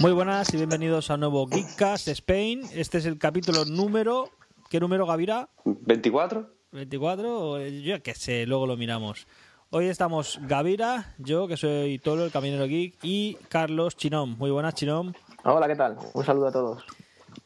Muy 0.00 0.12
buenas 0.12 0.52
y 0.52 0.58
bienvenidos 0.58 1.10
a 1.10 1.14
un 1.14 1.20
nuevo 1.20 1.46
Geekcast 1.46 2.08
Spain. 2.08 2.60
Este 2.74 2.98
es 2.98 3.06
el 3.06 3.16
capítulo 3.16 3.64
número. 3.64 4.28
¿Qué 4.68 4.78
número, 4.78 5.06
Gavira? 5.06 5.48
¿24? 5.64 6.46
¿24? 6.72 7.24
O, 7.24 7.58
eh, 7.58 7.80
Yo 7.80 8.02
qué 8.02 8.14
sé, 8.14 8.44
luego 8.44 8.66
lo 8.66 8.76
miramos. 8.76 9.26
Hoy 9.70 9.86
estamos 9.86 10.38
Gavira, 10.42 11.14
yo 11.18 11.48
que 11.48 11.56
soy 11.56 11.98
Tolo, 11.98 12.24
el 12.24 12.30
Caminero 12.30 12.66
Geek, 12.66 12.96
y 13.02 13.38
Carlos 13.48 13.96
Chinom. 13.96 14.36
Muy 14.38 14.50
buenas, 14.50 14.74
Chinom. 14.74 15.14
Hola, 15.46 15.68
¿qué 15.68 15.76
tal? 15.76 15.98
Un 16.14 16.24
saludo 16.24 16.46
a 16.46 16.52
todos. 16.52 16.84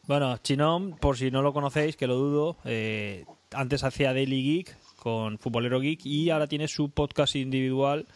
Bueno, 0.06 0.36
Chinom, 0.38 0.92
por 0.92 1.16
si 1.16 1.32
no 1.32 1.42
lo 1.42 1.52
conocéis, 1.52 1.96
que 1.96 2.06
lo 2.06 2.14
dudo, 2.14 2.56
eh, 2.64 3.24
antes 3.52 3.82
hacía 3.82 4.14
Daily 4.14 4.42
Geek 4.42 4.76
con 5.02 5.38
Futbolero 5.38 5.80
Geek 5.80 6.06
y 6.06 6.30
ahora 6.30 6.46
tiene 6.46 6.68
su 6.68 6.90
podcast 6.90 7.34
individual 7.34 8.06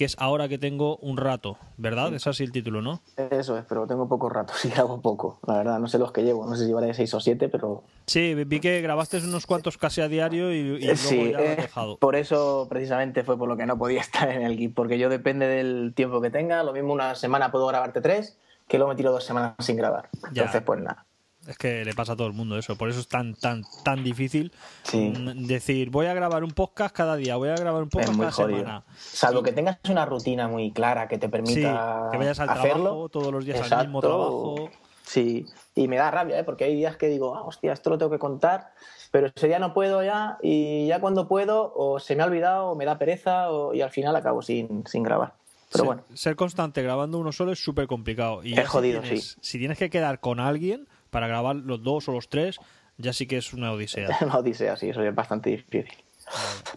que 0.00 0.06
es 0.06 0.16
Ahora 0.18 0.48
que 0.48 0.56
tengo 0.56 0.96
un 0.96 1.18
rato, 1.18 1.58
¿verdad? 1.76 2.14
Es 2.14 2.26
así 2.26 2.42
el 2.42 2.52
título, 2.52 2.80
¿no? 2.80 3.02
Eso 3.18 3.58
es, 3.58 3.66
pero 3.68 3.86
tengo 3.86 4.08
poco 4.08 4.30
rato, 4.30 4.54
sí 4.56 4.72
hago 4.76 5.02
poco. 5.02 5.38
La 5.46 5.58
verdad, 5.58 5.78
no 5.78 5.88
sé 5.88 5.98
los 5.98 6.10
que 6.10 6.22
llevo, 6.22 6.46
no 6.46 6.56
sé 6.56 6.62
si 6.62 6.68
llevaré 6.68 6.94
seis 6.94 7.12
o 7.12 7.20
siete, 7.20 7.50
pero... 7.50 7.84
Sí, 8.06 8.32
vi 8.34 8.60
que 8.60 8.80
grabaste 8.80 9.18
unos 9.18 9.44
cuantos 9.44 9.76
casi 9.76 10.00
a 10.00 10.08
diario 10.08 10.54
y, 10.54 10.56
y 10.56 10.78
luego 10.78 10.96
sí, 10.96 11.32
ya 11.32 11.38
lo 11.38 11.38
has 11.38 11.44
eh, 11.44 11.56
dejado. 11.56 11.98
por 11.98 12.16
eso 12.16 12.66
precisamente 12.70 13.24
fue 13.24 13.36
por 13.36 13.46
lo 13.46 13.58
que 13.58 13.66
no 13.66 13.76
podía 13.76 14.00
estar 14.00 14.30
en 14.30 14.40
el 14.40 14.56
GIF, 14.56 14.72
porque 14.74 14.98
yo 14.98 15.10
depende 15.10 15.46
del 15.46 15.92
tiempo 15.94 16.22
que 16.22 16.30
tenga, 16.30 16.62
lo 16.62 16.72
mismo 16.72 16.94
una 16.94 17.14
semana 17.14 17.52
puedo 17.52 17.66
grabarte 17.66 18.00
tres, 18.00 18.38
que 18.70 18.78
luego 18.78 18.92
me 18.92 18.96
tiro 18.96 19.10
dos 19.12 19.24
semanas 19.24 19.54
sin 19.58 19.76
grabar. 19.76 20.08
Ya. 20.32 20.42
Entonces, 20.42 20.62
pues 20.62 20.80
nada. 20.80 21.04
Es 21.48 21.56
que 21.58 21.84
le 21.84 21.92
pasa 21.94 22.12
a 22.12 22.16
todo 22.16 22.26
el 22.28 22.34
mundo 22.34 22.56
eso, 22.58 22.76
por 22.76 22.88
eso 22.90 23.00
es 23.00 23.08
tan 23.08 23.34
tan 23.34 23.64
tan 23.82 24.04
difícil 24.04 24.52
Sí. 24.84 25.12
mm, 25.16 25.46
decir 25.46 25.90
voy 25.90 26.06
a 26.06 26.14
grabar 26.14 26.44
un 26.44 26.50
podcast 26.52 26.94
cada 26.94 27.16
día, 27.16 27.34
voy 27.36 27.48
a 27.48 27.56
grabar 27.56 27.82
un 27.82 27.88
podcast 27.88 28.16
cada 28.18 28.30
jodido. 28.30 28.58
semana. 28.60 28.84
Salvo 28.96 29.42
que 29.42 29.50
tengas 29.52 29.78
una 29.88 30.04
rutina 30.06 30.48
muy 30.48 30.70
clara 30.72 31.08
que 31.08 31.18
te 31.18 31.26
Sí, 31.26 31.30
permita 31.32 32.08
que 32.12 32.18
vayas 32.18 32.38
al 32.40 32.50
hacerlo. 32.50 32.82
trabajo 32.84 33.08
todos 33.08 33.32
los 33.32 33.44
días 33.44 33.56
al 33.58 33.64
Exacto. 33.64 33.84
mismo 33.86 34.00
trabajo. 34.00 34.70
Sí, 35.02 35.46
y 35.74 35.88
me 35.88 35.96
da 35.96 36.10
rabia, 36.12 36.38
¿eh? 36.38 36.44
porque 36.44 36.64
hay 36.64 36.76
días 36.76 36.96
que 36.96 37.08
digo, 37.08 37.34
ah, 37.34 37.42
hostia, 37.42 37.72
esto 37.72 37.90
lo 37.90 37.98
tengo 37.98 38.12
que 38.12 38.20
contar, 38.20 38.72
pero 39.10 39.26
ese 39.34 39.48
día 39.48 39.58
no 39.58 39.72
puedo 39.74 40.04
ya, 40.04 40.38
y 40.40 40.86
ya 40.86 41.00
cuando 41.00 41.26
puedo, 41.26 41.72
o 41.74 41.98
se 41.98 42.14
me 42.14 42.22
ha 42.22 42.26
olvidado, 42.26 42.68
o 42.68 42.74
me 42.76 42.84
da 42.84 42.96
pereza, 42.96 43.50
o- 43.50 43.74
y 43.74 43.80
al 43.82 43.90
final 43.90 44.14
acabo 44.14 44.40
sin, 44.40 44.86
sin 44.86 45.02
grabar. 45.02 45.34
Pero 45.72 45.84
ser, 45.84 45.86
bueno, 45.86 46.02
ser 46.14 46.36
constante 46.36 46.82
grabando 46.82 47.18
uno 47.18 47.32
solo 47.32 47.52
es 47.52 47.62
súper 47.62 47.86
complicado. 47.86 48.42
Y 48.42 48.50
Es 48.52 48.56
ya 48.56 48.62
si 48.62 48.68
jodido, 48.68 49.00
tienes- 49.02 49.24
sí. 49.32 49.38
Si 49.40 49.58
tienes 49.58 49.78
que 49.78 49.90
quedar 49.90 50.20
con 50.20 50.40
alguien 50.40 50.88
para 51.10 51.26
grabar 51.26 51.56
los 51.56 51.82
dos 51.82 52.08
o 52.08 52.12
los 52.12 52.28
tres, 52.28 52.58
ya 52.98 53.12
sí 53.12 53.26
que 53.26 53.36
es 53.38 53.52
una 53.52 53.72
odisea. 53.72 54.08
una 54.22 54.38
odisea, 54.38 54.76
sí, 54.76 54.90
eso 54.90 55.02
es 55.02 55.14
bastante 55.14 55.50
difícil. 55.50 55.86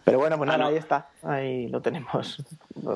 Pero 0.04 0.18
bueno, 0.20 0.38
pues 0.38 0.48
nada, 0.48 0.66
ahí 0.68 0.78
está, 0.78 1.10
ahí 1.22 1.68
lo 1.68 1.82
tenemos. 1.82 2.42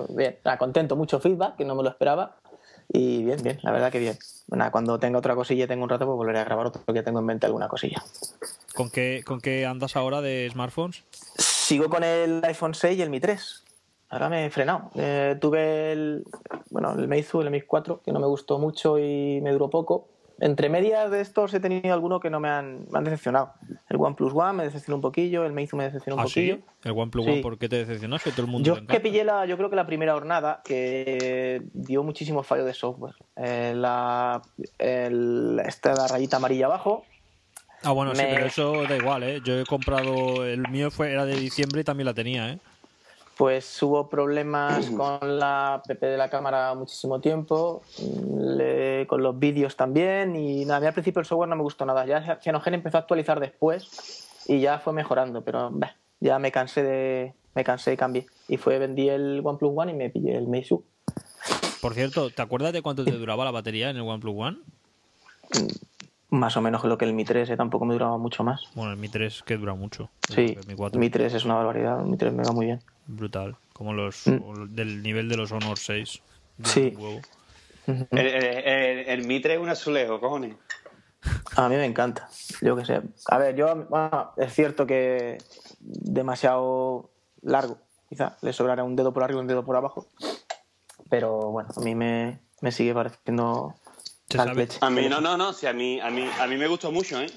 Bien, 0.10 0.38
nada, 0.44 0.58
contento, 0.58 0.96
mucho 0.96 1.20
feedback, 1.20 1.56
que 1.56 1.66
no 1.66 1.76
me 1.76 1.84
lo 1.84 1.90
esperaba, 1.90 2.38
y 2.92 3.24
bien, 3.24 3.42
bien, 3.44 3.60
la 3.62 3.72
verdad 3.72 3.92
que 3.92 4.00
bien. 4.00 4.18
Nada, 4.48 4.72
cuando 4.72 4.98
tenga 4.98 5.20
otra 5.20 5.36
cosilla 5.36 5.66
y 5.66 5.68
tenga 5.68 5.84
un 5.84 5.90
rato, 5.90 6.06
pues 6.06 6.16
volveré 6.16 6.40
a 6.40 6.46
grabar 6.46 6.68
otro, 6.68 6.82
porque 6.86 7.04
tengo 7.04 7.20
en 7.20 7.26
mente 7.26 7.46
alguna 7.46 7.68
cosilla. 7.68 8.04
¿Con 8.74 8.90
qué, 8.90 9.24
¿Con 9.26 9.40
qué 9.40 9.66
andas 9.66 9.96
ahora 9.96 10.22
de 10.22 10.50
smartphones? 10.52 11.04
Sigo 11.38 11.90
con 11.90 12.04
el 12.04 12.42
iPhone 12.46 12.74
6 12.74 12.98
y 12.98 13.02
el 13.02 13.10
Mi 13.10 13.20
3. 13.20 13.64
Ahora 14.10 14.30
me 14.30 14.46
he 14.46 14.50
frenado. 14.50 14.90
Eh, 14.96 15.36
tuve 15.42 15.92
el, 15.92 16.24
bueno, 16.70 16.94
el 16.94 17.08
Meizu, 17.08 17.42
el 17.42 17.50
Mi 17.52 17.62
4, 17.62 18.02
que 18.04 18.12
no 18.12 18.20
me 18.20 18.28
gustó 18.28 18.58
mucho 18.60 18.98
y 19.00 19.40
me 19.42 19.52
duró 19.52 19.70
poco. 19.70 20.08
Entre 20.40 20.70
medias 20.70 21.10
de 21.10 21.20
estos 21.20 21.52
he 21.56 21.60
tenido 21.60 21.92
algunos 21.96 22.22
que 22.22 22.30
no 22.30 22.40
me 22.40 22.48
han, 22.48 22.86
me 22.92 23.00
han 23.00 23.04
decepcionado. 23.06 23.54
El 23.90 23.98
OnePlus 23.98 24.34
One 24.36 24.54
me 24.54 24.64
decepcionó 24.66 24.98
un 24.98 25.02
poquillo, 25.02 25.44
el 25.46 25.52
Meizu 25.52 25.76
me 25.76 25.86
decepcionó 25.86 26.18
un 26.18 26.22
¿Ah, 26.22 26.28
sí? 26.28 26.52
poquillo. 26.52 26.58
¿El 26.84 26.92
OnePlus 26.92 27.26
Sí. 27.26 27.32
One 27.32 27.42
por 27.42 27.58
qué 27.58 27.68
te 27.68 27.78
decepcionaste? 27.78 28.32
Todo 28.32 28.44
el 28.44 28.48
mundo 28.52 28.68
Yo 28.68 28.76
es 28.76 28.88
que 28.88 29.00
pillé 29.00 29.24
la, 29.24 29.48
yo 29.48 29.58
creo 29.58 29.72
que 29.72 29.76
la 29.76 29.88
primera 29.88 30.14
jornada 30.14 30.62
que 30.64 31.64
dio 31.74 32.04
muchísimo 32.04 32.44
fallo 32.44 32.66
de 32.66 32.76
software. 32.76 33.16
Eh, 33.36 33.74
la, 33.76 34.44
el- 34.78 35.60
esta 35.66 35.96
la 35.96 36.08
rayita 36.08 36.38
amarilla 36.38 36.68
abajo, 36.68 37.04
Ah, 37.84 37.92
bueno, 37.92 38.14
sí, 38.16 38.24
pero 38.28 38.46
eso 38.48 38.84
da 38.88 38.96
igual, 38.98 39.22
¿eh? 39.24 39.40
Yo 39.44 39.60
he 39.60 39.64
comprado... 39.66 40.44
El 40.46 40.68
mío 40.70 40.90
fue 40.90 41.12
era 41.12 41.26
de 41.26 41.36
diciembre 41.36 41.82
y 41.82 41.84
también 41.84 42.06
la 42.06 42.14
tenía, 42.16 42.50
¿eh? 42.52 42.58
Pues 43.38 43.82
hubo 43.84 44.10
problemas 44.10 44.90
con 44.98 45.38
la 45.40 45.84
PP 45.86 46.06
de 46.06 46.18
la 46.18 46.30
cámara 46.30 46.74
muchísimo 46.74 47.20
tiempo, 47.22 47.84
le- 48.36 49.06
con 49.08 49.22
los 49.22 49.38
vídeos 49.38 49.76
también, 49.76 50.36
y 50.36 50.66
nada, 50.66 50.78
a 50.78 50.80
mí 50.82 50.88
al 50.88 50.94
principio 50.94 51.20
el 51.20 51.26
software 51.26 51.50
no 51.50 51.56
me 51.56 51.62
gustó 51.64 51.86
nada. 51.86 52.06
Ya 52.06 52.40
Cyanogen 52.42 52.74
empezó 52.74 52.98
a 52.98 53.02
actualizar 53.02 53.40
después 53.40 54.44
y 54.48 54.60
ya 54.60 54.80
fue 54.80 54.94
mejorando, 54.94 55.44
pero 55.44 55.70
bah, 55.72 55.96
ya 56.20 56.40
me 56.40 56.52
cansé 56.52 56.84
de 56.84 57.34
me 57.54 57.64
cansé 57.64 57.94
y 57.94 57.98
cambié. 57.98 58.28
Y 58.48 58.58
fue 58.58 58.78
vendí 58.78 59.10
el 59.10 59.42
OnePlus 59.44 59.72
One 59.76 59.92
y 59.92 59.96
me 59.96 60.10
pillé 60.12 60.36
el 60.38 60.48
Meizu. 60.48 60.84
Por 61.82 61.94
cierto, 61.96 62.30
¿te 62.30 62.42
acuerdas 62.42 62.72
de 62.74 62.82
cuánto 62.84 63.04
te 63.04 63.12
duraba 63.12 63.46
la 63.46 63.52
batería 63.52 63.90
en 63.90 63.98
el 63.98 64.04
OnePlus 64.04 64.36
One? 64.38 64.58
Más 66.30 66.58
o 66.58 66.62
menos 66.62 66.84
lo 66.84 66.98
que 66.98 67.06
el 67.06 67.14
Mi 67.14 67.24
3, 67.24 67.50
eh, 67.50 67.58
tampoco 67.58 67.86
me 67.86 67.94
duraba 67.94 68.18
mucho 68.18 68.44
más. 68.44 68.62
Bueno, 68.76 68.92
el 68.92 68.98
Mi 68.98 69.08
3 69.08 69.42
que 69.44 69.58
dura 69.58 69.74
mucho. 69.74 70.10
Sí, 70.28 70.56
El 70.60 70.68
Mi 70.68 70.76
4, 70.76 71.00
Mi 71.00 71.10
3 71.10 71.34
es 71.34 71.46
una 71.46 71.56
barbaridad, 71.56 72.00
el 72.02 72.08
Mi 72.08 72.18
3 72.18 72.34
me 72.34 72.44
va 72.44 72.52
muy 72.52 72.66
bien. 72.68 72.82
Brutal. 73.08 73.56
Como 73.74 73.94
los 73.94 74.28
Mm. 74.28 74.76
del 74.76 75.02
nivel 75.04 75.30
de 75.30 75.38
los 75.38 75.52
Honor 75.52 75.78
6. 75.80 76.22
Dura 76.58 76.72
Sí. 76.72 76.94
huevo. 76.98 77.22
El, 77.88 78.08
el, 78.12 78.44
el- 78.44 79.10
el 79.10 79.28
Mitre 79.28 79.54
es 79.56 79.60
un 79.60 79.70
azulejo, 79.70 80.20
cojones. 80.20 80.56
A 81.56 81.68
mí 81.70 81.76
me 81.76 81.86
encanta, 81.86 82.30
yo 82.62 82.76
que 82.76 82.86
sé. 82.86 83.02
A 83.28 83.38
ver, 83.38 83.56
yo, 83.56 83.74
bueno, 83.90 84.32
es 84.38 84.54
cierto 84.54 84.86
que 84.86 85.38
demasiado 85.80 87.10
largo, 87.42 87.78
quizá, 88.10 88.38
le 88.42 88.54
sobrará 88.54 88.84
un 88.84 88.96
dedo 88.96 89.14
por 89.14 89.24
arriba 89.24 89.40
y 89.40 89.42
un 89.42 89.48
dedo 89.48 89.66
por 89.66 89.76
abajo. 89.76 90.08
Pero 91.10 91.38
bueno, 91.52 91.70
a 91.76 91.80
mí 91.82 91.96
me, 91.96 92.40
me 92.62 92.72
sigue 92.72 92.94
pareciendo. 92.94 93.74
A 94.82 94.90
mí 94.90 95.08
no, 95.08 95.22
no, 95.22 95.38
no, 95.38 95.54
sí, 95.54 95.68
a 95.68 95.74
mí, 95.74 96.00
a 96.02 96.10
mí, 96.10 96.30
a 96.40 96.48
mí 96.48 96.58
me 96.58 96.68
gustó 96.68 96.92
mucho, 96.92 97.22
¿eh? 97.22 97.28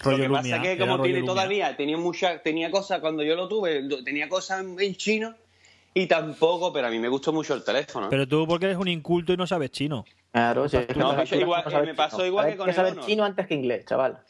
Rollo 0.00 0.16
lo 0.16 0.22
que 0.22 0.28
Lumia, 0.28 0.42
pasa 0.42 0.56
es 0.56 0.62
que 0.62 0.78
como 0.78 1.02
tiene 1.02 1.18
Lumia. 1.20 1.34
todavía, 1.34 1.76
tenía 1.76 1.96
mucha, 1.96 2.42
tenía 2.42 2.70
cosas, 2.70 3.00
cuando 3.00 3.22
yo 3.22 3.34
lo 3.36 3.48
tuve, 3.48 3.82
tenía 4.04 4.28
cosas 4.28 4.60
en, 4.64 4.80
en 4.80 4.94
chino 4.96 5.34
y 5.94 6.06
tampoco, 6.06 6.72
pero 6.72 6.86
a 6.86 6.90
mí 6.90 6.98
me 6.98 7.08
gustó 7.08 7.32
mucho 7.32 7.54
el 7.54 7.64
teléfono. 7.64 8.08
Pero 8.08 8.26
tú 8.26 8.46
porque 8.46 8.66
eres 8.66 8.78
un 8.78 8.88
inculto 8.88 9.32
y 9.32 9.36
no 9.36 9.46
sabes 9.46 9.70
chino. 9.72 10.04
Claro, 10.32 10.68
que 10.70 10.86
No, 10.96 11.12
igual- 11.40 11.64
no 11.64 11.70
sabes 11.70 11.86
me 11.88 11.94
pasó 11.94 12.16
chino. 12.18 12.26
igual 12.28 12.50
que 12.50 12.56
con 12.56 12.64
que 12.66 12.70
el 12.70 12.76
saber 12.76 12.92
Honor. 12.92 13.04
chino 13.06 13.24
antes 13.24 13.46
que 13.46 13.54
inglés, 13.54 13.84
chaval. 13.86 14.20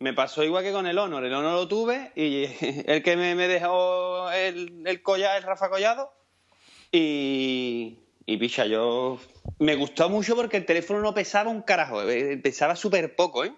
Me 0.00 0.12
pasó 0.12 0.42
igual 0.42 0.64
que 0.64 0.72
con 0.72 0.86
el 0.86 0.98
Honor. 0.98 1.24
El 1.24 1.32
Honor 1.34 1.52
lo 1.52 1.68
tuve 1.68 2.10
y 2.16 2.44
el 2.86 3.02
que 3.02 3.16
me, 3.16 3.34
me 3.34 3.46
dejó 3.48 4.30
el, 4.32 4.82
el 4.86 5.02
collar, 5.02 5.36
el 5.36 5.42
Rafa 5.44 5.68
Collado. 5.70 6.10
Y, 6.90 7.98
y 8.26 8.36
picha, 8.36 8.66
yo. 8.66 9.18
Me 9.58 9.76
gustó 9.76 10.08
mucho 10.08 10.34
porque 10.36 10.56
el 10.56 10.64
teléfono 10.66 11.00
no 11.00 11.12
pesaba 11.14 11.50
un 11.50 11.62
carajo, 11.62 12.02
eh, 12.08 12.36
pesaba 12.38 12.76
súper 12.76 13.14
poco, 13.16 13.44
¿eh? 13.44 13.52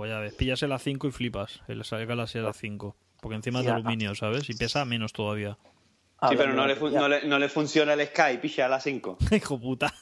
Pues 0.00 0.10
ya 0.10 0.18
ves, 0.18 0.32
pillas 0.32 0.62
el 0.62 0.72
A5 0.72 1.08
y 1.08 1.12
flipas. 1.12 1.60
El 1.68 1.82
Galaxy 2.06 2.38
A5. 2.38 2.94
Porque 3.20 3.34
encima 3.36 3.58
es 3.58 3.66
de 3.66 3.72
aluminio, 3.72 4.14
¿sabes? 4.14 4.48
Y 4.48 4.54
pesa 4.54 4.86
menos 4.86 5.12
todavía. 5.12 5.58
Sí, 6.26 6.36
pero 6.38 6.54
no 6.54 6.66
le, 6.66 6.74
no, 6.74 7.06
le, 7.06 7.28
no 7.28 7.38
le 7.38 7.50
funciona 7.50 7.92
el 7.92 8.06
Sky, 8.06 8.38
picha, 8.40 8.64
a 8.64 8.68
las 8.70 8.82
5. 8.82 9.18
Hijo 9.30 9.60
puta. 9.60 9.92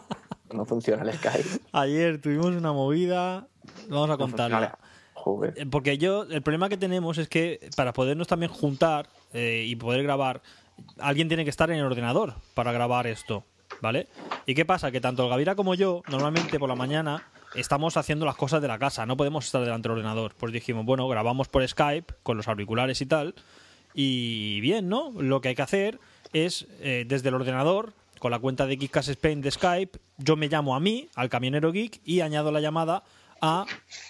no 0.52 0.66
funciona 0.66 1.02
el 1.02 1.14
Skype. 1.14 1.48
Ayer 1.72 2.20
tuvimos 2.20 2.48
una 2.48 2.74
movida. 2.74 3.48
Vamos 3.88 4.10
a 4.10 4.18
contarla. 4.18 4.78
Joder. 5.14 5.54
Eh, 5.56 5.64
Porque 5.64 5.96
yo, 5.96 6.24
el 6.24 6.42
problema 6.42 6.68
que 6.68 6.76
tenemos 6.76 7.16
es 7.16 7.30
que 7.30 7.70
para 7.74 7.94
podernos 7.94 8.26
también 8.26 8.52
juntar 8.52 9.08
eh, 9.32 9.64
y 9.66 9.76
poder 9.76 10.02
grabar, 10.02 10.42
alguien 10.98 11.28
tiene 11.28 11.44
que 11.44 11.50
estar 11.50 11.70
en 11.70 11.78
el 11.78 11.86
ordenador 11.86 12.34
para 12.52 12.70
grabar 12.72 13.06
esto, 13.06 13.44
¿vale? 13.80 14.08
¿Y 14.44 14.54
qué 14.54 14.66
pasa? 14.66 14.90
Que 14.90 15.00
tanto 15.00 15.24
el 15.24 15.30
Gavira 15.30 15.54
como 15.54 15.74
yo, 15.74 16.02
normalmente 16.06 16.58
por 16.58 16.68
la 16.68 16.74
mañana, 16.74 17.24
estamos 17.54 17.96
haciendo 17.96 18.26
las 18.26 18.36
cosas 18.36 18.62
de 18.62 18.68
la 18.68 18.78
casa, 18.78 19.06
no 19.06 19.16
podemos 19.16 19.46
estar 19.46 19.62
delante 19.62 19.88
del 19.88 19.98
ordenador. 19.98 20.34
Pues 20.36 20.52
dijimos, 20.52 20.84
bueno, 20.84 21.08
grabamos 21.08 21.48
por 21.48 21.66
Skype, 21.66 22.14
con 22.22 22.36
los 22.36 22.48
auriculares 22.48 23.00
y 23.00 23.06
tal, 23.06 23.34
y 23.94 24.60
bien, 24.60 24.88
¿no? 24.88 25.12
Lo 25.18 25.40
que 25.40 25.48
hay 25.48 25.54
que 25.54 25.62
hacer 25.62 25.98
es, 26.32 26.66
eh, 26.80 27.04
desde 27.06 27.28
el 27.28 27.34
ordenador, 27.34 27.94
con 28.18 28.30
la 28.30 28.38
cuenta 28.38 28.66
de 28.66 28.76
Geekcast 28.76 29.08
Spain 29.08 29.40
de 29.40 29.50
Skype, 29.50 29.98
yo 30.18 30.36
me 30.36 30.48
llamo 30.48 30.74
a 30.74 30.80
mí, 30.80 31.08
al 31.14 31.28
camionero 31.28 31.72
geek, 31.72 32.00
y 32.04 32.20
añado 32.20 32.50
la 32.50 32.60
llamada 32.60 33.02
a 33.40 33.64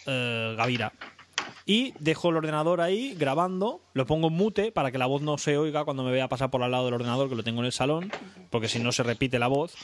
eh, 0.06 0.54
Gavira. 0.56 0.92
Y 1.66 1.92
dejo 1.98 2.30
el 2.30 2.36
ordenador 2.36 2.80
ahí 2.80 3.14
grabando, 3.14 3.82
lo 3.92 4.06
pongo 4.06 4.28
en 4.28 4.34
mute 4.34 4.72
para 4.72 4.90
que 4.90 4.96
la 4.96 5.06
voz 5.06 5.20
no 5.20 5.36
se 5.36 5.58
oiga 5.58 5.84
cuando 5.84 6.02
me 6.02 6.10
vea 6.10 6.28
pasar 6.28 6.50
por 6.50 6.62
al 6.62 6.70
lado 6.70 6.86
del 6.86 6.94
ordenador, 6.94 7.28
que 7.28 7.34
lo 7.34 7.44
tengo 7.44 7.60
en 7.60 7.66
el 7.66 7.72
salón, 7.72 8.10
porque 8.50 8.68
si 8.68 8.78
no 8.78 8.90
se 8.90 9.02
repite 9.02 9.38
la 9.38 9.48
voz. 9.48 9.74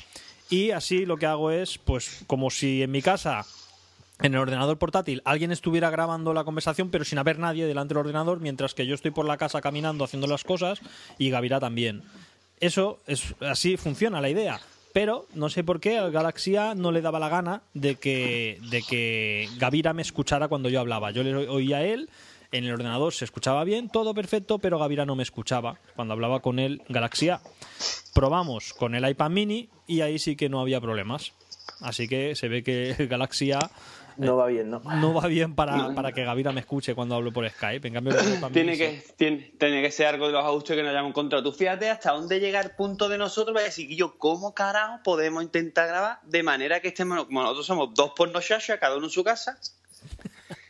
Y 0.50 0.70
así 0.70 1.06
lo 1.06 1.16
que 1.16 1.26
hago 1.26 1.50
es, 1.50 1.78
pues, 1.78 2.22
como 2.26 2.50
si 2.50 2.82
en 2.82 2.90
mi 2.90 3.02
casa, 3.02 3.44
en 4.20 4.34
el 4.34 4.40
ordenador 4.40 4.78
portátil, 4.78 5.22
alguien 5.24 5.50
estuviera 5.50 5.90
grabando 5.90 6.32
la 6.34 6.44
conversación, 6.44 6.90
pero 6.90 7.04
sin 7.04 7.18
haber 7.18 7.38
nadie 7.38 7.66
delante 7.66 7.94
del 7.94 8.00
ordenador, 8.00 8.40
mientras 8.40 8.74
que 8.74 8.86
yo 8.86 8.94
estoy 8.94 9.10
por 9.10 9.26
la 9.26 9.36
casa 9.38 9.60
caminando 9.60 10.04
haciendo 10.04 10.26
las 10.26 10.44
cosas 10.44 10.80
y 11.18 11.30
Gavira 11.30 11.60
también. 11.60 12.02
Eso 12.60 13.00
es 13.06 13.34
así 13.40 13.76
funciona 13.76 14.20
la 14.20 14.30
idea. 14.30 14.60
pero 14.94 15.26
no 15.34 15.48
sé 15.50 15.64
por 15.64 15.80
qué 15.80 15.98
al 15.98 16.12
Galaxy 16.12 16.54
A 16.54 16.76
no 16.76 16.92
le 16.92 17.02
daba 17.02 17.18
la 17.18 17.28
gana 17.28 17.62
de 17.74 17.96
que, 17.96 18.60
de 18.70 18.80
que 18.80 19.48
Gavira 19.58 19.92
me 19.92 20.02
escuchara 20.02 20.46
cuando 20.46 20.68
yo 20.68 20.78
hablaba. 20.78 21.10
Yo 21.10 21.24
le 21.24 21.34
oía 21.34 21.78
a 21.78 21.82
él, 21.84 22.08
en 22.54 22.64
el 22.64 22.72
ordenador 22.72 23.12
se 23.12 23.24
escuchaba 23.24 23.64
bien, 23.64 23.88
todo 23.88 24.14
perfecto, 24.14 24.60
pero 24.60 24.78
Gavira 24.78 25.04
no 25.04 25.16
me 25.16 25.24
escuchaba 25.24 25.80
cuando 25.96 26.14
hablaba 26.14 26.40
con 26.40 26.60
el 26.60 26.82
Galaxy 26.88 27.28
A. 27.30 27.40
Probamos 28.14 28.72
con 28.74 28.94
el 28.94 29.08
iPad 29.08 29.30
mini 29.30 29.68
y 29.88 30.02
ahí 30.02 30.20
sí 30.20 30.36
que 30.36 30.48
no 30.48 30.60
había 30.60 30.80
problemas. 30.80 31.32
Así 31.80 32.06
que 32.06 32.36
se 32.36 32.46
ve 32.46 32.62
que 32.62 32.90
el 32.98 33.08
Galaxy 33.08 33.50
A 33.50 33.58
no 34.16 34.36
va 34.36 34.46
bien, 34.46 34.70
¿no? 34.70 34.78
no 34.78 35.12
va 35.12 35.26
bien 35.26 35.56
para, 35.56 35.92
para 35.92 36.12
que 36.12 36.22
Gavira 36.22 36.52
me 36.52 36.60
escuche 36.60 36.94
cuando 36.94 37.16
hablo 37.16 37.32
por 37.32 37.50
Skype. 37.50 37.88
En 37.88 37.94
cambio, 37.94 38.16
el 38.16 38.34
iPad 38.38 38.52
Tiene 38.52 38.72
mini 38.72 38.78
que, 38.78 39.00
sí. 39.00 39.12
tiene, 39.16 39.52
tiene 39.58 39.82
que 39.82 39.90
ser 39.90 40.06
algo 40.06 40.28
de 40.28 40.34
los 40.34 40.44
ajustes 40.44 40.76
que 40.76 40.82
nos 40.84 40.92
hayamos 40.92 41.10
encontrado. 41.10 41.42
Tú 41.42 41.50
fíjate 41.50 41.90
hasta 41.90 42.12
dónde 42.12 42.38
llega 42.38 42.60
el 42.60 42.70
punto 42.70 43.08
de 43.08 43.18
nosotros 43.18 43.52
para 43.52 43.64
decir, 43.66 43.88
yo, 43.96 44.16
¿cómo 44.16 44.54
carajo 44.54 45.00
podemos 45.02 45.42
intentar 45.42 45.88
grabar 45.88 46.20
de 46.22 46.44
manera 46.44 46.78
que 46.78 46.88
estemos, 46.88 47.24
como 47.24 47.42
nosotros 47.42 47.66
somos 47.66 47.94
dos 47.94 48.12
pornoshashas, 48.14 48.78
cada 48.78 48.96
uno 48.96 49.06
en 49.06 49.10
su 49.10 49.24
casa? 49.24 49.58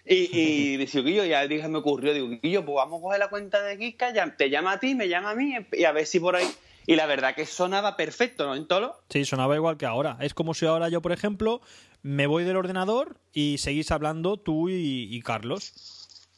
Y, 0.06 0.28
y 0.38 0.76
dice, 0.76 1.00
Guillo, 1.00 1.24
ya 1.24 1.46
dije, 1.46 1.66
me 1.68 1.78
ocurrió, 1.78 2.12
digo, 2.12 2.28
Guillo, 2.42 2.64
pues 2.64 2.76
vamos 2.76 2.98
a 2.98 3.02
coger 3.02 3.18
la 3.20 3.28
cuenta 3.28 3.62
de 3.62 3.78
Kika, 3.78 4.12
ya, 4.12 4.36
te 4.36 4.50
llama 4.50 4.72
a 4.72 4.80
ti, 4.80 4.94
me 4.94 5.08
llama 5.08 5.30
a 5.30 5.34
mí, 5.34 5.54
y 5.72 5.84
a 5.84 5.92
ver 5.92 6.06
si 6.06 6.20
por 6.20 6.36
ahí. 6.36 6.46
Y 6.86 6.96
la 6.96 7.06
verdad 7.06 7.34
que 7.34 7.46
sonaba 7.46 7.96
perfecto, 7.96 8.46
¿no? 8.46 8.54
En 8.54 8.66
Tolo. 8.66 9.00
Sí, 9.08 9.24
sonaba 9.24 9.56
igual 9.56 9.78
que 9.78 9.86
ahora. 9.86 10.18
Es 10.20 10.34
como 10.34 10.52
si 10.52 10.66
ahora 10.66 10.90
yo, 10.90 11.00
por 11.00 11.12
ejemplo, 11.12 11.62
me 12.02 12.26
voy 12.26 12.44
del 12.44 12.56
ordenador 12.56 13.16
y 13.32 13.56
seguís 13.56 13.90
hablando 13.90 14.36
tú 14.36 14.68
y, 14.68 15.08
y 15.10 15.22
Carlos. 15.22 15.72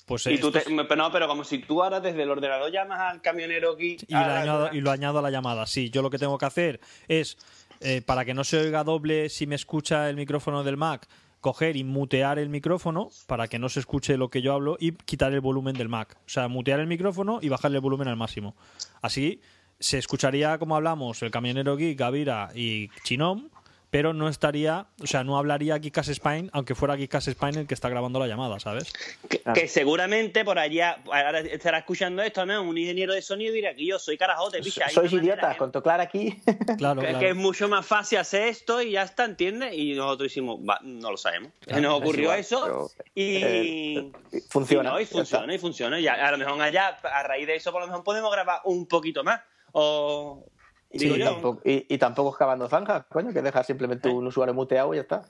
Pues 0.07 0.25
Y 0.29 0.39
tú 0.39 0.53
te, 0.53 0.63
no, 0.71 1.11
pero 1.11 1.27
como 1.27 1.43
si 1.43 1.59
tú 1.59 1.83
ahora 1.83 1.99
desde 1.99 2.23
el 2.23 2.31
ordenador 2.31 2.71
llamas 2.71 3.01
al 3.01 3.21
camionero 3.21 3.73
aquí. 3.73 3.97
y, 4.07 4.13
lo 4.13 4.19
añado, 4.19 4.71
y 4.73 4.81
lo 4.81 4.93
añado 4.93 5.19
a 5.19 5.23
la 5.23 5.33
llamada. 5.33 5.67
Sí, 5.67 5.91
yo 5.91 6.01
lo 6.01 6.11
que 6.11 6.19
tengo 6.19 6.39
que 6.39 6.47
hacer 6.47 6.81
es, 7.09 7.37
eh, 7.81 8.03
para 8.03 8.25
que 8.25 8.33
no 8.33 8.45
se 8.45 8.59
oiga 8.59 8.85
doble 8.85 9.29
si 9.29 9.49
me 9.49 9.57
escucha 9.57 10.09
el 10.09 10.15
micrófono 10.15 10.63
del 10.63 10.77
Mac, 10.77 11.09
coger 11.41 11.77
y 11.77 11.85
mutear 11.85 12.39
el 12.39 12.49
micrófono 12.49 13.11
para 13.27 13.49
que 13.49 13.59
no 13.59 13.69
se 13.69 13.81
escuche 13.81 14.17
lo 14.17 14.31
que 14.31 14.43
yo 14.43 14.53
hablo 14.53 14.77
y 14.81 14.93
quitar 14.93 15.33
el 15.33 15.41
volumen 15.41 15.75
del 15.75 15.89
Mac. 15.89 16.17
O 16.27 16.29
sea, 16.29 16.49
mutear 16.49 16.81
el 16.81 16.87
micrófono 16.87 17.39
y 17.43 17.49
bajarle 17.49 17.79
el 17.79 17.83
volumen 17.83 18.09
al 18.09 18.17
máximo. 18.17 18.57
Así 19.03 19.41
se 19.79 19.99
escucharía 19.99 20.59
como 20.59 20.77
hablamos 20.77 21.23
el 21.23 21.31
camionero 21.31 21.77
Geek, 21.77 21.99
Gavira 21.99 22.51
y 22.55 22.89
Chinom, 23.05 23.51
pero 23.97 24.13
no 24.13 24.29
estaría, 24.29 24.89
o 25.03 25.07
sea, 25.07 25.25
no 25.25 25.39
hablaría 25.39 25.79
Geekas 25.79 26.09
Spine, 26.09 26.51
aunque 26.53 26.75
fuera 26.75 26.99
Geekas 26.99 27.25
Spine 27.31 27.61
el 27.61 27.67
que 27.67 27.73
está 27.73 27.89
grabando 27.89 28.19
la 28.19 28.27
llamada, 28.27 28.61
¿sabes? 28.61 28.93
Que, 29.27 29.41
que 29.55 29.69
seguramente 29.69 30.45
por 30.45 30.59
allá, 30.59 30.99
ahora 31.07 31.41
estará 31.41 31.79
escuchando 31.79 32.21
esto, 32.23 32.45
¿no? 32.45 32.61
Un 32.63 32.77
ingeniero 32.77 33.15
de 33.15 33.23
sonido 33.23 33.55
dirá 33.55 33.75
que 33.75 33.87
yo 33.87 33.99
soy 33.99 34.19
carajote, 34.19 34.61
picha. 34.61 34.91
Sois 34.91 35.11
idiotas, 35.15 35.55
que- 35.55 35.59
con 35.59 35.73
toclar 35.73 36.03
aquí. 36.03 36.37
Claro, 36.77 37.01
que, 37.01 37.07
claro. 37.07 37.21
que 37.21 37.29
es 37.31 37.37
mucho 37.37 37.69
más 37.71 37.87
fácil 37.87 38.19
hacer 38.19 38.49
esto 38.49 38.83
y 38.83 38.91
ya 38.91 39.03
está, 39.05 39.25
¿entiendes? 39.25 39.73
Y 39.73 39.95
nosotros 39.95 40.31
hicimos, 40.31 40.61
va, 40.61 40.79
no 40.83 41.11
lo 41.11 41.17
sabemos. 41.17 41.53
Claro, 41.61 41.81
Nos 41.81 41.95
es 41.97 42.03
ocurrió 42.03 42.23
igual, 42.25 42.39
eso 42.41 42.61
pero, 42.65 42.91
y... 43.15 43.37
eh, 43.43 44.13
funciona, 44.51 44.91
y 44.91 44.93
no, 44.93 45.01
y 45.01 45.05
ya 45.07 45.11
funciona, 45.11 45.55
y 45.55 45.59
funciona. 45.59 45.99
Y 46.01 46.07
a, 46.07 46.29
a 46.29 46.31
lo 46.33 46.37
mejor 46.37 46.61
allá, 46.61 46.99
a 47.03 47.23
raíz 47.23 47.47
de 47.47 47.57
eso, 47.57 47.73
por 47.73 47.81
lo 47.81 47.87
mejor 47.87 48.05
podemos 48.05 48.31
grabar 48.31 48.61
un 48.65 48.85
poquito 48.87 49.25
más. 49.25 49.41
O... 49.73 50.45
Sí, 50.93 50.99
Digo 50.99 51.17
y, 51.17 51.19
yo. 51.21 51.33
tampoco, 51.33 51.63
y, 51.65 51.87
y 51.95 51.99
tampoco 51.99 52.31
excavando 52.31 52.69
zanjas, 52.69 53.05
coño, 53.09 53.33
que 53.33 53.43
dejas 53.43 53.67
simplemente 53.67 54.09
un 54.09 54.27
usuario 54.27 54.55
muteado 54.55 54.95
y 54.95 54.97
ya 54.97 55.03
está. 55.03 55.23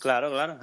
Claro, 0.00 0.30
claro. 0.30 0.58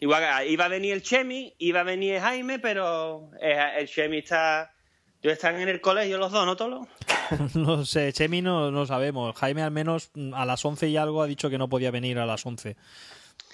Igual 0.00 0.22
que 0.22 0.48
iba 0.50 0.66
a 0.66 0.68
venir 0.68 0.92
el 0.92 1.02
Chemi, 1.02 1.54
iba 1.58 1.80
a 1.80 1.84
venir 1.84 2.20
Jaime, 2.20 2.58
pero 2.58 3.30
eh, 3.40 3.58
el 3.78 3.88
Chemi 3.88 4.18
está... 4.18 4.72
Yo 5.20 5.32
están 5.32 5.60
en 5.60 5.68
el 5.68 5.80
colegio 5.80 6.16
los 6.16 6.30
dos, 6.30 6.46
¿no, 6.46 6.56
Tolo? 6.56 6.86
No 7.54 7.84
sé, 7.84 8.12
Chemi 8.12 8.40
no, 8.40 8.70
no 8.70 8.86
sabemos. 8.86 9.36
Jaime 9.36 9.62
al 9.62 9.72
menos 9.72 10.10
mm, 10.14 10.32
a 10.34 10.46
las 10.46 10.64
11 10.64 10.88
y 10.88 10.96
algo 10.96 11.22
ha 11.22 11.26
dicho 11.26 11.50
que 11.50 11.58
no 11.58 11.68
podía 11.68 11.90
venir 11.90 12.18
a 12.20 12.26
las 12.26 12.46
11. 12.46 12.76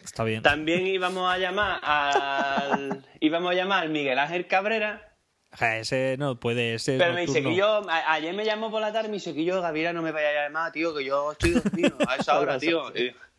Está 0.05 0.25
bien. 0.25 0.43
También 0.43 0.87
íbamos 0.87 1.33
a 1.33 1.39
llamar 1.39 1.81
al 1.83 3.05
íbamos 3.21 3.53
a 3.53 3.55
llamar 3.55 3.83
al 3.85 3.89
Miguel 3.89 4.19
Ángel 4.19 4.47
Cabrera, 4.47 5.14
Ja, 5.57 5.79
ese 5.79 6.17
no 6.19 6.39
puede, 6.39 6.75
es 6.75 6.85
pero 6.87 7.13
me 7.15 7.23
dice 7.23 7.41
nocturno. 7.41 7.51
que 7.51 7.57
yo 7.57 7.91
a- 7.91 8.13
ayer 8.15 8.35
me 8.35 8.45
llamó 8.45 8.71
por 8.71 8.81
la 8.81 8.93
tarde 8.93 9.09
y 9.09 9.11
me 9.11 9.17
dice 9.17 9.35
que 9.35 9.45
yo 9.45 9.61
Gavira 9.63 9.93
no 9.93 10.03
me 10.03 10.11
vaya 10.13 10.29
a 10.31 10.45
llamar, 10.49 10.73
tío, 10.73 10.95
que 10.95 11.05
yo 11.05 11.33
estoy 11.33 11.51
dormido 11.53 11.97
a 12.09 12.17
esa 12.17 12.39
hora, 12.41 12.59
tío. 12.59 12.83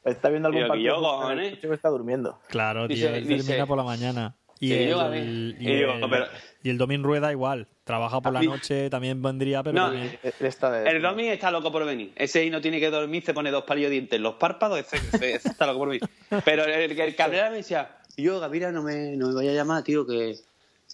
Está 0.04 0.30
viendo 0.30 0.48
algún 0.48 0.62
Tío, 0.62 0.68
partido. 0.68 1.02
yo, 1.02 1.32
el 1.32 1.60
coche 1.60 1.74
está 1.74 1.90
durmiendo. 1.90 2.40
Claro, 2.50 2.88
tío, 2.88 2.96
Dice- 2.96 3.18
él 3.18 3.28
dice- 3.28 3.46
termina 3.48 3.66
por 3.66 3.78
la 3.78 3.84
mañana. 3.84 4.36
Y, 4.60 4.72
el, 4.72 4.90
yo, 4.90 5.14
y, 5.16 5.18
Y 5.20 5.76
digo, 5.76 5.94
el, 5.94 6.10
pero- 6.10 6.28
y 6.64 6.70
el 6.70 6.78
Domin 6.78 7.04
Rueda 7.04 7.32
igual. 7.32 7.68
Trabaja 7.84 8.22
por 8.22 8.32
la 8.32 8.42
noche, 8.42 8.90
también 8.90 9.22
vendría, 9.22 9.62
pero 9.62 9.76
No, 9.76 9.92
también- 9.92 10.18
está 10.40 10.72
de- 10.72 10.90
El 10.90 11.02
Domi 11.02 11.28
está 11.28 11.52
loco 11.52 11.72
por 11.72 11.86
venir. 11.86 12.14
Ese 12.16 12.40
ahí 12.40 12.50
no 12.50 12.62
tiene 12.62 12.80
que 12.80 12.90
dormir, 12.90 13.24
se 13.26 13.34
pone 13.34 13.52
dos 13.52 13.64
palillos 13.66 13.90
de 13.90 13.94
dientes 13.96 14.16
en 14.18 14.24
los 14.24 14.36
párpados, 14.36 14.80
ese, 14.80 14.96
ese- 14.98 15.34
ese 15.36 15.50
está 15.50 15.66
loco 15.68 15.80
por 15.80 15.90
venir. 15.90 16.04
Pero 16.46 16.64
el, 16.64 16.92
el 16.92 17.16
Cabrera 17.18 17.50
me 17.50 17.58
decía, 17.58 17.98
yo, 18.16 18.40
Gavira, 18.40 18.72
no 18.72 18.82
me, 18.84 19.18
no 19.18 19.28
me 19.28 19.34
vaya 19.36 19.52
a 19.52 19.56
llamar, 19.56 19.84
tío, 19.84 20.08
que, 20.08 20.36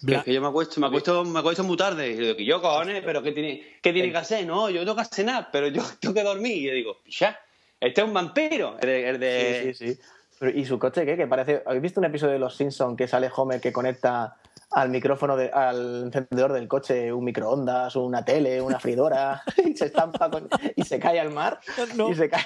Bla- 0.00 0.22
que 0.24 0.32
yo 0.32 0.40
me 0.40 0.48
acuesto, 0.48 0.80
me 0.80 0.86
acuesto, 0.86 1.24
me 1.24 1.38
acuesto 1.38 1.62
muy 1.64 1.76
tarde. 1.76 2.10
Y 2.12 2.16
yo 2.16 2.34
digo, 2.34 2.38
yo, 2.38 2.62
cojones, 2.62 3.02
pero 3.04 3.22
¿qué 3.22 3.32
tiene, 3.32 3.78
qué 3.82 3.92
tiene 3.92 4.10
que 4.10 4.16
hacer? 4.18 4.46
No, 4.46 4.68
yo 4.70 4.80
no 4.80 4.84
tengo 4.86 4.96
que 4.96 5.02
hacer 5.02 5.24
nada, 5.26 5.48
pero 5.52 5.68
yo 5.68 5.82
tengo 6.00 6.14
que 6.14 6.22
dormir. 6.22 6.56
Y 6.56 6.66
yo 6.66 6.72
digo, 6.74 6.96
ya, 7.06 7.38
este 7.78 8.00
es 8.00 8.06
un 8.06 8.14
vampiro. 8.14 8.76
El 8.80 8.86
de, 8.88 9.08
el 9.10 9.20
de- 9.20 9.74
Sí, 9.74 9.86
sí, 9.86 9.94
sí. 9.94 10.00
Pero, 10.40 10.58
¿Y 10.58 10.64
su 10.66 10.76
coche 10.78 11.06
qué? 11.06 11.16
Que 11.16 11.26
parece. 11.28 11.62
¿Habéis 11.66 11.82
visto 11.82 12.00
un 12.00 12.06
episodio 12.06 12.32
de 12.32 12.38
Los 12.40 12.56
Simpsons 12.56 12.96
que 12.96 13.06
sale 13.06 13.30
Homer 13.36 13.60
que 13.60 13.72
conecta 13.72 14.36
al 14.74 14.88
micrófono, 14.90 15.36
de- 15.36 15.50
al 15.50 16.04
encendedor 16.04 16.52
del 16.52 16.66
coche, 16.68 17.12
un 17.12 17.24
microondas, 17.24 17.94
una 17.96 18.24
tele, 18.24 18.60
una 18.62 18.78
freidora, 18.80 19.42
y 19.64 19.76
se 19.76 19.86
estampa 19.86 20.30
con- 20.30 20.48
y 20.76 20.82
se 20.84 20.98
cae 20.98 21.20
al 21.20 21.30
mar? 21.30 21.60
No. 21.96 22.10
Y 22.10 22.14
se 22.14 22.28
cae, 22.30 22.42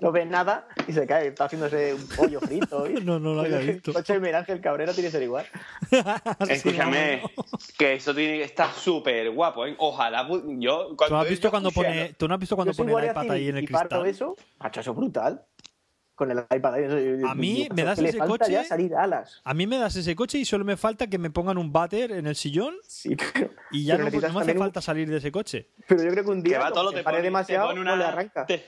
no 0.00 0.10
ve 0.12 0.24
nada 0.26 0.66
y 0.88 0.92
se 0.92 1.06
cae, 1.06 1.28
está 1.28 1.44
haciéndose 1.44 1.94
un 1.94 2.06
pollo 2.08 2.40
frito. 2.40 2.88
y- 2.90 2.94
No, 3.04 3.18
no 3.20 3.34
lo 3.34 3.42
había 3.42 3.58
visto. 3.58 3.90
El 3.90 3.96
coche 3.96 4.14
de 4.14 4.20
Miguel 4.20 4.36
Ángel 4.36 4.60
Cabrera 4.60 4.92
tiene 4.92 5.08
que 5.08 5.12
ser 5.12 5.22
igual. 5.22 5.46
Escúchame, 6.48 7.22
que 7.78 7.94
eso 7.94 8.14
tiene 8.14 8.38
que 8.38 8.44
estar 8.44 8.70
súper 8.72 9.30
guapo, 9.30 9.66
¿eh? 9.66 9.74
Ojalá. 9.78 10.26
Yo, 10.58 10.86
¿Tú 10.88 10.96
cuando 10.96 11.16
no 11.16 11.22
has 11.22 11.28
visto 11.28 11.46
yo 11.48 11.50
cuando 11.50 11.70
pone, 11.70 12.14
¿tú 12.14 12.28
no 12.28 12.34
has 12.34 12.40
visto 12.40 12.56
cuando 12.56 12.72
pone 12.74 12.92
iPad 12.92 13.22
civil 13.22 13.30
ahí 13.32 13.48
en 13.48 13.56
el 13.58 13.64
y 13.64 13.66
parto 13.68 14.02
cristal? 14.02 14.06
eso, 14.06 14.36
macho, 14.58 14.80
eso 14.80 14.90
es 14.90 14.96
brutal. 14.96 15.42
Con 16.14 16.30
el 16.30 16.38
iPad 16.54 16.78
eso- 16.78 17.26
A 17.28 17.34
mí 17.34 17.66
yo- 17.68 17.74
me 17.74 17.82
das 17.82 17.98
que 17.98 18.08
ese 18.08 18.18
coche- 18.18 18.52
ya 18.52 18.62
salir 18.64 18.94
alas. 18.94 19.40
A 19.44 19.52
mí 19.52 19.66
me 19.66 19.78
das 19.78 19.96
ese 19.96 20.14
coche 20.14 20.38
y 20.38 20.44
solo 20.44 20.64
me 20.64 20.76
falta 20.76 21.08
que 21.08 21.18
me 21.18 21.30
pongan 21.30 21.58
un 21.58 21.72
váter 21.72 22.12
en 22.12 22.26
el 22.28 22.36
sillón 22.36 22.74
Sí, 22.86 23.16
pero, 23.16 23.50
y 23.72 23.84
ya 23.84 23.94
pero 23.96 24.04
no, 24.10 24.10
no 24.28 24.32
me 24.34 24.40
hace 24.42 24.52
un- 24.52 24.58
falta 24.58 24.80
salir 24.80 25.10
de 25.10 25.16
ese 25.16 25.32
coche. 25.32 25.70
Pero 25.88 26.02
yo 26.04 26.10
creo 26.10 26.24
que 26.24 26.30
un 26.30 26.42
que 26.42 26.50
día, 26.50 26.58
va 26.60 26.70
como 26.70 26.74
todo, 26.82 26.90
se 26.90 26.98
te 26.98 27.02
pone, 27.04 27.20
demasiado, 27.22 27.68
te 27.68 27.74
pone 27.74 27.84
no 27.84 27.96
le 27.96 28.02
una, 28.04 28.08
arranca. 28.12 28.46
te, 28.46 28.62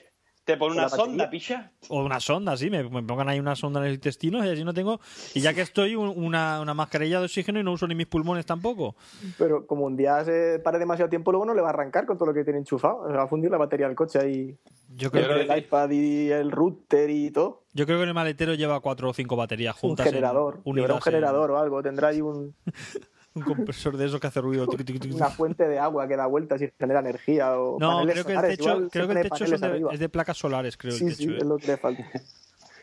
te 0.47 0.57
pone 0.57 0.77
una 0.77 0.89
sonda, 0.89 1.29
picha. 1.29 1.73
O 1.89 2.05
una 2.05 2.21
sonda, 2.21 2.57
sí, 2.57 2.71
me, 2.71 2.85
me 2.89 3.03
pongan 3.03 3.29
ahí 3.29 3.41
una 3.41 3.57
sonda 3.57 3.81
en 3.81 3.87
los 3.87 3.95
intestinos 3.95 4.47
y 4.47 4.49
así 4.49 4.63
no 4.65 4.73
tengo. 4.73 5.01
Y 5.35 5.41
ya 5.41 5.53
que 5.53 5.61
estoy, 5.61 5.97
un- 5.97 6.13
una, 6.17 6.61
una 6.61 6.73
mascarilla 6.73 7.19
de 7.19 7.25
oxígeno 7.25 7.59
y 7.59 7.65
no 7.65 7.73
uso 7.73 7.87
ni 7.89 7.97
mis 7.97 8.07
pulmones 8.07 8.47
tampoco. 8.47 8.95
Pero 9.39 9.67
como 9.67 9.85
un 9.85 9.97
día 9.97 10.25
se 10.25 10.61
pare 10.61 10.79
demasiado 10.79 11.09
tiempo, 11.11 11.33
luego 11.33 11.45
no 11.47 11.53
le 11.55 11.61
va 11.63 11.67
a 11.69 11.71
arrancar 11.71 12.07
con 12.07 12.17
todo 12.17 12.27
lo 12.29 12.35
que 12.35 12.45
tiene 12.45 12.61
enchufado. 12.61 13.09
Se 13.09 13.13
va 13.17 13.25
a 13.25 13.29
fundir 13.29 13.51
la 13.51 13.59
batería 13.59 13.89
del 13.89 13.97
coche 13.97 14.21
ahí. 14.21 14.57
Yo 14.95 15.11
creo, 15.11 15.27
Pero- 15.27 15.45
que, 15.47 15.53
el 15.53 15.59
iPad 15.59 15.91
y 15.91 16.31
el 16.31 16.53
router 16.53 17.11
y 17.11 17.33
todo. 17.33 17.65
yo 17.75 17.85
creo 17.85 17.99
que 17.99 18.05
el 18.05 18.15
maletero 18.15 18.55
lleva 18.55 18.79
cuatro 18.79 19.11
o 19.11 19.13
cinco 19.13 19.35
baterías 19.35 19.75
Un 19.75 19.81
juntas. 19.91 20.07
en- 20.07 20.13
generador. 20.13 20.61
un 20.63 20.79
en- 20.79 21.01
generador 21.03 21.51
o 21.51 21.59
algo. 21.59 21.83
Tendrá 21.83 22.09
ahí 22.09 22.21
un- 22.21 22.55
un 23.37 23.43
compresor 23.43 23.97
de 23.97 24.07
esos 24.07 24.21
que 24.21 24.27
hace 24.27 24.41
ruido. 24.41 24.67
Una 25.13 25.31
fuente 25.31 25.69
de 25.69 25.79
agua 25.79 26.09
que 26.09 26.17
da 26.17 26.27
vueltas 26.27 26.61
y 26.63 26.71
genera 26.79 27.01
energía. 27.01 27.59
O 27.59 27.79
No, 27.79 28.03
creo 28.03 28.25
que 28.25 28.33
el 28.33 28.37
solares. 28.39 28.59
techo, 28.59 28.71
Igual 28.71 28.89
creo 28.91 29.07
que 29.09 29.13
el 29.15 29.23
techo 29.31 29.47
son 29.47 29.61
de- 29.61 29.95
es 29.95 30.01
de 30.01 30.09
placas 30.09 30.37
solares, 30.39 30.77
creo 30.77 30.93
Sí, 30.93 31.05
el 31.07 31.15
sí, 31.15 31.27
techo. 31.27 31.37
es 31.37 31.43
eh. 31.43 31.47
lo 31.47 31.57
que 31.59 31.67
le 31.69 31.77
falta. 31.77 32.05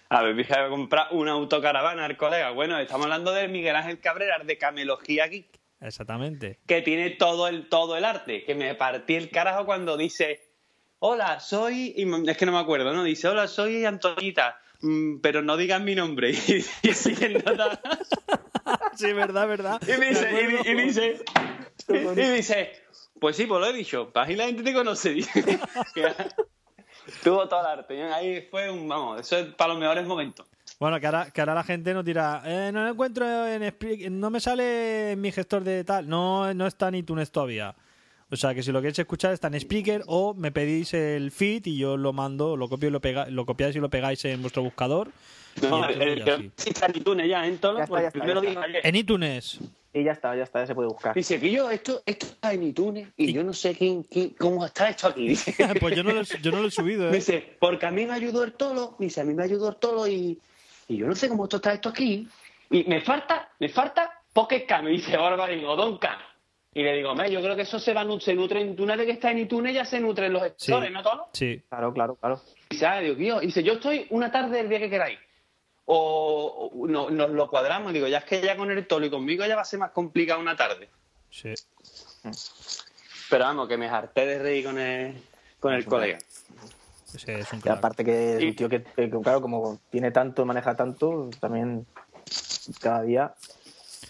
A 0.10 0.22
ver, 0.22 0.36
fíjate, 0.36 0.60
voy 0.62 0.68
a 0.68 0.70
comprar 0.70 1.08
una 1.12 1.32
autocaravana 1.32 2.06
al 2.06 2.16
colega. 2.18 2.52
Bueno, 2.52 2.78
estamos 2.78 3.06
hablando 3.06 3.32
de 3.32 3.48
Miguel 3.48 3.76
Ángel 3.76 4.00
Cabrera, 4.00 4.38
de 4.46 4.58
Camelogía 4.60 5.24
aquí, 5.26 5.48
Exactamente. 5.82 6.60
que 6.68 6.82
tiene 6.84 7.10
todo 7.12 7.48
el, 7.48 7.68
todo 7.68 7.98
el 7.98 8.06
arte. 8.06 8.44
Que 8.46 8.54
me 8.54 8.76
partí 8.76 9.16
el 9.16 9.32
carajo 9.32 9.66
cuando 9.66 9.98
dice, 9.98 10.40
hola, 11.00 11.40
soy... 11.40 11.94
y 11.98 12.30
es 12.30 12.38
que 12.38 12.46
no 12.46 12.52
me 12.52 12.60
acuerdo, 12.60 12.94
¿no? 12.94 13.04
Dice, 13.04 13.28
hola, 13.28 13.48
soy 13.48 13.86
Antonita, 13.86 14.60
mm, 14.82 15.18
pero 15.22 15.42
no 15.42 15.58
digan 15.58 15.84
mi 15.84 15.96
nombre. 15.96 16.30
Y, 16.30 16.64
y 16.88 16.94
sigue. 16.94 17.44
sí, 18.96 19.12
verdad, 19.14 19.48
verdad. 19.48 19.82
Y 19.82 19.92
dice, 20.00 20.30
y, 20.32 20.48
di- 20.48 20.72
y 20.72 20.86
dice, 20.86 21.24
y, 21.90 22.32
dice, 22.36 22.72
pues 23.20 23.36
sí, 23.36 23.46
pues 23.46 23.62
lo 23.62 23.68
he 23.68 23.74
dicho, 23.74 24.12
ahí 24.16 24.36
la 24.36 24.46
gente 24.46 24.64
te 24.64 24.74
conoce. 24.74 25.16
Tuvo 27.24 27.48
todo 27.48 27.60
el 27.62 27.66
arte. 27.66 28.02
Ahí 28.04 28.48
fue 28.50 28.70
un, 28.70 28.88
vamos, 28.88 29.22
eso 29.22 29.38
es 29.38 29.54
para 29.56 29.74
los 29.74 29.80
mejores 29.80 30.06
momentos. 30.06 30.46
Bueno, 30.80 31.00
que 31.00 31.06
ahora, 31.06 31.30
que 31.32 31.42
ahora 31.42 31.56
la 31.56 31.64
gente 31.64 31.94
nos 31.94 32.06
dirá, 32.06 32.42
eh, 32.46 32.72
no 32.74 32.84
lo 32.84 32.92
encuentro 32.92 33.26
en 33.48 34.20
no 34.20 34.30
me 34.30 34.40
sale 34.40 35.12
en 35.12 35.22
mi 35.22 35.32
gestor 35.32 35.64
de 35.64 35.84
tal, 35.84 36.08
no, 36.08 36.54
no 36.54 36.68
está 36.68 36.88
en 36.88 36.96
iTunes 36.96 37.32
todavía. 37.32 37.76
O 38.32 38.36
sea 38.36 38.56
que 38.56 38.64
si 38.64 38.72
lo 38.72 38.80
queréis 38.82 38.98
escuchar 38.98 39.34
está 39.34 39.48
en 39.48 39.60
Spreaker 39.60 40.04
o 40.08 40.34
me 40.34 40.52
pedís 40.52 40.94
el 40.94 41.32
feed 41.32 41.68
y 41.68 41.78
yo 41.78 41.98
lo 41.98 42.14
mando, 42.14 42.58
lo 42.58 42.68
copio 42.68 42.90
y 42.90 42.92
lo 42.92 43.00
pega, 43.00 43.28
lo 43.30 43.46
copiáis 43.46 43.76
y 43.76 43.80
lo 43.80 43.90
pegáis 43.90 44.26
en 44.26 44.42
vuestro 44.42 44.64
buscador. 44.64 45.12
No, 45.62 45.88
el, 45.88 46.02
el, 46.02 46.24
sí. 46.26 46.52
sí 46.56 46.70
está 46.70 46.88
en 46.88 46.98
iTunes 46.98 47.28
ya, 47.30 47.46
en 47.46 47.58
todo, 47.60 47.78
Ya 47.78 47.84
está, 47.84 47.90
pues 47.90 48.02
ya 48.04 48.08
está, 48.08 48.20
primero 48.20 48.44
ya 48.44 48.50
dije 48.50 48.62
ayer. 48.64 48.82
En 48.88 48.96
iTunes. 48.96 49.60
y 49.94 50.04
ya 50.04 50.12
está, 50.14 50.36
ya 50.36 50.44
está, 50.44 50.60
ya 50.62 50.68
se 50.68 50.76
puede 50.76 50.88
buscar. 50.88 51.14
Dice 51.16 51.40
que 51.40 51.52
yo, 51.52 51.70
esto, 51.70 52.02
esto 52.06 52.26
está 52.26 52.54
en 52.54 52.64
iTunes 52.64 53.08
y, 53.16 53.30
Y- 53.30 53.34
yo 53.34 53.44
no 53.44 53.54
sé 53.54 53.76
quién, 53.76 54.04
quién- 54.04 54.32
cómo 54.32 54.66
está 54.66 54.90
esto 54.90 55.08
aquí. 55.08 55.28
Dice. 55.30 55.54
pues 55.80 55.96
yo 55.96 56.04
no, 56.04 56.12
lo, 56.12 56.22
he- 56.22 56.42
yo 56.42 56.52
no 56.52 56.62
lo 56.62 56.68
he 56.68 56.72
subido, 56.72 57.10
¿eh? 57.10 57.12
dice, 57.12 57.56
porque 57.60 57.86
a 57.86 57.92
mí 57.92 58.06
me 58.06 58.14
ayudó 58.14 58.44
el 58.44 58.54
tolo, 58.54 58.96
dice, 59.00 59.22
a 59.22 59.24
mí 59.24 59.34
me 59.34 59.44
ayudó 59.44 59.70
el 59.70 59.76
tolo 59.78 60.08
y, 60.08 60.40
y 60.88 60.98
yo 60.98 61.06
no 61.08 61.16
sé 61.16 61.30
cómo 61.30 61.44
esto 61.44 61.58
está 61.58 61.74
esto 61.74 61.90
aquí. 61.90 62.28
Y 62.72 62.84
me 62.86 63.02
falta, 63.02 63.50
me 63.60 63.70
falta 63.70 64.20
Pocket 64.34 64.66
Cam, 64.66 64.86
me 64.86 64.92
dice 64.92 65.16
Barbarín 65.16 65.64
o 65.66 65.76
Don 65.76 65.98
Cam. 66.00 66.18
Y 66.76 66.82
le 66.82 66.96
digo, 66.96 67.14
me, 67.14 67.30
yo 67.30 67.40
creo 67.40 67.56
que 67.56 67.62
eso 67.62 67.78
se 67.78 67.94
va, 67.94 68.04
se 68.20 68.34
nutre 68.34 68.62
en 68.62 68.82
una 68.82 68.96
vez 68.96 69.06
que 69.06 69.12
está 69.12 69.30
en 69.30 69.38
iTunes 69.38 69.76
ya 69.76 69.86
se 69.86 70.00
nutren 70.00 70.34
los 70.34 70.42
Sí. 70.58 70.72
¿no, 70.72 71.04
Tolo? 71.04 71.28
Sí. 71.34 71.62
Claro, 71.70 71.94
claro, 71.94 72.16
claro. 72.16 72.42
Y 72.72 72.74
dice, 72.74 72.86
ah, 72.88 73.00
digo, 73.00 73.16
tío, 73.16 73.42
y 73.44 73.46
dice, 73.46 73.62
yo 73.62 73.74
estoy 73.74 74.08
una 74.10 74.32
tarde 74.32 74.60
el 74.62 74.70
día 74.70 74.80
que 74.80 74.90
queráis. 74.90 75.20
O, 75.86 76.72
no- 76.88 77.10
nos 77.10 77.30
lo 77.32 77.50
cuadramos, 77.50 77.92
digo, 77.94 78.08
ya 78.08 78.20
es 78.20 78.24
que 78.26 78.42
ya 78.42 78.56
con 78.56 78.72
el 78.72 78.88
tolo 78.88 79.06
y 79.06 79.10
conmigo 79.10 79.46
ya 79.46 79.56
va 79.56 79.64
a 79.64 79.66
ser 79.66 79.80
más 79.80 79.92
complicado 79.92 80.40
una 80.40 80.56
tarde. 80.56 80.90
Sí. 81.30 81.54
Pero 83.30 83.44
vamos, 83.46 83.68
que 83.68 83.78
me 83.78 83.88
harté 83.90 84.26
de 84.26 84.40
reír 84.40 84.66
con 84.66 84.78
el, 84.80 85.16
con 85.60 85.74
el 85.74 85.86
colega. 85.86 86.20
Es 87.14 87.52
un 87.54 87.60
Y 87.60 87.62
crack. 87.62 87.78
aparte 87.78 88.04
que 88.06 88.38
es 88.38 88.44
un 88.44 88.56
tío 88.56 88.70
que, 88.70 88.84
que, 88.84 89.10
claro, 89.10 89.42
como 89.42 89.80
tiene 89.90 90.12
tanto, 90.12 90.46
maneja 90.46 90.76
tanto, 90.76 91.30
también 91.40 91.86
cada 92.80 93.02
día 93.04 93.34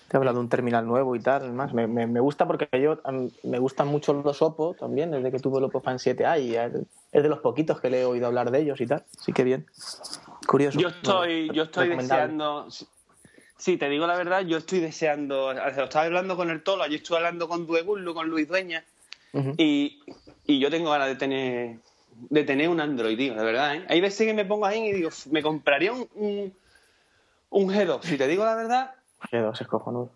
te 0.07 0.17
habla 0.17 0.31
de 0.31 0.39
un 0.39 0.47
terminal 0.49 0.85
nuevo 0.85 1.15
y 1.15 1.19
tal. 1.19 1.51
Más. 1.53 1.73
Me, 1.73 1.87
me, 1.87 2.05
me 2.07 2.19
gusta 2.19 2.45
porque 2.45 2.67
yo 2.79 2.99
me 3.43 3.59
gustan 3.59 3.87
mucho 3.87 4.13
los 4.13 4.41
Oppo 4.41 4.73
también, 4.75 5.11
desde 5.11 5.31
que 5.31 5.39
tuve 5.39 5.57
el 5.57 5.65
Oppo 5.65 5.81
Fan 5.81 5.97
7A 5.97 6.39
y 6.41 6.55
es 6.55 6.71
es 7.11 7.21
de 7.23 7.29
los 7.29 7.39
poquitos 7.39 7.79
que 7.79 7.89
le 7.91 8.01
he 8.01 8.05
oído 8.05 8.25
hablar 8.27 8.49
de 8.51 8.59
ellos 8.61 8.79
y 8.81 8.87
tal. 8.87 9.03
Así 9.19 9.33
que 9.33 9.43
bien. 9.43 9.65
Curioso. 10.47 10.79
Yo 10.79 10.87
estoy, 10.89 11.49
yo 11.53 11.63
estoy 11.63 11.89
deseando. 11.89 12.67
Sí, 13.57 13.77
te 13.77 13.87
digo 13.89 14.05
la 14.07 14.15
verdad, 14.17 14.41
yo 14.41 14.57
estoy 14.57 14.79
deseando. 14.79 15.51
Estaba 15.51 16.05
hablando 16.05 16.35
con 16.35 16.49
el 16.49 16.63
Tolo, 16.63 16.83
ayer 16.83 16.97
estuve 16.97 17.17
hablando 17.17 17.47
con 17.47 17.65
Duegullo, 17.65 18.13
con 18.13 18.27
Luis 18.27 18.47
Dueña, 18.47 18.83
y, 19.57 20.01
y 20.45 20.59
yo 20.59 20.69
tengo 20.69 20.91
ganas 20.91 21.07
de 21.07 21.15
tener 21.15 21.77
de 22.29 22.43
tener 22.43 22.69
un 22.69 22.79
Android, 22.79 23.17
tío, 23.17 23.33
de 23.33 23.43
verdad, 23.43 23.75
¿eh? 23.75 23.85
Hay 23.89 23.99
veces 23.99 24.27
que 24.27 24.33
me 24.33 24.45
pongo 24.45 24.65
ahí 24.67 24.87
y 24.89 24.93
digo, 24.93 25.09
me 25.31 25.41
compraría 25.41 25.91
un, 25.93 26.07
un, 26.13 26.53
un 27.49 27.69
G2. 27.69 28.03
Si 28.03 28.17
te 28.17 28.27
digo 28.27 28.45
la 28.45 28.55
verdad, 28.55 28.93
Qué 29.31 29.37
dos, 29.37 29.59
es 29.59 29.67
cojonudo. 29.67 30.11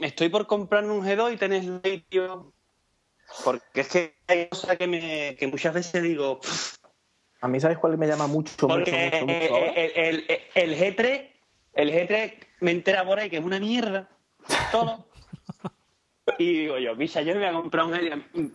estoy 0.00 0.30
por 0.30 0.46
comprarme 0.46 0.90
un 0.92 1.04
G2 1.06 1.34
y 1.34 1.36
tener 1.36 1.62
tío. 2.08 2.52
Porque 3.44 3.80
es 3.80 3.88
que 3.88 4.16
hay 4.26 4.48
cosas 4.48 4.76
que, 4.76 4.86
me, 4.86 5.36
que 5.38 5.46
muchas 5.46 5.74
veces 5.74 6.02
digo. 6.02 6.40
"Pff", 6.40 6.76
A 7.44 7.48
mí, 7.48 7.60
¿sabes 7.60 7.76
cuál 7.76 7.98
me 7.98 8.06
llama 8.06 8.26
mucho, 8.26 8.52
mucho, 8.66 8.68
Porque 8.68 9.10
mucho, 9.20 9.26
mucho 9.26 9.54
ahora? 9.54 9.66
el, 9.72 9.92
el- 9.96 10.24
el- 10.28 10.72
el 10.72 10.78
G3, 10.96 11.30
el 11.74 11.92
G3 11.92 12.32
me 12.60 12.70
entera 12.70 13.04
por 13.04 13.18
ahí 13.18 13.28
que 13.28 13.36
es 13.36 13.44
una 13.44 13.60
mierda. 13.60 14.08
Todo. 14.72 15.06
y 16.38 16.60
digo 16.60 16.78
yo, 16.78 16.96
picha, 16.96 17.20
yo 17.20 17.34
me 17.34 17.40
voy 17.40 17.48
a 17.48 17.52
comprar 17.52 17.84
un. 17.84 18.54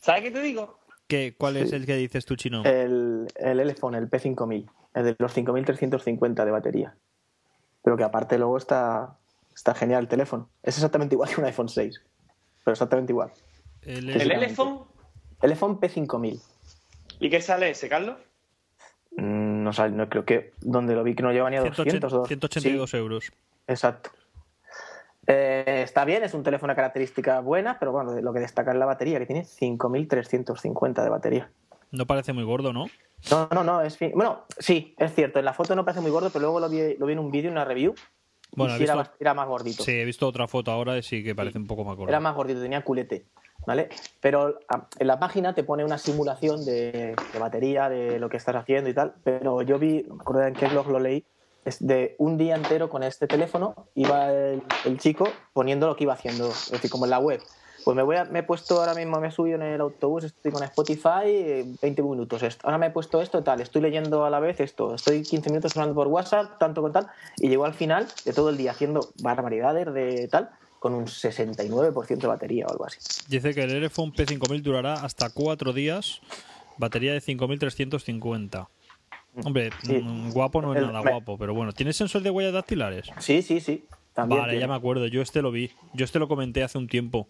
¿Sabes 0.00 0.22
qué 0.22 0.30
te 0.30 0.40
digo? 0.40 0.78
¿Qué, 1.08 1.34
¿Cuál 1.36 1.56
es 1.56 1.70
Sí. 1.70 1.74
el 1.76 1.84
que 1.84 1.96
dices 1.96 2.24
tú, 2.24 2.36
chino? 2.36 2.62
El, 2.64 3.26
el 3.34 3.58
Elephone, 3.58 3.98
el 3.98 4.08
P5000, 4.08 4.70
el 4.94 5.04
de 5.04 5.16
los 5.18 5.32
5350 5.32 6.44
de 6.44 6.50
batería. 6.52 6.94
Pero 7.82 7.96
que 7.96 8.04
aparte 8.04 8.38
luego 8.38 8.56
está, 8.56 9.18
está 9.52 9.74
genial 9.74 10.02
el 10.02 10.08
teléfono. 10.08 10.48
Es 10.62 10.76
exactamente 10.76 11.16
igual 11.16 11.28
que 11.28 11.40
un 11.40 11.46
iPhone 11.46 11.68
6. 11.68 12.00
Pero 12.64 12.72
exactamente 12.72 13.10
igual. 13.12 13.32
El, 13.82 14.08
El. 14.10 14.30
Elephone. 14.30 14.84
Elephone 15.42 15.80
P5000. 15.80 16.40
¿Y 17.22 17.30
qué 17.30 17.40
sale 17.40 17.70
ese, 17.70 17.88
Carlos? 17.88 18.16
Mm, 19.16 19.62
No, 19.62 19.72
sale- 19.72 19.94
no 19.94 20.08
creo 20.08 20.24
que 20.24 20.52
donde 20.60 20.94
lo 20.94 21.04
vi 21.04 21.14
que 21.14 21.22
no 21.22 21.32
lleva 21.32 21.48
ni 21.48 21.56
a 21.56 21.62
180 21.62 22.08
200. 22.08 22.28
182 22.28 22.90
Sí, 22.90 22.96
euros. 22.96 23.32
exacto. 23.68 24.10
Eh, 25.28 25.82
está 25.84 26.04
bien, 26.04 26.24
es 26.24 26.34
un 26.34 26.42
teléfono 26.42 26.72
de 26.72 26.76
características 26.76 27.44
buenas, 27.44 27.76
pero 27.78 27.92
bueno, 27.92 28.20
lo 28.20 28.32
que 28.32 28.40
destaca 28.40 28.72
es 28.72 28.76
la 28.76 28.86
batería, 28.86 29.20
que 29.20 29.26
tiene 29.26 29.44
5350 29.44 31.04
de 31.04 31.08
batería. 31.10 31.50
No 31.92 32.06
parece 32.06 32.32
muy 32.32 32.42
gordo, 32.42 32.72
¿no? 32.72 32.86
No, 33.30 33.48
no, 33.52 33.62
no, 33.62 33.82
es 33.82 33.96
fin... 33.96 34.10
Bueno, 34.16 34.44
sí, 34.58 34.96
es 34.98 35.14
cierto, 35.14 35.38
en 35.38 35.44
la 35.44 35.52
foto 35.52 35.76
no 35.76 35.84
parece 35.84 36.00
muy 36.00 36.10
gordo, 36.10 36.30
pero 36.30 36.40
luego 36.42 36.58
lo 36.58 36.68
vi, 36.68 36.96
lo 36.98 37.06
vi 37.06 37.12
en 37.12 37.20
un 37.20 37.30
vídeo, 37.30 37.48
en 37.50 37.52
una 37.56 37.64
review, 37.64 37.94
Bueno, 38.54 38.74
era, 38.74 38.96
bast- 38.96 39.12
era 39.18 39.34
más 39.34 39.48
gordito. 39.48 39.82
Sí, 39.82 39.92
he 39.92 40.04
visto 40.04 40.26
otra 40.26 40.46
foto 40.46 40.70
ahora 40.70 40.98
y 40.98 41.02
sí 41.02 41.22
que 41.24 41.34
parece 41.34 41.58
un 41.58 41.66
poco 41.66 41.84
más 41.84 41.96
gordo. 41.96 42.10
Era 42.10 42.20
más 42.20 42.34
gordito, 42.34 42.60
tenía 42.60 42.82
culete, 42.84 43.26
¿vale? 43.66 43.88
Pero 44.20 44.58
ah, 44.68 44.88
en 44.98 45.06
la 45.06 45.18
página 45.18 45.54
te 45.54 45.64
pone 45.64 45.84
una 45.84 45.98
simulación 45.98 46.64
de, 46.64 47.14
de 47.32 47.38
batería, 47.38 47.88
de 47.88 48.18
lo 48.18 48.28
que 48.28 48.36
estás 48.36 48.54
haciendo 48.56 48.90
y 48.90 48.94
tal, 48.94 49.14
pero 49.24 49.62
yo 49.62 49.78
vi, 49.78 50.02
no 50.06 50.16
me 50.16 50.20
acuerdo 50.22 50.46
en 50.46 50.54
qué 50.54 50.66
blog 50.68 50.88
lo 50.90 51.00
leí, 51.00 51.24
es 51.64 51.84
de 51.86 52.16
un 52.18 52.36
día 52.38 52.56
entero 52.56 52.88
con 52.90 53.02
este 53.04 53.26
teléfono, 53.26 53.88
iba 53.94 54.30
el, 54.32 54.62
el 54.84 54.98
chico 54.98 55.28
poniendo 55.52 55.86
lo 55.86 55.96
que 55.96 56.04
iba 56.04 56.12
haciendo, 56.12 56.48
es 56.48 56.72
decir, 56.72 56.90
como 56.90 57.04
en 57.06 57.10
la 57.10 57.20
web. 57.20 57.40
Pues 57.84 57.96
me, 57.96 58.02
voy 58.02 58.16
a- 58.16 58.24
me 58.24 58.40
he 58.40 58.42
puesto 58.42 58.78
ahora 58.80 58.94
mismo, 58.94 59.18
me 59.20 59.28
he 59.28 59.30
subido 59.30 59.56
en 59.56 59.62
el 59.62 59.80
autobús, 59.80 60.24
estoy 60.24 60.52
con 60.52 60.62
Spotify, 60.62 61.24
eh, 61.26 61.64
20 61.82 62.02
minutos. 62.02 62.42
esto. 62.42 62.66
Ahora 62.66 62.78
me 62.78 62.86
he 62.86 62.90
puesto 62.90 63.20
esto, 63.20 63.42
tal, 63.42 63.60
estoy 63.60 63.82
leyendo 63.82 64.24
a 64.24 64.30
la 64.30 64.40
vez 64.40 64.60
esto, 64.60 64.94
estoy 64.94 65.22
15 65.22 65.50
minutos 65.50 65.76
hablando 65.76 65.94
por 65.94 66.06
WhatsApp, 66.08 66.58
tanto 66.58 66.80
con 66.82 66.92
tal, 66.92 67.06
y 67.38 67.48
llegó 67.48 67.64
al 67.64 67.74
final 67.74 68.06
de 68.24 68.32
todo 68.32 68.50
el 68.50 68.56
día 68.56 68.70
haciendo 68.70 69.08
barbaridades 69.22 69.92
de 69.92 70.28
tal, 70.28 70.50
con 70.78 70.94
un 70.94 71.06
69% 71.06 72.22
de 72.22 72.26
batería 72.28 72.66
o 72.66 72.72
algo 72.72 72.86
así. 72.86 72.98
Dice 73.28 73.54
que 73.54 73.62
el 73.62 73.70
Elephone 73.70 74.12
P5000 74.12 74.62
durará 74.62 74.94
hasta 74.94 75.30
4 75.30 75.72
días, 75.72 76.20
batería 76.78 77.12
de 77.12 77.20
5350. 77.20 78.68
Hombre, 79.44 79.70
Sí. 79.82 79.94
mm, 80.02 80.30
guapo 80.32 80.60
no 80.60 80.72
es 80.74 80.80
El- 80.80 80.86
nada 80.88 81.02
me- 81.02 81.10
guapo, 81.10 81.38
pero 81.38 81.54
bueno. 81.54 81.72
¿Tienes 81.72 81.96
sensor 81.96 82.22
de 82.22 82.30
huellas 82.30 82.52
dactilares? 82.52 83.08
Sí, 83.18 83.42
sí, 83.42 83.60
sí. 83.60 83.86
También 84.12 84.40
vale, 84.42 84.52
tiene. 84.52 84.60
ya 84.66 84.68
me 84.68 84.74
acuerdo. 84.74 85.06
Yo 85.06 85.22
este 85.22 85.40
lo 85.40 85.50
vi. 85.50 85.70
Yo 85.94 86.04
este 86.04 86.18
lo 86.18 86.28
comenté 86.28 86.62
hace 86.62 86.76
un 86.76 86.86
tiempo. 86.86 87.28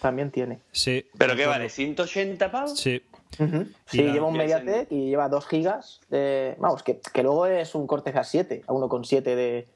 También 0.00 0.30
tiene. 0.30 0.58
Sí. 0.72 1.06
¿Pero 1.18 1.36
qué 1.36 1.46
vale? 1.46 1.66
¿180 1.66 2.50
pavos? 2.50 2.78
Sí. 2.78 3.02
Ujú. 3.38 3.62
Y 3.62 3.66
Sí, 3.86 4.02
lleva 4.02 4.26
un 4.26 4.36
Mediatek 4.36 4.90
y 4.92 5.06
lleva 5.10 5.28
2 5.28 5.46
gigas 5.46 6.00
de... 6.10 6.54
Vamos, 6.58 6.82
que, 6.82 7.00
que 7.00 7.22
luego 7.22 7.46
es 7.46 7.74
un 7.74 7.86
Cortez 7.86 8.14
A7, 8.14 8.62
a 8.66 8.72
1,7 8.72 9.22
de... 9.22 9.68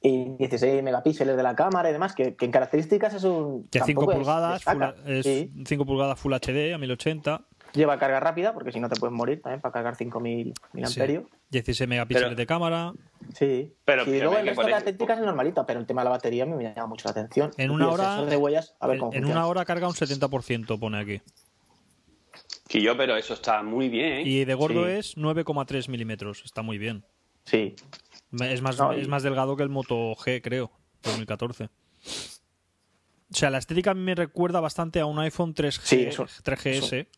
Y 0.00 0.36
16 0.36 0.80
megapíxeles 0.82 1.36
de 1.36 1.42
la 1.42 1.56
cámara 1.56 1.90
y 1.90 1.92
demás, 1.92 2.14
que, 2.14 2.34
que 2.36 2.44
en 2.44 2.52
características 2.52 3.14
es 3.14 3.24
un... 3.24 3.64
Que 3.70 3.80
5 3.80 3.86
tampoco 3.86 4.12
es- 4.12 4.18
pulgadas, 4.18 4.64
full- 4.64 4.94
es 5.06 5.24
Sí. 5.26 5.52
5 5.66 5.84
pulgadas 5.86 6.18
Full 6.20 6.32
HD 6.34 6.72
a 6.72 6.78
1080. 6.78 7.42
Lleva 7.74 7.98
carga 7.98 8.18
rápida, 8.20 8.54
porque 8.54 8.72
si 8.72 8.80
no 8.80 8.88
te 8.88 8.98
puedes 8.98 9.14
morir 9.14 9.42
también 9.42 9.60
para 9.60 9.72
cargar 9.72 9.94
5000 9.96 10.54
Sí. 10.74 10.82
amperios. 10.82 11.24
16 11.50 11.88
megapíxeles 11.88 12.28
Pero- 12.30 12.36
de 12.36 12.46
cámara. 12.46 12.92
Sí. 13.34 13.74
Pero- 13.84 14.04
y 14.04 14.18
luego 14.20 14.34
hay 14.34 14.40
el 14.40 14.46
resto 14.46 14.50
de 14.50 14.54
poner- 14.64 14.70
características 14.70 15.18
es 15.18 15.24
normalito, 15.24 15.66
pero 15.66 15.78
el 15.80 15.86
tema 15.86 16.00
de 16.00 16.04
la 16.06 16.10
batería 16.10 16.46
me 16.46 16.62
llama 16.62 16.86
mucho 16.86 17.06
la 17.08 17.10
atención. 17.12 17.50
En 17.58 17.70
una 17.70 17.88
hora- 17.90 18.24
de 18.24 18.36
huellas, 18.36 18.74
a 18.80 18.86
ver 18.86 18.94
En, 18.96 19.00
cómo 19.00 19.12
en 19.14 19.24
una 19.26 19.46
hora 19.46 19.64
carga 19.64 19.86
un 19.88 19.94
70%, 19.94 20.78
pone 20.78 20.98
aquí. 20.98 21.20
Que 22.68 22.80
yo, 22.82 22.96
pero 22.96 23.16
eso 23.16 23.34
está 23.34 23.62
muy 23.62 23.88
bien, 23.88 24.12
¿eh? 24.12 24.22
Y 24.22 24.44
de 24.44 24.54
gordo 24.54 24.84
Sí. 24.86 24.90
es 24.92 25.16
9,3 25.16 25.88
milímetros. 25.88 26.42
Está 26.44 26.62
muy 26.62 26.78
bien. 26.78 27.04
Sí. 27.44 27.74
Es 28.40 28.60
más, 28.62 28.78
No, 28.78 28.92
y- 28.96 29.00
es 29.00 29.08
más 29.08 29.22
delgado 29.22 29.56
que 29.56 29.62
el 29.62 29.70
Moto 29.70 30.14
G, 30.16 30.40
creo, 30.42 30.70
2014. 31.02 31.64
O 33.30 33.34
sea, 33.34 33.50
la 33.50 33.58
estética 33.58 33.90
a 33.90 33.94
mí 33.94 34.00
me 34.02 34.14
recuerda 34.14 34.60
bastante 34.60 35.00
a 35.00 35.06
un 35.06 35.18
iPhone 35.18 35.54
3G, 35.54 35.86
Sí, 35.86 36.02
eso- 36.06 36.26
3GS. 36.42 37.08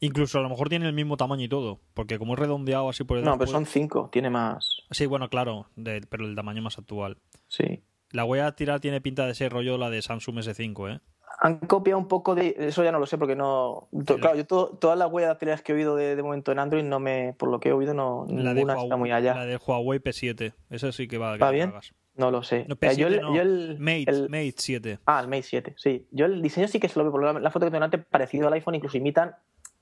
Incluso 0.00 0.38
a 0.38 0.42
lo 0.42 0.48
mejor 0.48 0.68
tiene 0.68 0.86
el 0.86 0.92
mismo 0.92 1.16
tamaño 1.16 1.44
y 1.44 1.48
todo, 1.48 1.80
porque 1.94 2.18
como 2.18 2.34
es 2.34 2.38
redondeado 2.38 2.88
así 2.88 3.04
por 3.04 3.16
No, 3.16 3.22
detrás, 3.32 3.38
pero 3.38 3.50
son 3.50 3.66
5, 3.66 4.08
tiene 4.12 4.30
más. 4.30 4.82
Sí, 4.90 5.06
bueno, 5.06 5.28
claro, 5.28 5.66
de- 5.76 6.02
pero 6.08 6.24
el 6.24 6.34
tamaño 6.36 6.62
más 6.62 6.78
actual. 6.78 7.18
Sí. 7.48 7.82
La 8.10 8.24
huella 8.24 8.44
dactilar 8.44 8.80
tiene 8.80 9.00
pinta 9.00 9.26
de 9.26 9.34
ser 9.34 9.52
rollo 9.52 9.76
la 9.76 9.90
de 9.90 10.00
Samsung 10.02 10.38
S5, 10.38 10.94
¿eh? 10.96 11.00
Han 11.40 11.58
copiado 11.58 11.98
un 11.98 12.08
poco 12.08 12.34
de. 12.34 12.54
Eso 12.58 12.82
ya 12.82 12.90
no 12.90 12.98
lo 12.98 13.06
sé 13.06 13.16
porque 13.18 13.36
no. 13.36 13.88
Claro, 14.06 14.34
yo 14.34 14.44
to- 14.46 14.76
todas 14.80 14.98
las 14.98 15.10
huellas 15.10 15.28
dactilares 15.30 15.62
que 15.62 15.72
he 15.72 15.74
oído 15.76 15.94
de, 15.94 16.16
de 16.16 16.22
momento 16.22 16.50
en 16.50 16.58
Android, 16.58 16.82
no 16.84 16.98
me, 17.00 17.34
por 17.38 17.48
lo 17.50 17.60
que 17.60 17.68
he 17.68 17.72
oído, 17.72 17.94
no, 17.94 18.26
La 18.28 18.54
ninguna 18.54 18.72
Huawei, 18.74 18.86
está 18.86 18.96
muy 18.96 19.10
allá. 19.12 19.34
la 19.34 19.46
de 19.46 19.56
Huawei 19.56 20.00
P7. 20.00 20.54
Esa 20.70 20.90
sí 20.90 21.06
que 21.06 21.18
va, 21.18 21.34
que 21.34 21.44
¿Va 21.44 21.50
bien? 21.52 21.72
No 22.16 22.32
lo 22.32 22.42
sé. 22.42 22.64
No, 22.66 22.74
Eh, 22.74 22.78
P7 22.80 22.96
yo 22.96 23.06
el, 23.06 23.20
no. 23.20 23.34
yo 23.36 23.42
el- 23.42 23.76
Mate, 23.78 24.04
el- 24.08 24.28
Mate 24.28 24.54
7. 24.56 24.98
Ah, 25.06 25.20
el 25.20 25.28
Mate 25.28 25.42
7, 25.44 25.74
sí. 25.76 26.08
Yo 26.10 26.24
el 26.26 26.42
diseño 26.42 26.66
sí 26.66 26.80
que 26.80 26.88
se 26.88 26.98
lo 26.98 27.04
veo, 27.04 27.12
por 27.12 27.22
la, 27.22 27.32
la 27.38 27.50
foto 27.50 27.66
que 27.66 27.70
tengo 27.70 27.86
delante, 27.86 27.98
parecido 27.98 28.48
al 28.48 28.54
iPhone, 28.54 28.74
incluso 28.74 28.96
imitan 28.96 29.36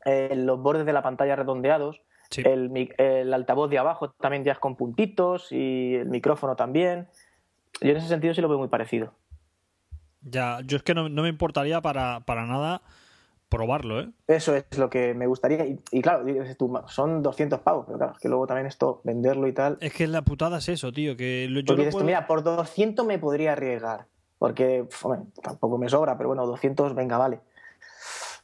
eh, 0.07 0.33
los 0.35 0.59
bordes 0.61 0.87
de 0.87 0.93
la 0.95 1.03
pantalla 1.03 1.37
redondeados. 1.37 2.01
Sí. 2.31 2.43
El, 2.45 2.91
el 2.99 3.35
altavoz 3.35 3.69
de 3.71 3.79
abajo 3.79 4.11
también 4.11 4.43
ya 4.45 4.53
es 4.53 4.59
con 4.59 4.75
puntitos 4.77 5.53
y 5.53 5.95
el 5.97 6.09
micrófono 6.09 6.57
también. 6.57 7.09
Yo 7.81 7.91
en 7.91 7.99
ese 7.99 8.09
sentido 8.09 8.33
sí 8.33 8.41
lo 8.41 8.49
veo 8.49 8.59
muy 8.59 8.69
parecido. 8.69 9.13
Ya, 10.23 10.61
yo 10.65 10.77
es 10.79 10.83
que 10.83 10.95
no, 10.95 11.09
no 11.09 11.23
me 11.23 11.29
importaría 11.29 11.81
para, 11.81 12.21
para 12.21 12.47
nada 12.47 12.83
probarlo, 13.49 14.01
¿eh? 14.01 14.09
Eso 14.27 14.57
es 14.57 14.65
lo 14.77 14.91
que 14.91 15.15
me 15.15 15.27
gustaría. 15.29 15.65
Y, 15.65 15.79
y 15.93 16.03
claro, 16.03 16.25
dices 16.25 16.57
tú, 16.57 16.73
son 16.89 17.23
200 17.23 17.61
pavos, 17.61 17.85
pero 17.87 17.99
claro, 17.99 18.13
es 18.15 18.19
que 18.19 18.29
luego 18.29 18.47
también 18.47 18.67
esto, 18.67 19.01
venderlo 19.05 19.47
y 19.47 19.53
tal. 19.53 19.79
Es 19.81 19.93
que 19.93 20.09
la 20.09 20.23
putada 20.23 20.59
es 20.59 20.69
eso, 20.69 20.91
tío, 20.93 21.17
que 21.17 21.47
lo- 21.49 21.61
yo 21.61 21.67
Porque 21.77 21.91
puedo- 21.91 22.05
mira, 22.05 22.27
por 22.27 22.43
200 22.43 23.07
me 23.07 23.19
podría 23.21 23.53
arriesgar. 23.53 24.07
Porque, 24.39 24.85
pf, 24.85 25.07
hombre, 25.07 25.23
tampoco 25.43 25.79
me 25.79 25.89
sobra, 25.89 26.17
pero 26.17 26.29
bueno, 26.31 26.45
200, 26.45 26.95
venga, 26.95 27.19
vale. 27.19 27.39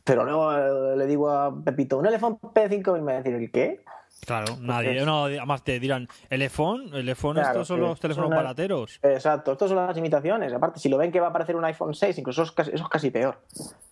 Pero 0.04 0.24
luego 0.24 0.52
eh, 0.52 0.96
le 0.96 1.06
digo 1.06 1.30
a 1.30 1.54
Pepito, 1.64 1.98
un 1.98 2.06
Elephone 2.06 2.38
P5 2.40 2.98
y 2.98 3.00
me 3.00 3.12
va 3.12 3.18
a 3.18 3.22
decir, 3.22 3.34
¿el 3.34 3.50
qué? 3.52 3.84
Claro, 4.24 4.56
nadie. 4.60 5.04
No, 5.04 5.24
además 5.24 5.64
te 5.64 5.80
dirán, 5.80 6.08
el 6.30 6.42
iPhone, 6.42 6.90
el 6.94 7.08
iPhone, 7.08 7.34
Claro, 7.34 7.48
estos 7.50 7.68
son 7.68 7.78
sí. 7.78 7.82
los 7.82 7.98
teléfonos 8.00 8.28
Son 8.28 8.34
las- 8.36 8.44
barateros. 8.44 9.00
Exacto, 9.02 9.52
estos 9.52 9.68
son 9.70 9.84
las 9.84 9.96
imitaciones. 9.96 10.52
Aparte, 10.52 10.78
si 10.78 10.88
lo 10.88 10.96
ven 10.96 11.10
que 11.10 11.18
va 11.18 11.26
a 11.26 11.30
aparecer 11.30 11.56
un 11.56 11.64
iPhone 11.64 11.92
6, 11.94 12.18
incluso 12.18 12.42
eso 12.42 12.50
es 12.50 12.54
casi, 12.56 12.70
eso 12.72 12.84
es 12.84 12.88
casi 12.88 13.10
peor. 13.10 13.40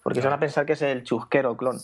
Porque 0.03 0.21
se 0.21 0.29
van 0.29 0.37
a 0.37 0.41
pensar 0.41 0.65
que 0.65 0.75
es 0.75 0.83
el 0.83 1.03
chusquero 1.03 1.57
clon. 1.57 1.79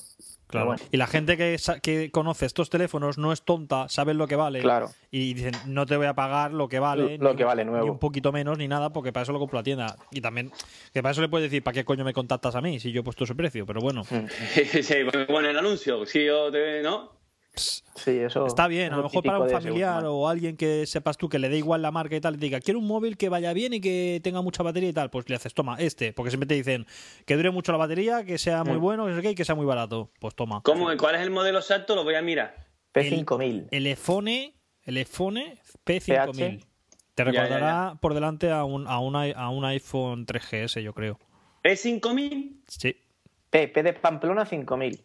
Claro. 0.47 0.67
bueno. 0.67 0.83
Y 0.93 0.97
la 0.97 1.09
gente 1.09 1.37
que, 1.37 1.59
sa- 1.59 1.81
que 1.81 2.13
conoce 2.13 2.47
estos 2.47 2.71
teléfonos 2.71 3.19
no 3.19 3.33
es 3.33 3.43
tonta, 3.43 3.89
sabe 3.89 4.15
lo 4.15 4.29
que 4.29 4.37
vale. 4.37 4.61
Claro. 4.61 4.91
Y 5.11 5.35
dicen, 5.35 5.55
no 5.67 5.85
te 5.87 5.97
voy 5.97 6.07
a 6.07 6.15
pagar 6.15 6.53
lo 6.53 6.69
que 6.69 6.79
vale. 6.79 7.19
Lo 7.19 7.31
ni- 7.33 7.37
que 7.37 7.43
vale 7.45 7.65
nuevo. 7.65 7.85
Ni 7.85 7.91
un 7.91 7.99
poquito 7.99 8.31
menos 8.31 8.57
ni 8.57 8.69
nada, 8.69 8.91
porque 8.93 9.13
para 9.13 9.25
eso 9.25 9.33
lo 9.33 9.41
compro 9.41 9.59
a 9.59 9.63
la 9.63 9.65
tienda. 9.65 9.97
Y 10.13 10.21
también, 10.21 10.53
que 10.95 11.03
para 11.03 11.11
eso 11.11 11.21
le 11.21 11.29
puedes 11.29 11.51
decir, 11.51 11.65
¿para 11.65 11.75
qué 11.75 11.85
coño 11.85 12.05
me 12.05 12.13
contactas 12.13 12.55
a 12.55 12.61
mí 12.61 12.79
si 12.79 12.93
yo 12.93 13.01
he 13.01 13.03
puesto 13.05 13.25
ese 13.25 13.35
precio? 13.35 13.67
Pero 13.67 13.81
bueno, 13.81 14.05
sí, 14.05 14.95
pone 15.27 15.51
el 15.51 15.59
anuncio. 15.59 16.07
Si 16.07 16.25
yo 16.25 16.53
te. 16.53 16.81
¿No? 16.81 17.16
Sí, 17.57 18.11
eso. 18.19 18.47
está 18.47 18.69
bien. 18.69 18.93
A 18.93 18.97
lo 18.97 19.05
mejor 19.05 19.23
para 19.25 19.39
un 19.41 19.49
familiar 19.51 20.05
o 20.07 20.29
alguien 20.29 20.57
que 20.57 20.87
sepas 20.87 21.17
tú 21.17 21.29
que 21.29 21.39
le 21.39 21.49
dé 21.49 21.59
igual 21.59 21.83
la 21.83 21.91
marca 21.91 22.15
y 22.17 22.21
tal, 22.21 22.35
y 22.35 22.39
te 22.39 22.45
diga, 22.47 22.61
quiero 22.61 22.79
un 22.79 22.87
móvil 22.87 23.17
que 23.17 23.29
vaya 23.29 23.53
bien 23.53 23.73
y 23.75 23.81
que 23.81 24.21
tenga 24.23 24.43
mucha 24.43 24.63
batería 24.63 24.89
y 24.91 24.93
tal, 24.93 25.11
pues 25.11 25.29
le 25.29 25.37
haces, 25.37 25.55
toma, 25.55 25.77
este. 25.79 26.13
Porque 26.13 26.31
siempre 26.31 26.47
te 26.47 26.55
dicen 26.55 26.87
que 27.25 27.37
dure 27.37 27.51
mucho 27.51 27.73
la 27.73 27.79
batería, 27.79 28.25
que 28.25 28.39
sea 28.39 28.65
muy 28.65 28.77
Mm. 28.77 28.81
bueno, 28.81 29.05
que, 29.05 29.11
no 29.11 29.17
sé 29.17 29.23
qué, 29.23 29.31
y 29.31 29.35
que 29.35 29.45
sea 29.45 29.55
muy 29.55 29.67
barato. 29.67 30.11
Pues 30.21 30.35
toma. 30.35 30.61
¿Cómo? 30.63 30.89
¿Cuál 30.99 31.15
es 31.17 31.21
el 31.23 31.31
modelo 31.31 31.59
exacto? 31.59 31.95
Lo 31.95 32.05
voy 32.05 32.15
a 32.15 32.23
mirar. 32.23 32.55
P5000. 32.95 33.69
El 33.71 33.87
iPhone, 33.87 34.29
el 34.29 34.97
iPhone 34.97 35.37
P5000. 35.85 36.65
Te 37.15 37.25
Ya, 37.25 37.31
recordará 37.31 37.97
por 38.01 38.13
delante 38.13 38.51
a 38.51 38.65
un, 38.65 38.87
a, 38.87 38.99
un, 39.01 39.17
a 39.17 39.49
un 39.51 39.65
iPhone 39.65 40.27
3GS, 40.27 40.83
yo 40.83 40.93
creo. 40.93 41.19
¿P5000? 41.65 42.61
Sí. 42.69 42.97
P, 43.49 43.69
P 43.69 43.83
de 43.83 43.93
Pamplona 43.95 44.45
5000. 44.45 45.01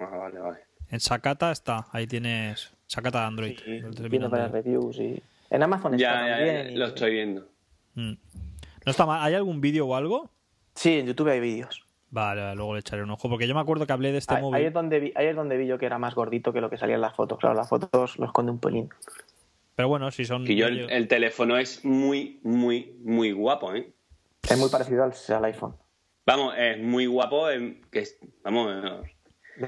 Ah, 0.00 0.06
vale, 0.16 0.38
vale. 0.38 0.58
En 0.90 1.00
Sakata 1.00 1.50
está. 1.52 1.86
Ahí 1.92 2.06
tienes 2.06 2.72
Sakata 2.86 3.26
Android. 3.26 3.58
Sí, 3.64 3.80
viendo 4.08 4.30
para 4.30 4.48
reviews 4.48 4.98
y. 4.98 5.22
En 5.50 5.62
Amazon 5.62 5.94
está 5.94 6.02
Ya, 6.22 6.28
ya, 6.28 6.36
también. 6.36 6.68
ya, 6.72 6.78
lo 6.78 6.86
estoy 6.86 7.10
viendo. 7.12 7.46
Mm. 7.94 8.12
No 8.84 8.90
está 8.90 9.06
mal. 9.06 9.22
¿Hay 9.22 9.34
algún 9.34 9.60
vídeo 9.60 9.86
o 9.86 9.94
algo? 9.94 10.30
Sí, 10.74 10.98
en 10.98 11.06
YouTube 11.06 11.28
hay 11.28 11.40
vídeos. 11.40 11.84
Vale, 12.10 12.54
luego 12.54 12.74
le 12.74 12.80
echaré 12.80 13.02
un 13.02 13.10
ojo. 13.10 13.28
Porque 13.28 13.46
yo 13.46 13.54
me 13.54 13.60
acuerdo 13.60 13.86
que 13.86 13.92
hablé 13.92 14.12
de 14.12 14.18
este 14.18 14.34
ahí, 14.34 14.42
móvil. 14.42 14.54
ahí 14.56 14.64
es 14.66 14.72
donde 14.72 15.00
vi, 15.00 15.12
ahí 15.14 15.26
es 15.26 15.36
donde 15.36 15.56
vi 15.58 15.66
yo 15.66 15.78
que 15.78 15.86
era 15.86 15.98
más 15.98 16.14
gordito 16.14 16.52
que 16.52 16.60
lo 16.60 16.70
que 16.70 16.78
salía 16.78 16.94
en 16.94 17.00
las 17.02 17.14
fotos. 17.14 17.38
Claro, 17.38 17.54
las 17.54 17.68
fotos 17.68 18.18
lo 18.18 18.26
esconde 18.26 18.52
un 18.52 18.58
pelín. 18.60 18.88
Pero 19.74 19.88
bueno, 19.88 20.10
si 20.10 20.24
son. 20.24 20.44
Que 20.44 20.56
yo, 20.56 20.66
el, 20.66 20.90
el 20.90 21.08
teléfono 21.08 21.56
es 21.58 21.84
muy, 21.84 22.40
muy, 22.42 22.94
muy 23.04 23.32
guapo, 23.32 23.74
¿eh? 23.74 23.92
Es 24.48 24.56
muy 24.58 24.70
parecido 24.70 25.04
al, 25.04 25.12
al 25.36 25.44
iPhone. 25.44 25.74
Vamos, 26.26 26.54
es 26.56 26.78
muy 26.78 27.06
guapo. 27.06 27.50
eh, 27.50 27.80
que 27.90 28.00
es- 28.00 28.18
vamos, 28.42 28.72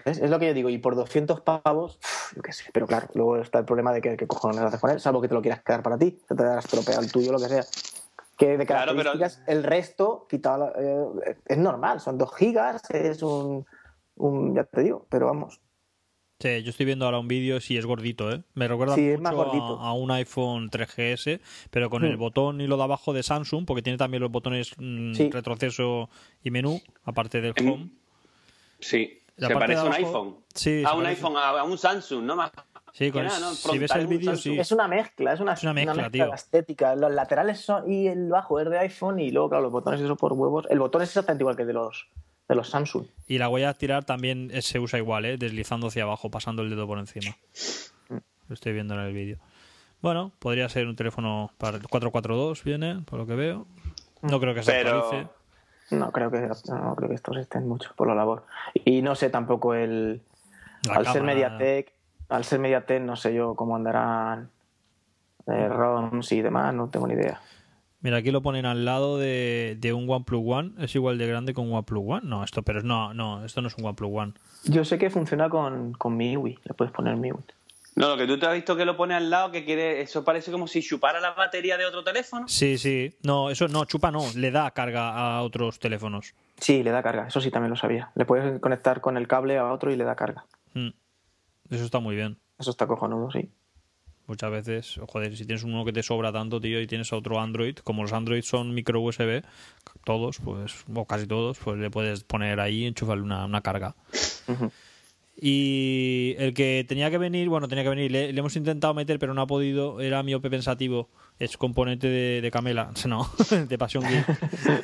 ¿Ves? 0.04 0.18
Es 0.18 0.30
lo 0.30 0.38
que 0.38 0.46
yo 0.46 0.54
digo, 0.54 0.68
y 0.70 0.78
por 0.78 0.94
200 0.94 1.40
pavos, 1.40 1.98
yo 2.36 2.42
qué 2.42 2.52
sé, 2.52 2.70
pero 2.72 2.86
claro, 2.86 3.08
luego 3.14 3.36
está 3.38 3.58
el 3.58 3.64
problema 3.64 3.92
de 3.92 4.00
que, 4.00 4.16
que 4.16 4.26
cojones 4.26 4.60
haces 4.60 4.80
con 4.80 4.90
él, 4.90 5.00
salvo 5.00 5.20
que 5.20 5.28
te 5.28 5.34
lo 5.34 5.42
quieras 5.42 5.62
quedar 5.62 5.82
para 5.82 5.98
ti, 5.98 6.18
que 6.28 6.34
te 6.34 6.42
hayas 6.44 6.64
estropeado 6.64 7.00
el 7.02 7.10
tuyo, 7.10 7.32
lo 7.32 7.38
que 7.38 7.48
sea. 7.48 7.64
Que 8.38 8.56
de 8.56 8.66
Claro, 8.66 8.92
pero- 8.96 9.12
características, 9.12 9.42
el 9.48 9.62
resto, 9.64 10.26
quitado, 10.28 10.72
eh, 10.78 11.36
es 11.46 11.58
normal, 11.58 12.00
son 12.00 12.16
2 12.18 12.34
gigas, 12.36 12.82
es 12.90 13.22
un, 13.22 13.66
un, 14.16 14.54
ya 14.54 14.64
te 14.64 14.82
digo, 14.82 15.06
pero 15.10 15.26
vamos, 15.26 15.60
Sí, 16.42 16.62
yo 16.62 16.70
estoy 16.70 16.86
viendo 16.86 17.04
ahora 17.04 17.18
un 17.18 17.28
vídeo, 17.28 17.60
sí, 17.60 17.76
es 17.76 17.84
gordito, 17.84 18.32
¿eh? 18.32 18.42
Me 18.54 18.66
recuerda 18.66 18.94
Sí, 18.94 19.14
mucho 19.14 19.42
a, 19.42 19.88
a 19.88 19.92
un 19.92 20.10
iPhone 20.10 20.70
3GS, 20.70 21.38
pero 21.70 21.90
con 21.90 22.02
el 22.02 22.16
Mm. 22.16 22.18
botón 22.18 22.60
y 22.62 22.66
lo 22.66 22.78
de 22.78 22.82
abajo 22.84 23.12
de 23.12 23.22
Samsung, 23.22 23.66
porque 23.66 23.82
tiene 23.82 23.98
también 23.98 24.22
los 24.22 24.32
botones 24.32 24.72
mm, 24.78 25.12
Sí. 25.12 25.28
retroceso 25.30 26.08
y 26.42 26.50
menú, 26.50 26.80
aparte 27.04 27.42
del 27.42 27.52
home. 27.60 27.90
sí. 28.78 29.19
Se 29.48 29.54
parece 29.54 29.80
a 29.80 29.84
un 29.84 29.92
iPhone. 29.92 30.36
Sí, 30.54 30.84
a 30.84 30.88
se 30.90 30.94
un 30.96 31.02
parece. 31.02 31.08
iPhone, 31.20 31.36
a, 31.36 31.48
a 31.50 31.64
un 31.64 31.78
Samsung, 31.78 32.24
¿no? 32.24 32.36
Más 32.36 32.50
Sí, 32.92 33.10
con- 33.12 33.24
nada, 33.24 33.38
¿no? 33.38 33.54
si 33.54 33.78
ves 33.78 33.90
el 33.94 34.06
vídeo, 34.08 34.36
sí. 34.36 34.58
es 34.58 34.72
una 34.72 34.88
mezcla, 34.88 35.32
es 35.32 35.40
una, 35.40 35.52
Es 35.52 35.62
una 35.62 35.72
mezcla, 35.72 36.10
tío. 36.10 36.34
estética. 36.34 36.96
Los 36.96 37.12
laterales 37.12 37.60
son, 37.60 37.90
y 37.90 38.08
el 38.08 38.28
bajo 38.28 38.58
es 38.60 38.68
de 38.68 38.78
iPhone, 38.80 39.20
y 39.20 39.30
luego, 39.30 39.48
claro, 39.50 39.62
los 39.64 39.72
botones 39.72 40.00
esos 40.00 40.18
por 40.18 40.32
huevos. 40.32 40.66
El 40.70 40.80
botón 40.80 41.02
es 41.02 41.08
exactamente 41.10 41.42
igual 41.44 41.54
que 41.54 41.62
el 41.62 41.68
de 41.68 41.74
los, 41.74 42.08
de 42.48 42.54
los 42.56 42.68
Samsung. 42.68 43.06
Y 43.28 43.38
la 43.38 43.48
huella 43.48 43.66
dactilar 43.68 44.04
también 44.04 44.50
se 44.60 44.80
usa 44.80 44.98
igual, 44.98 45.24
¿eh? 45.24 45.36
Deslizando 45.38 45.86
hacia 45.86 46.02
abajo, 46.02 46.30
pasando 46.30 46.62
el 46.62 46.70
dedo 46.70 46.86
por 46.88 46.98
encima. 46.98 47.36
Lo 48.08 48.54
estoy 48.54 48.72
viendo 48.72 48.94
en 48.94 49.00
el 49.00 49.12
vídeo. 49.14 49.38
Bueno, 50.02 50.32
podría 50.40 50.68
ser 50.68 50.88
un 50.88 50.96
teléfono 50.96 51.52
para 51.58 51.76
el 51.76 51.82
442, 51.86 52.64
viene, 52.64 53.02
por 53.04 53.20
lo 53.20 53.26
que 53.26 53.34
veo. 53.36 53.66
No 54.22 54.40
creo 54.40 54.52
que 54.54 54.62
se 54.64 54.72
Pero- 54.72 54.98
actualice. 55.04 55.30
No 55.90 56.12
creo 56.12 56.30
que 56.30 56.48
no 56.68 56.94
creo 56.94 57.08
que 57.08 57.14
estos 57.14 57.36
estén 57.36 57.66
mucho 57.68 57.92
por 57.96 58.08
la 58.08 58.14
labor. 58.14 58.44
Y 58.74 59.02
no 59.02 59.14
sé 59.14 59.30
tampoco 59.30 59.74
el 59.74 60.22
La 60.86 60.94
al 60.94 61.06
ser 61.06 61.22
Mediatek, 61.22 61.92
al 62.28 62.44
ser 62.44 62.60
Mediatek 62.60 63.02
no 63.02 63.16
sé 63.16 63.34
yo 63.34 63.54
cómo 63.54 63.76
andarán 63.76 64.50
eh, 65.46 65.68
ROMs 65.68 66.30
y 66.32 66.42
demás, 66.42 66.74
no 66.74 66.88
tengo 66.88 67.06
ni 67.06 67.14
idea. 67.14 67.40
Mira, 68.02 68.16
aquí 68.16 68.30
lo 68.30 68.40
ponen 68.40 68.64
al 68.64 68.86
lado 68.86 69.18
de, 69.18 69.76
de 69.78 69.92
un 69.92 70.08
OnePlus 70.08 70.42
One. 70.46 70.72
¿Es 70.78 70.94
igual 70.94 71.18
de 71.18 71.26
grande 71.26 71.52
que 71.52 71.60
un 71.60 71.72
OnePlus 71.72 72.02
One? 72.06 72.22
No, 72.24 72.42
esto, 72.44 72.62
pero 72.62 72.82
no, 72.82 73.12
no, 73.12 73.44
esto 73.44 73.60
no 73.60 73.68
es 73.68 73.76
un 73.76 73.84
OnePlus 73.84 74.10
One. 74.12 74.32
Yo 74.64 74.84
sé 74.84 74.98
que 74.98 75.10
funciona 75.10 75.50
con, 75.50 75.92
con 75.92 76.16
MIUI, 76.16 76.58
le 76.64 76.74
puedes 76.74 76.92
poner 76.92 77.16
MIUI. 77.16 77.40
No, 77.96 78.08
lo 78.08 78.16
que 78.16 78.26
tú 78.26 78.38
te 78.38 78.46
has 78.46 78.54
visto 78.54 78.76
que 78.76 78.84
lo 78.84 78.96
pone 78.96 79.14
al 79.14 79.30
lado, 79.30 79.50
que 79.50 79.64
quiere, 79.64 80.00
eso 80.00 80.24
parece 80.24 80.52
como 80.52 80.66
si 80.66 80.80
chupara 80.80 81.20
la 81.20 81.32
batería 81.32 81.76
de 81.76 81.86
otro 81.86 82.04
teléfono. 82.04 82.46
Sí, 82.48 82.78
sí. 82.78 83.14
No, 83.22 83.50
eso 83.50 83.68
no, 83.68 83.84
chupa 83.84 84.10
no. 84.10 84.24
Le 84.36 84.50
da 84.50 84.70
carga 84.70 85.10
a 85.10 85.42
otros 85.42 85.78
teléfonos. 85.78 86.34
Sí, 86.58 86.82
le 86.82 86.90
da 86.90 87.02
carga, 87.02 87.26
eso 87.28 87.40
sí 87.40 87.50
también 87.50 87.70
lo 87.70 87.76
sabía. 87.76 88.10
Le 88.14 88.24
puedes 88.24 88.60
conectar 88.60 89.00
con 89.00 89.16
el 89.16 89.26
cable 89.26 89.58
a 89.58 89.72
otro 89.72 89.92
y 89.92 89.96
le 89.96 90.04
da 90.04 90.14
carga. 90.14 90.44
Mm. 90.74 90.90
Eso 91.70 91.84
está 91.84 92.00
muy 92.00 92.16
bien. 92.16 92.38
Eso 92.58 92.70
está 92.70 92.86
cojonudo, 92.86 93.30
sí. 93.30 93.50
Muchas 94.26 94.50
veces, 94.52 95.00
joder, 95.08 95.36
si 95.36 95.44
tienes 95.44 95.64
uno 95.64 95.84
que 95.84 95.92
te 95.92 96.04
sobra 96.04 96.32
tanto, 96.32 96.60
tío, 96.60 96.80
y 96.80 96.86
tienes 96.86 97.12
otro 97.12 97.40
Android, 97.40 97.76
como 97.78 98.02
los 98.02 98.12
Android 98.12 98.42
son 98.42 98.72
micro 98.74 99.00
USB, 99.00 99.42
todos, 100.04 100.38
pues, 100.38 100.84
o 100.94 101.04
casi 101.04 101.26
todos, 101.26 101.58
pues 101.58 101.78
le 101.78 101.90
puedes 101.90 102.22
poner 102.22 102.60
ahí 102.60 102.84
y 102.84 102.86
enchufarle 102.86 103.24
una, 103.24 103.44
una 103.44 103.60
carga. 103.60 103.96
Ujú. 104.46 104.70
Y 105.42 106.34
el 106.38 106.52
que 106.52 106.84
tenía 106.86 107.10
que 107.10 107.16
venir, 107.16 107.48
bueno, 107.48 107.66
tenía 107.66 107.82
que 107.82 107.90
venir, 107.90 108.12
le, 108.12 108.32
le 108.32 108.38
hemos 108.38 108.54
intentado 108.56 108.92
meter, 108.92 109.18
pero 109.18 109.32
no 109.32 109.40
ha 109.40 109.46
podido, 109.46 110.00
era 110.00 110.22
miope 110.22 110.50
pensativo, 110.50 111.08
es 111.38 111.56
componente 111.56 112.08
de, 112.08 112.42
de 112.42 112.50
Camela, 112.50 112.90
no, 113.08 113.26
de 113.50 113.78
Pasión 113.78 114.04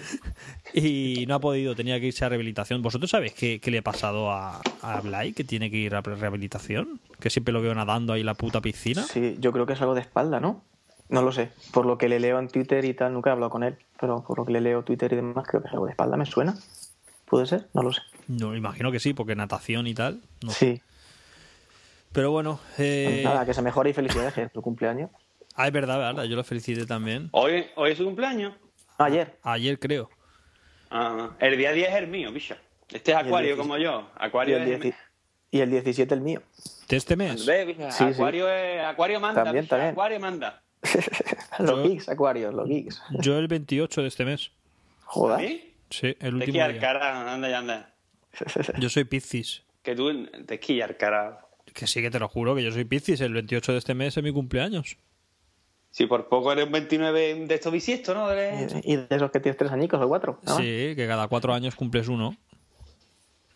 y 0.74 1.26
no 1.28 1.34
ha 1.34 1.40
podido, 1.40 1.74
tenía 1.74 2.00
que 2.00 2.06
irse 2.06 2.24
a 2.24 2.30
rehabilitación. 2.30 2.80
¿Vosotros 2.80 3.10
sabéis 3.10 3.34
qué, 3.34 3.60
qué 3.60 3.70
le 3.70 3.78
ha 3.78 3.82
pasado 3.82 4.30
a, 4.30 4.62
a 4.80 5.00
Blay, 5.02 5.34
que 5.34 5.44
tiene 5.44 5.70
que 5.70 5.76
ir 5.76 5.94
a 5.94 6.00
rehabilitación? 6.00 7.00
Que 7.20 7.28
siempre 7.28 7.52
lo 7.52 7.60
veo 7.60 7.74
nadando 7.74 8.14
ahí 8.14 8.20
en 8.20 8.26
la 8.26 8.34
puta 8.34 8.62
piscina. 8.62 9.02
Sí, 9.02 9.36
yo 9.38 9.52
creo 9.52 9.66
que 9.66 9.74
es 9.74 9.80
algo 9.82 9.94
de 9.94 10.00
espalda, 10.00 10.40
¿no? 10.40 10.62
No 11.08 11.22
lo 11.22 11.32
sé. 11.32 11.50
Por 11.72 11.86
lo 11.86 11.98
que 11.98 12.08
le 12.08 12.18
leo 12.18 12.38
en 12.38 12.48
Twitter 12.48 12.84
y 12.84 12.94
tal, 12.94 13.12
nunca 13.12 13.30
he 13.30 13.32
hablado 13.32 13.50
con 13.50 13.62
él, 13.62 13.76
pero 14.00 14.24
por 14.24 14.38
lo 14.38 14.46
que 14.46 14.52
le 14.52 14.60
leo 14.60 14.82
Twitter 14.82 15.12
y 15.12 15.16
demás, 15.16 15.46
creo 15.46 15.62
que 15.62 15.68
es 15.68 15.74
algo 15.74 15.84
de 15.86 15.92
espalda. 15.92 16.16
¿Me 16.16 16.26
suena? 16.26 16.56
¿Puede 17.26 17.46
ser? 17.46 17.68
No 17.74 17.82
lo 17.82 17.92
sé. 17.92 18.00
No, 18.28 18.56
imagino 18.56 18.90
que 18.92 19.00
sí, 19.00 19.12
porque 19.14 19.34
natación 19.34 19.86
y 19.86 19.94
tal. 19.94 20.20
no 20.42 20.50
sé. 20.50 20.76
Sí. 20.76 20.82
Pero 22.12 22.30
bueno, 22.30 22.60
eh, 22.78 23.22
Nada, 23.24 23.44
que 23.44 23.52
se 23.52 23.60
mejore 23.62 23.90
y 23.90 23.92
felicidades, 23.92 24.32
que 24.32 24.42
es 24.44 24.52
tu 24.52 24.62
cumpleaños. 24.62 25.10
ah, 25.54 25.66
es 25.66 25.72
verdad, 25.72 25.98
verdad, 25.98 26.24
yo 26.24 26.36
lo 26.36 26.44
felicité 26.44 26.86
también. 26.86 27.28
Hoy, 27.32 27.66
hoy 27.74 27.90
es 27.92 27.98
su 27.98 28.04
cumpleaños. 28.04 28.54
Ayer. 28.98 29.36
Ayer 29.42 29.78
creo. 29.78 30.08
Ah, 30.90 31.30
el 31.40 31.58
día 31.58 31.72
10 31.72 31.88
es 31.90 31.94
el 31.96 32.06
mío, 32.06 32.32
bicho. 32.32 32.54
Este 32.88 33.12
es 33.12 33.18
el 33.18 33.26
Acuario 33.26 33.54
10. 33.54 33.58
como 33.58 33.76
yo. 33.76 34.08
Y 34.18 34.24
Acuario 34.24 34.56
el, 34.56 34.62
es... 34.72 34.80
10 34.80 34.94
y 35.50 35.60
el 35.60 35.70
17 35.70 36.14
el 36.14 36.20
mío. 36.22 36.42
¿De 36.88 36.96
este 36.96 37.16
mes? 37.16 37.44
Sí, 37.44 37.50
sí. 37.90 38.04
Acuario, 38.04 38.48
es- 38.48 38.84
Acuario 38.84 39.20
manda, 39.20 39.44
También, 39.44 39.64
bicho, 39.64 39.70
también. 39.74 39.92
Acuario 39.92 40.20
manda. 40.20 40.62
los 41.58 41.70
Yo- 41.70 41.82
geeks, 41.82 42.08
Acuarios, 42.08 42.54
los 42.54 42.68
geeks. 42.68 43.02
Yo 43.20 43.36
el 43.38 43.48
28 43.48 44.02
de 44.02 44.08
este 44.08 44.24
mes. 44.24 44.50
Joder. 45.04 45.40
¿Sí? 45.48 45.74
Sí, 45.90 46.08
el 46.08 46.16
Te 46.18 46.28
último 46.30 46.58
cara, 46.80 47.32
anda 47.32 47.48
ya 47.48 47.58
anda. 47.58 47.94
Yo 48.78 48.88
soy 48.88 49.04
Piscis. 49.04 49.62
Que 49.82 49.94
tú 49.94 50.26
te 50.46 50.54
esquillar 50.54 50.96
cara. 50.96 51.46
Que 51.72 51.86
sí, 51.86 52.02
que 52.02 52.10
te 52.10 52.18
lo 52.18 52.28
juro, 52.28 52.54
que 52.54 52.62
yo 52.62 52.72
soy 52.72 52.84
Piscis. 52.84 53.20
El 53.20 53.32
28 53.34 53.72
de 53.72 53.78
este 53.78 53.94
mes 53.94 54.16
es 54.16 54.22
mi 54.22 54.32
cumpleaños. 54.32 54.96
Si 55.90 56.06
por 56.06 56.28
poco 56.28 56.52
eres 56.52 56.66
un 56.66 56.72
29 56.72 57.46
de 57.46 57.54
estos 57.54 57.72
bisiestos, 57.72 58.14
¿no? 58.14 58.30
Eres- 58.30 58.74
y 58.84 58.96
de 58.96 59.06
esos 59.10 59.30
que 59.30 59.40
tienes 59.40 59.56
tres 59.56 59.70
añicos 59.72 60.00
o 60.02 60.08
cuatro. 60.08 60.40
¿no? 60.42 60.56
Sí, 60.56 60.94
que 60.96 61.06
cada 61.06 61.28
cuatro 61.28 61.54
años 61.54 61.74
cumples 61.74 62.08
uno. 62.08 62.36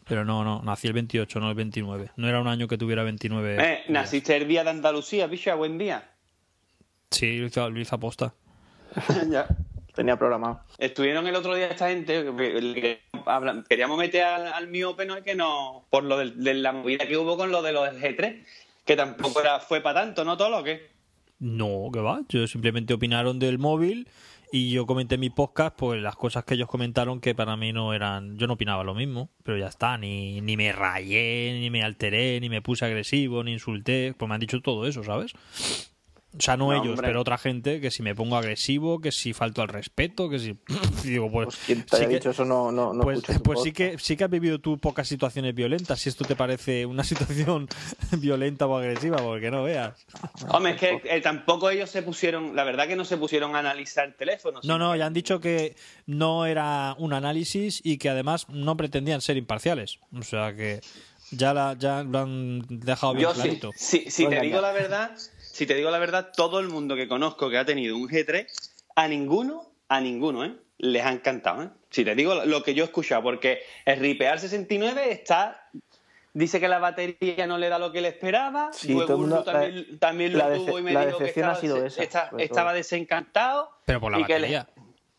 Pero 0.06 0.24
no, 0.24 0.42
no, 0.44 0.60
nací 0.62 0.86
el 0.88 0.92
28, 0.92 1.38
no 1.40 1.48
el 1.50 1.54
29. 1.54 2.10
No 2.16 2.28
era 2.28 2.40
un 2.40 2.48
año 2.48 2.66
que 2.68 2.76
tuviera 2.78 3.02
29. 3.04 3.56
Eh, 3.60 3.82
naciste 3.88 4.36
el 4.36 4.48
día 4.48 4.64
de 4.64 4.70
Andalucía, 4.70 5.26
bicho, 5.26 5.56
buen 5.56 5.78
día. 5.78 6.10
Sí, 7.10 7.38
lo 7.38 7.46
hizo, 7.46 7.70
lo 7.70 7.80
hizo 7.80 7.94
aposta. 7.96 8.34
ya. 9.30 9.46
Tenía 9.94 10.16
programado. 10.16 10.60
Estuvieron 10.78 11.26
el 11.26 11.34
otro 11.36 11.54
día 11.54 11.66
esta 11.68 11.88
gente, 11.88 12.24
que- 12.36 12.74
que 12.74 13.00
hablan- 13.26 13.64
queríamos 13.68 13.98
meter 13.98 14.22
al, 14.24 14.46
al 14.52 14.68
miope, 14.68 15.04
¿no? 15.06 15.22
Que 15.22 15.34
no, 15.34 15.84
por 15.90 16.04
lo 16.04 16.16
del- 16.18 16.42
de, 16.42 16.54
la 16.54 16.72
movida 16.72 17.06
que 17.06 17.16
hubo 17.16 17.36
con 17.36 17.50
lo 17.50 17.62
de 17.62 17.72
los 17.72 17.88
G3, 17.90 18.44
que 18.84 18.96
tampoco 18.96 19.40
era, 19.40 19.60
fue 19.60 19.80
para 19.80 20.00
tanto, 20.00 20.24
¿no? 20.24 20.36
Todo 20.36 20.50
lo 20.50 20.64
que. 20.64 20.88
No, 21.38 21.88
que 21.92 22.00
va. 22.00 22.20
Yo 22.28 22.46
simplemente 22.46 22.92
opinaron 22.94 23.38
del 23.38 23.58
móvil 23.58 24.08
y 24.52 24.70
yo 24.72 24.84
comenté 24.84 25.14
en 25.14 25.20
mi 25.22 25.30
podcast 25.30 25.74
pues 25.76 26.02
las 26.02 26.16
cosas 26.16 26.44
que 26.44 26.54
ellos 26.54 26.68
comentaron 26.68 27.20
que 27.20 27.34
para 27.34 27.56
mí 27.56 27.72
no 27.72 27.94
eran, 27.94 28.36
yo 28.36 28.46
no 28.46 28.54
opinaba 28.54 28.82
lo 28.84 28.94
mismo, 28.94 29.30
pero 29.44 29.56
ya 29.56 29.68
está, 29.68 29.96
ni, 29.96 30.40
ni 30.40 30.56
me 30.56 30.72
rayé, 30.72 31.56
ni 31.60 31.70
me 31.70 31.82
alteré, 31.82 32.40
ni 32.40 32.48
me 32.50 32.60
puse 32.60 32.84
agresivo, 32.84 33.42
ni 33.44 33.52
insulté, 33.52 34.12
pues 34.18 34.28
me 34.28 34.34
han 34.34 34.40
dicho 34.40 34.60
todo 34.60 34.86
eso, 34.86 35.02
¿sabes? 35.04 35.32
O 36.38 36.40
sea, 36.40 36.56
no, 36.56 36.66
No, 36.68 36.74
ellos, 36.74 36.90
hombre. 36.92 37.08
pero 37.08 37.20
otra 37.22 37.38
gente, 37.38 37.80
que 37.80 37.90
si 37.90 38.04
me 38.04 38.14
pongo 38.14 38.36
agresivo, 38.36 39.00
que 39.00 39.10
si 39.10 39.32
falto 39.32 39.62
al 39.62 39.68
respeto, 39.68 40.28
que 40.30 40.38
si... 40.38 40.56
digo, 41.02 41.28
pues, 41.30 41.46
Pues 41.46 41.56
quien 41.66 41.82
te 41.82 41.96
sí 41.96 42.02
que- 42.04 42.08
dicho 42.14 42.30
eso 42.30 42.44
no, 42.44 42.70
no, 42.70 42.92
no 42.94 43.02
pues, 43.02 43.20
pues 43.42 43.62
sí 43.62 43.72
que 43.72 43.98
sí 43.98 44.16
que 44.16 44.24
has 44.24 44.30
vivido 44.30 44.60
tú 44.60 44.78
pocas 44.78 45.08
situaciones 45.08 45.54
violentas, 45.56 45.98
si 46.00 46.08
esto 46.08 46.24
te 46.24 46.36
parece 46.36 46.86
una 46.86 47.02
situación 47.04 47.66
violenta 48.18 48.66
o 48.66 48.76
agresiva, 48.76 49.16
porque 49.18 49.50
no 49.50 49.64
veas. 49.64 50.06
Hombre, 50.50 50.72
es 50.74 50.78
que 50.78 51.00
eh, 51.04 51.20
tampoco 51.20 51.68
ellos 51.68 51.90
se 51.90 52.02
pusieron, 52.02 52.54
la 52.54 52.62
verdad 52.62 52.86
que 52.86 52.94
no 52.94 53.04
se 53.04 53.16
pusieron 53.16 53.56
a 53.56 53.58
analizar 53.58 54.14
teléfonos. 54.16 54.64
No, 54.64 54.78
no, 54.78 54.94
ya 54.94 55.06
han 55.06 55.12
dicho 55.12 55.40
que 55.40 55.74
no 56.06 56.46
era 56.46 56.94
un 56.98 57.12
análisis 57.12 57.80
y 57.84 57.98
que 57.98 58.08
además 58.08 58.48
no 58.48 58.76
pretendían 58.76 59.20
ser 59.20 59.36
imparciales. 59.36 59.98
O 60.16 60.22
sea 60.22 60.54
que 60.54 60.80
ya, 61.32 61.52
la, 61.54 61.74
ya 61.78 62.04
lo 62.04 62.18
han 62.20 62.62
dejado 62.68 63.14
bien 63.14 63.24
Yo 63.28 63.34
sí, 63.34 63.40
clarito. 63.40 63.72
si, 63.74 64.10
si 64.10 64.24
Venga, 64.26 64.40
te 64.40 64.46
digo 64.46 64.60
la 64.60 64.72
verdad, 64.72 65.10
si 65.60 65.66
te 65.66 65.74
digo 65.74 65.90
la 65.90 65.98
verdad, 65.98 66.30
todo 66.34 66.58
el 66.58 66.68
mundo 66.68 66.96
que 66.96 67.06
conozco 67.06 67.50
que 67.50 67.58
ha 67.58 67.66
tenido 67.66 67.94
un 67.98 68.08
G3, 68.08 68.46
a 68.96 69.06
ninguno, 69.08 69.70
a 69.88 70.00
ninguno, 70.00 70.42
¿eh? 70.44 70.54
Les 70.78 71.04
ha 71.04 71.12
encantado, 71.12 71.62
¿eh? 71.64 71.68
Si 71.90 72.02
te 72.02 72.14
digo 72.14 72.34
lo 72.46 72.62
que 72.62 72.72
yo 72.72 72.82
he 72.84 72.86
escuchado, 72.86 73.22
porque 73.22 73.60
el 73.84 74.00
Ripear 74.00 74.38
69 74.40 75.12
está... 75.12 75.68
Dice 76.32 76.60
que 76.60 76.68
la 76.68 76.78
batería 76.78 77.46
no 77.46 77.58
le 77.58 77.68
da 77.68 77.78
lo 77.78 77.92
que 77.92 78.00
le 78.00 78.08
esperaba. 78.08 78.70
Sí, 78.72 78.88
luego 78.92 79.04
todo 79.06 79.16
el 79.16 79.20
mundo- 79.20 79.42
también, 79.44 79.86
la- 79.90 79.98
también 79.98 80.32
lo 80.32 80.38
la 80.38 80.54
tuvo 80.54 80.78
y 80.78 80.82
me 80.82 80.90
dijo 80.92 81.18
que 81.18 81.24
decepción 81.24 81.48
ha 81.50 81.52
estaba, 81.52 81.60
sido 81.60 81.84
esa, 81.86 82.02
está- 82.02 82.30
estaba 82.38 82.72
desencantado. 82.72 83.70
Pero 83.84 84.00
por 84.00 84.12
la 84.12 84.20
y 84.20 84.24
que 84.24 84.38
le- 84.38 84.56
batería. 84.56 84.68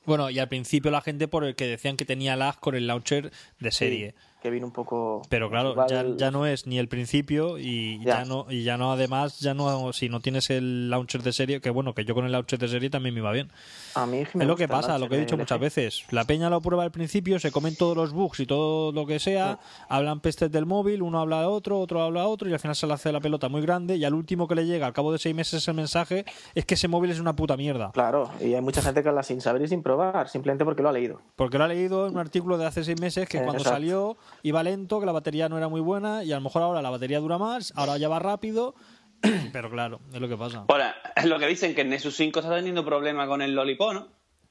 Bueno, 0.05 0.29
y 0.31 0.39
al 0.39 0.47
principio 0.47 0.89
la 0.89 1.01
gente 1.01 1.27
por 1.27 1.43
el 1.43 1.55
que 1.55 1.67
decían 1.67 1.97
que 1.97 2.05
tenía 2.05 2.35
lag 2.35 2.59
con 2.59 2.73
el 2.75 2.87
launcher 2.87 3.31
de 3.59 3.71
serie. 3.71 4.15
Que 4.41 4.49
vino 4.49 4.65
un 4.65 4.71
poco. 4.71 5.21
Pero 5.29 5.49
claro, 5.49 5.75
ya, 5.87 6.03
ya 6.17 6.31
no 6.31 6.45
es 6.45 6.65
ni 6.65 6.79
el 6.79 6.87
principio 6.87 7.57
y 7.59 7.99
ya. 7.99 8.19
Ya. 8.19 8.25
no 8.25 8.47
y 8.49 8.63
ya 8.63 8.77
no 8.77 8.91
además 8.91 9.39
ya 9.39 9.53
no 9.53 9.93
si 9.93 10.09
no 10.09 10.19
tienes 10.19 10.49
el 10.49 10.89
launcher 10.89 11.21
de 11.21 11.31
serie, 11.31 11.61
que 11.61 11.69
bueno, 11.69 11.93
que 11.93 12.05
yo 12.05 12.15
con 12.15 12.25
el 12.25 12.31
launcher 12.31 12.59
de 12.59 12.67
serie 12.67 12.89
también 12.89 13.13
me 13.13 13.19
iba 13.19 13.31
bien. 13.31 13.51
A 13.95 14.05
mí 14.05 14.23
me 14.33 14.43
es 14.43 14.47
lo 14.47 14.55
que 14.55 14.67
pasa, 14.67 14.97
lo 14.97 15.09
que 15.09 15.15
he 15.15 15.19
dicho 15.19 15.35
de 15.35 15.43
muchas 15.43 15.59
veces. 15.59 16.03
La 16.11 16.25
peña 16.25 16.49
lo 16.49 16.61
prueba 16.61 16.83
al 16.83 16.91
principio, 16.91 17.39
se 17.39 17.51
comen 17.51 17.75
todos 17.75 17.95
los 17.95 18.13
bugs 18.13 18.39
y 18.39 18.45
todo 18.45 18.91
lo 18.91 19.05
que 19.05 19.19
sea, 19.19 19.59
hablan 19.89 20.19
pestes 20.19 20.51
del 20.51 20.65
móvil, 20.65 21.01
uno 21.01 21.19
habla 21.19 21.41
a 21.43 21.49
otro, 21.49 21.79
otro 21.79 22.01
habla 22.01 22.21
a 22.21 22.27
otro 22.27 22.49
y 22.49 22.53
al 22.53 22.59
final 22.59 22.75
se 22.75 22.87
le 22.87 22.93
hace 22.93 23.11
la 23.11 23.19
pelota 23.19 23.49
muy 23.49 23.61
grande 23.61 23.97
y 23.97 24.05
al 24.05 24.13
último 24.13 24.47
que 24.47 24.55
le 24.55 24.65
llega 24.65 24.85
al 24.87 24.93
cabo 24.93 25.11
de 25.11 25.19
seis 25.19 25.35
meses 25.35 25.67
el 25.67 25.73
mensaje 25.73 26.25
es 26.55 26.65
que 26.65 26.75
ese 26.75 26.87
móvil 26.87 27.11
es 27.11 27.19
una 27.19 27.35
puta 27.35 27.57
mierda. 27.57 27.91
Claro, 27.91 28.29
y 28.39 28.53
hay 28.53 28.61
mucha 28.61 28.81
gente 28.81 29.03
que 29.03 29.09
habla 29.09 29.23
sin 29.23 29.41
saber 29.41 29.61
y 29.63 29.67
sin 29.67 29.83
probar, 29.83 30.29
simplemente 30.29 30.65
porque 30.65 30.81
lo 30.81 30.89
ha 30.89 30.93
leído. 30.93 31.21
Porque 31.35 31.57
lo 31.57 31.63
ha 31.63 31.67
leído 31.67 32.07
en 32.07 32.13
un 32.13 32.19
artículo 32.19 32.57
de 32.57 32.65
hace 32.65 32.83
seis 32.83 32.99
meses 32.99 33.27
que 33.27 33.37
Eh, 33.37 33.43
cuando 33.43 33.59
exacto. 33.61 33.75
salió 33.75 34.17
iba 34.43 34.61
lento, 34.63 34.99
que 34.99 35.05
la 35.05 35.11
batería 35.11 35.49
no 35.49 35.57
era 35.57 35.67
muy 35.67 35.81
buena 35.81 36.23
y 36.23 36.31
a 36.31 36.35
lo 36.35 36.41
mejor 36.41 36.61
ahora 36.61 36.81
la 36.81 36.89
batería 36.89 37.19
dura 37.19 37.37
más, 37.37 37.73
ahora 37.75 37.97
ya 37.97 38.07
va 38.09 38.19
rápido, 38.19 38.75
pero 39.53 39.69
claro, 39.69 39.99
es 40.13 40.19
lo 40.19 40.27
que 40.27 40.37
pasa. 40.37 40.65
Ahora, 40.67 40.95
es 41.15 41.25
lo 41.25 41.37
que 41.39 41.47
dicen 41.47 41.75
que 41.75 41.81
el 41.81 41.89
Nexus 41.89 42.15
5 42.15 42.39
está 42.39 42.55
teniendo 42.55 42.83
problemas 42.85 43.27
con 43.27 43.41
el 43.41 43.53
Lollipop, 43.55 43.93
¿no? 43.93 44.07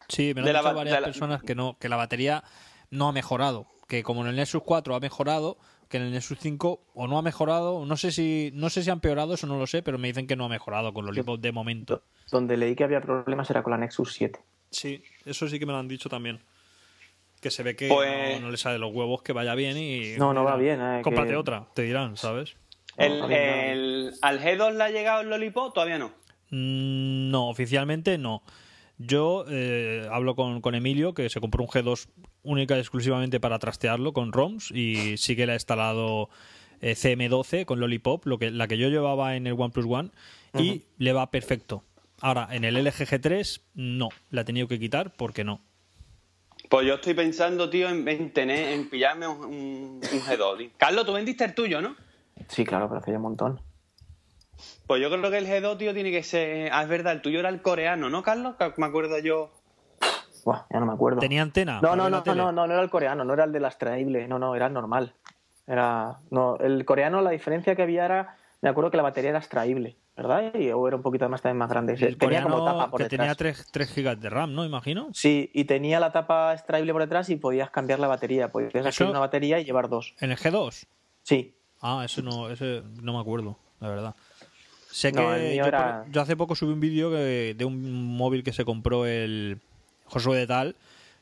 Sí, 0.09 0.33
me 0.35 0.41
lo 0.43 0.49
han 0.49 0.55
dicho 0.55 0.75
varias 0.75 1.01
la- 1.01 1.07
personas 1.07 1.43
que 1.43 1.55
no, 1.55 1.77
que 1.79 1.89
la 1.89 1.97
batería 1.97 2.43
no 2.91 3.09
ha 3.09 3.13
mejorado, 3.13 3.67
que 3.89 4.03
como 4.03 4.23
en 4.23 4.29
el 4.29 4.37
Nexus 4.37 4.63
4 4.65 4.95
ha 4.95 5.01
mejorado, 5.01 5.57
que 5.89 5.97
en 5.97 6.05
el 6.05 6.13
Nexus 6.13 6.39
5 6.41 6.81
o 6.95 7.07
no 7.09 7.19
ha 7.19 7.23
mejorado, 7.23 7.85
no 7.85 7.97
sé 7.97 8.13
si 8.13 8.51
no 8.55 8.71
sé 8.71 8.83
si 8.83 8.91
ha 8.91 8.93
empeorado, 8.93 9.35
eso 9.35 9.47
no 9.47 9.59
lo 9.59 9.67
sé, 9.67 9.83
pero 9.83 9.99
me 9.99 10.09
dicen 10.09 10.27
que 10.27 10.37
no 10.37 10.45
ha 10.45 10.49
mejorado 10.49 10.93
con 10.93 11.05
los 11.07 11.15
Lollipop 11.15 11.41
de 11.41 11.53
momento. 11.53 12.03
Donde 12.31 12.57
leí 12.57 12.75
que 12.77 12.85
había 12.85 13.01
problemas 13.01 13.51
era 13.51 13.63
con 13.63 13.73
la 13.73 13.79
Nexus 13.79 14.13
7. 14.15 14.39
Sí, 14.71 15.03
eso 15.25 15.49
sí 15.49 15.59
que 15.59 15.67
me 15.67 15.73
lo 15.73 15.79
han 15.79 15.89
dicho 15.89 16.09
también. 16.09 16.41
Que 17.41 17.51
se 17.51 17.63
ve 17.63 17.75
que 17.75 17.89
Pues- 17.89 18.39
no, 18.41 18.47
no 18.47 18.51
le 18.53 18.57
sale 18.57 18.79
los 18.79 18.93
huevos 18.95 19.23
que 19.23 19.33
vaya 19.33 19.55
bien 19.55 19.77
y 19.79 20.17
No, 20.19 20.33
no 20.35 20.45
va 20.45 20.57
bien, 20.57 20.81
eh, 20.81 21.01
cómprate 21.03 21.31
que- 21.31 21.37
otra, 21.37 21.67
te 21.75 21.83
dirán, 21.83 22.17
¿sabes? 22.17 22.55
El, 23.01 23.33
el- 23.33 24.13
¿Al 24.23 24.41
G2 24.41 24.75
le 24.77 24.85
ha 24.85 24.91
llegado 24.91 25.21
el 25.23 25.31
Lollipop? 25.31 25.75
Todavía 25.75 25.99
no. 25.99 26.09
Mm, 26.51 27.31
No, 27.31 27.49
oficialmente 27.49 28.19
no. 28.19 28.43
Yo 28.99 29.47
eh, 29.49 30.07
hablo 30.11 30.35
con, 30.37 30.61
con 30.61 30.75
Emilio, 30.75 31.15
que 31.15 31.31
se 31.31 31.41
compró 31.41 31.63
un 31.65 31.71
G2 31.71 32.07
única 32.43 32.77
y 32.77 32.81
exclusivamente 32.81 33.41
para 33.41 33.59
trastearlo 33.59 34.13
con 34.13 34.33
ROMs 34.33 34.71
y 34.73 35.17
sí 35.17 35.37
que 35.37 35.47
le 35.47 35.53
ha 35.53 35.55
instalado 35.55 36.29
eh, 36.83 36.93
CM12 36.95 37.65
con 37.65 37.81
Lollipop, 37.81 38.27
lo 38.27 38.39
que, 38.39 38.51
la 38.51 38.69
que 38.69 38.77
yo 38.77 38.89
llevaba 38.91 39.37
en 39.37 39.47
el 39.47 39.55
OnePlus 39.55 39.87
One, 39.89 40.11
y 40.59 40.83
le 40.99 41.13
va 41.15 41.31
perfecto. 41.31 41.83
Ahora, 42.21 42.49
en 42.51 42.65
el 42.65 42.77
LG 42.77 43.07
G3 43.07 43.61
no, 43.75 44.09
la 44.31 44.43
he 44.43 44.45
tenido 44.45 44.69
que 44.69 44.79
quitar 44.79 45.13
porque 45.15 45.45
no. 45.45 45.61
Pues 46.69 46.87
yo 46.87 46.95
estoy 46.97 47.15
pensando, 47.15 47.71
tío, 47.71 47.89
en, 47.89 48.07
en 48.07 48.31
tener, 48.33 48.73
en 48.75 48.91
pillarme 48.91 49.27
un, 49.27 49.45
un- 49.45 50.01
un 50.13 50.21
G2. 50.21 50.59
tío. 50.59 50.71
Carlos, 50.77 51.07
tú 51.07 51.13
vendiste 51.15 51.45
el 51.45 51.55
tuyo, 51.55 51.81
¿no? 51.81 51.97
Sí, 52.51 52.65
claro, 52.65 52.89
pero 52.89 53.01
hace 53.01 53.13
ya 53.13 53.17
un 53.17 53.23
montón. 53.23 53.61
Pues 54.87 55.01
yo 55.01 55.09
creo 55.09 55.31
que 55.31 55.39
el 55.39 55.47
G2, 55.47 55.79
tío, 55.79 55.95
tiene 55.95 56.11
que 56.11 56.23
ser. 56.23 56.71
Ah, 56.73 56.83
es 56.83 56.89
verdad, 56.89 57.13
el 57.13 57.23
tuyo 57.23 57.39
era 57.39 57.49
el 57.49 57.63
coreano, 57.63 58.11
¿no, 58.11 58.23
Carlos? 58.23 58.57
Que 58.57 58.73
me 58.77 58.87
acuerdo 58.87 59.19
yo. 59.19 59.51
Buah, 60.45 60.67
ya 60.71 60.81
no 60.81 60.87
me 60.87 60.93
acuerdo. 60.93 61.21
¿Tenía 61.21 61.43
antena? 61.43 61.81
No, 61.81 61.95
no, 61.95 62.11
no, 62.11 62.23
no, 62.27 62.53
no, 62.53 62.67
no 62.67 62.73
era 62.73 62.83
el 62.83 62.91
coreano, 62.91 63.25
no 63.25 63.35
era 63.35 63.45
el 63.45 63.53
de 63.53 63.61
la 63.61 63.69
extraíble, 63.69 64.27
no, 64.27 64.39
no, 64.39 64.55
era 64.57 64.67
el 64.67 64.73
normal. 64.73 65.15
Era, 65.67 66.19
no, 66.31 66.57
el 66.57 66.85
coreano 66.85 67.23
la 67.23 67.31
diferencia 67.31 67.77
que 67.77 67.83
había 67.83 68.05
era, 68.05 68.37
me 68.63 68.69
acuerdo 68.69 68.91
que 68.91 68.97
la 68.97 69.05
batería 69.05 69.31
era 69.31 69.39
extraíble, 69.39 69.97
¿verdad? 70.17 70.53
Y 70.55 70.71
o 70.73 70.89
era 70.89 70.97
un 70.97 71.03
poquito 71.03 71.29
más 71.29 71.43
también 71.43 71.59
más 71.59 71.71
grande. 71.71 71.93
El 71.93 72.19
tenía 72.19 72.43
como 72.43 72.57
coreano 72.59 72.79
tapa 72.79 72.91
por 72.91 72.99
que 72.99 73.05
detrás. 73.05 73.37
tenía 73.37 73.65
3, 73.71 73.95
GB 73.95 74.19
de 74.19 74.31
RAM, 74.31 74.55
¿no? 74.55 74.65
Imagino. 74.65 75.09
Sí, 75.13 75.51
y 75.55 75.65
tenía 75.65 76.01
la 76.01 76.11
tapa 76.11 76.53
extraíble 76.53 76.93
por 76.93 77.03
detrás 77.03 77.31
y 77.31 77.37
podías 77.37 77.71
cambiar 77.71 78.01
la 78.01 78.09
batería, 78.09 78.49
podías 78.49 78.75
hacer 78.85 79.07
una 79.07 79.21
batería 79.21 79.61
y 79.61 79.65
llevar 79.65 79.89
dos. 79.89 80.17
¿En 80.21 80.33
el 80.33 80.39
G2? 80.39 80.87
Sí, 81.23 81.55
Ah, 81.81 82.03
ese 82.05 82.23
no, 82.23 82.51
ese 82.51 82.83
no 83.03 83.13
me 83.15 83.21
acuerdo, 83.21 83.57
la 83.81 83.89
verdad. 83.89 84.15
Sé 84.91 85.13
No, 85.13 85.21
que 85.35 85.57
yo, 85.57 85.65
era- 85.65 86.05
yo 86.11 86.21
hace 86.21 86.37
poco 86.37 86.55
subí 86.55 86.73
un 86.73 86.81
vídeo 86.81 87.11
de 87.11 87.65
un 87.65 88.17
móvil 88.17 88.43
que 88.43 88.53
se 88.53 88.65
compró 88.65 89.07
el 89.07 89.61
Josué 90.07 90.37
de 90.39 90.47
Tal, 90.47 90.77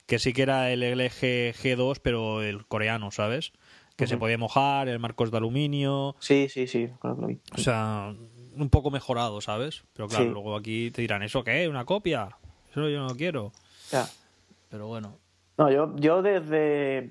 que 0.06 0.18
sí 0.18 0.32
que 0.32 0.42
era 0.42 0.70
el 0.72 0.82
LG 0.82 1.52
G2, 1.54 2.00
pero 2.02 2.42
el 2.42 2.66
coreano, 2.66 3.10
¿sabes? 3.10 3.52
Que 3.96 4.06
se 4.06 4.16
podía 4.16 4.38
mojar, 4.38 4.88
el 4.88 4.98
marcos 5.00 5.30
de 5.30 5.36
aluminio, 5.38 6.14
sí, 6.20 6.48
sí, 6.48 6.66
sí, 6.66 6.88
que 7.02 7.08
lo 7.08 7.14
vi. 7.16 7.38
o 7.54 7.58
sea, 7.58 8.14
un 8.56 8.70
poco 8.70 8.90
mejorado, 8.90 9.40
¿sabes? 9.40 9.82
Pero 9.92 10.08
claro, 10.08 10.24
Sí. 10.26 10.30
luego 10.30 10.56
aquí 10.56 10.90
te 10.92 11.02
dirán, 11.02 11.22
¿eso 11.22 11.42
qué? 11.44 11.68
¿Una 11.68 11.84
copia? 11.84 12.28
Eso 12.70 12.88
yo 12.88 13.00
no 13.06 13.14
quiero. 13.16 13.52
Ya. 13.90 14.08
Pero 14.70 14.86
bueno. 14.86 15.18
No, 15.58 15.70
yo, 15.70 15.94
yo 15.96 16.22
desde 16.22 17.10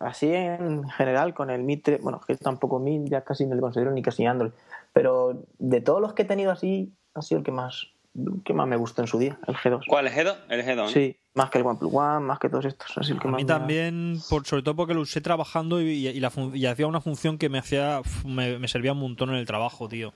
así 0.00 0.32
en 0.32 0.88
general 0.88 1.34
con 1.34 1.50
el 1.50 1.62
Mi 1.62 1.76
3, 1.76 2.00
bueno, 2.02 2.20
que 2.26 2.36
tampoco 2.36 2.78
Mi 2.78 3.08
ya 3.08 3.22
casi 3.22 3.46
no 3.46 3.54
le 3.54 3.60
considero 3.60 3.92
ni 3.92 4.02
casi 4.02 4.26
Android, 4.26 4.52
pero 4.92 5.44
de 5.58 5.80
todos 5.80 6.00
los 6.00 6.14
que 6.14 6.22
he 6.22 6.24
tenido 6.24 6.50
así, 6.50 6.92
ha 7.14 7.22
sido 7.22 7.38
el 7.38 7.44
que 7.44 7.52
más, 7.52 7.88
el 8.16 8.42
que 8.44 8.52
más 8.52 8.66
me 8.66 8.76
gustó 8.76 9.02
en 9.02 9.08
su 9.08 9.18
día, 9.18 9.38
el 9.46 9.54
G2. 9.54 9.84
¿Cuál 9.86 10.08
es 10.08 10.14
G2? 10.14 10.36
El 10.48 10.64
G2. 10.64 10.76
¿no? 10.76 10.88
Sí, 10.88 11.16
más 11.34 11.50
que 11.50 11.58
el 11.58 11.66
OnePlus 11.66 11.92
One, 11.94 12.26
más 12.26 12.38
que 12.38 12.48
todos 12.48 12.64
estos, 12.64 12.98
así 12.98 13.12
el 13.12 13.20
que 13.20 13.28
A 13.28 13.30
más 13.30 13.38
mí 13.38 13.44
me 13.44 13.48
también, 13.48 14.18
por, 14.28 14.46
sobre 14.46 14.62
todo 14.62 14.74
porque 14.74 14.94
lo 14.94 15.02
usé 15.02 15.20
trabajando 15.20 15.80
y, 15.80 16.08
y 16.08 16.20
la 16.20 16.32
y 16.54 16.66
hacía 16.66 16.86
una 16.86 17.00
función 17.00 17.38
que 17.38 17.48
me 17.48 17.58
hacía 17.58 18.00
me, 18.24 18.58
me 18.58 18.68
servía 18.68 18.92
un 18.92 19.00
montón 19.00 19.30
en 19.30 19.36
el 19.36 19.46
trabajo, 19.46 19.88
tío. 19.88 20.12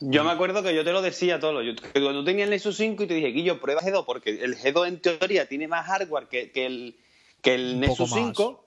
Yo 0.00 0.24
me 0.24 0.30
acuerdo 0.30 0.62
que 0.62 0.74
yo 0.74 0.84
te 0.84 0.92
lo 0.92 1.02
decía 1.02 1.40
todo. 1.40 1.62
Yo, 1.62 1.74
que 1.76 2.00
cuando 2.00 2.20
tú 2.20 2.24
tenías 2.24 2.44
el 2.44 2.50
Nexus 2.50 2.76
5 2.76 3.02
y 3.02 3.06
te 3.06 3.14
dije, 3.14 3.28
Guillo, 3.28 3.60
prueba 3.60 3.80
G2, 3.80 4.04
porque 4.04 4.30
el 4.42 4.56
G2 4.56 4.88
en 4.88 5.00
teoría 5.00 5.46
tiene 5.48 5.68
más 5.68 5.86
hardware 5.86 6.26
que, 6.26 6.50
que 6.50 6.66
el, 6.66 6.96
que 7.40 7.54
el 7.54 7.80
Nexus 7.80 8.10
poco 8.10 8.20
más. 8.20 8.36
5. 8.36 8.63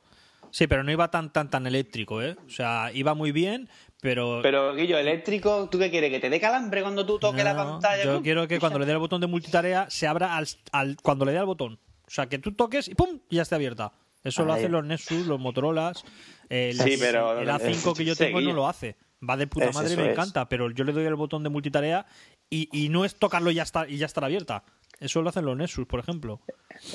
Sí, 0.52 0.68
pero 0.68 0.84
no 0.84 0.92
iba 0.92 1.10
tan 1.12 1.32
tan 1.32 1.50
tan 1.50 1.68
eléctrico, 1.68 2.22
¿eh? 2.22 2.36
O 2.46 2.50
sea, 2.50 2.90
iba 2.94 3.14
muy 3.14 3.32
bien, 3.32 3.70
pero... 4.02 4.40
Pero, 4.42 4.74
Guillo, 4.76 4.98
eléctrico, 4.98 5.68
¿tú 5.70 5.78
qué 5.80 5.90
quieres? 5.92 6.10
¿Que 6.12 6.20
te 6.20 6.30
dé 6.30 6.40
calambre 6.40 6.82
cuando 6.82 7.06
tú 7.06 7.20
toques 7.20 7.44
la 7.44 7.56
pantalla? 7.56 8.04
Yo 8.04 8.22
quiero 8.22 8.48
que 8.48 8.60
cuando 8.60 8.80
le 8.80 8.86
dé 8.86 8.94
al 8.94 9.00
botón 9.00 9.22
de 9.22 9.28
multitarea 9.28 9.88
se 9.90 10.08
abra 10.08 10.36
al, 10.38 10.48
al- 10.72 10.98
cuando 11.04 11.26
le 11.26 11.32
dé 11.34 11.38
al 11.40 11.46
botón. 11.46 11.80
O 12.08 12.10
sea, 12.10 12.28
que 12.30 12.40
tú 12.40 12.54
toques 12.54 12.88
y 12.88 12.96
¡pum! 12.96 13.20
y 13.30 13.36
ya 13.36 13.42
esté 13.42 13.56
abierta. 13.56 13.92
Eso 14.24 14.44
lo 14.46 14.54
hacen 14.54 14.72
los 14.72 14.84
Nexus, 14.84 15.26
los 15.28 15.40
Motorolas. 15.40 16.04
El, 16.50 16.78
Sí, 16.80 16.96
pero- 17.00 17.40
el 17.40 17.48
A5 17.50 17.96
que 17.96 18.06
yo 18.06 18.16
tengo 18.16 18.42
no 18.42 18.54
lo 18.54 18.68
hace. 18.68 18.96
Va 19.28 19.36
de 19.36 19.48
puta 19.48 19.66
Es, 19.68 19.76
madre, 19.76 19.88
eso 19.94 19.98
me 20.02 20.08
es. 20.08 20.12
encanta, 20.14 20.48
pero 20.48 20.70
yo 20.72 20.84
le 20.84 20.92
doy 20.94 21.06
el 21.06 21.16
botón 21.16 21.44
de 21.44 21.50
multitarea 21.50 22.06
y, 22.50 22.70
y 22.72 22.90
no 22.90 23.04
es 23.04 23.16
tocarlo 23.16 23.50
y 23.52 23.56
ya 23.56 23.64
está 23.64 23.88
y 23.88 23.98
ya 23.98 24.06
estará 24.06 24.28
abierta. 24.28 24.64
Eso 25.00 25.22
lo 25.22 25.30
hacen 25.30 25.44
los 25.46 25.58
Nexus, 25.58 25.86
por 25.88 26.00
ejemplo. 26.00 26.40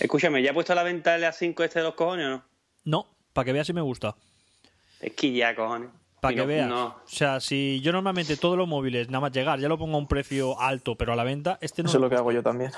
Escúchame, 0.01 0.43
¿ya 0.43 0.51
he 0.51 0.55
puesto 0.55 0.73
a 0.73 0.77
la 0.77 0.83
venta 0.83 1.15
el 1.17 1.25
A5 1.25 1.65
este 1.65 1.81
de 1.81 1.85
los 1.85 1.95
cojones 1.95 2.27
o 2.27 2.31
no? 2.31 2.45
No, 2.85 3.07
para 3.33 3.45
que 3.47 3.53
veas 3.53 3.66
si 3.66 3.73
me 3.73 3.81
gusta. 3.81 4.14
Es 5.01 5.12
que 5.14 5.33
ya, 5.33 5.55
cojones. 5.55 5.88
Para 6.21 6.35
que 6.35 6.40
no- 6.42 6.47
veas. 6.47 6.68
no. 6.68 6.85
O 6.87 7.01
sea, 7.09 7.40
si 7.40 7.81
yo 7.81 7.90
normalmente 7.92 8.37
todos 8.37 8.57
los 8.57 8.68
móviles, 8.68 9.09
nada 9.09 9.21
más 9.23 9.33
llegar, 9.33 9.59
ya 9.59 9.68
lo 9.68 9.77
pongo 9.77 9.97
a 9.97 9.99
un 9.99 10.07
precio 10.07 10.61
alto, 10.61 10.95
pero 10.97 11.12
a 11.12 11.16
la 11.16 11.25
venta, 11.25 11.59
este 11.61 11.83
no, 11.83 11.88
Eso 11.88 11.99
es 11.99 12.01
lo, 12.01 12.07
lo 12.07 12.11
que 12.11 12.16
hago 12.16 12.31
yo 12.31 12.42
también. 12.42 12.71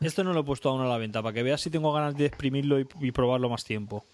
este 0.00 0.24
no 0.24 0.32
lo 0.32 0.40
he 0.40 0.44
puesto 0.44 0.70
aún 0.70 0.80
a 0.80 0.86
la 0.86 0.96
venta, 0.96 1.22
para 1.22 1.34
que 1.34 1.42
veas 1.42 1.60
si 1.60 1.68
tengo 1.70 1.92
ganas 1.92 2.16
de 2.16 2.24
exprimirlo 2.26 2.80
y, 2.80 2.86
y 3.00 3.12
probarlo 3.12 3.50
más 3.50 3.64
tiempo. 3.64 4.04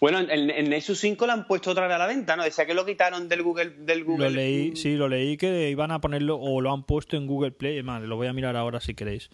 Bueno, 0.00 0.18
el, 0.18 0.50
el 0.50 0.68
Nexus 0.68 0.98
5 1.00 1.24
lo 1.26 1.32
han 1.32 1.46
puesto 1.46 1.70
otra 1.70 1.86
vez 1.86 1.94
a 1.94 1.98
la 1.98 2.06
venta, 2.06 2.36
¿no? 2.36 2.42
Decía 2.44 2.66
que 2.66 2.74
lo 2.74 2.84
quitaron 2.84 3.26
del 3.26 3.42
Google. 3.42 3.70
Del 3.70 4.04
Google 4.04 4.28
Lo 4.28 4.36
leí, 4.36 4.76
sí, 4.76 4.96
lo 4.96 5.08
leí 5.08 5.38
que 5.38 5.70
iban 5.70 5.90
a 5.92 6.00
ponerlo 6.02 6.36
o 6.36 6.60
lo 6.60 6.72
han 6.74 6.82
puesto 6.82 7.16
en 7.16 7.26
Google 7.26 7.52
Play. 7.52 7.78
Es 7.78 7.84
más, 7.84 8.02
lo 8.02 8.16
voy 8.16 8.26
a 8.26 8.34
mirar 8.34 8.54
ahora 8.56 8.80
si 8.80 8.92
queréis. 8.92 9.30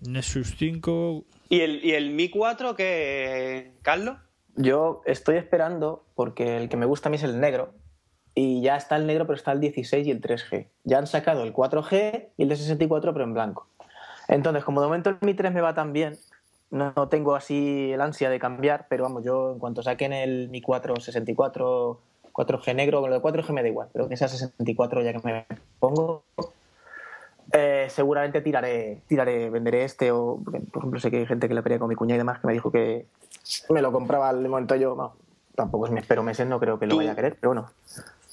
Nexus 0.00 0.54
5. 0.58 1.24
¿Y 1.48 1.60
el, 1.60 1.82
¿Y 1.84 1.92
el 1.92 2.10
Mi 2.10 2.28
4 2.28 2.74
que 2.76 3.72
Carlos? 3.82 4.18
Yo 4.56 5.02
estoy 5.04 5.36
esperando 5.36 6.04
porque 6.14 6.56
el 6.56 6.68
que 6.68 6.76
me 6.76 6.86
gusta 6.86 7.08
a 7.08 7.10
mí 7.10 7.16
es 7.16 7.22
el 7.22 7.40
negro. 7.40 7.72
Y 8.36 8.62
ya 8.62 8.76
está 8.76 8.96
el 8.96 9.06
negro, 9.06 9.26
pero 9.26 9.36
está 9.36 9.52
el 9.52 9.60
16 9.60 10.06
y 10.06 10.10
el 10.10 10.20
3G. 10.20 10.66
Ya 10.82 10.98
han 10.98 11.06
sacado 11.06 11.44
el 11.44 11.52
4G 11.52 12.30
y 12.36 12.42
el 12.42 12.48
de 12.48 12.56
64, 12.56 13.12
pero 13.12 13.24
en 13.24 13.32
blanco. 13.32 13.68
Entonces, 14.26 14.64
como 14.64 14.80
de 14.80 14.88
momento 14.88 15.10
el 15.10 15.18
Mi 15.20 15.34
3 15.34 15.52
me 15.52 15.60
va 15.60 15.74
tan 15.74 15.92
bien, 15.92 16.18
no, 16.70 16.92
tengo 17.08 17.36
así 17.36 17.92
el 17.92 18.00
ansia 18.00 18.30
de 18.30 18.40
cambiar, 18.40 18.86
pero 18.88 19.04
vamos, 19.04 19.22
yo 19.22 19.52
en 19.52 19.58
cuanto 19.60 19.82
saquen 19.82 20.12
el 20.12 20.48
Mi 20.48 20.60
4 20.60 20.96
64 20.98 22.00
4G 22.34 22.74
negro, 22.74 23.00
con 23.00 23.10
lo 23.10 23.16
de 23.16 23.22
4G 23.22 23.52
me 23.52 23.62
da 23.62 23.68
igual, 23.68 23.88
pero 23.92 24.08
que 24.08 24.16
sea 24.16 24.26
64 24.26 25.02
ya 25.02 25.12
que 25.12 25.20
me 25.24 25.46
pongo, 25.78 26.24
eh, 27.52 27.86
seguramente 27.88 28.40
tiraré, 28.40 29.02
tiraré, 29.06 29.50
venderé 29.50 29.84
este 29.84 30.10
o, 30.10 30.40
por 30.42 30.82
ejemplo, 30.82 30.98
sé 30.98 31.12
que 31.12 31.18
hay 31.18 31.26
gente 31.26 31.46
que 31.46 31.54
le 31.54 31.62
pelea 31.62 31.78
con 31.78 31.88
mi 31.88 31.94
cuñada 31.94 32.16
y 32.16 32.18
demás 32.18 32.40
que 32.40 32.46
me 32.48 32.52
dijo 32.52 32.72
que 32.72 33.06
me 33.70 33.82
lo 33.82 33.92
compraba 33.92 34.28
al 34.28 34.46
momento 34.48 34.74
yo, 34.76 34.94
no, 34.94 35.14
tampoco 35.54 35.86
es 35.86 35.92
me 35.92 36.00
espero 36.00 36.22
meses, 36.22 36.46
no 36.46 36.58
creo 36.60 36.78
que 36.78 36.86
lo 36.86 36.90
Tú- 36.92 36.96
vaya 36.98 37.12
a 37.12 37.14
querer, 37.14 37.36
pero 37.40 37.50
bueno, 37.54 37.70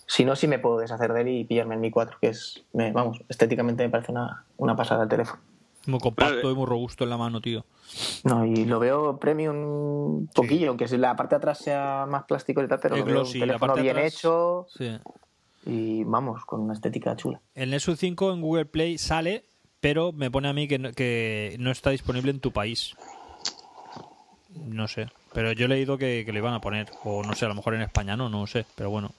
si 0.05 0.25
no, 0.25 0.35
sí 0.35 0.47
me 0.47 0.59
puedo 0.59 0.79
deshacer 0.79 1.13
de 1.13 1.21
él 1.21 1.27
y 1.29 1.43
pillarme 1.45 1.75
el 1.75 1.81
Mi 1.81 1.91
4, 1.91 2.17
que 2.21 2.27
es, 2.29 2.63
me- 2.73 2.91
vamos, 2.91 3.21
estéticamente 3.29 3.83
me 3.83 3.89
parece 3.89 4.11
una, 4.11 4.45
una 4.57 4.75
pasada 4.75 5.03
el 5.03 5.09
teléfono. 5.09 5.39
Muy 5.87 5.99
compacto 5.99 6.51
y 6.51 6.55
muy 6.55 6.65
robusto 6.67 7.03
en 7.05 7.09
la 7.09 7.17
mano, 7.17 7.41
tío. 7.41 7.65
No, 8.23 8.45
y 8.45 8.65
lo 8.65 8.79
veo 8.79 9.17
premium 9.17 9.55
un 9.55 10.27
poquillo, 10.33 10.69
aunque 10.69 10.87
si 10.87 10.95
la 10.97 11.15
parte 11.15 11.33
de 11.35 11.37
atrás 11.37 11.57
sea 11.57 12.05
más 12.07 12.23
plástico 12.25 12.61
y 12.63 12.67
tal, 12.67 12.79
pero 12.79 12.95
Es 12.95 12.99
lo 13.01 13.05
veo 13.05 13.15
glossy, 13.15 13.41
un 13.41 13.47
la 13.47 13.53
teléfono 13.53 13.73
parte 13.73 13.79
de 13.79 13.83
bien 13.93 13.97
atrás- 13.97 14.13
hecho 14.13 14.67
Sí. 14.69 14.99
y 15.65 16.03
vamos, 16.03 16.45
con 16.45 16.61
una 16.61 16.73
estética 16.73 17.15
chula. 17.15 17.41
El 17.55 17.71
Nexus 17.71 17.97
5 17.97 18.31
en 18.31 18.41
Google 18.41 18.65
Play 18.65 18.99
sale, 18.99 19.45
pero 19.79 20.11
me 20.11 20.29
pone 20.29 20.49
a 20.49 20.53
mí 20.53 20.67
que 20.67 20.77
no, 20.77 20.91
que 20.91 21.55
no 21.59 21.71
está 21.71 21.89
disponible 21.89 22.29
en 22.29 22.39
tu 22.41 22.51
país. 22.51 22.95
No 24.55 24.87
sé. 24.87 25.07
Pero 25.33 25.51
yo 25.53 25.65
he 25.65 25.69
leído 25.69 25.97
que, 25.97 26.23
que 26.25 26.31
lo 26.33 26.39
iban 26.39 26.53
a 26.53 26.61
poner. 26.61 26.89
O 27.03 27.23
no 27.23 27.33
sé, 27.35 27.45
a 27.45 27.49
lo 27.49 27.55
mejor 27.55 27.73
en 27.75 27.81
España 27.81 28.17
no, 28.17 28.29
no 28.29 28.45
sé. 28.47 28.65
Pero 28.75 28.89
bueno. 28.89 29.13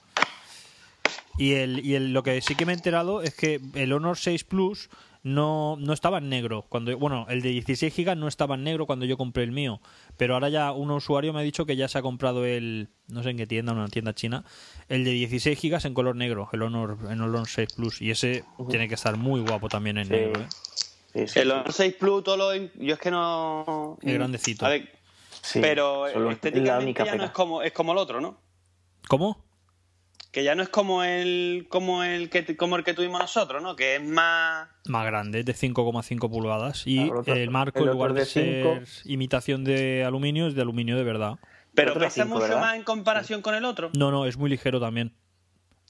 Y, 1.37 1.53
el, 1.53 1.83
y 1.85 1.95
el- 1.95 2.13
lo 2.13 2.21
que 2.23 2.39
sí 2.41 2.55
que 2.55 2.65
me 2.65 2.73
he 2.73 2.75
enterado 2.75 3.21
es 3.23 3.33
que 3.35 3.59
el 3.73 3.91
Honor 3.93 4.17
6 4.17 4.43
Plus 4.43 4.89
no, 5.23 5.77
no 5.79 5.93
estaba 5.93 6.19
en 6.19 6.29
negro. 6.29 6.65
cuando 6.69 6.95
Bueno, 6.97 7.25
el 7.29 7.41
de 7.41 7.49
16 7.49 7.95
GB 7.95 8.15
no 8.15 8.27
estaba 8.27 8.53
en 8.55 8.63
negro 8.63 8.85
cuando 8.85 9.05
yo 9.05 9.17
compré 9.17 9.43
el 9.43 9.51
mío. 9.51 9.81
Pero 10.17 10.35
ahora 10.35 10.49
ya 10.49 10.71
un 10.71 10.91
usuario 10.91 11.33
me 11.33 11.39
ha 11.39 11.43
dicho 11.43 11.65
que 11.65 11.75
ya 11.75 11.87
se 11.87 11.97
ha 11.97 12.01
comprado 12.03 12.45
el. 12.45 12.89
No 13.07 13.23
sé 13.23 13.31
en 13.31 13.37
qué 13.37 13.47
tienda, 13.47 13.73
una 13.73 13.87
tienda 13.87 14.13
china. 14.13 14.43
El 14.89 15.03
de 15.03 15.11
16 15.11 15.59
GB 15.59 15.79
en 15.87 15.93
color 15.95 16.15
negro, 16.15 16.49
el 16.53 16.61
Honor, 16.61 16.97
el 17.09 17.21
Honor 17.21 17.47
6 17.47 17.73
Plus. 17.75 18.01
Y 18.01 18.11
ese 18.11 18.43
tiene 18.69 18.87
que 18.87 18.95
estar 18.95 19.17
muy 19.17 19.41
guapo 19.41 19.69
también 19.69 19.97
en 19.97 20.05
Sí. 20.05 20.11
negro. 20.13 20.41
¿eh? 20.41 20.45
Sí, 21.13 21.27
sí, 21.27 21.39
El. 21.39 21.51
Honor 21.51 21.73
6 21.73 21.95
Plus, 21.99 22.23
todo 22.23 22.37
lo. 22.37 22.55
Yo 22.75 22.93
es 22.93 22.99
que 22.99 23.09
no. 23.09 23.97
Es 24.03 24.13
grandecito. 24.13 24.65
A 24.65 24.69
ver, 24.69 24.91
Sí, 25.43 25.59
pero 25.61 26.07
estéticamente 26.31 27.03
ya 27.05 27.15
no 27.15 27.25
es 27.25 27.31
como, 27.31 27.61
es 27.61 27.71
como 27.73 27.91
el 27.91 27.97
otro, 27.99 28.19
¿no? 28.21 28.39
¿Cómo? 29.07 29.43
Que 30.31 30.43
ya 30.43 30.55
no 30.55 30.63
es 30.63 30.69
como 30.69 31.03
el 31.03 31.67
como 31.69 32.03
el 32.03 32.29
que 32.31 32.55
como 32.57 32.75
el 32.77 32.83
que 32.83 32.93
tuvimos 32.95 33.19
nosotros, 33.19 33.61
¿no? 33.61 33.75
Que 33.75 33.97
es 33.97 34.01
más 34.03 34.67
Más 34.87 35.05
grande, 35.05 35.41
es 35.41 35.45
de 35.45 35.53
5,5 35.53 36.27
pulgadas. 36.31 36.83
Y 36.87 36.95
Claro, 36.95 37.11
el 37.13 37.17
otro- 37.19 37.33
el 37.35 37.49
marco, 37.51 37.79
el 37.79 37.85
en 37.89 37.91
lugar 37.91 38.13
de 38.13 38.25
ser 38.25 38.83
imitación 39.05 39.63
de 39.63 40.03
aluminio, 40.03 40.47
es 40.47 40.55
de 40.55 40.61
aluminio 40.63 40.97
de 40.97 41.03
verdad. 41.03 41.33
pero 41.75 41.93
pesa 41.95 42.23
cinco, 42.23 42.35
mucho 42.35 42.41
¿verdad? 42.47 42.61
más 42.61 42.75
en 42.77 42.83
comparación 42.83 43.41
con 43.41 43.53
el 43.53 43.65
otro. 43.65 43.91
No, 43.95 44.09
no, 44.11 44.25
es 44.25 44.37
muy 44.37 44.49
ligero 44.49 44.79
también. 44.79 45.13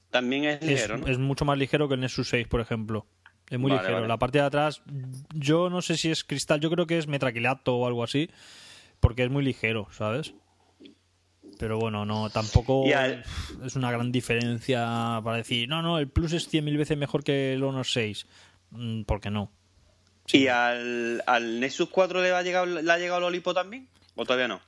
También 0.09 0.45
es 0.45 0.61
Es, 0.61 0.67
ligero, 0.67 0.97
¿no? 0.97 1.07
es 1.07 1.17
mucho 1.19 1.45
más 1.45 1.57
ligero 1.57 1.87
que 1.87 1.93
el 1.95 1.99
Nexus 2.01 2.27
6, 2.29 2.47
por 2.47 2.59
ejemplo. 2.59 3.05
Es 3.49 3.59
muy 3.59 3.69
Vale, 3.71 3.81
ligero. 3.81 3.95
vale. 3.97 4.07
La 4.07 4.17
parte 4.17 4.39
de 4.39 4.45
atrás, 4.45 4.81
yo 5.35 5.69
no 5.69 5.81
sé 5.81 5.95
si 5.97 6.09
es 6.11 6.23
cristal, 6.23 6.59
yo 6.59 6.69
creo 6.69 6.85
que 6.87 6.97
es 6.97 7.07
metraquilato 7.07 7.75
o 7.75 7.87
algo 7.87 8.03
así, 8.03 8.29
porque 9.03 9.23
es 9.23 9.29
muy 9.29 9.43
ligero, 9.43 9.87
¿sabes? 9.91 10.33
Pero 11.59 11.77
bueno, 11.77 12.05
no, 12.05 12.29
tampoco 12.29 12.83
al- 12.95 13.23
es 13.63 13.75
una 13.75 13.91
gran 13.91 14.11
diferencia 14.11 15.21
para 15.23 15.37
decir, 15.37 15.69
no, 15.69 15.81
no, 15.81 15.99
el 15.99 16.07
Plus 16.07 16.33
es 16.33 16.51
100.000 16.51 16.77
veces 16.77 16.97
mejor 16.97 17.23
que 17.23 17.53
el 17.53 17.63
Honor 17.63 17.85
6. 17.85 18.25
Mm, 18.71 19.03
¿Por 19.03 19.21
qué 19.21 19.29
no? 19.29 19.51
¿Y 20.31 20.47
al, 20.47 21.21
al 21.27 21.59
Nexus 21.59 21.89
4 21.89 22.21
le 22.21 22.31
ha 22.31 22.41
llegado 22.41 22.65
le 22.65 22.91
ha 22.91 22.97
llegado 22.97 23.19
el 23.19 23.25
Olipo 23.25 23.53
también? 23.53 23.87
¿O 24.15 24.23
todavía 24.23 24.47
no? 24.47 24.61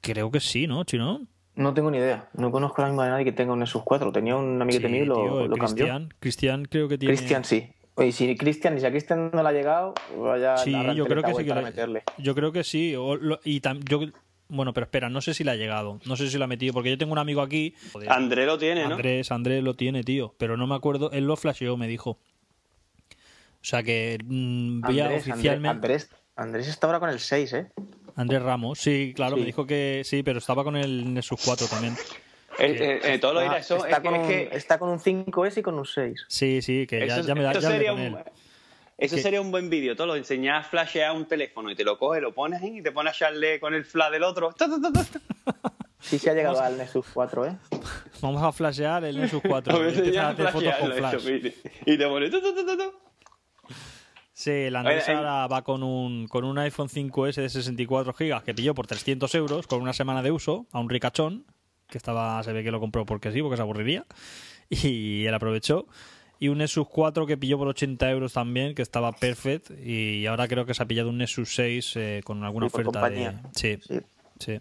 Creo 0.00 0.30
que 0.30 0.38
sí, 0.40 0.66
¿no, 0.66 0.84
Chino? 0.84 1.26
No 1.56 1.74
tengo 1.74 1.90
ni 1.90 1.98
idea. 1.98 2.28
No 2.34 2.52
conozco 2.52 2.82
la 2.82 2.88
misma 2.88 3.04
de 3.06 3.10
nadie 3.10 3.24
que 3.24 3.32
tenga 3.32 3.52
un 3.52 3.58
Nexus 3.60 3.82
4. 3.82 4.12
Tenía 4.12 4.36
un 4.36 4.60
amiguete 4.62 4.86
Sí, 4.86 4.92
mío 4.92 5.02
y 5.02 5.06
lo, 5.06 5.14
tío, 5.16 5.48
lo 5.48 5.56
cambió. 5.56 5.66
Cristian, 5.86 6.14
Cristian 6.20 6.64
creo 6.66 6.88
que 6.88 6.98
tiene... 6.98 7.16
Cristian 7.16 7.44
sí. 7.44 7.72
Oye, 7.98 8.12
si 8.12 8.36
Cristian, 8.36 8.76
y 8.76 8.80
si 8.80 8.86
a 8.86 8.90
Cristian 8.90 9.30
no 9.34 9.42
le 9.42 9.48
ha 9.48 9.52
llegado, 9.52 9.92
vaya 10.16 10.56
Sí, 10.56 10.72
a 10.72 10.92
yo 10.92 11.04
creo 11.06 11.20
que 11.22 11.34
sí 11.34 11.44
que 11.44 11.52
meterle. 11.54 12.04
Yo 12.18 12.32
creo 12.34 12.52
que 12.52 12.62
sí. 12.62 12.94
o 12.94 13.16
lo- 13.16 13.40
y 13.42 13.60
tam- 13.60 13.82
yo, 13.88 14.00
bueno, 14.48 14.72
pero 14.72 14.84
espera, 14.84 15.08
no 15.10 15.20
sé 15.20 15.34
si 15.34 15.42
la 15.42 15.52
ha 15.52 15.56
llegado. 15.56 15.98
No 16.06 16.14
sé 16.14 16.30
si 16.30 16.38
la 16.38 16.44
ha 16.44 16.48
metido, 16.48 16.72
porque 16.72 16.90
yo 16.90 16.96
tengo 16.98 17.10
un 17.12 17.18
amigo 17.18 17.42
aquí. 17.42 17.74
Joder, 17.92 18.10
André 18.12 18.46
lo 18.46 18.56
tiene, 18.56 18.86
¿no? 18.86 18.94
Andrés, 18.94 19.32
Andrés 19.32 19.64
lo 19.64 19.74
tiene, 19.74 20.04
tío. 20.04 20.32
Pero 20.38 20.56
no 20.56 20.68
me 20.68 20.76
acuerdo. 20.76 21.10
Él 21.10 21.24
lo 21.26 21.36
flasheó, 21.36 21.76
me 21.76 21.88
dijo. 21.88 22.10
O 22.10 23.64
sea 23.64 23.82
que 23.82 24.18
mm, 24.24 24.84
Andrés, 24.84 25.22
oficialmente. 25.28 25.68
Andrés, 25.68 26.10
Andrés 26.36 26.68
está 26.68 26.86
ahora 26.86 27.00
con 27.00 27.10
el 27.10 27.18
6, 27.18 27.52
¿eh? 27.52 27.66
Andrés 28.14 28.40
Ramos, 28.42 28.78
sí, 28.78 29.12
claro, 29.14 29.34
Sí. 29.34 29.40
me 29.40 29.46
dijo 29.46 29.66
que 29.66 30.02
sí, 30.04 30.22
pero 30.22 30.38
estaba 30.38 30.62
con 30.62 30.76
el 30.76 31.12
Nexus 31.14 31.40
4 31.44 31.66
también. 31.66 31.96
Eh, 32.58 32.76
eh, 32.78 33.00
eh, 33.14 33.18
todo 33.18 33.34
lo 33.34 33.40
eso. 33.42 33.76
está, 33.76 33.88
es 33.88 33.96
que- 33.96 34.02
con 34.02 34.14
es 34.14 34.20
un, 34.22 34.26
que 34.28 34.48
está 34.56 34.78
con 34.78 34.88
un 34.90 34.98
5S 35.00 35.58
y 35.58 35.62
con 35.62 35.78
un 35.78 35.86
6. 35.86 36.24
Sí, 36.28 36.60
sí, 36.62 36.86
que 36.86 37.06
ya, 37.06 37.18
eso, 37.18 37.26
ya 37.28 37.34
me 37.34 37.42
da 37.42 37.52
eso 37.52 37.60
ya 37.60 37.68
hablé 37.68 37.78
sería 37.78 37.92
un, 37.94 38.18
eso 38.98 39.14
Que- 39.16 39.22
sería 39.22 39.40
un 39.40 39.50
buen 39.50 39.70
vídeo. 39.70 39.94
Todo 39.94 40.08
lo 40.08 40.16
enseñas 40.16 40.66
a 40.66 40.68
flashear 40.68 41.14
un 41.14 41.26
teléfono 41.26 41.70
y 41.70 41.76
te 41.76 41.84
lo 41.84 41.98
coges, 41.98 42.20
lo 42.20 42.34
pones 42.34 42.60
y 42.64 42.82
te 42.82 42.90
pones 42.90 43.12
a 43.12 43.16
echarle 43.16 43.60
con 43.60 43.74
el 43.74 43.84
flash 43.84 44.10
del 44.12 44.24
otro. 44.24 44.54
Sí 46.00 46.16
se 46.18 46.30
ha 46.30 46.34
llegado 46.34 46.60
al 46.60 46.78
Nexus 46.78 47.04
4, 47.12 47.46
¿eh? 47.46 47.56
Vamos 48.22 48.40
a 48.42 48.52
flashear 48.52 49.04
el 49.04 49.20
Nexus 49.20 49.42
4. 49.46 49.74
A 49.74 49.78
veces 49.80 49.98
Empiezan 49.98 50.14
ya 50.22 50.28
a 50.28 50.30
hacer 50.30 50.46
fotos 50.52 50.74
con 50.78 50.92
flashearlo, 50.92 51.20
flash. 51.20 51.44
eso, 51.46 51.58
y 51.86 51.98
te 51.98 52.06
pones. 52.06 52.30
Sí, 54.32 54.50
el 54.52 54.76
Andrés 54.76 55.08
ahora 55.08 55.48
va 55.48 55.62
con 55.62 55.82
un, 55.82 56.28
con 56.28 56.44
un 56.44 56.56
iPhone 56.58 56.88
5S 56.88 57.34
de 57.42 57.48
64 57.48 58.12
GB 58.16 58.42
que 58.44 58.54
pilló 58.54 58.72
por 58.74 58.86
300 58.86 59.34
euros 59.34 59.66
con 59.66 59.82
una 59.82 59.92
semana 59.92 60.22
de 60.22 60.30
uso 60.30 60.66
a 60.70 60.78
un 60.78 60.88
ricachón 60.88 61.44
que 61.88 61.98
estaba, 61.98 62.42
se 62.42 62.52
ve 62.52 62.62
que 62.62 62.70
lo 62.70 62.80
compró 62.80 63.04
porque 63.06 63.32
sí, 63.32 63.40
porque 63.42 63.56
se 63.56 63.62
aburriría 63.62 64.04
y 64.70 65.24
él 65.24 65.34
aprovechó. 65.34 65.86
Y 66.40 66.48
un 66.48 66.58
Nexus 66.58 66.86
4 66.88 67.26
que 67.26 67.36
pilló 67.36 67.58
por 67.58 67.66
80 67.68 68.08
euros 68.10 68.32
también, 68.32 68.74
que 68.76 68.82
estaba 68.82 69.10
perfect. 69.12 69.70
Y 69.84 70.24
ahora 70.26 70.46
creo 70.46 70.64
que 70.66 70.72
se 70.74 70.82
ha 70.82 70.86
pillado 70.86 71.08
un 71.08 71.18
Nexus 71.18 71.52
6 71.54 71.96
eh, 71.96 72.20
con 72.24 72.44
alguna 72.44 72.68
Sí, 72.68 72.72
oferta 72.76 73.10
de. 73.10 73.32
Sí, 73.54 73.78
Sí. 73.82 74.00
sí. 74.38 74.52
Eh, 74.52 74.60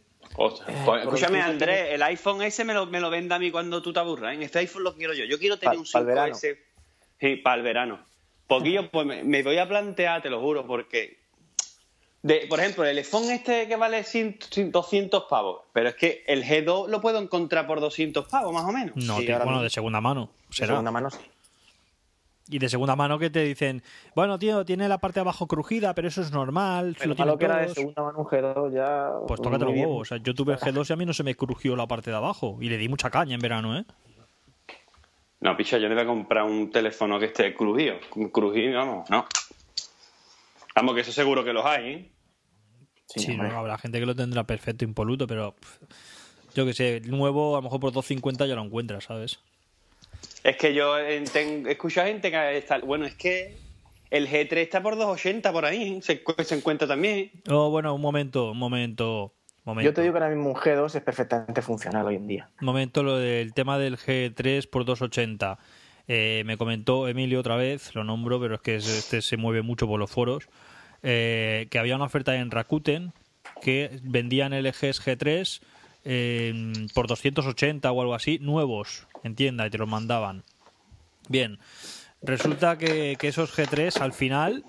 escúchame, 1.03 1.39
Andrés, 1.41 1.89
el 1.91 2.01
iPhone 2.03 2.41
ese 2.41 2.63
me 2.65 2.73
lo, 2.73 2.85
me 2.87 2.99
lo 2.99 3.09
vende 3.09 3.33
a 3.35 3.39
mí 3.39 3.51
cuando 3.51 3.81
tú 3.81 3.93
te 3.93 3.99
aburras. 3.99 4.35
¿eh? 4.35 4.43
Este 4.43 4.59
iPhone 4.59 4.83
lo 4.83 4.95
quiero 4.95 5.13
yo. 5.13 5.23
Yo 5.25 5.37
quiero 5.37 5.57
tener 5.57 5.75
Pa- 5.75 5.79
un 5.81 5.85
pa'l 5.91 6.05
verano. 6.05 6.33
5S. 6.35 6.57
Sí, 7.19 7.35
para 7.37 7.57
el 7.57 7.61
verano. 7.63 7.99
Poquillo, 8.47 8.89
pues 8.89 9.05
me, 9.05 9.23
me 9.23 9.43
voy 9.43 9.57
a 9.57 9.67
plantear, 9.67 10.21
te 10.23 10.29
lo 10.29 10.39
juro, 10.41 10.65
porque. 10.65 11.17
De, 12.27 12.45
por 12.49 12.59
ejemplo, 12.59 12.83
el 12.83 12.97
iPhone 12.97 13.31
este 13.31 13.69
que 13.69 13.77
vale 13.77 14.03
100, 14.03 14.39
200 14.69 15.23
pavos. 15.29 15.61
Pero 15.71 15.87
es 15.87 15.95
que 15.95 16.25
el 16.27 16.43
G2 16.43 16.89
lo 16.89 16.99
puedo 16.99 17.19
encontrar 17.19 17.65
por 17.65 17.79
200 17.79 18.27
pavos, 18.27 18.53
más 18.53 18.65
o 18.65 18.73
menos. 18.73 18.97
No, 18.97 19.17
Sí, 19.19 19.27
tío, 19.27 19.39
bueno, 19.39 19.63
de 19.63 19.69
segunda 19.69 20.01
mano. 20.01 20.29
De 20.49 20.55
Será. 20.55 20.67
segunda 20.67 20.91
mano, 20.91 21.09
sí. 21.09 21.19
Y 22.49 22.59
de 22.59 22.67
segunda 22.67 22.97
mano 22.97 23.17
que 23.17 23.29
te 23.29 23.43
dicen, 23.43 23.81
bueno, 24.13 24.37
tío, 24.39 24.65
tiene 24.65 24.89
la 24.89 24.97
parte 24.97 25.15
de 25.15 25.21
abajo 25.21 25.47
crujida, 25.47 25.93
pero 25.93 26.09
eso 26.09 26.21
es 26.21 26.31
normal. 26.31 26.97
Pero 26.99 27.11
lo 27.11 27.15
malo 27.15 27.37
que 27.37 27.45
era 27.45 27.57
de 27.59 27.63
todos". 27.63 27.75
segunda 27.77 28.03
mano 28.03 28.19
un 28.19 28.25
G2 28.25 28.73
ya... 28.73 29.09
Pues 29.25 29.41
tócate 29.41 29.63
los 29.63 29.73
huevos. 29.73 30.01
O 30.01 30.05
sea, 30.05 30.17
yo 30.17 30.33
tuve 30.33 30.53
el 30.53 30.59
G2 30.59 30.89
y 30.89 30.93
a 30.93 30.95
mí 30.97 31.05
no 31.05 31.13
se 31.13 31.23
me 31.23 31.33
crujió 31.35 31.77
la 31.77 31.87
parte 31.87 32.09
de 32.11 32.17
abajo. 32.17 32.57
Y 32.59 32.67
le 32.67 32.77
di 32.77 32.89
mucha 32.89 33.09
caña 33.09 33.35
en 33.35 33.41
verano, 33.41 33.77
¿eh? 33.77 33.85
No, 35.39 35.55
picha, 35.55 35.77
yo 35.77 35.87
no 35.87 35.95
voy 35.95 36.03
a 36.03 36.07
comprar 36.07 36.43
un 36.43 36.71
teléfono 36.71 37.19
que 37.19 37.27
esté 37.27 37.53
crujido. 37.53 37.95
Crujido, 38.33 38.79
vamos, 38.79 39.09
no. 39.09 39.25
Vamos, 40.75 40.93
que 40.95 41.01
eso 41.01 41.13
seguro 41.13 41.45
que 41.45 41.53
los 41.53 41.65
hay, 41.65 41.85
¿eh? 41.93 42.11
Sí, 43.07 43.35
no, 43.37 43.57
habrá 43.57 43.77
gente 43.77 43.99
que 43.99 44.05
lo 44.05 44.15
tendrá 44.15 44.43
perfecto, 44.45 44.83
impoluto, 44.85 45.27
pero 45.27 45.53
pff, 45.53 45.77
yo 46.55 46.65
que 46.65 46.73
sé, 46.73 46.97
el 46.97 47.09
nuevo 47.09 47.55
a 47.55 47.59
lo 47.59 47.63
mejor 47.63 47.79
por 47.79 47.91
250 47.91 48.45
ya 48.45 48.55
lo 48.55 48.63
encuentras, 48.63 49.05
¿sabes? 49.05 49.39
Es 50.43 50.57
que 50.57 50.73
yo 50.73 50.97
escucho 50.97 52.01
a 52.01 52.05
gente 52.05 52.31
que 52.31 52.57
está. 52.57 52.79
Bueno, 52.79 53.05
es 53.05 53.15
que 53.15 53.55
el 54.09 54.27
G3 54.27 54.53
está 54.57 54.81
por 54.81 54.95
280 54.95 55.51
por 55.51 55.65
ahí, 55.65 56.01
se, 56.01 56.23
encu- 56.23 56.41
se 56.43 56.55
encuentra 56.55 56.87
también. 56.87 57.31
Oh, 57.49 57.69
bueno, 57.69 57.93
un 57.93 58.01
momento, 58.01 58.51
un 58.51 58.57
momento, 58.57 59.33
momento. 59.65 59.89
Yo 59.89 59.93
te 59.93 60.01
digo 60.01 60.13
que 60.13 60.19
ahora 60.19 60.33
mismo 60.33 60.49
un 60.49 60.55
G2 60.55 60.95
es 60.95 61.01
perfectamente 61.01 61.61
funcional 61.61 62.05
hoy 62.05 62.15
en 62.15 62.27
día. 62.27 62.49
Un 62.61 62.65
momento 62.65 63.03
lo 63.03 63.17
del 63.17 63.53
tema 63.53 63.77
del 63.77 63.97
G3 63.97 64.69
por 64.69 64.85
280. 64.85 65.57
Eh, 66.07 66.43
me 66.45 66.57
comentó 66.57 67.07
Emilio 67.09 67.39
otra 67.41 67.57
vez, 67.57 67.93
lo 67.93 68.03
nombro, 68.05 68.39
pero 68.39 68.55
es 68.55 68.61
que 68.61 68.75
es- 68.77 68.87
este 68.87 69.21
se 69.21 69.35
mueve 69.37 69.61
mucho 69.61 69.87
por 69.87 69.99
los 69.99 70.09
foros, 70.09 70.47
eh, 71.03 71.67
que 71.69 71.79
había 71.79 71.95
una 71.95 72.05
oferta 72.05 72.35
en 72.35 72.51
Rakuten 72.51 73.13
que 73.61 73.99
vendían 74.03 74.53
LGs 74.53 75.01
G3 75.05 75.61
eh, 76.05 76.73
por 76.93 77.07
280 77.07 77.91
o 77.91 78.01
algo 78.01 78.13
así, 78.15 78.39
nuevos, 78.39 79.07
en 79.23 79.35
tienda, 79.35 79.65
y 79.67 79.69
te 79.69 79.77
los 79.77 79.87
mandaban. 79.89 80.43
Bien, 81.27 81.59
resulta 82.21 82.77
que, 82.77 83.17
que 83.19 83.27
esos 83.27 83.53
G3 83.57 83.99
al 84.01 84.13
final 84.13 84.63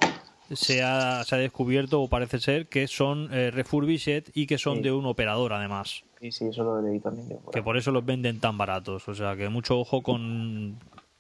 se 0.50 0.82
ha, 0.82 1.22
se 1.24 1.34
ha 1.34 1.38
descubierto, 1.38 2.00
o 2.00 2.08
parece 2.08 2.40
ser, 2.40 2.66
que 2.68 2.88
son 2.88 3.28
eh, 3.32 3.50
refurbished 3.50 4.24
y 4.34 4.46
que 4.46 4.58
son 4.58 4.78
Sí. 4.78 4.82
de 4.84 4.92
un 4.92 5.04
operador, 5.06 5.52
además. 5.52 6.02
Sí, 6.20 6.32
sí, 6.32 6.46
eso 6.46 6.64
lo 6.64 6.80
leí 6.82 6.98
también. 6.98 7.28
yo 7.28 7.38
por 7.38 7.52
Que 7.54 7.62
por 7.62 7.76
eso 7.76 7.92
los 7.92 8.04
venden 8.04 8.40
tan 8.40 8.56
baratos. 8.58 9.06
O 9.08 9.14
sea, 9.14 9.36
que 9.36 9.48
mucho 9.48 9.78
ojo 9.78 10.02
con, 10.02 10.78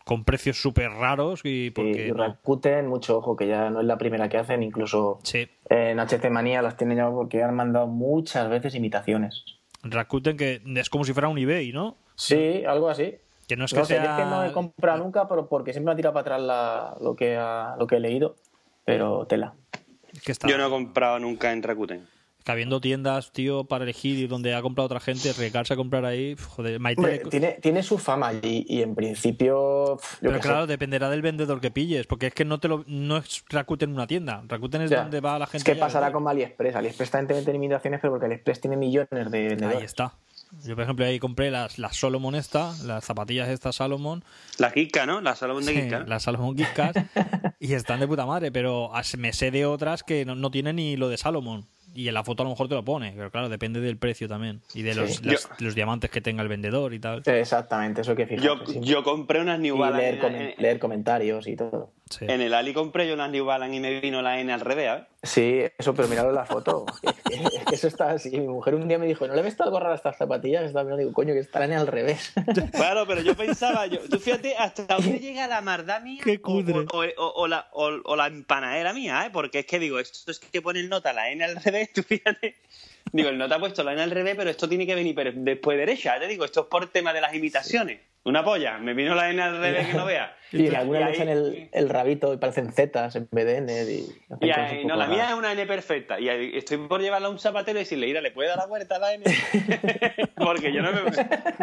con 0.08 0.24
precios 0.24 0.56
súper 0.60 0.90
raros 0.90 1.40
y 1.44 1.66
Sí, 1.66 1.70
porque 1.70 2.06
y 2.08 2.10
no. 2.12 2.16
Rakuten, 2.16 2.86
mucho 2.86 3.18
ojo, 3.18 3.36
que 3.36 3.46
ya 3.46 3.68
no 3.68 3.80
es 3.82 3.86
la 3.86 3.98
primera 3.98 4.30
que 4.30 4.38
hacen, 4.38 4.62
incluso 4.62 5.18
Sí. 5.22 5.46
en 5.68 6.00
HC 6.00 6.30
Manía 6.30 6.62
las 6.62 6.78
tienen 6.78 6.96
ya 6.96 7.10
porque 7.10 7.42
han 7.42 7.54
mandado 7.54 7.86
muchas 7.88 8.48
veces 8.48 8.74
imitaciones. 8.74 9.44
Rakuten 9.82 10.38
que 10.38 10.62
es 10.76 10.88
como 10.88 11.04
si 11.04 11.12
fuera 11.12 11.28
un 11.28 11.36
eBay, 11.36 11.72
¿no? 11.72 11.98
Sí, 12.14 12.64
algo 12.66 12.88
así. 12.88 13.16
Que 13.46 13.56
no 13.56 13.66
es 13.66 13.72
que 13.74 13.78
No 13.80 13.84
sé, 13.84 13.96
yo 13.96 14.00
sea... 14.02 14.16
es 14.16 14.24
que 14.24 14.30
no 14.30 14.44
he 14.44 14.52
comprado 14.52 14.96
nunca 15.04 15.28
pero 15.28 15.46
porque 15.46 15.72
siempre 15.74 15.90
me 15.90 15.92
ha 15.92 15.96
tirado 15.96 16.14
para 16.14 16.36
atrás 16.36 16.40
la- 16.40 16.96
lo, 17.02 17.14
que 17.14 17.36
ha- 17.36 17.76
lo 17.78 17.86
que 17.86 17.96
he 17.96 18.00
leído, 18.00 18.36
pero 18.86 19.26
tela. 19.26 19.52
que 20.24 20.32
está... 20.32 20.48
Yo 20.48 20.56
no 20.56 20.66
he 20.66 20.70
comprado 20.70 21.18
nunca 21.18 21.52
en 21.52 21.62
Rakuten. 21.62 22.06
Que 22.44 22.52
habiendo 22.52 22.80
tiendas, 22.80 23.30
tío, 23.32 23.64
para 23.64 23.84
elegir 23.84 24.18
y 24.18 24.26
donde 24.26 24.54
ha 24.54 24.62
comprado 24.62 24.86
otra 24.86 25.00
gente, 25.00 25.30
arriesgarse 25.30 25.74
a 25.74 25.76
comprar 25.76 26.04
ahí, 26.04 26.34
joder, 26.56 26.80
Maite 26.80 27.00
Hombre, 27.00 27.20
le- 27.24 27.30
tiene, 27.30 27.52
tiene 27.60 27.82
su 27.82 27.98
fama 27.98 28.32
y, 28.32 28.64
y 28.68 28.82
en 28.82 28.94
principio. 28.94 29.96
yo 29.96 30.00
Pero 30.20 30.34
sé. 30.36 30.40
claro, 30.40 30.66
dependerá 30.66 31.10
del 31.10 31.22
vendedor 31.22 31.60
que 31.60 31.70
pilles, 31.70 32.06
porque 32.06 32.28
es 32.28 32.34
que 32.34 32.44
no 32.44 32.58
te 32.58 32.68
lo, 32.68 32.84
no 32.86 33.18
es 33.18 33.44
Rakuten 33.48 33.92
una 33.92 34.06
tienda. 34.06 34.42
Rakuten 34.48 34.82
es 34.82 34.90
Ya. 34.90 35.02
donde 35.02 35.20
va 35.20 35.38
la 35.38 35.44
Es 35.44 35.50
gente. 35.52 35.72
que 35.72 35.78
ya 35.78 35.84
a 35.84 35.88
pasará 35.88 36.12
como 36.12 36.28
AliExpress. 36.30 36.76
AliExpress 36.76 37.10
también 37.10 37.28
te 37.28 37.34
vende 37.34 37.52
imitaciones, 37.54 38.00
pero 38.00 38.12
porque 38.14 38.26
AliExpress 38.26 38.60
tiene 38.60 38.76
millones 38.76 39.30
de 39.30 39.58
Ahí 39.76 39.84
está. 39.84 40.14
Yo, 40.64 40.74
por 40.74 40.84
ejemplo, 40.84 41.04
ahí 41.04 41.18
compré 41.18 41.50
las, 41.50 41.78
las 41.78 41.94
Solomon 41.96 42.34
esta, 42.34 42.72
las 42.84 43.04
zapatillas 43.04 43.50
estas 43.50 43.76
Salomon, 43.76 44.24
La 44.56 44.72
Kika, 44.72 45.04
¿no? 45.04 45.20
La 45.20 45.36
Salomón 45.36 45.66
de 45.66 45.74
Sí, 45.74 45.82
Kika. 45.82 46.04
las 46.06 46.22
Salomon 46.22 46.56
Geekcast, 46.56 46.96
y 47.60 47.74
están 47.74 48.00
de 48.00 48.08
puta 48.08 48.24
madre, 48.24 48.50
pero 48.50 48.90
me 49.18 49.34
sé 49.34 49.50
de 49.50 49.66
otras 49.66 50.02
que 50.02 50.24
no, 50.24 50.34
no 50.34 50.50
tienen 50.50 50.76
ni 50.76 50.96
lo 50.96 51.10
de 51.10 51.18
Salomon. 51.18 51.66
Y 51.94 52.06
en 52.08 52.14
la 52.14 52.22
foto 52.22 52.42
a 52.42 52.44
lo 52.44 52.50
mejor 52.50 52.68
te 52.68 52.74
lo 52.74 52.84
pone, 52.84 53.12
pero 53.16 53.30
claro, 53.30 53.48
depende 53.48 53.80
del 53.80 53.96
precio 53.96 54.28
también. 54.28 54.60
Y 54.74 54.82
de 54.82 54.94
los, 54.94 55.16
Sí. 55.16 55.24
las- 55.24 55.48
los 55.58 55.74
diamantes 55.74 56.10
que 56.10 56.20
tenga 56.20 56.42
el 56.42 56.48
vendedor 56.48 56.94
y 56.94 57.00
tal. 57.00 57.22
Exactamente, 57.24 58.02
eso 58.02 58.12
hay 58.12 58.16
que 58.16 58.26
fijarse. 58.26 58.46
Yo, 58.46 58.66
sí. 58.66 58.80
yo 58.82 59.02
compré 59.02 59.40
unas 59.40 59.58
New 59.58 59.76
Y 59.76 59.78
Balance. 59.78 60.54
leer 60.58 60.78
comentarios 60.78 61.46
y 61.48 61.56
todo. 61.56 61.92
Sí. 62.10 62.24
en 62.28 62.40
el 62.40 62.54
Ali 62.54 62.72
compré 62.72 63.06
yo 63.06 63.14
unas 63.14 63.30
New 63.30 63.44
Balance 63.44 63.76
y 63.76 63.80
me 63.80 64.00
vino 64.00 64.22
la 64.22 64.40
N 64.40 64.52
al 64.52 64.60
revés, 64.60 65.00
¿eh? 65.00 65.04
Sí, 65.22 65.62
eso, 65.78 65.94
pero 65.94 66.08
mirad 66.08 66.32
la 66.32 66.44
foto. 66.46 66.86
Es 67.30 67.40
que- 67.50 67.74
eso 67.74 67.88
está 67.88 68.10
así. 68.12 68.30
Mi 68.30 68.46
mujer 68.46 68.74
un 68.74 68.88
día 68.88 68.98
me 68.98 69.06
dijo, 69.06 69.26
¿no 69.26 69.34
le 69.34 69.42
ves 69.42 69.60
algo 69.60 69.78
raro 69.78 69.92
a 69.92 69.96
estas 69.96 70.16
zapatillas? 70.16 70.64
Estaba 70.64 70.84
mirando 70.84 71.00
digo, 71.00 71.12
coño, 71.12 71.34
que 71.34 71.40
estarán 71.40 71.72
al 71.72 71.86
revés. 71.86 72.32
Claro, 72.72 73.06
pero 73.06 73.20
yo 73.20 73.34
pensaba, 73.36 73.86
yo, 73.86 73.98
tú 74.08 74.18
fíjate 74.18 74.56
hasta 74.56 74.84
dónde 74.96 75.18
llega 75.18 75.46
la 75.46 75.60
mardá 75.60 76.00
mía 76.00 76.20
Qué 76.24 76.36
o- 76.36 76.42
cutre. 76.42 76.74
O, 76.92 77.04
o- 77.24 77.32
o 77.42 77.48
la, 77.48 77.68
o, 77.72 77.90
o 78.04 78.16
la 78.16 78.26
empanadera 78.28 78.92
mía, 78.92 79.24
¿eh? 79.26 79.30
Porque 79.32 79.60
es 79.60 79.66
que 79.66 79.78
digo, 79.78 79.98
esto 79.98 80.30
es 80.30 80.38
que 80.38 80.62
pone 80.62 80.80
el 80.80 80.88
nota 80.88 81.12
la 81.12 81.30
N 81.30 81.44
al 81.44 81.56
revés, 81.62 81.92
tú 81.92 82.02
fíjate. 82.02 82.56
Digo, 83.12 83.28
el 83.30 83.38
nota 83.38 83.56
ha 83.56 83.58
puesto 83.58 83.82
la 83.84 83.92
N 83.92 84.02
al 84.02 84.10
revés, 84.10 84.34
pero 84.36 84.50
esto 84.50 84.68
tiene 84.68 84.86
que 84.86 84.94
venir 84.94 85.14
después 85.34 85.78
derecha. 85.78 86.18
Te 86.18 86.26
digo, 86.28 86.44
esto 86.44 86.62
es 86.62 86.66
por 86.66 86.88
tema 86.90 87.12
de 87.12 87.20
las 87.20 87.34
imitaciones. 87.34 88.00
Una 88.24 88.44
polla, 88.44 88.76
me 88.78 88.92
vino 88.94 89.14
la 89.14 89.30
N 89.30 89.40
al 89.40 89.58
revés 89.60 89.86
que 89.88 89.94
no 89.94 90.04
vea. 90.04 90.34
Y 90.50 90.66
en 90.66 90.76
algunas 90.76 91.10
le 91.10 91.14
echan 91.14 91.28
el, 91.28 91.68
el 91.72 91.88
rabito 91.90 92.32
y 92.32 92.38
parecen 92.38 92.72
zetas 92.72 93.14
en 93.16 93.28
vez 93.30 93.44
de 93.44 93.56
N. 93.58 93.82
Y, 93.92 94.46
y 94.46 94.50
ahí- 94.50 94.84
no, 94.86 94.96
la 94.96 95.06
mía 95.06 95.28
es 95.28 95.34
una 95.34 95.52
N 95.52 95.66
perfecta. 95.66 96.18
Y 96.18 96.30
ahí 96.30 96.52
estoy 96.54 96.78
por 96.78 97.02
llevarla 97.02 97.28
a 97.28 97.30
un 97.30 97.38
zapatero 97.38 97.78
y 97.78 97.82
decirle, 97.82 98.06
mira, 98.06 98.22
¿le 98.22 98.30
puede 98.30 98.48
dar 98.48 98.56
la 98.56 98.66
vuelta 98.66 98.96
a 98.96 98.98
la 98.98 99.12
N? 99.12 99.24
Porque 100.36 100.72
yo 100.72 100.80
no 100.82 100.92
me, 100.92 101.00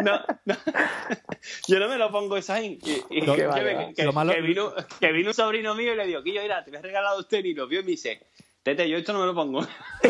no, 0.04 0.20
no. 0.44 0.54
yo 1.68 1.78
no 1.80 1.88
me 1.88 1.96
lo 1.98 2.10
pongo 2.12 2.36
esa. 2.36 2.60
Y, 2.62 2.78
y 3.10 3.20
que, 3.36 3.42
que- 3.54 3.94
que- 3.96 4.12
malo- 4.12 4.32
vino, 4.40 4.72
que 5.00 5.12
vino 5.12 5.30
un 5.30 5.34
sobrino 5.34 5.74
mío 5.74 5.92
y 5.94 5.96
le 5.96 6.06
digo, 6.06 6.22
Quillo, 6.22 6.42
mira, 6.42 6.64
te 6.64 6.70
me 6.70 6.76
has 6.78 6.82
regalado 6.84 7.18
usted 7.18 7.44
y 7.44 7.54
lo 7.54 7.66
vio 7.66 7.80
y 7.80 7.84
me 7.84 7.90
dice, 7.90 8.20
Tete, 8.66 8.88
yo 8.90 8.98
esto 8.98 9.12
no 9.12 9.20
me 9.20 9.26
lo 9.26 9.34
pongo. 9.36 9.60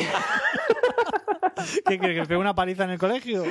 ¿Qué 1.84 1.98
crees? 1.98 2.14
¿Que 2.14 2.20
le 2.20 2.26
pega 2.26 2.38
una 2.38 2.54
paliza 2.54 2.84
en 2.84 2.90
el 2.90 2.98
colegio? 2.98 3.44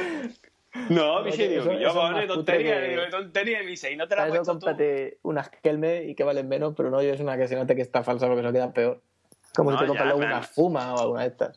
No, 0.89 1.23
digo, 1.23 1.37
que 1.37 1.79
yo, 1.79 1.93
más 1.93 2.25
tontería, 2.25 2.81
que- 2.81 2.87
digo, 2.89 3.01
tontería, 3.11 3.61
y 3.61 3.65
me 3.65 3.69
dice, 3.69 3.91
y 3.91 3.97
no 3.97 4.07
te 4.07 4.15
la 4.15 4.25
puesto 4.25 4.45
tú. 4.45 4.49
cómprate 4.53 5.19
unas 5.21 5.49
Kelme 5.61 6.05
y 6.05 6.15
que 6.15 6.23
valen 6.23 6.49
menos, 6.49 6.73
pero 6.75 6.89
no 6.89 7.01
es 7.01 7.19
una 7.19 7.37
que 7.37 7.47
se 7.47 7.55
note 7.55 7.75
que 7.75 7.83
está 7.83 8.01
falsa 8.01 8.25
porque 8.25 8.41
eso 8.41 8.51
queda 8.51 8.73
peor. 8.73 8.99
Como 9.55 9.69
No, 9.69 9.77
si 9.77 9.83
te 9.83 9.87
compras 9.89 10.15
una 10.15 10.41
Fuma 10.41 10.95
o 10.95 10.99
alguna 11.01 11.21
de 11.21 11.27
estas. 11.27 11.55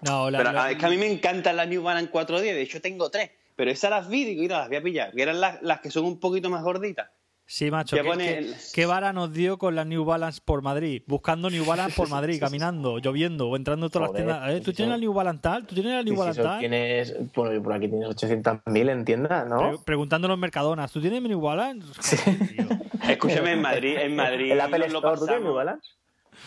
No, 0.00 0.30
la, 0.30 0.38
Pero 0.38 0.52
la- 0.52 0.64
ah, 0.64 0.70
es 0.70 0.78
que 0.78 0.86
a 0.86 0.88
mí 0.88 0.96
me 0.96 1.12
encantan 1.12 1.56
las 1.58 1.68
New 1.68 1.82
Balance 1.82 2.10
410, 2.10 2.54
de 2.54 2.62
hecho 2.62 2.80
tengo 2.80 3.10
tres. 3.10 3.32
Pero 3.54 3.70
esas 3.70 3.90
las 3.90 4.08
vi, 4.08 4.24
digo, 4.24 4.40
mira, 4.40 4.60
las 4.60 4.68
voy 4.68 4.78
a 4.78 4.82
pillar, 4.82 5.12
que 5.12 5.20
eran 5.22 5.42
las, 5.42 5.60
las 5.60 5.80
que 5.80 5.90
son 5.90 6.06
un 6.06 6.18
poquito 6.18 6.48
más 6.48 6.62
gorditas. 6.62 7.10
Sí, 7.54 7.70
macho. 7.70 7.96
¿Qué, 7.96 8.02
pone 8.02 8.24
qué- 8.24 8.38
el- 8.38 8.54
qué 8.72 8.86
vara 8.86 9.12
nos 9.12 9.30
dio 9.30 9.58
con 9.58 9.74
las 9.74 9.86
New 9.86 10.06
Balance 10.06 10.40
por 10.42 10.62
Madrid? 10.62 11.02
Buscando 11.06 11.50
New 11.50 11.66
Balance 11.66 11.94
por 11.94 12.08
Madrid, 12.08 12.40
caminando, 12.40 12.98
lloviendo 12.98 13.48
o 13.50 13.56
entrando 13.56 13.84
en 13.86 13.92
todas 13.92 14.08
Joder, 14.08 14.24
las 14.26 14.38
tiendas. 14.38 14.58
Eh, 14.58 14.64
¿Tú 14.64 14.72
tienes 14.72 14.90
la 14.92 14.96
New 14.98 15.12
Balance 15.12 15.42
tal? 15.42 15.66
¿Tú 15.66 15.74
tienes 15.74 15.92
la 15.92 16.02
New 16.02 16.14
Y 16.14 16.16
si 16.16 16.18
Balance 16.18 16.42
tal? 16.42 16.58
tienes, 16.60 17.14
bueno, 17.34 17.62
por 17.62 17.74
aquí 17.74 17.88
tienes 17.88 18.08
800.000 18.08 18.88
en 18.88 19.04
tiendas, 19.04 19.46
¿no? 19.46 19.58
Pre- 19.58 19.78
preguntando 19.84 20.28
en 20.28 20.30
los 20.30 20.38
Mercadonas, 20.38 20.90
¿tú 20.90 21.02
tienes 21.02 21.20
mi 21.20 21.28
New 21.28 21.42
Balance? 21.42 21.86
Joder. 21.94 22.78
Escúchame, 23.10 23.52
en 23.52 23.60
Madrid, 23.60 23.96
en 23.98 24.16
Madrid. 24.16 24.50
El 24.52 24.58
Apple 24.60 24.86
Store, 24.86 25.02
¿tú 25.18 25.26
tienes 25.26 25.26
pasamos. 25.26 25.42
New 25.44 25.54
Balance? 25.54 25.88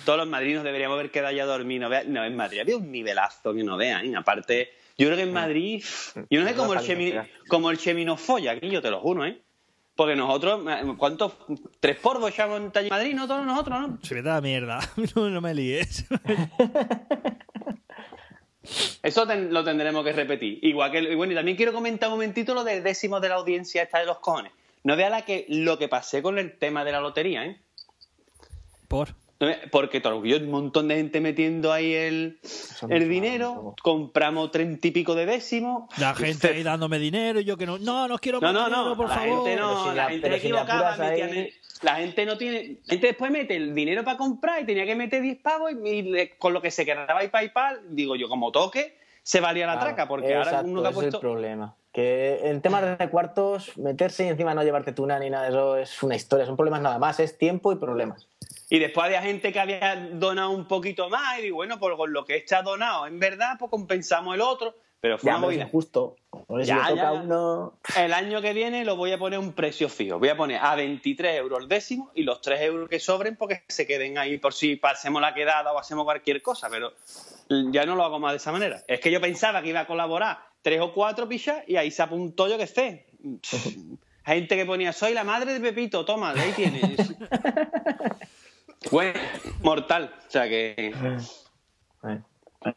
Todos 0.06 0.18
los 0.18 0.28
madrinos 0.28 0.64
deberíamos 0.64 0.96
haber 0.98 1.12
quedado 1.12 1.36
ya 1.36 1.44
a 1.44 1.46
dormir. 1.46 1.82
No, 1.82 1.88
vea- 1.90 2.04
no, 2.08 2.24
en 2.26 2.36
Madrid 2.36 2.62
había 2.62 2.78
un 2.78 2.92
nivelazo 2.92 3.54
que 3.54 3.64
no 3.64 3.78
vean. 3.78 4.16
Aparte, 4.16 4.70
yo 4.98 5.06
creo 5.06 5.18
que 5.18 5.24
en 5.24 5.34
Madrid. 5.34 5.84
Yo 6.32 6.42
no 6.42 6.48
sé 6.48 6.54
No 6.56 6.58
cómo 6.64 6.74
el, 6.74 6.80
Chemi, 6.80 7.14
como 7.48 7.70
el 7.70 7.78
folla 8.18 8.54
aquí, 8.54 8.70
yo 8.72 8.82
te 8.82 8.90
lo 8.90 9.00
juro, 9.02 9.24
¿eh? 9.24 9.40
Porque 9.96 10.16
nosotros, 10.16 10.62
¿cuántos? 10.98 11.34
Tres 11.80 11.98
porvos 11.98 12.30
echamos 12.32 12.60
en 12.60 12.72
Taller 12.72 12.92
Madrid, 12.92 13.14
¿no? 13.16 13.28
Todos 13.28 13.46
nosotros, 13.46 13.80
¿no? 13.80 13.98
Se 14.04 14.14
vete 14.16 14.30
a 14.30 14.34
la 14.36 14.42
mierda. 14.42 14.80
No, 15.16 15.30
no 15.30 15.40
me 15.42 15.54
líes. 15.54 16.06
Eso 19.04 19.28
ten- 19.28 19.54
lo 19.54 19.64
tendremos 19.64 20.04
que 20.04 20.12
repetir. 20.12 20.60
Igual 20.64 20.92
que, 20.92 21.00
y 21.00 21.16
bueno, 21.16 21.34
y 21.34 21.36
también 21.36 21.56
quiero 21.56 21.72
comentar 21.72 22.10
un 22.10 22.16
momentito 22.16 22.54
lo 22.54 22.64
del 22.64 22.84
décimo 22.84 23.20
de 23.20 23.30
la 23.30 23.36
audiencia 23.36 23.84
esta 23.84 24.00
de 24.00 24.06
los 24.06 24.18
cojones. 24.20 24.52
No 24.84 24.96
vea 24.96 25.10
la 25.10 25.24
que, 25.24 25.46
lo 25.50 25.78
que 25.78 25.88
pasé 25.88 26.22
con 26.22 26.40
el 26.40 26.58
tema 26.58 26.84
de 26.84 26.92
la 26.92 27.00
lotería, 27.00 27.46
¿eh? 27.46 27.60
Por. 28.88 29.10
Porque 29.72 30.00
todo, 30.00 30.24
yo, 30.26 30.38
un 30.38 30.50
montón 30.50 30.88
de 30.88 30.96
gente 30.96 31.20
metiendo 31.20 31.74
ahí 31.74 31.94
el, 31.94 32.40
el 32.90 33.10
dinero, 33.10 33.76
compramos 33.84 34.52
treinta 34.52 34.88
y 34.88 34.92
pico 34.92 35.14
de 35.14 35.26
décimos. 35.26 35.90
La 36.00 36.16
gente 36.16 36.48
ahí 36.48 36.64
dándome 36.64 37.00
dinero 37.00 37.42
y 37.42 37.44
yo 37.44 37.58
que 37.58 37.66
no. 37.66 37.78
No, 37.78 38.08
no 38.08 38.18
quiero 38.18 38.40
No, 38.40 38.48
más 38.48 38.54
no, 38.54 38.66
dinero, 38.66 38.86
no, 38.86 38.96
por 38.98 39.10
la 39.10 39.16
favor. 39.16 39.30
gente 39.46 39.56
no, 39.58 39.68
Pero 39.68 39.80
si 39.84 39.88
la 39.90 39.96
la- 39.96 40.10
gente 40.10 40.30
la 40.30 40.36
ahí- 40.36 40.50
la 41.82 42.26
no 42.26 42.38
tiene, 42.38 42.78
la 42.86 42.92
gente 42.94 43.08
después 43.08 43.30
mete 43.32 43.56
el 43.58 43.76
dinero 43.76 44.04
para 44.06 44.18
comprar 44.18 44.62
y 44.62 44.66
tenía 44.66 44.86
que 44.86 44.96
meter 44.96 45.22
10 45.22 45.38
pavos 45.42 45.72
y, 45.84 45.88
y 45.90 46.02
le- 46.04 46.30
con 46.38 46.54
lo 46.54 46.62
que 46.62 46.72
se 46.72 46.86
quedaba 46.86 47.20
ahí 47.20 47.28
PayPal, 47.28 47.82
digo 47.90 48.16
yo, 48.16 48.30
como 48.30 48.52
toque, 48.54 48.98
se 49.22 49.42
valía 49.42 49.66
la 49.68 49.74
Claro, 49.74 49.88
traca, 49.88 50.08
porque 50.08 50.34
ahora 50.34 50.62
uno 50.64 50.82
que 50.82 50.88
ha 50.88 50.92
ese 50.92 51.00
es 51.00 51.04
el 51.06 51.12
puesto... 51.12 51.20
problema. 51.20 51.76
Que 51.92 52.40
en 52.50 52.62
temas 52.62 52.98
de 53.00 53.10
cuartos, 53.10 53.78
meterse 53.78 54.26
y 54.26 54.28
encima 54.28 54.54
no 54.54 54.64
llevarte 54.64 54.92
tuna 54.92 55.18
ni 55.18 55.30
nada 55.30 55.44
de 55.46 55.50
eso 55.52 55.78
es 55.78 56.04
una 56.04 56.16
historia, 56.16 56.46
son 56.46 56.58
problemas 56.58 56.82
nada 56.82 57.00
más, 57.00 57.20
es 57.22 57.38
tiempo 57.38 57.72
y 57.72 57.78
problemas. 57.78 58.28
Y 58.76 58.80
después 58.80 59.06
había 59.06 59.22
gente 59.22 59.54
que 59.54 59.60
había 59.62 59.96
donado 60.12 60.50
un 60.50 60.68
poquito 60.68 61.10
más 61.10 61.40
y 61.40 61.44
digo, 61.44 61.56
bueno, 61.56 61.80
pues 61.80 61.96
con 61.96 62.12
lo 62.12 62.26
que 62.26 62.36
está 62.36 62.62
donado, 62.62 63.08
en 63.08 63.20
verdad, 63.20 63.56
pues 63.58 63.72
compensamos 63.72 64.36
el 64.36 64.42
otro, 64.42 64.76
pero 65.00 65.18
fue 65.18 65.32
Ya, 65.32 65.38
una 65.38 65.48
pero 65.48 65.62
injusto. 65.62 66.18
Por 66.46 66.62
ya. 66.64 67.12
uno. 67.14 67.80
El 67.96 68.12
año 68.12 68.42
que 68.42 68.52
viene 68.52 68.84
lo 68.84 68.98
voy 68.98 69.14
a 69.14 69.18
poner 69.18 69.40
un 69.40 69.54
precio 69.54 69.88
fijo. 69.88 70.20
Voy 70.20 70.28
a 70.28 70.36
poner 70.36 70.60
a 70.62 70.76
23 70.76 71.38
euros 71.38 71.62
el 71.62 71.70
décimo 71.70 72.12
y 72.16 72.24
los 72.24 72.42
3 72.42 72.60
euros 72.64 72.90
que 72.90 73.00
sobren 73.00 73.38
porque 73.38 73.64
se 73.70 73.88
queden 73.88 74.18
ahí 74.18 74.38
por 74.40 74.54
si 74.54 74.76
pasemos 74.76 75.22
la 75.22 75.34
quedada 75.34 75.72
o 75.72 75.80
hacemos 75.80 76.04
cualquier 76.04 76.42
cosa. 76.42 76.68
Pero 76.70 76.92
ya 77.72 77.86
no 77.86 77.96
lo 77.96 78.04
hago 78.04 78.20
más 78.20 78.34
de 78.34 78.38
esa 78.38 78.52
manera. 78.52 78.84
Es 78.90 79.00
que 79.00 79.10
yo 79.10 79.22
pensaba 79.22 79.62
que 79.62 79.70
iba 79.70 79.80
a 79.80 79.88
colaborar 79.88 80.40
tres 80.62 80.82
o 80.82 80.92
cuatro 80.92 81.30
pichas 81.30 81.64
y 81.66 81.78
ahí 81.78 81.92
se 81.92 82.02
apuntó 82.02 82.50
yo 82.50 82.58
que 82.58 82.64
esté. 82.66 83.06
Gente 84.26 84.56
que 84.56 84.66
ponía, 84.66 84.92
soy 84.92 85.14
la 85.14 85.24
madre 85.24 85.54
de 85.54 85.60
Pepito, 85.60 86.04
toma, 86.04 86.32
ahí 86.32 86.52
tienes. 86.56 86.82
bueno, 88.92 89.20
mortal. 89.62 90.14
O 90.28 90.32
sea 90.32 90.48
que... 90.48 90.74
Eh. 90.78 92.22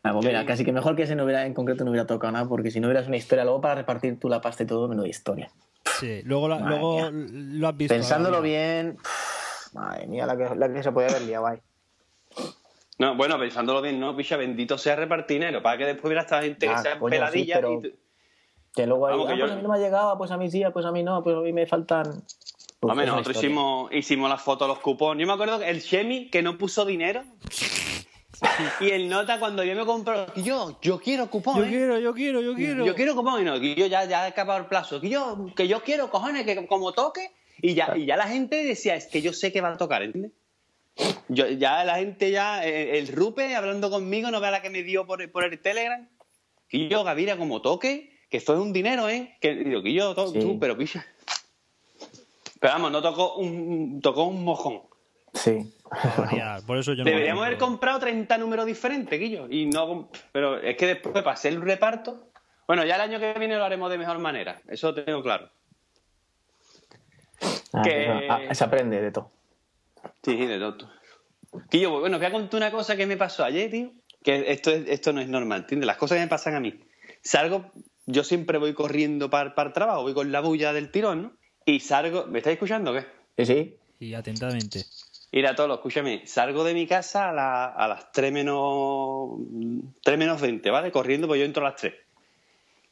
Ah, 0.02 0.12
pues 0.12 0.26
mira, 0.26 0.44
casi 0.44 0.64
que 0.64 0.72
mejor 0.72 0.96
que 0.96 1.04
ese 1.04 1.16
no 1.16 1.24
hubiera, 1.24 1.46
en 1.46 1.54
concreto 1.54 1.82
no 1.84 1.90
hubiera 1.90 2.06
tocado 2.06 2.32
nada, 2.32 2.46
porque 2.46 2.70
si 2.70 2.78
no 2.78 2.88
hubieras 2.88 3.06
una 3.08 3.16
historia 3.16 3.44
luego 3.44 3.60
para 3.62 3.74
repartir 3.76 4.18
tú 4.20 4.28
la 4.28 4.40
pasta 4.40 4.62
y 4.62 4.66
todo, 4.66 4.86
menuda 4.86 5.08
historia. 5.08 5.50
Sí, 5.98 6.20
luego, 6.24 6.46
la- 6.48 6.58
luego 6.60 7.08
lo 7.10 7.68
has 7.68 7.76
visto. 7.76 7.94
Pensándolo 7.94 8.42
bien, 8.42 8.96
pff, 8.96 9.74
madre 9.74 10.06
mía, 10.06 10.26
la 10.26 10.36
que, 10.36 10.54
la 10.54 10.70
que 10.72 10.82
se 10.82 10.92
podía 10.92 11.08
haber 11.08 11.22
liado 11.22 11.46
ahí. 11.46 11.58
No, 12.98 13.16
bueno, 13.16 13.38
pensándolo 13.38 13.80
bien, 13.80 13.98
no, 13.98 14.14
picha, 14.14 14.36
bendito 14.36 14.76
sea 14.76 14.94
repartinero, 14.96 15.62
para 15.62 15.78
que 15.78 15.86
después 15.86 16.04
hubiera 16.06 16.22
esta 16.22 16.42
gente 16.42 16.66
que 16.66 16.72
Ah, 16.72 16.82
sean 16.82 16.98
coño, 16.98 17.10
sí, 17.14 17.18
peladillas 17.18 17.58
pero- 17.58 17.72
y... 17.82 17.94
Que 18.74 18.86
luego 18.86 19.02
Vamos, 19.06 19.26
que 19.26 19.32
ah, 19.32 19.36
yo- 19.36 19.40
pues 19.44 19.52
a 19.52 19.56
mí 19.56 19.62
no 19.62 19.68
me 19.70 19.74
ha 19.76 19.80
llegado, 19.80 20.18
pues 20.18 20.30
a 20.30 20.36
mí 20.36 20.50
sí, 20.50 20.62
ah, 20.62 20.70
pues 20.70 20.84
a 20.84 20.92
mí 20.92 21.02
no, 21.02 21.22
pues 21.24 21.34
a 21.34 21.40
mí 21.40 21.52
me 21.52 21.66
faltan. 21.66 22.22
Uf, 22.80 22.90
Hombre, 22.90 23.06
nosotros 23.06 23.36
historia. 23.36 23.48
hicimos, 23.48 23.92
hicimos 23.92 24.30
la 24.30 24.36
foto 24.36 24.64
de 24.64 24.68
los 24.68 24.78
cupones. 24.78 25.20
Yo 25.22 25.26
me 25.26 25.32
acuerdo 25.32 25.58
que 25.58 25.68
el 25.68 25.82
Chemi 25.82 26.30
que 26.30 26.42
no 26.42 26.56
puso 26.58 26.84
dinero. 26.84 27.24
Y 28.80 28.90
el 28.90 29.08
nota 29.08 29.40
cuando 29.40 29.64
yo 29.64 29.74
me 29.74 29.84
compró, 29.84 30.32
yo, 30.36 30.78
yo 30.80 31.00
quiero 31.00 31.24
Yo 31.24 31.30
cupones. 31.30 31.68
quiero, 31.68 31.98
yo 31.98 32.14
quiero, 32.14 32.40
yo 32.40 32.54
quiero. 32.54 32.86
Yo 32.86 32.94
quiero 32.94 33.16
cupones. 33.16 33.42
Y 33.42 33.44
no, 33.44 33.58
que 33.60 33.74
yo 33.74 33.86
ya, 33.86 34.04
ya 34.04 34.24
he 34.26 34.28
acabado 34.28 34.60
el 34.60 34.66
plazo. 34.66 35.00
Que 35.00 35.08
yo, 35.08 35.46
que 35.56 35.66
yo 35.66 35.82
quiero 35.82 36.08
cojones, 36.08 36.44
que 36.46 36.66
como 36.68 36.92
toque. 36.92 37.32
Y 37.60 37.74
ya, 37.74 37.96
y 37.96 38.06
ya 38.06 38.16
la 38.16 38.28
gente 38.28 38.62
decía, 38.62 38.94
es 38.94 39.06
que 39.08 39.22
yo 39.22 39.32
sé 39.32 39.52
que 39.52 39.60
va 39.60 39.70
a 39.72 39.76
tocar, 39.76 40.02
¿entiendes? 40.04 40.30
Yo, 41.28 41.48
ya 41.48 41.82
la 41.84 41.96
gente 41.96 42.30
ya, 42.30 42.64
eh, 42.64 42.98
el 42.98 43.08
Rupe 43.08 43.56
hablando 43.56 43.90
conmigo, 43.90 44.30
no 44.30 44.40
vea 44.40 44.52
la 44.52 44.62
que 44.62 44.70
me 44.70 44.84
dio 44.84 45.04
por, 45.06 45.28
por 45.32 45.42
el 45.44 45.58
Telegram. 45.60 46.08
Y 46.70 46.86
yo, 46.88 47.02
Gavira, 47.02 47.36
como 47.36 47.60
toque, 47.60 48.12
que 48.30 48.36
esto 48.36 48.54
es 48.54 48.60
un 48.60 48.72
dinero, 48.72 49.08
¿eh? 49.08 49.36
Que 49.40 49.54
digo, 49.56 49.82
que 49.82 49.92
yo, 49.92 50.14
to- 50.14 50.28
Sí. 50.32 50.38
tú, 50.38 50.60
pero 50.60 50.76
picha. 50.78 51.04
Pero 52.60 52.72
vamos, 52.72 52.90
no 52.92 53.00
tocó 53.02 53.34
un, 53.36 54.00
tocó 54.00 54.24
un 54.24 54.44
mojón. 54.44 54.82
Sí. 55.34 55.72
Para. 56.16 56.60
Por 56.66 56.78
eso 56.78 56.92
yo 56.92 57.04
no 57.04 57.10
Deberíamos 57.10 57.44
haber 57.44 57.58
comprado 57.58 57.98
30 58.00 58.36
números 58.38 58.66
diferentes, 58.66 59.18
Guillo. 59.18 59.46
Y 59.48 59.66
no, 59.66 60.10
pero 60.32 60.58
es 60.60 60.76
que 60.76 60.86
después 60.86 61.12
para 61.14 61.32
hacer 61.32 61.52
el 61.52 61.60
reparto. 61.62 62.30
Bueno, 62.66 62.84
ya 62.84 62.96
el 62.96 63.00
año 63.02 63.18
que 63.18 63.32
viene 63.38 63.56
lo 63.56 63.64
haremos 63.64 63.90
de 63.90 63.98
mejor 63.98 64.18
manera. 64.18 64.60
Eso 64.68 64.88
lo 64.92 65.04
tengo 65.04 65.22
claro. 65.22 65.50
Ah, 67.72 67.82
Que- 67.82 68.04
eso- 68.04 68.32
ah, 68.50 68.54
se 68.54 68.64
aprende 68.64 69.00
de 69.00 69.10
todo. 69.12 69.30
Sí, 70.22 70.36
sí, 70.36 70.46
de 70.46 70.58
todo. 70.58 70.90
Quillo, 71.70 71.90
pues, 71.90 72.00
bueno, 72.00 72.16
os 72.16 72.20
voy 72.20 72.26
a 72.28 72.32
contar 72.32 72.58
una 72.58 72.70
cosa 72.70 72.96
que 72.96 73.06
me 73.06 73.16
pasó 73.16 73.44
ayer, 73.44 73.70
tío. 73.70 73.92
Que 74.22 74.50
esto, 74.52 74.70
es- 74.70 74.88
esto 74.88 75.12
no 75.12 75.20
es 75.20 75.28
normal, 75.28 75.60
¿entiendes? 75.60 75.86
Las 75.86 75.96
cosas 75.96 76.16
que 76.16 76.22
me 76.24 76.28
pasan 76.28 76.54
a 76.54 76.60
mí. 76.60 76.80
Salgo, 77.22 77.70
yo 78.06 78.24
siempre 78.24 78.58
voy 78.58 78.74
corriendo 78.74 79.30
para 79.30 79.54
el 79.66 79.72
trabajo, 79.72 80.02
voy 80.02 80.14
con 80.14 80.32
la 80.32 80.40
bulla 80.40 80.72
del 80.72 80.90
tirón, 80.90 81.22
¿no? 81.22 81.32
Y 81.68 81.80
salgo, 81.80 82.24
¿me 82.28 82.38
estáis 82.38 82.54
escuchando 82.54 82.92
o 82.92 82.94
qué? 82.94 83.04
Sí, 83.36 83.44
sí. 83.44 83.76
Y 84.00 84.14
atentamente. 84.14 84.86
Mira, 85.32 85.54
Tolo, 85.54 85.74
escúchame, 85.74 86.26
salgo 86.26 86.64
de 86.64 86.72
mi 86.72 86.86
casa 86.86 87.28
a, 87.28 87.32
la- 87.34 87.66
a 87.66 87.86
las 87.86 88.10
3 88.10 88.32
menos, 88.32 89.32
3 90.02 90.16
menos 90.18 90.40
20, 90.40 90.70
¿vale? 90.70 90.90
Corriendo, 90.90 91.26
pues 91.26 91.38
yo 91.40 91.44
entro 91.44 91.66
a 91.66 91.68
las 91.70 91.78
3. 91.78 91.92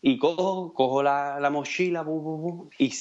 Y 0.02 0.18
cojo, 0.18 0.74
cojo 0.74 1.02
la, 1.02 1.40
la 1.40 1.48
mochila, 1.48 2.02
bu, 2.02 2.20
bu, 2.20 2.36
bu, 2.36 2.70
y 2.78 2.92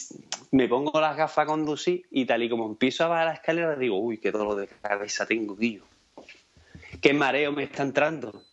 me 0.52 0.70
pongo 0.70 1.02
las 1.02 1.18
gafas 1.18 1.44
a 1.44 1.46
conducir 1.46 2.06
y 2.10 2.26
tal 2.26 2.42
y 2.44 2.50
como 2.50 2.68
empiezo 2.68 3.04
a 3.04 3.08
bajar 3.10 3.26
la 3.26 3.34
escalera 3.34 3.76
digo, 3.76 4.00
uy, 4.00 4.18
qué 4.20 4.32
dolor 4.32 4.56
de 4.56 4.68
cabeza 4.82 5.26
tengo, 5.26 5.58
Guillo. 5.58 5.84
Qué 7.02 7.14
mareo 7.14 7.52
me 7.52 7.64
está 7.64 7.84
entrando. 7.84 8.44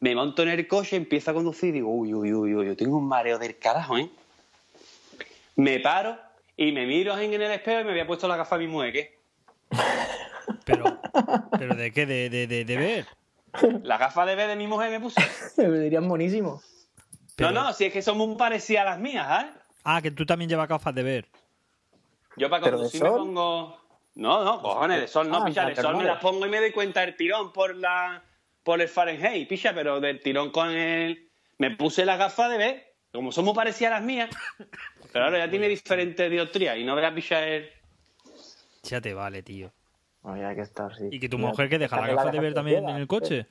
Me 0.00 0.14
monto 0.14 0.42
en 0.42 0.48
el 0.48 0.66
coche, 0.66 0.96
empiezo 0.96 1.32
a 1.32 1.34
conducir 1.34 1.68
y 1.68 1.72
digo, 1.72 1.90
uy, 1.90 2.14
uy, 2.14 2.32
uy, 2.32 2.54
uy, 2.54 2.66
yo 2.66 2.76
tengo 2.76 2.96
un 2.96 3.06
mareo 3.08 3.38
del 3.38 3.58
carajo, 3.58 3.98
¿eh? 3.98 4.08
Me 5.56 5.80
paro 5.80 6.18
y 6.56 6.72
me 6.72 6.86
miro 6.86 7.16
en 7.18 7.32
el 7.34 7.42
espejo 7.42 7.80
y 7.80 7.84
me 7.84 7.90
había 7.92 8.06
puesto 8.06 8.26
la 8.28 8.36
gafa 8.36 8.56
a 8.56 8.58
mi 8.58 8.66
mueque. 8.66 9.18
Pero, 10.64 11.00
¿pero 11.58 11.74
de 11.74 11.92
qué? 11.92 12.06
¿De, 12.06 12.28
de, 12.30 12.46
de, 12.46 12.64
de 12.64 12.76
ver? 12.76 13.06
La 13.82 13.98
gafa 13.98 14.26
de 14.26 14.34
B 14.34 14.46
de 14.46 14.56
mi 14.56 14.66
mujer 14.66 14.90
me 14.90 15.00
puse. 15.00 15.20
Me 15.56 15.78
dirían 15.78 16.08
buenísimo. 16.08 16.60
Pero- 17.36 17.50
No, 17.52 17.64
no, 17.64 17.72
si 17.72 17.84
es 17.86 17.92
que 17.92 18.02
son 18.02 18.18
muy 18.18 18.34
parecidas 18.36 18.82
a 18.82 18.90
las 18.90 18.98
mías, 18.98 19.44
¿eh? 19.44 19.50
Ah, 19.84 20.00
que 20.02 20.10
tú 20.10 20.24
también 20.24 20.48
llevas 20.48 20.68
gafas 20.68 20.94
de 20.94 21.02
ver. 21.02 21.28
Yo 22.36 22.48
para 22.50 22.62
¿Pero 22.64 22.76
de 22.78 22.82
conducir 22.84 23.02
me 23.02 23.10
pongo. 23.10 23.80
No, 24.16 24.44
no, 24.44 24.62
cojones, 24.62 25.00
de 25.00 25.08
sol 25.08 25.28
no, 25.28 25.38
Ah, 25.42 25.44
picha, 25.44 25.66
de 25.66 25.74
sol 25.76 25.96
me 25.96 26.04
las 26.04 26.20
pongo 26.20 26.46
y 26.46 26.50
me 26.50 26.58
doy 26.60 26.70
cuenta 26.72 27.00
del 27.00 27.16
tirón 27.16 27.52
por 27.52 27.74
la 27.74 28.22
por 28.62 28.80
el 28.80 28.88
Fahrenheit, 28.88 29.46
picha, 29.48 29.72
pero 29.74 30.00
del 30.00 30.20
tirón 30.20 30.50
con 30.50 30.70
el. 30.70 31.28
Me 31.58 31.70
puse 31.72 32.04
la 32.04 32.16
gafa 32.16 32.48
de 32.48 32.58
B, 32.58 32.93
como 33.14 33.30
son 33.30 33.44
muy 33.44 33.54
parecidas 33.54 33.92
a 33.92 33.96
las 33.96 34.04
mías. 34.04 34.30
Pero 35.12 35.26
ahora 35.26 35.38
ya 35.38 35.50
tiene 35.50 35.68
diferentes 35.68 36.30
dioptrías 36.30 36.76
y 36.76 36.84
no 36.84 36.96
veas 36.96 37.12
picha 37.12 37.46
el. 37.46 37.70
Ya 38.82 39.00
te 39.00 39.14
vale, 39.14 39.42
tío. 39.42 39.72
Oye, 40.22 40.44
hay 40.44 40.56
que 40.56 40.62
estar, 40.62 40.94
sí. 40.96 41.08
¿Y 41.10 41.20
que 41.20 41.28
tu 41.28 41.38
Mira, 41.38 41.50
mujer 41.50 41.68
que 41.68 41.78
deja 41.78 41.96
saque 41.96 42.14
gafas 42.14 42.32
de 42.32 42.40
ver 42.40 42.54
también 42.54 42.88
en 42.88 42.96
el 42.96 43.06
coche? 43.06 43.46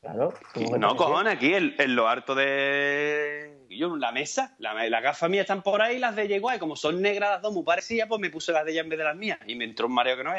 Claro. 0.00 0.32
No, 0.78 0.96
cojones, 0.96 1.34
aquí 1.34 1.52
en, 1.54 1.74
en 1.78 1.96
lo 1.96 2.08
harto 2.08 2.34
de. 2.34 3.66
Yo, 3.68 3.96
la 3.96 4.12
mesa, 4.12 4.54
la, 4.58 4.74
las 4.88 5.02
gafas 5.02 5.28
mías 5.28 5.42
están 5.42 5.62
por 5.62 5.82
ahí, 5.82 5.98
las 5.98 6.14
de 6.16 6.28
Yeguay, 6.28 6.58
como 6.58 6.76
son 6.76 7.02
negras 7.02 7.30
las 7.30 7.42
dos 7.42 7.52
muy 7.52 7.64
parecidas, 7.64 8.08
pues 8.08 8.20
me 8.20 8.30
puse 8.30 8.52
las 8.52 8.64
de 8.64 8.72
ella 8.72 8.80
en 8.80 8.88
vez 8.88 8.98
de 8.98 9.04
las 9.04 9.16
mías 9.16 9.38
y 9.46 9.54
me 9.56 9.64
entró 9.64 9.86
un 9.86 9.94
mareo 9.94 10.16
que 10.16 10.24
no. 10.24 10.32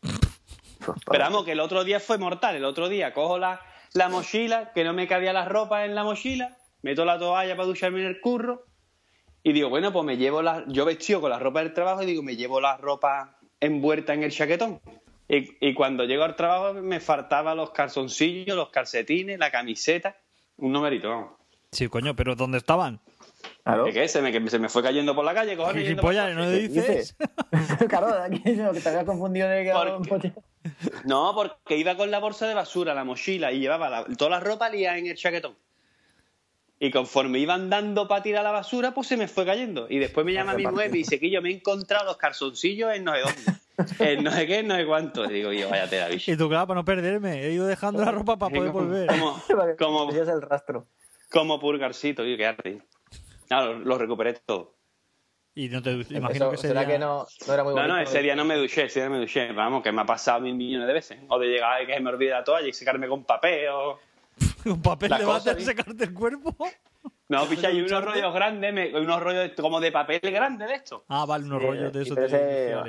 Pues, 0.00 0.98
Pero 1.06 1.24
vamos, 1.24 1.44
que 1.44 1.52
el 1.52 1.60
otro 1.60 1.84
día 1.84 2.00
fue 2.00 2.18
mortal. 2.18 2.56
El 2.56 2.64
otro 2.64 2.88
día 2.88 3.12
cojo 3.12 3.38
la, 3.38 3.60
la 3.92 4.08
mochila, 4.08 4.72
que 4.72 4.84
no 4.84 4.92
me 4.92 5.06
cabía 5.06 5.32
la 5.32 5.44
ropa 5.44 5.84
en 5.84 5.94
la 5.94 6.04
mochila, 6.04 6.56
meto 6.82 7.04
la 7.04 7.18
toalla 7.18 7.54
para 7.56 7.66
ducharme 7.66 8.00
en 8.00 8.06
el 8.06 8.20
curro 8.20 8.66
y 9.42 9.52
digo, 9.52 9.68
bueno, 9.70 9.92
pues 9.92 10.04
me 10.04 10.16
llevo 10.16 10.42
la... 10.42 10.64
Yo 10.68 10.84
vestido 10.84 11.20
con 11.20 11.30
la 11.30 11.38
ropa 11.38 11.60
del 11.60 11.72
trabajo 11.72 12.02
y 12.02 12.06
digo, 12.06 12.22
me 12.22 12.36
llevo 12.36 12.60
la 12.60 12.76
ropa 12.76 13.38
envuelta 13.60 14.12
en 14.14 14.22
el 14.22 14.30
chaquetón. 14.30 14.80
Y, 15.28 15.48
y 15.66 15.74
cuando 15.74 16.04
llego 16.04 16.24
al 16.24 16.36
trabajo 16.36 16.74
me 16.74 17.00
faltaban 17.00 17.56
los 17.56 17.70
calzoncillos, 17.70 18.56
los 18.56 18.70
calcetines, 18.70 19.38
la 19.38 19.50
camiseta. 19.50 20.16
Un 20.56 20.72
numerito, 20.72 21.08
vamos. 21.08 21.30
Sí, 21.72 21.88
coño, 21.88 22.14
pero 22.16 22.34
¿dónde 22.34 22.58
estaban? 22.58 23.00
Claro. 23.64 23.84
¿Qué, 23.84 23.92
qué? 23.92 24.08
Se 24.08 24.20
me, 24.20 24.32
que 24.32 24.50
se 24.50 24.58
me 24.58 24.68
fue 24.68 24.82
cayendo 24.82 25.14
por 25.14 25.24
la 25.24 25.32
calle, 25.32 25.56
cojones. 25.56 25.74
por- 25.82 25.88
Gilipollas, 25.88 26.34
¿no 26.34 26.42
¿Qué 26.46 26.68
dices? 26.68 27.16
claro, 27.88 28.08
aquí 28.22 28.42
lo 28.56 28.72
que 28.72 28.80
te 28.80 28.88
había 28.88 29.04
confundido 29.04 29.48
de 29.48 29.64
que 29.64 29.70
¿Por 29.70 29.86
era 29.86 29.96
un 29.96 30.02
qué? 30.02 30.08
coche. 30.10 30.32
No, 31.04 31.32
porque 31.34 31.76
iba 31.76 31.96
con 31.96 32.10
la 32.10 32.18
bolsa 32.18 32.46
de 32.48 32.54
basura, 32.54 32.92
la 32.94 33.04
mochila, 33.04 33.52
y 33.52 33.60
llevaba 33.60 33.88
la- 33.88 34.04
toda 34.18 34.30
la 34.30 34.40
ropa 34.40 34.68
liada 34.68 34.98
en 34.98 35.06
el 35.06 35.16
chaquetón. 35.16 35.54
Y 36.82 36.90
conforme 36.90 37.38
iba 37.38 37.52
andando 37.52 38.08
para 38.08 38.22
tirar 38.22 38.42
la 38.42 38.52
basura, 38.52 38.94
pues 38.94 39.06
se 39.06 39.18
me 39.18 39.28
fue 39.28 39.44
cayendo. 39.44 39.86
Y 39.90 39.98
después 39.98 40.24
me 40.24 40.32
llama 40.32 40.54
mi 40.54 40.66
mujer 40.66 40.86
y 40.88 40.90
me 40.90 40.98
dice 40.98 41.20
que 41.20 41.30
yo 41.30 41.42
me 41.42 41.50
he 41.50 41.52
encontrado 41.52 42.06
los 42.06 42.16
calzoncillos 42.16 42.94
en 42.94 43.04
no 43.04 43.14
sé 43.14 43.20
dónde. 43.20 43.60
En 43.98 44.24
no 44.24 44.30
sé 44.30 44.46
qué, 44.46 44.58
en 44.58 44.68
no 44.68 44.76
sé 44.76 44.84
cuánto. 44.84 45.24
Y 45.24 45.32
digo, 45.32 45.52
yo, 45.52 45.70
váyate 45.70 45.98
la 45.98 46.08
bicha. 46.08 46.32
Y 46.32 46.36
tú, 46.36 46.50
claro, 46.50 46.66
para 46.66 46.80
no 46.80 46.84
perderme. 46.84 47.46
He 47.46 47.52
ido 47.52 47.66
dejando 47.66 48.04
la 48.04 48.10
ropa 48.10 48.38
para 48.38 48.54
poder 48.54 48.72
como, 48.72 48.84
volver. 48.84 49.06
como, 49.06 49.42
como, 49.78 50.08
pilles 50.08 50.28
el 50.28 50.42
rastro. 50.42 50.86
como 51.30 51.58
purgarcito, 51.58 52.22
tío, 52.22 52.36
qué 52.36 52.46
arte. 52.46 52.82
Claro, 53.48 53.78
lo, 53.78 53.84
lo 53.84 53.98
recuperé 53.98 54.34
todo. 54.34 54.74
Y 55.54 55.68
no 55.68 55.82
te 55.82 55.92
imagino 55.92 56.28
Eso, 56.28 56.50
que 56.50 56.56
será 56.56 56.80
sería... 56.80 56.94
que 56.94 56.98
no, 56.98 57.26
no 57.46 57.54
era 57.54 57.64
muy 57.64 57.74
No, 57.74 57.86
no, 57.86 57.98
ese 57.98 58.22
día 58.22 58.36
no 58.36 58.44
me 58.44 58.56
duché, 58.56 58.84
ese 58.84 59.00
día 59.00 59.10
me 59.10 59.18
duché. 59.18 59.52
Vamos, 59.52 59.82
que 59.82 59.92
me 59.92 60.02
ha 60.02 60.06
pasado 60.06 60.40
mil 60.40 60.54
millones 60.54 60.86
de 60.86 60.92
veces. 60.92 61.18
O 61.28 61.38
de 61.38 61.48
llegar 61.48 61.82
y 61.82 61.86
que 61.86 61.94
se 61.94 62.00
me 62.00 62.10
olvide 62.10 62.30
la 62.30 62.44
toalla 62.44 62.68
y 62.68 62.72
secarme 62.72 63.08
con 63.08 63.24
papel 63.24 63.68
o... 63.68 63.98
un 64.70 64.82
papel 64.82 65.10
de 65.10 65.24
cosas, 65.24 65.44
váter 65.44 65.62
secarte 65.62 66.04
el 66.04 66.14
cuerpo. 66.14 66.56
No, 67.28 67.44
picha, 67.48 67.68
hay 67.68 67.80
unos 67.80 68.04
rollos 68.04 68.34
grandes, 68.34 68.72
me- 68.72 68.98
unos 68.98 69.20
rollos 69.22 69.50
como 69.60 69.80
de 69.80 69.92
papel 69.92 70.20
grande 70.22 70.66
de 70.66 70.74
esto. 70.74 71.04
Ah, 71.08 71.24
vale, 71.26 71.44
unos 71.44 71.60
Sí, 71.60 71.66
rollos 71.66 71.92
de 71.92 72.04
sí, 72.04 72.10
esos 72.12 72.30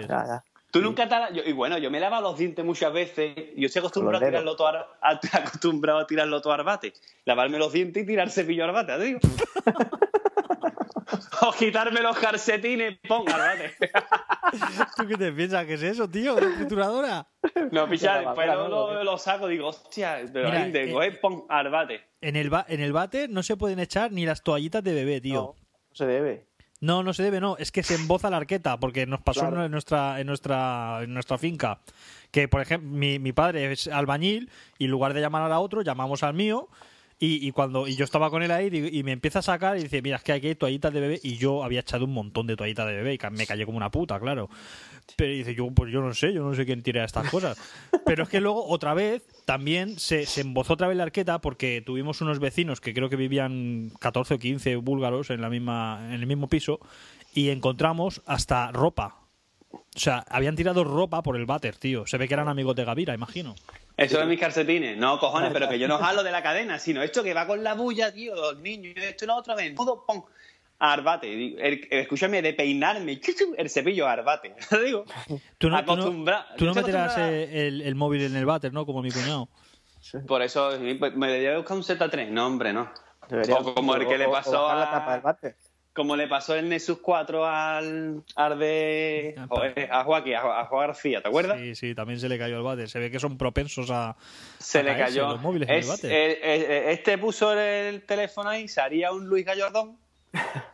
ya, 0.08 0.26
ya. 0.26 0.44
Tú 0.72 0.82
nunca 0.82 1.08
te 1.10 1.16
has- 1.16 1.34
yo- 1.34 1.44
Y 1.44 1.52
bueno, 1.52 1.78
yo 1.78 1.92
me 1.92 2.00
lavo 2.00 2.22
los 2.22 2.38
dientes 2.38 2.64
muchas 2.64 2.94
veces. 2.94 3.36
Yo 3.58 3.66
estoy 3.68 3.80
acostumbrado 3.82 4.18
a 4.18 4.20
Con 4.20 4.32
los 4.46 4.56
tirarlo 4.56 4.56
todo 4.56 4.68
a, 4.68 4.98
a- 5.02 5.20
acostumbrado 5.46 6.00
a 6.00 6.08
tirarlo 6.08 6.42
todo 6.42 6.54
a 6.54 6.56
arbate. 6.56 6.94
Lavarme 7.26 7.58
los 7.58 7.74
dientes 7.74 8.04
y 8.04 8.06
tirar 8.06 8.30
cepillo 8.30 8.64
a 8.64 8.68
arbate, 8.68 8.94
te 8.98 9.04
digo. 9.04 9.20
o 11.42 11.52
quitarme 11.54 12.02
los 12.02 12.18
calcetines, 12.18 12.98
pon 13.08 13.28
arbate. 13.30 13.76
¿Tú 14.98 15.08
qué 15.08 15.16
te 15.18 15.32
piensas? 15.32 15.66
¿Qué 15.66 15.74
es 15.76 15.84
eso, 15.84 16.10
tío? 16.10 16.36
¿Una 16.36 16.56
trituradora? 16.56 17.28
no, 17.72 17.90
picha, 17.90 18.16
La 18.16 18.22
lavadora, 18.22 18.56
lo, 18.56 18.70
¿no? 18.70 18.94
lo- 18.96 19.04
lo 19.04 19.18
saco 19.18 19.48
digo, 19.48 19.68
hostia, 19.68 20.20
pero 20.32 20.50
Mira, 20.50 20.64
ahí 20.64 20.72
de 20.72 20.92
eh, 21.08 21.12
pon 21.14 21.46
arbate. 21.50 22.02
En 22.22 22.36
el, 22.36 22.50
ba- 22.50 22.66
en 22.68 22.82
el 22.82 22.94
váter 22.94 23.30
no 23.30 23.44
se 23.44 23.58
pueden 23.58 23.80
echar 23.80 24.12
ni 24.12 24.26
las 24.26 24.44
toallitas 24.44 24.84
de 24.84 24.94
bebé, 24.94 25.22
tío. 25.22 25.36
No, 25.36 25.56
no 25.90 25.96
se 25.96 26.06
debe. 26.06 26.48
No, 26.80 27.04
no 27.04 27.14
se 27.14 27.22
debe, 27.24 27.40
no. 27.40 27.58
Es 27.58 27.72
que 27.72 27.84
se 27.84 27.94
emboza 27.94 28.30
la 28.32 28.38
arqueta, 28.38 28.80
porque 28.80 29.06
nos 29.06 29.22
pasó 29.22 29.42
Claro. 29.42 29.66
en, 29.66 29.72
nuestra, 29.72 30.20
en, 30.20 30.26
nuestra, 30.26 31.00
en 31.04 31.14
nuestra 31.14 31.38
finca. 31.38 31.80
Que, 32.32 32.48
por 32.48 32.60
ejemplo, 32.62 32.90
mi, 32.90 33.20
mi 33.20 33.34
padre 33.34 33.72
es 33.72 33.88
albañil 33.88 34.50
y 34.80 34.86
en 34.86 34.92
lugar 34.92 35.14
de 35.14 35.22
llamar 35.22 35.52
a 35.52 35.60
otro, 35.60 35.84
llamamos 35.84 36.24
al 36.24 36.34
mío. 36.34 36.70
Y, 37.24 37.48
y 37.48 37.52
cuando 37.52 37.88
y 37.88 37.96
yo 37.96 38.04
estaba 38.04 38.32
con 38.32 38.42
él 38.42 38.50
ahí 38.50 38.70
y, 38.72 38.98
y 38.98 39.04
me 39.04 39.12
empieza 39.12 39.40
a 39.40 39.42
sacar 39.44 39.78
y 39.78 39.84
dice, 39.84 40.02
mira, 40.02 40.18
es 40.18 40.24
que 40.24 40.34
aquí 40.34 40.48
hay 40.48 40.56
toallitas 40.56 40.92
de 40.92 41.00
bebé. 41.00 41.20
Y 41.22 41.38
yo 41.38 41.64
había 41.64 41.82
echado 41.82 42.06
un 42.06 42.14
montón 42.14 42.48
de 42.48 42.56
toallitas 42.56 42.88
de 42.88 42.96
bebé 42.96 43.14
y 43.14 43.20
me 43.30 43.46
cayó 43.46 43.68
como 43.68 43.78
una 43.78 43.92
puta, 43.92 44.20
claro. 44.20 44.50
Pero 45.18 45.32
dice, 45.32 45.54
yo, 45.54 45.70
pues 45.70 45.92
yo 45.92 46.02
no 46.02 46.16
sé, 46.16 46.34
yo 46.34 46.44
no 46.44 46.56
sé 46.56 46.66
quién 46.66 46.82
tira 46.82 47.06
estas 47.06 47.30
cosas. 47.30 47.60
Pero 48.08 48.24
es 48.24 48.30
que 48.30 48.42
luego, 48.42 48.66
otra 48.66 48.96
vez, 48.96 49.22
también 49.46 50.00
se, 50.00 50.26
se 50.26 50.42
embozó 50.42 50.74
otra 50.74 50.88
vez 50.88 50.98
la 50.98 51.04
arqueta 51.04 51.40
porque 51.42 51.84
tuvimos 51.86 52.22
unos 52.22 52.40
vecinos 52.40 52.82
que 52.82 52.96
creo 52.96 53.08
que 53.08 53.18
vivían 53.18 53.92
14 54.00 54.34
o 54.34 54.40
15 54.40 54.76
búlgaros 54.78 55.30
en, 55.30 55.42
la 55.42 55.52
misma, 55.52 56.02
en 56.08 56.14
el 56.14 56.26
mismo 56.26 56.48
piso 56.48 56.80
y 57.36 57.50
encontramos 57.50 58.24
hasta 58.26 58.72
ropa. 58.72 59.18
O 59.72 60.00
sea, 60.00 60.26
habían 60.28 60.56
tirado 60.56 60.84
ropa 60.84 61.22
por 61.22 61.36
el 61.36 61.46
váter, 61.46 61.76
tío. 61.76 62.08
Se 62.08 62.18
ve 62.18 62.28
que 62.28 62.34
eran 62.34 62.48
amigos 62.48 62.76
de 62.76 62.84
Gavira, 62.84 63.14
imagino. 63.14 63.54
Eso 63.98 64.20
de 64.20 64.26
mis 64.26 64.40
calcetines. 64.40 64.98
No, 64.98 65.20
cojones, 65.20 65.52
pero 65.54 65.70
que 65.70 65.78
yo 65.80 65.88
no 65.88 65.98
jalo 66.00 66.24
de 66.24 66.32
la 66.32 66.42
cadena, 66.42 66.80
sino 66.80 67.04
esto 67.04 67.24
que 67.24 67.34
va 67.34 67.46
con 67.48 67.64
la 67.64 67.74
bulla, 67.76 68.12
tío, 68.12 68.36
los 68.36 68.58
niños, 68.60 68.94
esto 68.98 69.26
y 69.26 69.28
lo 69.28 69.36
otro, 69.36 69.56
ven, 69.56 69.76
todo, 69.76 70.06
pon, 70.06 70.24
arbate. 70.80 71.56
Escúchame, 72.02 72.42
de 72.42 72.54
peinarme, 72.54 73.20
el 73.58 73.70
cepillo, 73.70 74.08
arbate. 74.08 74.56
Te 74.70 74.82
digo, 74.84 75.06
Tú 75.58 75.70
no, 75.70 75.78
tú 75.86 75.96
no- 75.96 76.04
tú 76.58 76.66
no 76.66 76.74
meterás 76.74 77.18
el, 77.18 77.82
el 77.82 77.96
móvil 77.96 78.24
en 78.24 78.36
el 78.36 78.46
váter, 78.46 78.74
¿no? 78.74 78.86
Como 78.86 79.02
mi 79.02 79.12
cuñado. 79.12 79.48
Por 80.28 80.42
eso 80.42 80.72
pues, 81.00 81.16
me 81.16 81.28
debería 81.28 81.58
buscar 81.58 81.78
un 81.78 81.84
Z3. 81.84 82.30
No, 82.30 82.48
hombre, 82.48 82.74
no. 82.74 82.92
Debería- 83.30 83.58
O 83.58 83.74
como 83.76 83.96
el 83.96 84.08
que 84.08 84.18
le 84.18 84.26
o- 84.26 84.30
o 84.30 84.34
pasó 84.34 84.68
a- 84.68 84.76
la 84.76 84.90
tapa 84.92 85.12
del 85.14 85.22
bate. 85.22 85.56
Como 85.94 86.16
le 86.16 86.28
pasó 86.30 86.56
el 86.56 86.70
Nexus 86.70 87.00
4 87.00 87.46
al, 87.46 88.24
al 88.36 88.60
de. 88.60 89.36
Ah, 89.38 89.48
a 90.00 90.04
Joaquín, 90.06 90.36
a, 90.36 90.66
Juan 90.66 90.88
García, 90.88 91.22
¿te 91.22 91.28
acuerdas? 91.28 91.60
Sí, 91.60 91.76
sí, 91.76 91.94
también 91.96 92.18
se 92.20 92.30
le 92.30 92.38
cayó 92.38 92.56
el 92.58 92.64
váter. 92.64 92.90
Se 92.90 92.98
ve 93.00 93.12
que 93.12 93.20
son 93.20 93.38
propensos 93.38 93.90
a. 93.92 94.16
Se 94.60 94.80
a 94.80 94.84
le 94.84 94.98
cayó. 94.98 95.28
los 95.28 95.42
móviles 95.42 95.68
en 95.68 95.76
el 95.76 96.12
eh, 96.12 96.92
este 96.94 97.18
puso 97.18 97.52
el 97.54 98.04
teléfono 98.06 98.50
ahí, 98.50 98.70
se 98.70 98.80
haría 98.80 99.12
un 99.12 99.26
Luis 99.28 99.46
Gallardón. 99.46 99.98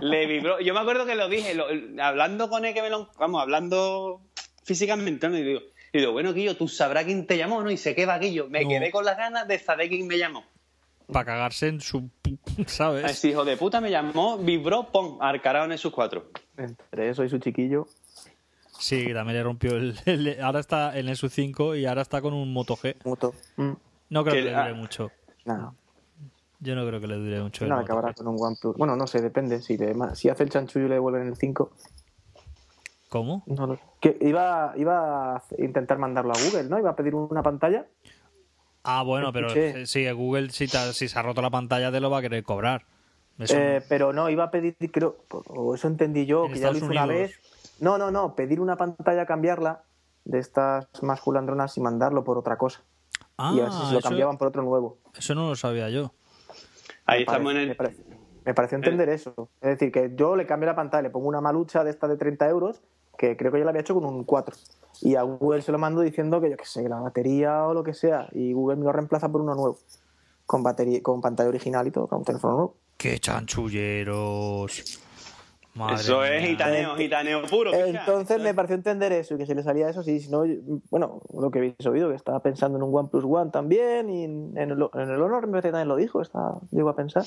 Le 0.00 0.26
vibró. 0.26 0.58
Yo 0.60 0.74
me 0.74 0.80
acuerdo 0.80 1.06
que 1.06 1.14
lo 1.14 1.28
dije, 1.28 1.54
lo- 1.54 1.66
hablando 2.02 2.48
con 2.48 2.64
él, 2.64 2.74
que 2.74 2.82
me 2.82 2.90
lo. 2.90 3.10
Vamos, 3.18 3.40
hablando 3.42 4.22
físicamente, 4.64 5.28
¿no? 5.28 5.36
Y 5.38 5.42
digo, 5.42 5.60
y 5.92 5.98
digo, 5.98 6.12
bueno, 6.12 6.32
Guillo, 6.32 6.56
tú 6.56 6.66
sabrás 6.66 7.04
quién 7.04 7.26
te 7.26 7.36
llamó, 7.36 7.62
¿no? 7.62 7.70
Y 7.70 7.76
se 7.76 7.94
queda 7.94 8.18
Guillo. 8.18 8.48
Me 8.48 8.62
No. 8.64 8.68
quedé 8.70 8.90
con 8.90 9.04
las 9.04 9.16
ganas 9.16 9.46
de 9.46 9.58
saber 9.58 9.88
quién 9.88 10.06
me 10.06 10.18
llamó. 10.18 10.44
Para 11.12 11.24
cagarse 11.26 11.68
en 11.68 11.80
su... 11.80 12.08
¿Sabes? 12.66 13.10
Ese 13.10 13.28
hijo 13.28 13.44
de 13.44 13.56
puta 13.56 13.80
me 13.80 13.90
llamó, 13.90 14.38
vibró, 14.38 14.88
pum, 14.90 15.18
arcarado 15.20 15.66
en 15.66 15.72
esos 15.72 15.92
cuatro. 15.92 16.26
Entre 16.56 17.08
eso 17.08 17.24
y 17.24 17.28
su 17.28 17.38
chiquillo. 17.38 17.86
Sí, 18.78 19.06
que 19.06 19.14
también 19.14 19.36
le 19.38 19.42
rompió 19.44 19.76
el, 19.76 19.96
el- 20.06 20.42
Ahora 20.42 20.60
está 20.60 20.98
en 20.98 21.08
el 21.08 21.14
SU5 21.16 21.78
y 21.80 21.86
ahora 21.86 22.02
está 22.02 22.20
con 22.20 22.34
un 22.34 22.52
Moto 22.52 22.76
G. 22.76 22.96
Moto. 23.04 23.32
Mm, 23.56 23.72
No 24.10 24.24
creo 24.24 24.34
Que- 24.34 24.40
que 24.40 24.44
le 24.50 24.56
dure 24.56 24.70
ah. 24.70 24.74
mucho. 24.74 25.10
nada. 25.44 25.72
Yo 26.60 26.76
no 26.76 26.86
creo 26.86 27.00
que 27.00 27.06
le 27.08 27.16
dure 27.16 27.40
mucho 27.42 27.64
Moto 27.66 27.74
acabará 27.80 28.14
con 28.14 28.28
un 28.28 28.36
OnePlus. 28.40 28.76
Bueno, 28.76 28.94
no 28.94 29.06
sé, 29.08 29.20
depende. 29.20 29.60
Si, 29.62 29.76
le- 29.76 29.94
si 30.14 30.28
hace 30.28 30.44
el 30.44 30.50
chanchullo 30.50 30.86
y 30.86 30.88
le 30.88 30.94
devuelven 30.94 31.26
el 31.28 31.36
5. 31.36 31.72
¿Cómo? 33.08 33.42
No 33.46 33.78
que 34.00 34.16
iba, 34.22 34.72
iba 34.76 35.36
a 35.36 35.42
intentar 35.58 35.98
mandarlo 35.98 36.32
a 36.32 36.38
Google, 36.44 36.64
¿no? 36.64 36.78
Iba 36.78 36.90
a 36.90 36.96
pedir 36.96 37.14
una 37.14 37.42
pantalla. 37.42 37.86
Ah, 38.84 39.02
bueno, 39.02 39.32
pero 39.32 39.48
Escuché. 39.48 39.82
eh, 39.82 39.86
sí, 39.86 40.10
Google 40.10 40.50
si, 40.50 40.66
te- 40.66 40.92
si 40.92 41.08
se 41.08 41.18
ha 41.18 41.22
roto 41.22 41.40
la 41.42 41.50
pantalla 41.50 41.92
te 41.92 42.00
lo 42.00 42.10
va 42.10 42.18
a 42.18 42.22
querer 42.22 42.42
cobrar. 42.42 42.84
Eso- 43.38 43.54
Eh, 43.56 43.82
pero 43.88 44.12
no, 44.12 44.28
iba 44.28 44.44
a 44.44 44.50
pedir, 44.50 44.76
creo, 44.92 45.16
o 45.30 45.74
eso 45.74 45.86
entendí 45.88 46.26
yo, 46.26 46.46
En 46.46 46.52
que 46.52 46.58
ya 46.60 46.70
lo 46.70 46.76
hizo 46.76 46.86
una 46.86 47.06
vez. 47.06 47.40
No, 47.80 47.98
no, 47.98 48.10
no, 48.10 48.34
pedir 48.34 48.60
una 48.60 48.76
pantalla, 48.76 49.24
cambiarla 49.26 49.82
de 50.24 50.38
estas 50.38 50.86
más 51.02 51.20
culandronas 51.20 51.76
y 51.76 51.80
mandarlo 51.80 52.24
por 52.24 52.38
otra 52.38 52.56
cosa. 52.58 52.82
ah, 53.38 53.52
y 53.56 53.60
a 53.60 53.64
ver 53.64 53.72
si 53.72 53.78
se 53.86 53.92
lo 53.94 53.98
eso, 53.98 54.08
cambiaban 54.08 54.36
por 54.38 54.48
otro 54.48 54.62
nuevo. 54.62 54.98
eso 55.16 55.34
no 55.34 55.48
lo 55.48 55.56
sabía 55.56 55.88
yo. 55.88 56.12
Ahí 57.06 57.20
Me 57.20 57.22
estamos 57.24 57.52
parece- 57.54 57.60
en 57.62 57.66
Me, 57.66 57.70
el. 57.72 57.76
parece- 57.76 58.04
me 58.44 58.54
pareció 58.54 58.76
entender 58.76 59.08
eso. 59.08 59.48
Es 59.60 59.70
decir, 59.70 59.90
que 59.90 60.12
yo 60.14 60.36
le 60.36 60.46
cambio 60.46 60.66
la 60.66 60.76
pantalla, 60.76 61.02
le 61.02 61.10
pongo 61.10 61.28
una 61.28 61.40
malucha 61.40 61.82
de 61.82 61.90
esta 61.90 62.06
de 62.08 62.16
30 62.16 62.48
euros, 62.48 62.82
que 63.16 63.36
creo 63.36 63.52
que 63.52 63.58
yo 63.58 63.64
la 63.64 63.70
había 63.70 63.82
hecho 63.82 63.94
con 63.94 64.04
un 64.04 64.24
4. 64.24 64.56
Y 65.02 65.16
a 65.16 65.22
Google 65.22 65.62
se 65.62 65.72
lo 65.72 65.78
mando 65.78 66.00
diciendo 66.00 66.40
que 66.40 66.50
yo 66.50 66.56
qué 66.56 66.64
sé, 66.64 66.82
que 66.82 66.88
la 66.88 67.00
batería 67.00 67.66
o 67.66 67.74
lo 67.74 67.82
que 67.82 67.94
sea. 67.94 68.28
Y 68.32 68.52
Google 68.52 68.76
me 68.76 68.84
lo 68.84 68.92
reemplaza 68.92 69.30
por 69.30 69.40
uno 69.40 69.54
nuevo. 69.54 69.78
Con 70.46 70.62
batería, 70.62 71.02
con 71.02 71.20
pantalla 71.20 71.48
original 71.48 71.86
y 71.86 71.90
todo, 71.90 72.06
con 72.06 72.18
un 72.18 72.24
teléfono 72.24 72.54
nuevo. 72.54 72.76
¡Qué 72.96 73.18
chanchulleros! 73.18 75.00
Madre 75.74 75.94
Eso 75.94 76.22
es 76.22 76.46
gitaneo, 76.46 76.96
gitaneo 76.96 77.42
puro. 77.46 77.72
Entonces 77.72 78.40
me 78.42 78.52
pareció 78.52 78.76
entender 78.76 79.10
eso 79.12 79.34
y 79.34 79.38
que 79.38 79.46
si 79.46 79.54
le 79.54 79.62
salía 79.62 79.88
eso, 79.88 80.02
sí, 80.02 80.20
si 80.20 80.30
no, 80.30 80.44
bueno, 80.90 81.22
lo 81.32 81.50
que 81.50 81.60
habéis 81.60 81.86
oído, 81.86 82.10
que 82.10 82.14
estaba 82.14 82.40
pensando 82.40 82.76
en 82.76 82.84
un 82.84 82.94
OnePlus 82.94 83.24
One 83.24 83.50
también 83.50 84.10
y 84.10 84.24
en, 84.24 84.52
en 84.56 84.70
el, 84.70 84.88
en 84.92 85.10
el 85.10 85.22
Honor 85.22 85.46
me 85.46 85.52
parece 85.52 85.68
que 85.68 85.72
también 85.72 85.88
lo 85.88 85.96
dijo, 85.96 86.20
estaba, 86.20 86.60
llegó 86.70 86.90
a 86.90 86.96
pensar. 86.96 87.24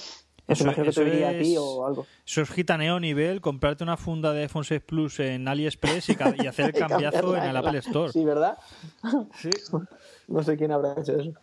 Eso, 0.47 0.53
Eso- 0.53 0.63
imagino 0.65 0.83
que 0.83 0.89
eso 0.91 1.01
te 1.01 1.09
diría 1.09 1.31
es- 1.31 1.57
o 1.57 1.85
algo. 1.87 2.05
Eso 2.25 2.41
es 2.41 2.49
gitaneo 2.51 2.99
nivel, 2.99 3.41
comprarte 3.41 3.83
una 3.83 3.97
funda 3.97 4.31
de 4.33 4.43
iPhone 4.43 4.63
6 4.63 4.81
Plus 4.85 5.19
en 5.19 5.47
AliExpress 5.47 6.09
y, 6.09 6.47
hacer 6.47 6.65
el 6.65 6.73
cambiazo 7.13 7.35
en 7.35 7.43
el. 7.43 7.57
Apple 7.57 7.79
Store. 7.79 8.11
Sí, 8.11 8.23
¿verdad? 8.23 8.57
Sí. 9.39 9.49
No 10.27 10.41
sé 10.41 10.57
quién 10.57 10.71
habrá 10.71 10.93
hecho 10.99 11.19
eso. 11.19 11.33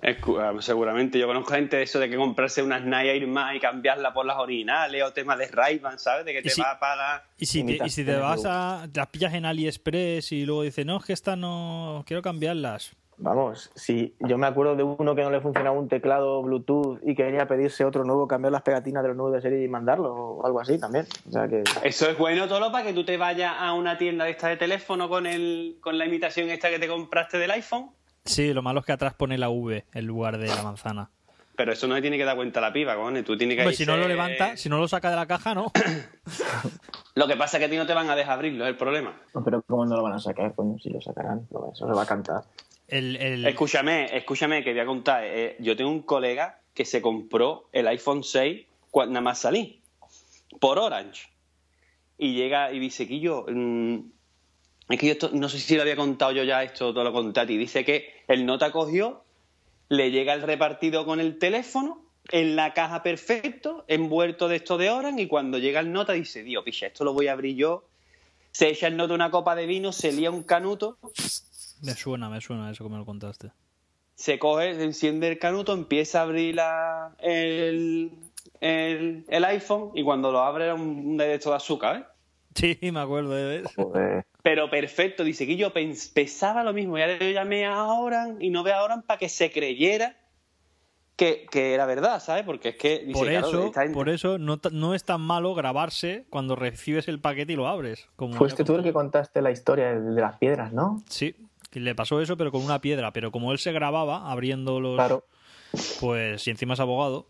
Es 0.00 0.16
ah, 0.38 0.52
seguramente 0.60 1.18
yo 1.18 1.26
conozco 1.26 1.54
gente 1.54 1.76
de 1.76 1.82
eso 1.82 1.98
de 1.98 2.08
que 2.08 2.16
comprarse 2.16 2.62
unas 2.62 2.84
Nike 2.84 3.10
Air 3.10 3.26
Max 3.26 3.56
y 3.56 3.58
cambiarla 3.60 4.14
por 4.14 4.24
las 4.24 4.36
originales 4.36 5.02
o 5.02 5.12
temas 5.12 5.36
de 5.38 5.48
ray 5.48 5.80
¿sabes? 5.96 6.24
De 6.24 6.32
que 6.32 6.42
te 6.42 6.50
si- 6.50 6.60
va 6.60 6.78
para... 6.78 7.24
Y 7.38 7.46
si, 7.46 7.64
te, 7.64 7.84
y 7.84 7.90
si 7.90 8.04
te 8.04 8.14
vas 8.14 8.44
a. 8.44 8.86
Las 8.94 9.08
pillas 9.08 9.34
en 9.34 9.44
AliExpress 9.44 10.30
y 10.30 10.44
luego 10.46 10.62
dices, 10.62 10.86
no, 10.86 10.98
es 10.98 11.04
que 11.04 11.12
esta 11.12 11.34
no. 11.34 12.04
Quiero 12.06 12.22
cambiarlas. 12.22 12.92
Vamos, 13.22 13.70
si 13.76 14.16
yo 14.18 14.36
me 14.36 14.48
acuerdo 14.48 14.74
de 14.74 14.82
uno 14.82 15.14
que 15.14 15.22
no 15.22 15.30
le 15.30 15.40
funcionaba 15.40 15.78
un 15.78 15.88
teclado 15.88 16.42
Bluetooth 16.42 16.98
y 17.04 17.14
quería 17.14 17.46
pedirse 17.46 17.84
otro 17.84 18.02
nuevo, 18.02 18.26
cambiar 18.26 18.50
las 18.50 18.62
pegatinas 18.62 19.04
de 19.04 19.10
los 19.10 19.16
nuevos 19.16 19.34
de 19.36 19.40
serie 19.40 19.62
y 19.64 19.68
mandarlo 19.68 20.12
o 20.12 20.44
algo 20.44 20.60
así 20.60 20.76
también. 20.78 21.06
O 21.28 21.30
sea 21.30 21.46
que 21.46 21.62
Eso 21.84 22.10
es 22.10 22.18
bueno 22.18 22.48
todo 22.48 22.72
para 22.72 22.84
que 22.84 22.92
tú 22.92 23.04
te 23.04 23.16
vayas 23.16 23.54
a 23.56 23.74
una 23.74 23.96
tienda 23.96 24.24
de 24.24 24.32
esta 24.32 24.48
de 24.48 24.56
teléfono 24.56 25.08
con 25.08 25.26
el 25.26 25.76
con 25.80 25.98
la 25.98 26.04
imitación 26.04 26.50
esta 26.50 26.68
que 26.68 26.80
te 26.80 26.88
compraste 26.88 27.38
del 27.38 27.52
iPhone, 27.52 27.90
Sí, 28.24 28.52
lo 28.52 28.62
malo 28.62 28.80
es 28.80 28.86
que 28.86 28.92
atrás 28.92 29.14
pone 29.14 29.38
la 29.38 29.50
V 29.50 29.84
en 29.94 30.06
lugar 30.06 30.38
de 30.38 30.48
la 30.48 30.62
manzana. 30.62 31.10
pero 31.54 31.72
eso 31.72 31.86
no 31.86 31.94
se 31.94 32.00
tiene 32.00 32.18
que 32.18 32.24
dar 32.24 32.34
cuenta 32.34 32.60
la 32.60 32.72
piba, 32.72 32.96
cojones. 32.96 33.24
Tú 33.24 33.36
tienes 33.36 33.56
que 33.56 33.62
Hombre, 33.62 33.76
si 33.76 33.86
no 33.86 33.96
lo 33.96 34.08
levanta, 34.08 34.56
si 34.56 34.68
no 34.68 34.78
lo 34.78 34.88
saca 34.88 35.10
de 35.10 35.16
la 35.16 35.26
caja, 35.26 35.54
no. 35.54 35.70
Lo 37.14 37.28
que 37.28 37.36
pasa 37.36 37.56
es 37.56 37.60
que 37.60 37.66
a 37.66 37.70
ti 37.70 37.76
no 37.76 37.86
te 37.86 37.92
van 37.94 38.08
a 38.08 38.16
dejar 38.16 38.34
abrirlo, 38.34 38.64
es 38.64 38.70
el 38.70 38.76
problema. 38.76 39.14
No, 39.34 39.44
pero 39.44 39.60
¿cómo 39.62 39.84
no 39.84 39.96
lo 39.96 40.02
van 40.02 40.14
a 40.14 40.18
sacar? 40.18 40.54
Coño, 40.54 40.78
si 40.78 40.88
lo 40.88 41.00
sacarán, 41.00 41.46
no, 41.50 41.70
eso 41.72 41.86
se 41.86 41.92
va 41.92 42.02
a 42.02 42.06
cantar. 42.06 42.42
Escúchame, 43.48 44.16
escúchame, 44.16 44.62
que 44.62 44.72
voy 44.72 44.80
a 44.80 44.86
contar. 44.86 45.24
eh, 45.24 45.56
yo 45.60 45.76
tengo 45.76 45.90
un 45.90 46.02
colega 46.02 46.60
que 46.74 46.84
se 46.84 47.00
compró 47.00 47.68
el 47.72 47.86
iPhone 47.88 48.22
6 48.22 48.66
cuando 48.90 49.14
nada 49.14 49.22
más 49.24 49.38
salí, 49.40 49.80
por 50.60 50.78
Orange. 50.78 51.28
Y 52.18 52.34
llega 52.34 52.72
y 52.72 52.78
dice 52.78 53.08
que 53.08 53.14
mm, 53.18 53.98
es 54.90 54.98
que 54.98 55.06
yo 55.06 55.12
esto- 55.12 55.30
no 55.32 55.48
sé 55.48 55.58
si 55.58 55.74
lo 55.76 55.82
había 55.82 55.96
contado 55.96 56.32
yo 56.32 56.44
ya 56.44 56.62
esto, 56.62 56.92
todo 56.92 57.04
lo 57.04 57.12
conté 57.12 57.40
a 57.40 57.46
ti. 57.46 57.56
Dice 57.56 57.84
que 57.84 58.12
el 58.28 58.44
nota 58.44 58.70
cogió, 58.70 59.24
le 59.88 60.10
llega 60.10 60.34
el 60.34 60.42
repartido 60.42 61.04
con 61.06 61.20
el 61.20 61.38
teléfono, 61.38 62.04
en 62.30 62.54
la 62.56 62.72
caja 62.72 63.02
perfecto, 63.02 63.84
envuelto 63.88 64.48
de 64.48 64.56
esto 64.56 64.78
de 64.78 64.90
Orange, 64.90 65.22
y 65.22 65.26
cuando 65.26 65.58
llega 65.58 65.80
el 65.80 65.90
nota 65.92 66.12
dice, 66.12 66.42
Dios, 66.42 66.62
picha, 66.64 66.86
esto 66.86 67.04
lo 67.04 67.12
voy 67.14 67.26
a 67.28 67.32
abrir 67.32 67.56
yo. 67.56 67.84
Se 68.52 68.68
echa 68.68 68.86
el 68.86 68.96
nota 68.96 69.14
una 69.14 69.30
copa 69.30 69.54
de 69.56 69.66
vino, 69.66 69.92
se 69.92 70.12
lía 70.12 70.30
un 70.30 70.42
canuto 70.42 70.98
Me 71.82 71.92
suena, 71.92 72.28
me 72.30 72.40
suena 72.40 72.70
eso 72.70 72.84
que 72.84 72.90
me 72.90 72.96
lo 72.98 73.04
contaste. 73.04 73.50
se 74.14 74.38
coge, 74.38 74.74
se 74.74 74.84
enciende 74.84 75.28
el 75.28 75.38
canuto, 75.38 75.72
empieza 75.72 76.20
a 76.20 76.22
abrir 76.22 76.54
la, 76.54 77.14
el, 77.18 78.12
el, 78.60 79.24
el 79.28 79.44
iPhone 79.44 79.90
y 79.94 80.02
cuando 80.04 80.30
lo 80.30 80.40
abre 80.42 80.64
era 80.64 80.74
un 80.74 81.16
de 81.16 81.34
esto 81.34 81.50
de 81.50 81.56
azúcar, 81.56 81.96
¿eh? 81.96 82.04
Sí, 82.54 82.92
me 82.92 83.00
acuerdo 83.00 83.30
de 83.30 83.56
eso. 83.60 83.70
Joder. 83.76 84.24
Pero 84.42 84.68
perfecto, 84.70 85.24
dice 85.24 85.46
que 85.46 85.56
yo 85.56 85.72
pens- 85.72 86.12
pensaba 86.12 86.62
lo 86.62 86.72
mismo, 86.72 86.98
ya 86.98 87.06
le 87.06 87.32
llamé 87.32 87.64
a 87.66 87.84
Oran 87.84 88.36
y 88.40 88.50
no 88.50 88.62
ve 88.62 88.72
a 88.72 88.82
Oran 88.82 89.02
para 89.02 89.18
que 89.18 89.28
se 89.28 89.50
creyera 89.50 90.16
que, 91.16 91.46
que 91.50 91.74
era 91.74 91.86
verdad, 91.86 92.20
¿sabes? 92.20 92.44
Porque 92.44 92.70
es 92.70 92.76
que 92.76 92.98
dice, 93.00 93.12
Por 93.12 93.28
claro, 93.28 93.48
eso, 93.48 93.62
gente- 93.72 93.92
por 93.94 94.08
eso 94.08 94.38
no, 94.38 94.60
no 94.72 94.94
es 94.94 95.04
tan 95.04 95.20
malo 95.20 95.54
grabarse 95.54 96.26
cuando 96.30 96.56
recibes 96.56 97.08
el 97.08 97.20
paquete 97.20 97.52
y 97.54 97.56
lo 97.56 97.68
abres. 97.68 98.08
Como 98.16 98.34
Fuiste 98.34 98.62
ya 98.62 98.66
tú 98.66 98.76
el 98.76 98.82
que 98.82 98.92
contaste 98.92 99.40
la 99.42 99.50
historia 99.50 99.94
de 99.98 100.20
las 100.20 100.36
piedras, 100.38 100.72
¿no? 100.72 101.02
Sí, 101.08 101.34
que 101.72 101.80
le 101.80 101.94
pasó 101.96 102.20
eso, 102.20 102.36
pero 102.36 102.52
con 102.52 102.62
una 102.62 102.80
piedra. 102.80 103.12
Pero 103.12 103.32
como 103.32 103.50
él 103.50 103.58
se 103.58 103.72
grababa 103.72 104.30
abriendo 104.30 104.78
los. 104.78 104.94
Claro. 104.94 105.24
Pues, 106.00 106.46
y 106.46 106.50
encima 106.50 106.74
es 106.74 106.80
abogado, 106.80 107.26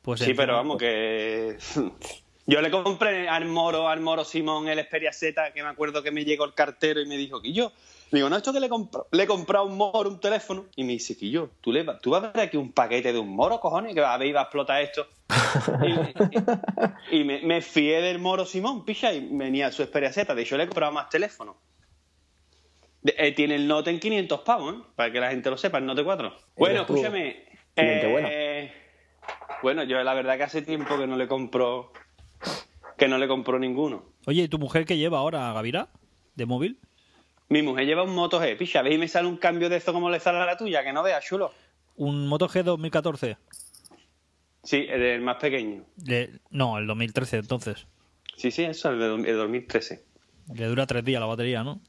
pues. 0.00 0.20
Sí, 0.20 0.30
encima- 0.30 0.42
pero 0.42 0.54
vamos, 0.56 0.78
que. 0.78 1.56
Yo 2.46 2.60
le 2.60 2.72
compré 2.72 3.28
al 3.28 3.44
moro, 3.44 3.88
al 3.88 4.00
moro 4.00 4.24
Simón 4.24 4.66
el 4.68 4.80
Xperia 4.84 5.12
Z, 5.12 5.52
que 5.52 5.62
me 5.62 5.68
acuerdo 5.68 6.02
que 6.02 6.10
me 6.10 6.24
llegó 6.24 6.44
el 6.44 6.54
cartero 6.54 7.00
y 7.00 7.06
me 7.06 7.16
dijo 7.16 7.40
que 7.40 7.52
yo. 7.52 7.70
Digo, 8.10 8.28
no, 8.28 8.36
esto 8.36 8.52
que 8.52 8.58
le, 8.58 8.68
compro- 8.68 9.06
le 9.12 9.22
he 9.22 9.26
comprado 9.28 9.64
un 9.64 9.76
moro, 9.76 10.10
un 10.10 10.18
teléfono. 10.18 10.64
Y 10.74 10.82
me 10.82 10.92
dice 10.94 11.16
que 11.16 11.30
yo, 11.30 11.50
¿tú, 11.60 11.70
le, 11.70 11.84
va- 11.84 12.00
tú 12.00 12.10
vas 12.10 12.24
a 12.24 12.32
ver 12.32 12.40
aquí 12.48 12.56
un 12.56 12.72
paquete 12.72 13.12
de 13.12 13.18
un 13.20 13.28
moro, 13.28 13.60
cojones, 13.60 13.94
que 13.94 14.00
va 14.00 14.12
a 14.12 14.18
ver 14.18 14.26
y 14.26 14.32
va 14.32 14.40
a 14.40 14.42
explotar 14.42 14.82
esto. 14.82 15.06
y 17.12 17.16
y- 17.16 17.20
y 17.20 17.24
me, 17.24 17.42
me 17.42 17.62
fié 17.62 18.02
del 18.02 18.18
moro 18.18 18.44
Simón, 18.44 18.84
picha, 18.84 19.12
y 19.14 19.20
venía 19.30 19.70
su 19.70 19.84
Xperia 19.84 20.12
Z. 20.12 20.34
De 20.34 20.42
hecho, 20.42 20.56
le 20.56 20.64
he 20.64 20.66
comprado 20.66 20.90
más 20.92 21.08
teléfonos. 21.10 21.54
Eh, 23.04 23.32
tiene 23.32 23.56
el 23.56 23.66
Note 23.66 23.90
en 23.90 23.98
500 23.98 24.40
pavos, 24.40 24.74
¿eh? 24.74 24.78
Para 24.94 25.12
que 25.12 25.20
la 25.20 25.30
gente 25.30 25.50
lo 25.50 25.56
sepa, 25.56 25.78
el 25.78 25.86
Note 25.86 26.04
4. 26.04 26.36
Bueno, 26.56 26.80
escúchame. 26.82 27.44
bueno. 27.76 28.28
eh, 28.30 28.72
bueno, 29.62 29.82
yo 29.84 30.02
la 30.02 30.14
verdad 30.14 30.36
que 30.36 30.44
hace 30.44 30.62
tiempo 30.62 30.96
que 30.98 31.06
no 31.06 31.16
le 31.16 31.26
compro 31.26 31.92
que 32.96 33.08
no 33.08 33.18
le 33.18 33.26
compro 33.26 33.58
ninguno. 33.58 34.04
Oye, 34.26 34.42
¿y 34.42 34.48
tu 34.48 34.58
mujer 34.58 34.84
qué 34.84 34.96
lleva 34.96 35.18
ahora, 35.18 35.52
Gavira? 35.52 35.88
¿De 36.36 36.46
móvil? 36.46 36.78
Mi 37.48 37.62
mujer 37.62 37.86
lleva 37.86 38.04
un 38.04 38.14
Moto 38.14 38.40
G, 38.40 38.56
picha, 38.56 38.80
¿veis? 38.82 38.94
Y 38.94 38.98
me 38.98 39.08
sale 39.08 39.26
un 39.26 39.36
cambio 39.36 39.68
de 39.68 39.76
esto 39.76 39.92
como 39.92 40.08
le 40.08 40.20
sale 40.20 40.38
a 40.38 40.46
la 40.46 40.56
tuya, 40.56 40.84
que 40.84 40.92
no 40.92 41.02
veas, 41.02 41.24
chulo. 41.24 41.52
¿Un 41.96 42.28
Moto 42.28 42.48
G 42.48 42.62
2014? 42.62 43.36
Sí, 44.62 44.86
el, 44.88 45.20
más 45.20 45.36
pequeño. 45.36 45.84
No, 46.50 46.78
el 46.78 46.86
2013, 46.86 47.38
entonces. 47.38 47.86
Sí, 48.36 48.50
sí, 48.50 48.62
eso, 48.62 48.90
el 48.90 48.98
de 49.00 49.30
el 49.30 49.36
2013. 49.36 50.04
Le 50.54 50.66
dura 50.66 50.86
tres 50.86 51.04
días 51.04 51.20
la 51.20 51.26
batería, 51.26 51.64
¿no? 51.64 51.80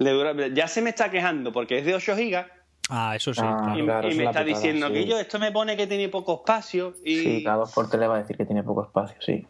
Le 0.00 0.10
dura- 0.10 0.48
ya 0.52 0.66
se 0.66 0.82
me 0.82 0.90
está 0.90 1.10
quejando 1.10 1.52
porque 1.52 1.78
es 1.78 1.84
de 1.86 1.94
8 1.94 2.16
gigas 2.16 2.46
Ah, 2.88 3.14
eso 3.14 3.32
sí, 3.32 3.40
Ah, 3.44 3.74
y, 3.76 3.84
claro. 3.84 4.08
me 4.08 4.14
está 4.24 4.40
putada, 4.40 4.44
diciendo 4.44 4.88
sí. 4.88 4.92
que 4.94 5.04
yo 5.06 5.16
esto 5.20 5.38
me 5.38 5.52
pone 5.52 5.76
que 5.76 5.86
tiene 5.86 6.08
poco 6.08 6.34
espacio 6.42 6.94
y 7.04 7.16
Sí, 7.22 7.42
cada 7.44 7.58
dos 7.58 7.72
por 7.72 7.96
le 7.96 8.06
va 8.08 8.16
a 8.16 8.18
decir 8.22 8.36
que 8.36 8.44
tiene 8.44 8.64
poco 8.64 8.82
espacio, 8.82 9.16
sí. 9.20 9.46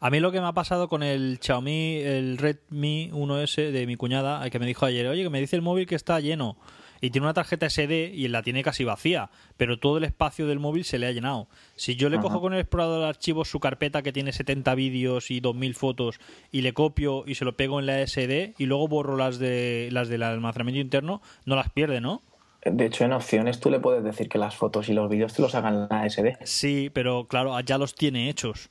A 0.00 0.10
mí 0.10 0.20
lo 0.20 0.30
que 0.30 0.40
me 0.40 0.46
ha 0.46 0.52
pasado 0.52 0.88
con 0.88 1.02
el 1.02 1.40
Xiaomi, 1.42 1.96
el 1.96 2.38
Redmi 2.38 3.10
1S 3.12 3.72
de 3.72 3.86
mi 3.86 3.96
cuñada, 3.96 4.48
que 4.50 4.60
me 4.60 4.66
dijo 4.66 4.86
ayer, 4.86 5.08
oye, 5.08 5.24
que 5.24 5.30
me 5.30 5.40
dice 5.40 5.56
el 5.56 5.62
móvil 5.62 5.88
que 5.88 5.96
está 5.96 6.20
lleno 6.20 6.56
y 7.00 7.10
tiene 7.10 7.26
una 7.26 7.34
tarjeta 7.34 7.68
SD 7.68 8.12
y 8.14 8.28
la 8.28 8.42
tiene 8.42 8.62
casi 8.62 8.84
vacía, 8.84 9.30
pero 9.56 9.78
todo 9.78 9.98
el 9.98 10.04
espacio 10.04 10.46
del 10.46 10.58
móvil 10.58 10.84
se 10.84 10.98
le 10.98 11.06
ha 11.06 11.12
llenado. 11.12 11.48
Si 11.76 11.96
yo 11.96 12.08
le 12.08 12.16
Ajá. 12.16 12.22
cojo 12.22 12.40
con 12.40 12.54
el 12.54 12.60
explorador 12.60 13.00
de 13.00 13.08
archivos 13.08 13.48
su 13.48 13.60
carpeta 13.60 14.02
que 14.02 14.12
tiene 14.12 14.32
70 14.32 14.74
vídeos 14.74 15.30
y 15.30 15.40
2000 15.40 15.74
fotos 15.74 16.20
y 16.50 16.62
le 16.62 16.72
copio 16.72 17.24
y 17.26 17.34
se 17.34 17.44
lo 17.44 17.56
pego 17.56 17.80
en 17.80 17.86
la 17.86 18.06
SD 18.06 18.54
y 18.58 18.66
luego 18.66 18.88
borro 18.88 19.16
las 19.16 19.38
de 19.38 19.88
las 19.92 20.08
del 20.08 20.22
almacenamiento 20.22 20.80
interno, 20.80 21.22
no 21.44 21.56
las 21.56 21.70
pierde, 21.70 22.00
¿no? 22.00 22.22
De 22.64 22.86
hecho, 22.86 23.04
en 23.04 23.12
opciones 23.12 23.60
tú 23.60 23.70
le 23.70 23.78
puedes 23.78 24.02
decir 24.02 24.28
que 24.28 24.36
las 24.36 24.56
fotos 24.56 24.88
y 24.88 24.92
los 24.92 25.08
vídeos 25.08 25.32
te 25.32 25.42
los 25.42 25.54
hagan 25.54 25.74
en 25.74 25.88
la 25.88 26.08
SD. 26.08 26.38
Sí, 26.44 26.90
pero 26.92 27.26
claro, 27.28 27.58
ya 27.60 27.78
los 27.78 27.94
tiene 27.94 28.28
hechos. 28.28 28.70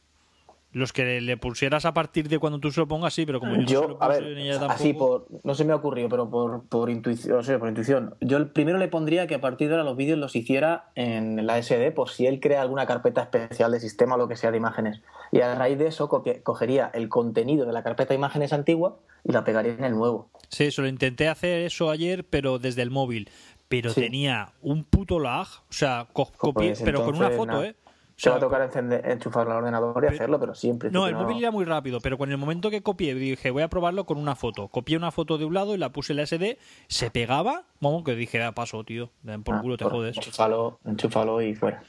Los 0.78 0.94
que 0.94 1.22
le 1.22 1.38
pusieras 1.38 1.86
a 1.86 1.94
partir 1.94 2.30
de 2.30 2.38
cuando 2.38 2.60
tú 2.60 2.72
se 2.72 2.80
lo 2.80 2.88
pongas, 2.88 3.14
sí, 3.14 3.26
pero 3.26 3.40
como 3.40 3.56
yo, 3.64 3.82
no 3.82 3.88
se 3.88 3.88
lo 3.94 4.04
a 4.04 4.08
ver, 4.10 4.24
ni 4.36 4.50
ella 4.50 4.66
así 4.70 4.94
por, 4.94 5.26
no 5.44 5.56
se 5.56 5.66
me 5.66 5.74
ha 5.74 5.76
ocurrido, 5.76 6.08
pero 6.08 6.30
por, 6.30 6.68
por 6.68 6.90
intuición, 6.92 7.38
o 7.40 7.42
sea, 7.44 7.58
por 7.58 7.68
intuición. 7.68 8.14
Yo 8.22 8.38
el 8.38 8.52
primero 8.52 8.78
le 8.78 8.88
pondría 8.88 9.26
que 9.26 9.34
a 9.36 9.42
partir 9.42 9.70
de 9.70 9.74
ahora 9.74 9.84
los 9.84 9.98
vídeos 9.98 10.20
los 10.20 10.36
hiciera 10.36 10.92
en 10.94 11.48
la 11.48 11.62
SD 11.62 11.92
por 11.94 12.10
si 12.10 12.28
él 12.28 12.40
crea 12.40 12.62
alguna 12.62 12.86
carpeta 12.86 13.22
especial 13.24 13.72
de 13.72 13.80
sistema 13.80 14.16
o 14.16 14.18
lo 14.20 14.28
que 14.28 14.36
sea 14.36 14.52
de 14.52 14.58
imágenes. 14.58 15.02
Y 15.32 15.42
a 15.42 15.56
raíz 15.56 15.78
de 15.80 15.88
eso 15.88 16.10
cogería 16.44 16.92
el 16.94 17.10
contenido 17.10 17.66
de 17.66 17.74
la 17.74 17.82
carpeta 17.84 18.10
de 18.10 18.16
imágenes 18.16 18.54
antigua 18.54 18.98
y 19.24 19.32
la 19.32 19.44
pegaría 19.44 19.74
en 19.74 19.84
el 19.84 19.94
nuevo. 19.96 20.30
Sí, 20.50 20.66
eso 20.66 20.84
lo 20.84 20.88
intenté 20.88 21.28
hacer 21.28 21.62
eso 21.64 21.90
ayer, 21.90 22.24
pero 22.24 22.60
desde 22.60 22.84
el 22.84 22.92
móvil. 22.92 23.30
Pero 23.68 23.90
Sí. 23.90 24.00
tenía 24.02 24.54
un 24.62 24.84
puto 24.86 25.20
lag, 25.20 25.48
o 25.48 25.74
sea, 25.74 26.08
co- 26.14 26.32
copié, 26.38 26.74
pero 26.86 27.04
con 27.04 27.16
una 27.18 27.32
foto. 27.32 27.64
¿eh? 27.64 27.76
Se 28.18 28.30
va 28.32 28.38
a 28.38 28.40
tocar 28.40 28.62
encender, 28.64 29.08
enchufarlo 29.08 29.52
al 29.52 29.58
ordenador 29.60 29.96
y 29.98 30.08
Pero- 30.08 30.14
hacerlo, 30.16 30.40
pero 30.40 30.56
siempre. 30.56 30.90
No, 30.90 31.08
el 31.08 31.14
móvil 31.16 31.38
iba 31.38 31.52
muy 31.52 31.66
rápido, 31.66 32.00
pero 32.02 32.18
con 32.18 32.32
el 32.32 32.38
momento 32.38 32.72
que 32.72 32.82
copié, 32.82 33.14
dije, 33.14 33.52
voy 33.52 33.62
a 33.62 33.68
probarlo 33.70 34.06
con 34.08 34.18
una 34.18 34.36
foto. 34.36 34.70
Copié 34.70 34.98
una 34.98 35.12
foto 35.12 35.38
de 35.38 35.46
un 35.46 35.54
lado 35.54 35.76
y 35.76 35.78
la 35.78 35.92
puse 35.92 36.14
en 36.14 36.18
la 36.18 36.24
SD, 36.26 36.58
se 36.88 37.12
pegaba, 37.12 37.66
vamos, 37.80 38.04
que 38.04 38.16
dije, 38.16 38.42
ah, 38.42 38.54
paso, 38.54 38.84
tío, 38.84 39.12
por 39.44 39.62
culo, 39.62 39.78
te 39.78 39.86
jodes. 39.86 40.18
Enchúfalo, 40.18 40.80
enchúfalo 40.86 41.42
y 41.44 41.54
fuera. 41.54 41.84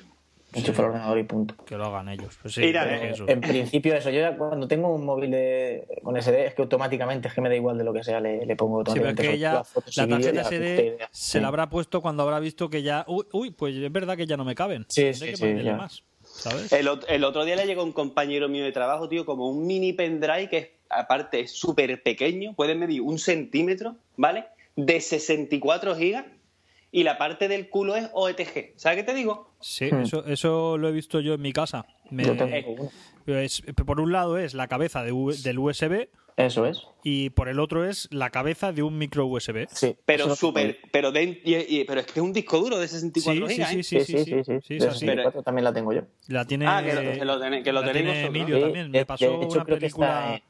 Enchufa 0.52 0.80
el 0.82 0.88
ordenador 0.88 1.18
y 1.18 1.22
punto. 1.24 1.54
Que 1.66 1.76
lo 1.76 1.84
hagan 1.86 2.08
ellos. 2.08 2.38
Pues 2.40 2.54
sí, 2.54 2.60
Mira, 2.62 2.84
dije 2.86 3.08
eh, 3.08 3.10
eso. 3.10 3.24
En 3.28 3.40
principio 3.40 3.94
eso, 3.94 4.08
yo 4.08 4.20
ya 4.20 4.34
cuando 4.36 4.66
tengo 4.66 4.94
un 4.94 5.04
móvil 5.04 5.30
de- 5.30 5.86
con 6.02 6.16
SD 6.16 6.46
es 6.46 6.54
que 6.54 6.62
automáticamente 6.62 7.28
es 7.28 7.34
que 7.34 7.40
me 7.42 7.50
da 7.50 7.54
igual 7.54 7.76
de 7.76 7.84
lo 7.84 7.92
que 7.92 8.02
sea, 8.02 8.18
le, 8.20 8.46
le 8.46 8.56
pongo 8.56 8.82
Sí, 8.86 8.92
pero 8.98 9.14
que 9.14 9.22
sobre 9.24 9.34
ella, 9.34 9.52
las 9.54 9.68
fotos 9.68 9.96
y 9.96 10.00
la 10.00 10.08
tarjeta 10.08 10.42
SD 10.44 10.98
se 11.10 11.40
la 11.42 11.48
habrá 11.48 11.68
puesto 11.68 12.00
cuando 12.00 12.22
habrá 12.22 12.38
visto 12.40 12.70
que 12.70 12.82
ya, 12.82 13.04
uy, 13.08 13.24
uy, 13.32 13.50
pues 13.50 13.74
es 13.76 13.92
verdad 13.92 14.16
que 14.16 14.26
ya 14.26 14.38
no 14.38 14.44
me 14.46 14.54
caben. 14.54 14.86
Sí, 14.88 15.12
sí, 15.12 15.26
que 15.26 15.36
sí, 15.36 15.62
ya. 15.62 15.76
más, 15.76 16.02
¿sabes? 16.38 16.72
El, 16.72 16.88
el 17.08 17.24
otro 17.24 17.44
día 17.44 17.56
le 17.56 17.66
llegó 17.66 17.82
un 17.82 17.92
compañero 17.92 18.48
mío 18.48 18.64
de 18.64 18.72
trabajo, 18.72 19.08
tío, 19.08 19.24
como 19.26 19.48
un 19.48 19.66
mini 19.66 19.92
pendrive 19.92 20.48
que 20.48 20.56
es, 20.58 20.68
aparte 20.90 21.40
es 21.40 21.52
súper 21.52 22.02
pequeño, 22.02 22.54
puede 22.54 22.74
medir 22.74 23.02
un 23.02 23.18
centímetro, 23.18 23.96
¿vale? 24.16 24.46
De 24.76 25.00
64 25.00 25.96
gigas 25.96 26.24
y 26.90 27.02
la 27.02 27.18
parte 27.18 27.48
del 27.48 27.68
culo 27.68 27.96
es 27.96 28.08
OETG. 28.12 28.72
¿Sabes 28.76 28.96
qué 28.98 29.02
te 29.04 29.14
digo? 29.14 29.50
Sí, 29.60 29.90
Hmm. 29.92 30.02
eso, 30.02 30.24
eso 30.26 30.78
lo 30.78 30.88
he 30.88 30.92
visto 30.92 31.20
yo 31.20 31.34
en 31.34 31.42
mi 31.42 31.52
casa. 31.52 31.84
Me- 32.10 32.24
Yo 32.24 32.36
tengo 32.36 32.70
uno. 32.72 32.90
Es- 33.36 33.62
por 33.86 34.00
un 34.00 34.12
lado 34.12 34.38
es 34.38 34.54
la 34.54 34.68
cabeza 34.68 35.02
de 35.02 35.12
U- 35.12 35.32
del 35.32 35.58
USB 35.58 36.08
Eso 36.36 36.66
es. 36.66 36.82
y 37.02 37.30
por 37.30 37.48
el 37.48 37.58
otro 37.60 37.84
es 37.84 38.08
la 38.12 38.30
cabeza 38.30 38.72
de 38.72 38.82
un 38.82 38.96
micro 38.98 39.26
USB. 39.26 39.66
Sí. 39.70 39.96
Pero 40.06 40.34
súper, 40.36 40.78
pero, 40.92 41.10
de- 41.12 41.40
y- 41.44 41.80
y- 41.80 41.84
pero 41.84 42.00
es 42.00 42.06
que 42.06 42.12
es 42.20 42.24
un 42.24 42.32
disco 42.32 42.58
duro 42.58 42.78
de 42.78 42.88
64 42.88 43.48
Sí, 43.48 43.54
sí, 43.54 43.54
gigas, 43.54 43.70
sí, 43.70 43.78
¿eh? 43.78 43.82
sí, 43.82 44.00
Sí, 44.00 44.18
sí, 44.18 44.24
sí. 44.24 44.44
sí. 44.44 44.52
Sí, 44.66 44.74
es 44.76 44.82
De 44.82 44.88
así. 44.88 44.98
64 45.00 45.42
también 45.42 45.64
la 45.64 45.72
tengo 45.72 45.92
yo. 45.92 46.02
La 46.28 46.44
tiene, 46.44 46.66
Ah, 46.66 46.82
que 46.84 46.94
lo- 46.94 47.00
que 47.00 47.24
lo 47.24 47.38
tenéis- 47.40 47.64
que 47.64 47.72
lo 47.72 47.80
la 47.80 47.86
tenéis 47.86 48.04
tiene 48.04 48.20
vosotros. 48.22 48.36
Emilio 48.36 48.56
Sí, 48.56 48.62
también. 48.62 48.90
Me 48.90 49.04
pasó 49.06 49.24
hecho, 49.42 49.48
una 49.56 49.64
película. 49.64 50.06
está, 50.06 50.34
eh. 50.36 50.42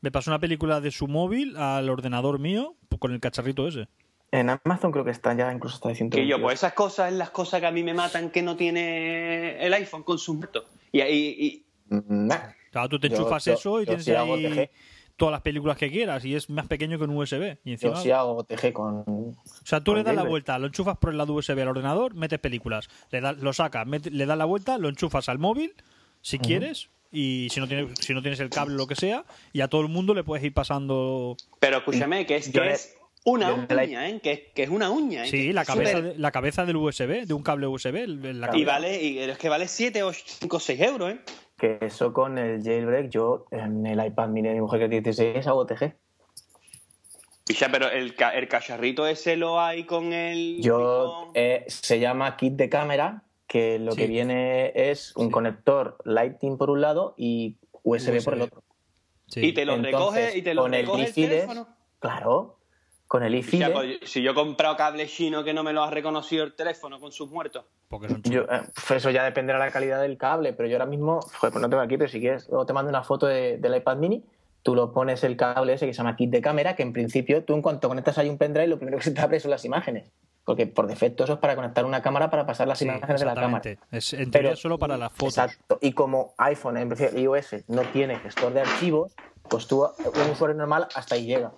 Me 0.00 0.10
pasó 0.10 0.30
una 0.30 0.38
película 0.38 0.80
de 0.80 0.90
su 0.90 1.08
móvil 1.08 1.56
al 1.56 1.88
ordenador 1.88 2.38
mío 2.38 2.74
con 2.98 3.12
el 3.12 3.20
cacharrito 3.20 3.66
ese. 3.66 3.88
En 4.30 4.50
Amazon 4.50 4.90
creo 4.92 5.04
que 5.04 5.12
está 5.12 5.32
ya 5.34 5.52
incluso 5.52 5.76
de 5.88 5.94
128. 5.94 6.16
Que 6.22 6.26
yo, 6.28 6.40
pues 6.42 6.54
esas 6.60 6.72
cosas 6.74 7.12
es 7.12 7.18
las 7.18 7.30
cosas 7.30 7.60
que 7.60 7.66
a 7.66 7.70
mí 7.70 7.82
me 7.84 7.94
matan 7.94 8.30
que 8.30 8.42
no 8.42 8.56
tiene 8.56 9.64
el 9.64 9.72
iPhone 9.74 10.02
con 10.02 10.18
sus 10.18 10.34
muertos. 10.36 10.64
Y 10.92 11.00
ahí, 11.00 11.36
y- 11.38 11.63
nah. 12.08 12.52
Claro, 12.70 12.88
tú 12.88 12.98
te 12.98 13.08
Yo- 13.08 13.16
enchufas 13.16 13.44
yo- 13.44 13.52
eso 13.54 13.80
y 13.80 13.84
yo 13.84 13.86
tienes 13.86 14.04
sí 14.04 14.12
ahí 14.12 14.68
todas 15.16 15.30
las 15.32 15.42
películas 15.42 15.76
que 15.76 15.90
quieras 15.92 16.24
y 16.24 16.34
es 16.34 16.50
más 16.50 16.66
pequeño 16.66 16.98
que 16.98 17.04
un 17.04 17.10
USB. 17.16 17.56
Y 17.64 17.68
Yo 17.68 17.72
encima, 17.74 17.96
sí 18.02 18.10
hago 18.10 18.32
OTG 18.38 18.72
con. 18.72 19.04
O 19.06 19.34
sea, 19.64 19.80
tú 19.80 19.94
le 19.94 20.02
das 20.02 20.14
la 20.16 20.24
vuelta, 20.24 20.58
lo 20.58 20.66
enchufas 20.66 20.96
por 20.98 21.10
el 21.10 21.18
lado 21.18 21.34
USB 21.34 21.60
al 21.62 21.68
ordenador, 21.68 22.14
metes 22.14 22.40
películas, 22.40 22.88
le 23.10 23.20
das, 23.20 23.36
lo 23.38 23.52
sacas, 23.52 23.86
le 23.86 24.26
das 24.26 24.36
la 24.38 24.44
vuelta, 24.44 24.76
lo 24.78 24.88
enchufas 24.88 25.28
al 25.28 25.38
móvil, 25.38 25.72
si 26.20 26.38
quieres, 26.40 26.88
y 27.12 27.46
si 27.52 27.60
no 27.60 27.68
tienes, 27.68 27.96
si 28.00 28.12
no 28.12 28.22
tienes 28.22 28.40
el 28.40 28.50
cable 28.50 28.74
o 28.74 28.78
lo 28.78 28.86
que 28.88 28.96
sea, 28.96 29.24
y 29.52 29.60
a 29.60 29.68
todo 29.68 29.82
el 29.82 29.88
mundo 29.88 30.14
le 30.14 30.24
puedes 30.24 30.44
ir 30.44 30.52
pasando. 30.52 31.36
pero 31.60 31.76
escúchame, 31.78 32.26
que 32.26 32.34
es, 32.36 32.50
Yo 32.50 32.62
que 32.62 32.72
es 32.72 32.96
una 33.24 33.50
yo 33.50 33.54
uña, 33.72 34.08
¿eh? 34.08 34.20
Que, 34.20 34.32
es- 34.32 34.40
que 34.52 34.64
es 34.64 34.68
una 34.68 34.90
uña, 34.90 35.24
¿eh? 35.26 35.30
Sí, 35.30 35.46
Que 35.46 35.52
la 35.52 35.64
cabeza, 35.64 36.00
de- 36.02 36.18
la 36.18 36.32
cabeza 36.32 36.66
del 36.66 36.74
USB, 36.76 37.24
de 37.24 37.34
un 37.34 37.42
cable 37.44 37.68
USB. 37.68 38.06
la 38.34 38.50
Y 38.56 38.64
vale, 38.64 39.00
y 39.00 39.18
es 39.20 39.38
que 39.38 39.48
vale 39.48 39.68
7 39.68 40.02
o 40.02 40.12
5 40.12 40.56
o 40.56 40.60
6 40.60 40.80
euros, 40.80 41.12
¿eh? 41.12 41.20
Que 41.64 41.78
eso 41.80 42.12
con 42.12 42.36
el 42.36 42.62
jailbreak, 42.62 43.08
yo 43.08 43.46
en 43.50 43.86
el 43.86 44.04
iPad 44.04 44.28
mini 44.28 44.48
de 44.48 44.54
mi 44.56 44.60
mujer 44.60 44.80
que 44.80 44.88
tiene 44.90 45.00
16 45.02 45.46
hago 45.46 45.60
OTG. 45.60 45.94
Picha, 47.46 47.70
pero 47.72 47.88
el, 47.90 48.14
ca- 48.14 48.34
el 48.34 48.48
cacharrito 48.48 49.06
ese 49.06 49.38
lo 49.38 49.58
hay 49.58 49.84
con 49.84 50.12
el. 50.12 50.60
Yo 50.60 51.30
eh, 51.32 51.64
se 51.68 52.00
llama 52.00 52.36
kit 52.36 52.52
de 52.52 52.68
cámara, 52.68 53.22
que 53.46 53.78
lo 53.78 53.92
Sí. 53.92 53.96
que 54.02 54.06
viene 54.08 54.72
es 54.74 55.16
un 55.16 55.28
Sí. 55.28 55.32
conector 55.32 55.96
Lightning 56.04 56.58
por 56.58 56.68
un 56.68 56.82
lado 56.82 57.14
y 57.16 57.56
USB, 57.82 58.22
por 58.22 58.34
el 58.34 58.42
otro. 58.42 58.62
Sí. 59.28 59.40
y 59.46 59.52
te 59.54 59.64
lo 59.64 59.72
Entonces, 59.76 59.92
recoge 60.26 60.36
y 60.38 60.42
te 60.42 60.52
lo 60.52 60.62
con 60.64 60.74
el 60.74 60.82
recoge 60.82 61.02
el, 61.04 61.08
iFiles, 61.08 61.30
teléfono. 61.30 61.68
Claro, 61.98 62.58
con 63.14 63.22
el 63.22 63.44
pues, 63.44 64.10
si 64.10 64.22
yo 64.22 64.32
he 64.32 64.34
comprado 64.34 64.76
cable 64.76 65.06
chino 65.06 65.44
que 65.44 65.54
no 65.54 65.62
me 65.62 65.72
lo 65.72 65.84
ha 65.84 65.90
reconocido 65.92 66.42
el 66.42 66.52
teléfono 66.54 66.98
con 66.98 67.12
sus 67.12 67.30
muertos. 67.30 67.64
Porque 67.88 68.08
son 68.08 68.20
Yo, 68.22 68.42
chulos. 68.42 68.48
eh, 68.50 68.70
pues 68.88 68.90
eso 69.02 69.10
ya 69.10 69.22
dependerá 69.22 69.60
de 69.60 69.66
la 69.66 69.70
calidad 69.70 70.00
del 70.00 70.18
cable, 70.18 70.52
pero 70.52 70.68
yo 70.68 70.74
ahora 70.74 70.86
mismo, 70.86 71.20
joder, 71.20 71.52
pues 71.52 71.62
no 71.62 71.70
tengo 71.70 71.80
aquí, 71.80 71.96
pero 71.96 72.10
si 72.10 72.18
quieres, 72.18 72.48
luego 72.48 72.66
te 72.66 72.72
mando 72.72 72.88
una 72.88 73.04
foto 73.04 73.26
de- 73.28 73.58
del 73.58 73.76
iPad 73.76 73.98
mini, 73.98 74.24
tú 74.64 74.74
lo 74.74 74.92
pones 74.92 75.22
el 75.22 75.36
cable 75.36 75.74
ese 75.74 75.86
que 75.86 75.92
se 75.94 75.98
llama 75.98 76.16
kit 76.16 76.28
de 76.30 76.40
cámara, 76.42 76.74
que 76.74 76.82
en 76.82 76.92
principio 76.92 77.44
tú 77.44 77.54
en 77.54 77.62
cuanto 77.62 77.86
conectas 77.88 78.18
ahí 78.18 78.28
un 78.28 78.36
pendrive, 78.36 78.66
lo 78.66 78.78
primero 78.78 78.98
que 78.98 79.04
se 79.04 79.12
te 79.12 79.20
abre 79.20 79.38
son 79.38 79.52
las 79.52 79.64
imágenes. 79.64 80.10
Porque 80.44 80.66
por 80.66 80.88
defecto 80.88 81.22
eso 81.22 81.34
es 81.34 81.38
para 81.38 81.54
conectar 81.54 81.84
una 81.84 82.02
cámara 82.02 82.30
para 82.30 82.44
pasar 82.46 82.66
las 82.66 82.78
Sí, 82.80 82.84
imágenes 82.84 83.20
de 83.20 83.26
la 83.26 83.34
cámara. 83.36 83.62
Es, 83.92 84.12
en 84.12 84.28
teoría 84.32 84.50
Pero- 84.50 84.56
solo 84.56 84.76
para 84.78 84.96
las 84.96 85.12
fotos. 85.12 85.38
Exacto. 85.38 85.78
Y 85.80 85.92
como 85.92 86.34
iPhone, 86.38 86.78
en 86.78 86.88
principio 86.88 87.16
iOS, 87.20 87.64
no 87.68 87.82
tiene 87.92 88.18
gestor 88.18 88.52
de 88.52 88.62
archivos, 88.62 89.14
pues 89.48 89.68
tú, 89.68 89.84
un 89.84 90.30
usuario 90.32 90.56
normal, 90.56 90.88
hasta 90.96 91.14
ahí 91.14 91.26
llega. 91.26 91.52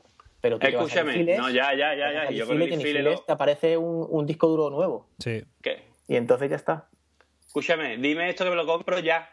Pero 0.47 0.59
tú 0.59 0.67
te 0.67 0.73
vas 0.77 0.83
a 0.83 0.87
Escúchame, 1.01 1.37
no, 1.37 1.51
ya, 1.51 1.75
ya, 1.75 1.95
ya, 1.95 2.13
ya. 2.13 2.31
yo 2.31 2.47
con 2.47 2.61
el 2.63 3.05
lo- 3.05 3.19
te 3.21 3.33
aparece 3.33 3.77
un, 3.77 4.07
un 4.09 4.27
disco 4.27 4.47
duro 4.49 4.71
nuevo. 4.71 5.07
Sí. 5.19 5.43
¿Qué? 5.63 5.85
Y 6.09 6.17
entonces 6.17 6.49
ya 6.51 6.57
está. 6.57 6.89
Escúchame, 7.47 7.97
dime 7.97 8.29
esto 8.31 8.45
que 8.45 8.51
me 8.51 8.57
lo 8.57 8.67
compro 8.67 8.99
ya. 8.99 9.29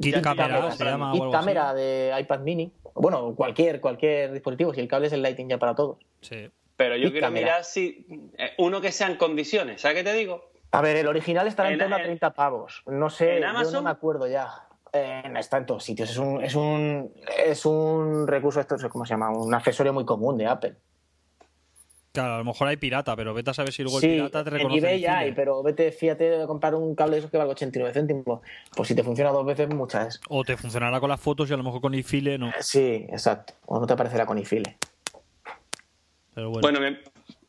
Kit 0.00 0.20
cámara 0.22 0.70
se 0.72 0.84
llama. 0.84 1.12
cámara 1.30 1.74
de 1.74 2.14
iPad 2.20 2.40
mini. 2.40 2.72
Bueno, 2.94 3.34
cualquier, 3.36 3.80
cualquier 3.80 4.32
dispositivo, 4.32 4.74
si 4.74 4.80
el 4.80 4.88
cable 4.88 5.06
es 5.08 5.12
el 5.12 5.22
Lightning 5.22 5.48
ya 5.48 5.58
para 5.58 5.74
todos. 5.74 5.98
Sí. 6.20 6.50
Pero 6.76 6.96
yo 6.96 7.10
quiero 7.10 7.26
cámara. 7.26 7.42
mirar 7.44 7.64
si. 7.64 8.06
eh, 8.38 8.52
Uno 8.58 8.80
que 8.80 8.92
sea 8.92 9.08
en 9.08 9.16
condiciones. 9.16 9.80
¿Sabes 9.80 9.98
qué 9.98 10.04
te 10.04 10.12
digo? 10.14 10.50
A 10.70 10.80
ver, 10.82 10.96
el 10.96 11.06
original 11.06 11.46
estará 11.46 11.68
en, 11.70 11.74
En- 11.74 11.78
torno 11.80 11.96
a 11.96 11.98
en- 12.00 12.04
30 12.06 12.34
pavos. 12.34 12.82
No 12.86 13.10
sé, 13.10 13.36
¿En 13.36 13.42
yo 13.42 13.48
Amazon? 13.48 13.72
no 13.74 13.82
me 13.82 13.90
acuerdo 13.90 14.26
ya. 14.28 14.48
Eh, 14.92 15.22
no 15.30 15.38
está 15.38 15.58
en 15.58 15.66
todos 15.66 15.84
sitios. 15.84 16.10
Es 16.10 16.16
un, 16.18 16.42
es 16.42 16.54
un, 16.54 17.12
es 17.46 17.66
un 17.66 18.26
recurso, 18.26 18.60
esto, 18.60 18.76
¿cómo 18.90 19.04
se 19.04 19.10
llama? 19.14 19.30
Un 19.30 19.52
accesorio 19.54 19.92
muy 19.92 20.04
común 20.04 20.36
de 20.38 20.46
Apple. 20.46 20.76
Claro, 22.12 22.34
a 22.34 22.38
lo 22.38 22.44
mejor 22.44 22.66
hay 22.68 22.78
pirata, 22.78 23.14
pero 23.14 23.34
vete 23.34 23.50
a 23.50 23.54
saber 23.54 23.72
si 23.72 23.82
luego 23.82 24.00
Sí, 24.00 24.06
el 24.06 24.12
pirata 24.14 24.42
te 24.42 24.48
en 24.50 24.56
reconoce. 24.56 24.78
eBay 24.78 24.94
el 24.96 25.00
ya 25.02 25.18
hay, 25.18 25.32
pero 25.32 25.62
vete, 25.62 25.92
fíjate 25.92 26.24
de 26.30 26.46
comprar 26.46 26.74
un 26.74 26.94
cable 26.94 27.12
de 27.12 27.18
esos 27.18 27.30
que 27.30 27.36
valga 27.36 27.52
89 27.52 27.92
céntimos. 27.92 28.40
Pues 28.74 28.88
si 28.88 28.94
te 28.94 29.04
funciona 29.04 29.30
dos 29.30 29.44
veces, 29.46 29.68
muchas. 29.68 30.20
O 30.28 30.42
te 30.42 30.56
funcionará 30.56 30.98
con 31.00 31.10
las 31.10 31.20
fotos 31.20 31.48
y 31.50 31.52
a 31.52 31.56
lo 31.56 31.62
mejor 31.62 31.80
con 31.80 31.94
iFile 31.94 32.38
no. 32.38 32.50
Sí, 32.60 33.06
exacto. 33.10 33.54
O 33.66 33.78
no 33.78 33.86
te 33.86 33.92
aparecerá 33.92 34.24
con 34.26 34.38
iFile. 34.38 34.78
Pero 36.34 36.50
bueno. 36.50 36.62
Bueno, 36.62 36.80
me- 36.80 36.98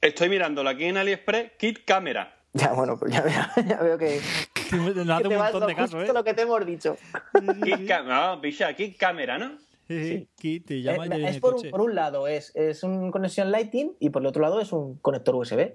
estoy 0.02 0.30
mirándolo 0.30 0.70
aquí 0.70 0.86
en 0.86 0.98
AliExpress, 0.98 1.54
Kit 1.58 1.86
Camera. 1.86 2.36
Ya, 2.54 2.74
bueno, 2.74 2.98
pues 2.98 3.14
ya, 3.14 3.22
veo- 3.22 3.66
ya 3.68 3.78
veo 3.78 3.98
que, 4.00 4.20
Nos 4.96 4.96
que 4.96 5.12
hace 5.12 5.24
te 5.24 5.28
un 5.28 5.36
montón 5.38 5.68
de 5.68 5.76
justo 5.76 5.98
caso, 5.98 6.02
¿eh? 6.02 6.14
lo 6.14 6.24
que 6.24 6.34
te 6.34 6.42
hemos 6.44 6.66
dicho. 6.66 6.98
No, 8.06 8.42
picha, 8.42 8.74
Kit 8.74 8.98
Camera, 8.98 9.38
¿no? 9.38 9.58
Sí, 9.88 10.28
Kit, 10.36 10.68
te 10.68 10.82
llama 10.82 11.06
Eh, 11.06 11.10
en 11.14 11.26
es 11.26 11.40
por 11.40 11.56
un, 11.56 11.70
por 11.70 11.82
un 11.82 11.96
lado 11.96 12.28
es, 12.28 12.56
es 12.56 12.84
un 12.84 13.10
conexión 13.12 13.52
Lightning 13.52 13.96
y 14.00 14.12
por 14.12 14.22
el 14.22 14.28
otro 14.28 14.42
lado 14.42 14.62
es 14.62 14.72
un 14.72 15.00
conector 15.00 15.36
USB. 15.36 15.74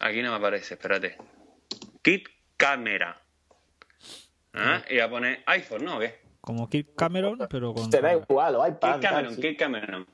Aquí 0.00 0.22
no 0.22 0.30
me 0.30 0.36
aparece, 0.36 0.74
espérate. 0.74 1.16
Kit 2.02 2.28
Camera. 2.56 3.22
¿Ah? 4.54 4.82
Y 4.90 4.98
a 4.98 5.08
poner 5.08 5.42
iPhone, 5.46 5.84
¿no? 5.84 5.96
¿O 5.96 6.00
qué? 6.00 6.20
Como 6.40 6.68
Kit 6.68 6.96
Cameron, 6.96 7.38
pero 7.48 7.72
con. 7.72 7.88
Te 7.88 8.00
da 8.00 8.14
igual, 8.14 8.56
o 8.56 8.66
iPad. 8.66 8.94
Kit 8.94 9.02
Cameron. 9.02 9.36
Kit 9.36 9.58
Cameron. 9.58 10.06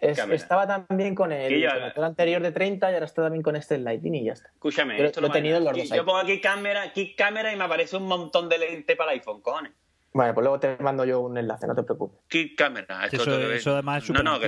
Es- 0.00 0.18
estaba 0.18 0.66
también 0.66 1.14
con 1.14 1.32
el 1.32 1.68
conector 1.68 2.04
anterior 2.04 2.42
de 2.42 2.52
30 2.52 2.90
y 2.90 2.94
ahora 2.94 3.06
está 3.06 3.22
también 3.22 3.42
con 3.42 3.56
este 3.56 3.78
Lightning 3.78 4.14
y 4.14 4.24
ya 4.24 4.32
está. 4.32 4.48
Escúchame, 4.48 4.94
Pero 4.96 5.08
esto 5.08 5.20
lo 5.20 5.28
he 5.28 5.30
tenido 5.30 5.58
en 5.58 5.64
los 5.64 5.76
dos 5.76 5.88
Yo 5.90 6.04
pongo 6.04 6.18
aquí 6.18 6.40
cámara, 6.40 6.92
Kit 6.92 7.16
Camera 7.16 7.52
y 7.52 7.56
me 7.56 7.64
aparece 7.64 7.96
un 7.96 8.06
montón 8.06 8.48
de 8.48 8.58
lentes 8.58 8.96
para 8.96 9.12
el 9.12 9.18
iPhone, 9.20 9.40
cojones. 9.40 9.72
Vale, 10.12 10.32
pues 10.32 10.44
luego 10.44 10.60
te 10.60 10.76
mando 10.78 11.04
yo 11.04 11.20
un 11.20 11.36
enlace, 11.36 11.66
no 11.66 11.74
te 11.74 11.82
preocupes. 11.82 12.20
Camera. 12.56 13.08
Sí, 13.10 13.16
esto 13.16 13.30
Eso, 13.32 13.52
eso 13.52 13.72
además 13.72 14.02
es 14.02 14.06
súper 14.06 14.24
no. 14.24 14.38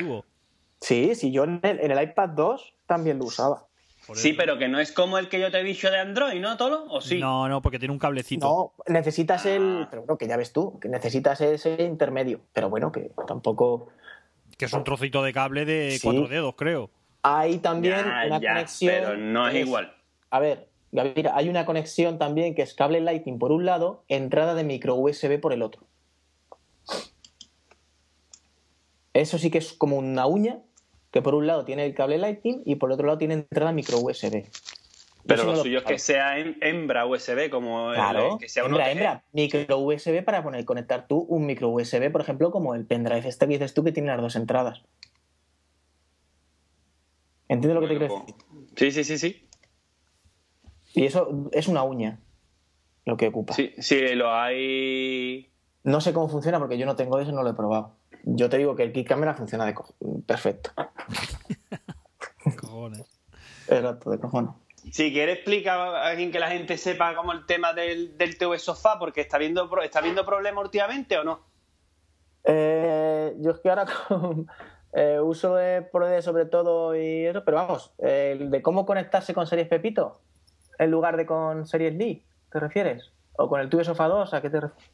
Sí, 0.80 1.14
sí, 1.14 1.32
yo 1.32 1.44
en 1.44 1.60
el, 1.62 1.80
en 1.80 1.90
el 1.90 2.02
iPad 2.02 2.28
2 2.30 2.74
también 2.86 3.18
lo 3.18 3.24
usaba. 3.24 3.66
Sí, 4.14 4.34
pero 4.34 4.56
que 4.56 4.68
no 4.68 4.78
es 4.78 4.92
como 4.92 5.18
el 5.18 5.28
que 5.28 5.40
yo 5.40 5.50
te 5.50 5.58
he 5.58 5.64
dicho 5.64 5.90
de 5.90 5.98
Android, 5.98 6.40
¿no, 6.40 6.56
Tolo? 6.56 6.84
¿O 6.88 7.00
sí? 7.00 7.18
No, 7.18 7.48
no, 7.48 7.60
porque 7.60 7.80
tiene 7.80 7.92
un 7.92 7.98
cablecito. 7.98 8.46
No, 8.46 8.84
necesitas 8.92 9.46
el. 9.46 9.80
Ah. 9.82 9.88
Pero 9.90 10.02
bueno, 10.02 10.16
que 10.16 10.28
ya 10.28 10.36
ves 10.36 10.52
tú, 10.52 10.78
que 10.78 10.88
necesitas 10.88 11.40
ese 11.40 11.82
intermedio. 11.82 12.40
Pero 12.52 12.70
bueno, 12.70 12.92
que 12.92 13.10
tampoco 13.26 13.88
que 14.56 14.64
es 14.64 14.72
un 14.72 14.84
trocito 14.84 15.22
de 15.22 15.32
cable 15.32 15.64
de 15.64 15.98
cuatro 16.02 16.28
dedos, 16.28 16.54
creo. 16.56 16.90
Hay 17.22 17.58
también 17.58 18.06
una 18.06 18.40
conexión. 18.40 18.94
Pero 18.94 19.16
no 19.16 19.48
es, 19.48 19.54
es 19.54 19.66
igual. 19.66 19.94
A 20.30 20.40
ver, 20.40 20.68
Mira, 20.92 21.36
hay 21.36 21.48
una 21.48 21.66
conexión 21.66 22.18
también 22.18 22.54
que 22.54 22.62
es 22.62 22.72
cable 22.72 23.00
Lightning 23.00 23.38
por 23.38 23.52
un 23.52 23.66
lado, 23.66 24.04
entrada 24.08 24.54
de 24.54 24.64
micro 24.64 24.94
USB 24.94 25.38
por 25.40 25.52
el 25.52 25.62
otro. 25.62 25.82
Eso 29.12 29.38
sí 29.38 29.50
que 29.50 29.58
es 29.58 29.72
como 29.72 29.96
una 29.98 30.26
uña, 30.26 30.60
que 31.10 31.22
por 31.22 31.34
un 31.34 31.46
lado 31.46 31.64
tiene 31.64 31.84
el 31.84 31.94
cable 31.94 32.18
Lightning 32.18 32.62
y 32.64 32.76
por 32.76 32.90
el 32.90 32.94
otro 32.94 33.06
lado 33.06 33.18
tiene 33.18 33.34
entrada 33.34 33.72
micro 33.72 33.98
USB. 33.98 34.46
Pero 35.26 35.44
lo 35.44 35.52
lo 35.52 35.56
suyo 35.62 35.78
es 35.78 35.84
que 35.84 35.98
sea 35.98 36.38
en 36.38 36.56
hembra 36.60 37.06
USB, 37.06 37.50
como 37.50 37.90
el- 37.90 37.96
Claro, 37.96 38.38
que 38.38 38.48
sea 38.48 38.64
un 38.64 38.70
hembra, 38.74 38.90
hembra. 38.90 39.24
Micro 39.32 39.78
USB 39.78 40.22
para 40.24 40.42
poner 40.42 40.64
conectar 40.64 41.06
tú 41.08 41.18
un 41.28 41.46
micro 41.46 41.68
USB, 41.70 42.10
por 42.10 42.20
ejemplo, 42.20 42.50
como 42.50 42.74
el 42.74 42.86
pendrive 42.86 43.26
este 43.28 43.46
que 43.46 43.54
dices 43.54 43.74
tú 43.74 43.82
que 43.84 43.92
tiene 43.92 44.08
las 44.08 44.20
dos 44.20 44.36
entradas. 44.36 44.82
¿Entiendes 47.48 47.74
lo 47.80 47.88
que 47.88 47.94
te 47.94 47.98
decir? 48.00 48.34
pues, 48.50 48.66
Sí, 48.76 48.90
sí, 48.90 49.04
sí, 49.04 49.18
sí. 49.18 49.48
Y 50.94 51.04
eso 51.06 51.48
es 51.52 51.68
una 51.68 51.82
uña 51.82 52.20
lo 53.04 53.16
que 53.16 53.28
ocupa. 53.28 53.54
Sí, 53.54 53.72
sí, 53.78 54.14
lo 54.14 54.32
hay. 54.32 55.52
No 55.84 56.00
sé 56.00 56.12
cómo 56.12 56.28
funciona 56.28 56.58
porque 56.58 56.78
yo 56.78 56.86
no 56.86 56.96
tengo 56.96 57.18
eso, 57.20 57.30
no 57.32 57.42
lo 57.42 57.50
he 57.50 57.54
probado. 57.54 57.96
Yo 58.24 58.48
te 58.50 58.58
digo 58.58 58.74
que 58.74 58.82
el 58.82 58.92
Kit 58.92 59.06
Camera 59.06 59.34
funciona 59.34 59.64
de 59.66 59.74
co- 59.74 59.94
perfecto. 60.26 60.70
Cojones. 62.60 63.04
Exacto, 63.68 64.10
de 64.10 64.18
cojones. 64.18 64.50
Si 64.92 65.12
quieres 65.12 65.36
explica 65.36 65.74
a 65.74 66.06
alguien 66.08 66.30
que 66.30 66.38
la 66.38 66.48
gente 66.48 66.76
sepa 66.78 67.14
como 67.14 67.32
el 67.32 67.44
tema 67.46 67.72
del, 67.72 68.16
del 68.16 68.38
TV 68.38 68.58
sofá, 68.58 68.98
porque 68.98 69.20
está 69.20 69.36
viendo 69.38 69.68
está 69.82 70.00
viendo 70.00 70.24
problemas 70.24 70.64
últimamente 70.64 71.18
o 71.18 71.24
no. 71.24 71.40
Eh, 72.44 73.34
yo 73.38 73.50
es 73.50 73.60
que 73.60 73.68
ahora 73.68 73.86
con, 74.08 74.46
eh, 74.92 75.18
uso 75.20 75.56
de 75.56 75.82
ProD 75.82 76.20
sobre 76.22 76.46
todo 76.46 76.94
y 76.96 77.26
eso, 77.26 77.44
pero 77.44 77.56
vamos, 77.58 77.92
el 77.98 78.50
de 78.50 78.62
cómo 78.62 78.86
conectarse 78.86 79.34
con 79.34 79.46
Series 79.46 79.68
Pepito 79.68 80.20
en 80.78 80.90
lugar 80.90 81.16
de 81.16 81.26
con 81.26 81.66
Series 81.66 81.94
Lee, 81.94 82.24
¿te 82.52 82.60
refieres? 82.60 83.10
¿O 83.32 83.48
con 83.48 83.60
el 83.60 83.68
Tube 83.68 83.84
Sofa 83.84 84.06
2? 84.08 84.34
¿A 84.34 84.40
qué 84.42 84.50
te 84.50 84.60
refieres? 84.60 84.90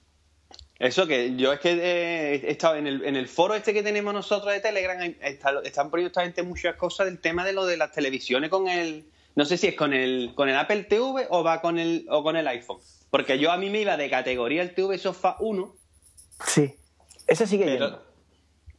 Eso 0.78 1.06
que 1.06 1.36
yo 1.36 1.52
es 1.52 1.60
que 1.60 1.72
eh, 1.72 2.34
he 2.44 2.50
estado 2.50 2.74
en 2.76 2.86
el, 2.88 3.04
en 3.04 3.14
el 3.14 3.28
foro 3.28 3.54
este 3.54 3.72
que 3.72 3.82
tenemos 3.84 4.12
nosotros 4.12 4.52
de 4.52 4.60
Telegram, 4.60 4.98
está- 5.20 5.60
están 5.62 5.90
poniendo 5.90 6.08
esta 6.08 6.22
gente 6.22 6.42
muchas 6.42 6.74
cosas 6.76 7.06
del 7.06 7.20
tema 7.20 7.44
de 7.44 7.52
lo 7.52 7.66
de 7.66 7.76
las 7.76 7.92
televisiones 7.92 8.50
con 8.50 8.68
el. 8.68 9.04
No 9.34 9.44
sé 9.44 9.56
si 9.56 9.68
es 9.68 9.74
con 9.74 9.92
el, 9.94 10.32
con 10.34 10.48
el 10.48 10.56
Apple 10.56 10.84
TV 10.84 11.26
o 11.30 11.42
va 11.42 11.60
con 11.62 11.78
el, 11.78 12.06
o 12.10 12.22
con 12.22 12.36
el 12.36 12.46
iPhone. 12.48 12.78
Porque 13.10 13.38
yo 13.38 13.50
a 13.52 13.56
mí 13.56 13.70
me 13.70 13.80
iba 13.80 13.96
de 13.96 14.10
categoría 14.10 14.62
el 14.62 14.74
TV 14.74 14.98
Sofa 14.98 15.36
1, 15.40 15.74
Sí. 16.46 16.74
Ese 17.26 17.46
sigue 17.46 17.64
pero. 17.64 17.86
yendo, 17.86 18.02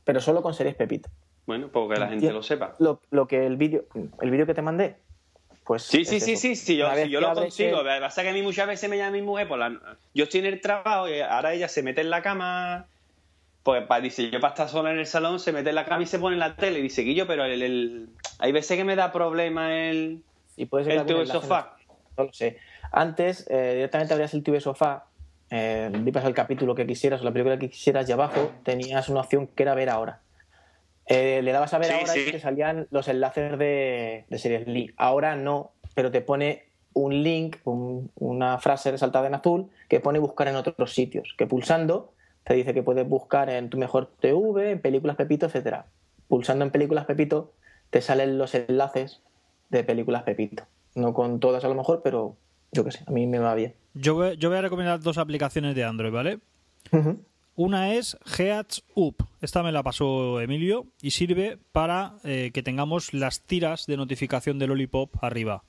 pero 0.04 0.20
solo 0.22 0.42
con 0.42 0.54
Series 0.54 0.76
Pepito. 0.76 1.10
Bueno, 1.46 1.70
porque 1.72 2.00
la 2.00 2.08
gente 2.10 2.32
lo 2.32 2.44
sepa. 2.44 2.76
Lo, 2.80 3.02
lo 3.10 3.28
que 3.28 3.46
el 3.46 3.58
vídeo 3.58 3.86
el 4.22 4.32
vídeo 4.32 4.46
que 4.46 4.54
te 4.54 4.62
mandé, 4.62 4.98
pues 5.66 5.84
Sí, 5.84 6.04
sí, 6.06 6.20
sí, 6.20 6.36
sí, 6.36 6.56
sí, 6.56 6.76
yo, 6.78 6.94
si 6.94 7.10
yo 7.10 7.20
lo 7.22 7.34
consigo. 7.34 7.78
Lo 7.78 7.84
que 7.84 8.00
pasa 8.02 8.22
es 8.22 8.26
que 8.26 8.30
a 8.30 8.34
mí 8.34 8.42
muchas 8.42 8.68
veces 8.68 8.90
me 8.90 8.98
llama 8.98 9.12
mi 9.12 9.22
mujer 9.22 9.48
por 9.48 9.58
la... 9.60 9.80
Yo 10.14 10.26
estoy 10.26 10.42
en 10.42 10.48
el 10.48 10.62
trabajo 10.62 11.08
y 11.10 11.20
ahora 11.22 11.54
ella 11.54 11.68
se 11.70 11.84
mete 11.84 12.02
en 12.02 12.10
la 12.10 12.22
cama, 12.22 12.88
pues 13.64 13.86
pa- 13.88 14.02
dice, 14.02 14.30
yo 14.30 14.40
para 14.42 14.54
estar 14.54 14.70
sola 14.70 14.92
en 14.92 15.00
el 15.00 15.06
salón, 15.08 15.40
se 15.40 15.52
mete 15.54 15.70
en 15.70 15.76
la 15.76 15.86
cama 15.86 16.04
y 16.04 16.06
se 16.08 16.20
pone 16.20 16.36
en 16.36 16.40
la 16.42 16.56
tele. 16.58 16.80
Y 16.80 16.84
dice, 16.84 17.02
Guillo, 17.04 17.26
pero 17.28 17.46
el, 17.46 17.62
el- 17.62 18.10
hay 18.40 18.52
veces 18.52 18.78
que 18.78 18.84
me 18.84 18.96
da 18.98 19.12
problema 19.14 19.74
el, 19.90 20.22
y 20.56 20.66
puede 20.66 20.86
ser 20.86 21.06
que 21.06 21.12
el 21.14 21.20
enlace 21.22 21.32
sofá. 21.40 21.76
No 22.18 22.26
lo 22.26 22.34
sé. 22.34 22.58
Antes, 22.92 23.48
eh, 23.50 23.72
directamente 23.76 24.14
abrías 24.14 24.34
el 24.36 24.44
TV 24.44 24.60
Sofá, 24.62 25.06
eh, 25.50 25.90
vipas 25.92 26.26
el 26.26 26.34
capítulo 26.34 26.76
que 26.76 26.86
quisieras 26.86 27.22
o 27.22 27.24
la 27.24 27.32
película 27.32 27.58
que 27.58 27.70
quisieras 27.70 28.08
y 28.08 28.12
abajo 28.12 28.52
tenías 28.64 29.10
una 29.10 29.22
opción 29.22 29.48
que 29.48 29.64
era 29.64 29.74
ver 29.74 29.90
ahora. 29.90 30.22
Eh, 31.06 31.42
le 31.44 31.52
dabas 31.52 31.74
a 31.74 31.80
ver 31.80 31.88
Sí, 31.88 31.94
ahora 31.94 32.14
sí. 32.14 32.26
y 32.28 32.32
te 32.32 32.40
salían 32.40 32.88
los 32.92 33.08
enlaces 33.08 33.58
de, 33.58 34.26
de 34.30 34.38
Series 34.38 34.68
Lee. 34.68 34.94
Ahora 34.98 35.36
no, 35.36 35.72
pero 35.96 36.12
te 36.12 36.22
pone 36.22 36.66
un 36.94 37.24
link, 37.24 37.58
un- 37.66 38.12
una 38.16 38.60
frase 38.60 38.92
resaltada 38.92 39.28
en 39.28 39.34
azul 39.36 39.70
que 39.90 40.00
pone 40.00 40.20
buscar 40.20 40.48
en 40.48 40.56
otros 40.56 40.94
sitios. 40.94 41.34
Que 41.38 41.48
pulsando 41.48 42.14
te 42.44 42.54
dice 42.54 42.74
que 42.74 42.84
puedes 42.84 43.08
buscar 43.08 43.50
en 43.50 43.70
tu 43.70 43.78
mejor 43.78 44.12
TV, 44.20 44.72
en 44.72 44.82
películas 44.82 45.16
Pepito, 45.16 45.48
etcétera. 45.48 45.88
Pulsando 46.28 46.64
en 46.64 46.72
películas 46.72 47.06
Pepito 47.06 47.54
te 47.90 48.02
salen 48.02 48.38
los 48.38 48.54
enlaces 48.56 49.22
de 49.78 49.84
películas 49.84 50.24
Pepito. 50.24 50.64
No 50.96 51.14
con 51.14 51.40
todas 51.40 51.64
a 51.64 51.68
lo 51.68 51.76
mejor, 51.76 52.02
pero 52.04 52.38
yo 52.72 52.84
qué 52.84 52.92
sé, 52.92 53.04
a 53.06 53.12
mí 53.12 53.28
me 53.28 53.40
va 53.40 53.56
bien. 53.56 53.76
Yo 53.94 54.16
voy, 54.16 54.38
yo 54.38 54.50
voy 54.50 54.58
a 54.58 54.62
recomendar 54.62 55.00
dos 55.00 55.18
aplicaciones 55.18 55.76
de 55.76 55.84
Android, 55.84 56.12
¿vale? 56.12 56.40
Una 57.56 57.94
es 57.94 58.18
Heads 58.38 58.84
Up. 58.96 59.28
Esta 59.42 59.62
me 59.62 59.72
la 59.72 59.84
pasó 59.84 60.42
Emilio 60.42 60.88
y 61.02 61.12
sirve 61.12 61.60
para 61.72 62.16
eh, 62.24 62.52
que 62.54 62.64
tengamos 62.64 63.14
las 63.14 63.42
tiras 63.42 63.86
de 63.86 63.98
notificación 63.98 64.58
de 64.58 64.68
Lollipop 64.68 65.24
arriba. 65.24 65.64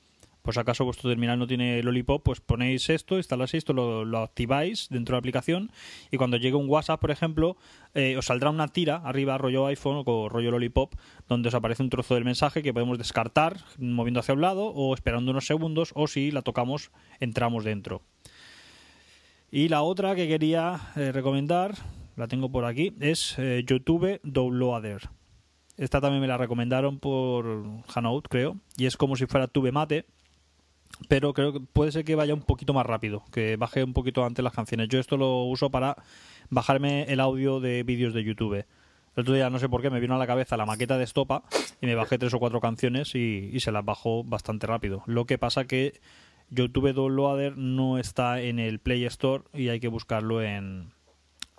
Pues 0.45 0.59
acaso 0.59 0.85
vuestro 0.85 1.09
terminal 1.09 1.39
no 1.39 1.47
tiene 1.47 1.83
Lollipop, 1.83 2.23
pues 2.23 2.43
ponéis 2.43 2.91
esto, 2.91 3.17
instaláis 3.17 3.55
esto, 3.55 3.73
lo, 3.73 4.19
activáis 4.19 4.89
dentro 4.91 5.15
de 5.15 5.17
la 5.17 5.21
aplicación 5.21 5.73
y 6.11 6.19
cuando 6.19 6.37
llegue 6.37 6.55
un 6.55 6.69
WhatsApp, 6.69 7.01
por 7.01 7.11
ejemplo, 7.11 7.57
eh, 7.95 8.19
os 8.19 8.27
saldrá 8.27 8.51
una 8.51 8.69
tira 8.69 8.97
arriba 8.97 9.39
rollo 9.39 9.65
iPhone 9.65 10.03
o 10.05 10.29
rollo 10.29 10.51
Lollipop 10.51 10.93
donde 11.31 11.49
os 11.49 11.55
aparece 11.55 11.83
un 11.83 11.89
trozo 11.89 12.13
del 12.15 12.27
mensaje 12.27 12.63
que 12.63 12.75
podemos 12.75 12.99
descartar 12.99 13.57
moviendo 13.79 14.21
hacia 14.21 14.35
un 14.35 14.43
lado 14.43 14.67
o 14.67 14.93
esperando 14.93 15.31
unos 15.31 15.47
segundos 15.47 15.93
o 15.95 16.07
si 16.09 16.31
la 16.31 16.43
tocamos 16.43 16.91
entramos 17.21 17.65
dentro. 17.65 18.03
Y 19.51 19.69
la 19.69 19.81
otra 19.81 20.15
que 20.15 20.29
quería 20.29 20.79
eh, 20.95 21.11
recomendar, 21.11 21.75
la 22.17 22.29
tengo 22.29 22.53
por 22.53 22.67
aquí, 22.67 22.93
es 23.01 23.39
eh, 23.39 23.65
YouTube 23.67 24.21
Downloader. 24.23 25.09
Esta 25.79 26.03
también 26.03 26.21
me 26.21 26.29
la 26.29 26.37
recomendaron 26.37 26.99
por 26.99 27.65
Hanout, 27.95 28.29
creo, 28.29 28.59
y 28.77 28.85
es 28.85 28.99
como 28.99 29.17
si 29.17 29.25
fuera 29.25 29.49
Tube 29.49 29.73
Mate, 29.73 30.05
pero 31.09 31.33
creo 31.35 31.53
que 31.53 31.61
puede 31.61 31.93
ser 31.93 32.05
que 32.05 32.15
vaya 32.15 32.35
un 32.35 32.43
poquito 32.43 32.73
más 32.73 32.87
rápido, 32.87 33.25
que 33.33 33.57
baje 33.57 33.85
un 33.85 33.93
poquito 33.93 34.25
antes 34.25 34.43
las 34.43 34.53
canciones. 34.53 34.89
Yo 34.89 34.99
esto 34.99 35.17
lo 35.17 35.45
uso 35.45 35.71
para 35.71 35.97
bajarme 36.51 37.05
el 37.05 37.21
audio 37.21 37.61
de 37.61 37.83
vídeos 37.83 38.15
de 38.15 38.25
YouTube. 38.25 38.65
El 39.17 39.21
otro 39.21 39.35
día, 39.35 39.49
no 39.51 39.59
sé 39.59 39.69
por 39.69 39.83
qué, 39.83 39.91
me 39.91 40.01
vino 40.01 40.15
a 40.15 40.19
la 40.19 40.27
cabeza 40.27 40.57
la 40.57 40.67
maqueta 40.67 40.99
de 40.99 41.05
Estopa 41.05 41.45
y 41.81 41.87
me 41.87 41.95
bajé 41.95 42.19
tres 42.19 42.35
o 42.35 42.39
cuatro 42.39 42.61
canciones 42.61 43.15
y, 43.15 43.51
y 43.53 43.61
se 43.61 43.71
las 43.71 43.85
bajó 43.85 44.25
bastante 44.25 44.67
rápido. 44.67 45.03
Lo 45.07 45.25
que 45.25 45.39
pasa 45.39 45.67
que 45.67 46.01
YouTube 46.51 46.93
Downloader 46.93 47.57
no 47.57 47.99
está 47.99 48.41
en 48.41 48.59
el 48.59 48.79
Play 48.79 49.05
Store 49.05 49.45
y 49.53 49.69
hay 49.69 49.81
que 49.81 49.89
buscarlo 49.89 50.43
en, 50.43 50.94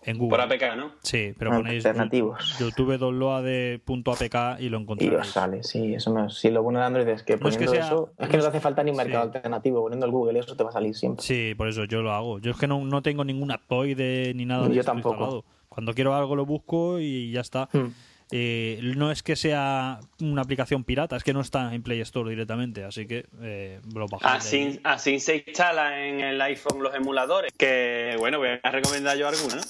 en 0.06 0.18
Google. 0.18 0.38
Por 0.38 0.41
APK, 0.53 0.76
¿no? 0.78 0.91
Sí, 1.01 1.34
pero 1.38 1.51
ponéis 1.51 1.86
Alternativos. 1.86 2.58
YouTube 2.60 2.97
Downloader.apk 2.97 4.60
y 4.60 4.70
lo 4.70 4.78
Y 4.78 4.82
encontraréis. 4.82 5.20
os 5.22 5.28
sale, 5.30 5.64
sí, 5.64 5.93
eso 5.95 6.14
no, 6.14 6.30
sí, 6.30 6.49
lo 6.51 6.64
bueno 6.64 6.80
de 6.80 6.86
Android 6.86 7.08
es 7.08 7.24
que 7.24 7.38
No 7.38 7.49
es 7.49 7.58
que 7.58 7.66
poniendo 7.66 7.72
sea- 7.74 7.86
eso, 7.95 8.10
es 8.18 8.30
que 8.30 8.38
no 8.38 8.43
te 8.43 8.49
no 8.49 8.49
hace 8.49 8.60
falta 8.60 8.84
ni 8.84 8.91
un 8.91 8.97
mercado 8.97 9.24
sí. 9.32 9.38
alternativo, 9.38 9.82
poniendo 9.82 10.06
el 10.06 10.12
Google 10.12 10.39
eso 10.39 10.56
te 10.56 10.64
va 10.64 10.70
a 10.70 10.74
salir 10.74 10.95
siempre. 10.95 11.24
Sí, 11.24 11.53
por 11.58 11.68
eso 11.68 11.86
yo 11.86 12.01
lo 12.01 12.12
hago. 12.12 12.39
Yo 12.39 12.51
es 12.51 12.58
que 12.58 12.68
no, 12.68 12.84
no 12.84 13.01
tengo 13.01 13.24
ningún 13.24 13.51
Android 13.51 14.34
ni 14.36 14.45
nada 14.45 14.68
de 14.68 14.74
Yo 14.76 14.80
esto 14.82 14.91
tampoco. 14.91 15.16
instalado. 15.16 15.45
Cuando 15.70 15.93
quiero 15.93 16.16
algo 16.16 16.36
lo 16.36 16.45
busco 16.45 16.99
y 16.99 17.32
ya 17.32 17.41
está. 17.41 17.68
Hmm. 17.74 17.88
Eh, 18.32 18.80
no 18.95 19.11
es 19.11 19.21
que 19.21 19.36
sea 19.36 19.99
una 20.19 20.41
aplicación 20.41 20.84
pirata, 20.84 21.15
es 21.15 21.23
que 21.23 21.34
no 21.34 21.41
está 21.41 21.73
en 21.76 21.84
Play 21.84 22.01
Store 22.01 22.30
directamente, 22.30 22.84
así 22.84 23.05
que 23.05 23.26
eh, 23.41 23.80
lo 23.93 24.05
ahí. 24.05 24.19
Así, 24.23 24.80
así 24.84 25.19
se 25.19 25.43
instala 25.47 26.05
en 26.05 26.21
el 26.21 26.41
iPhone 26.41 26.82
los 26.82 26.95
emuladores. 26.95 27.53
Que 27.57 28.15
bueno, 28.17 28.39
voy 28.39 28.49
a 28.61 28.71
recomendar 28.71 29.17
yo 29.17 29.28
alguna. 29.28 29.61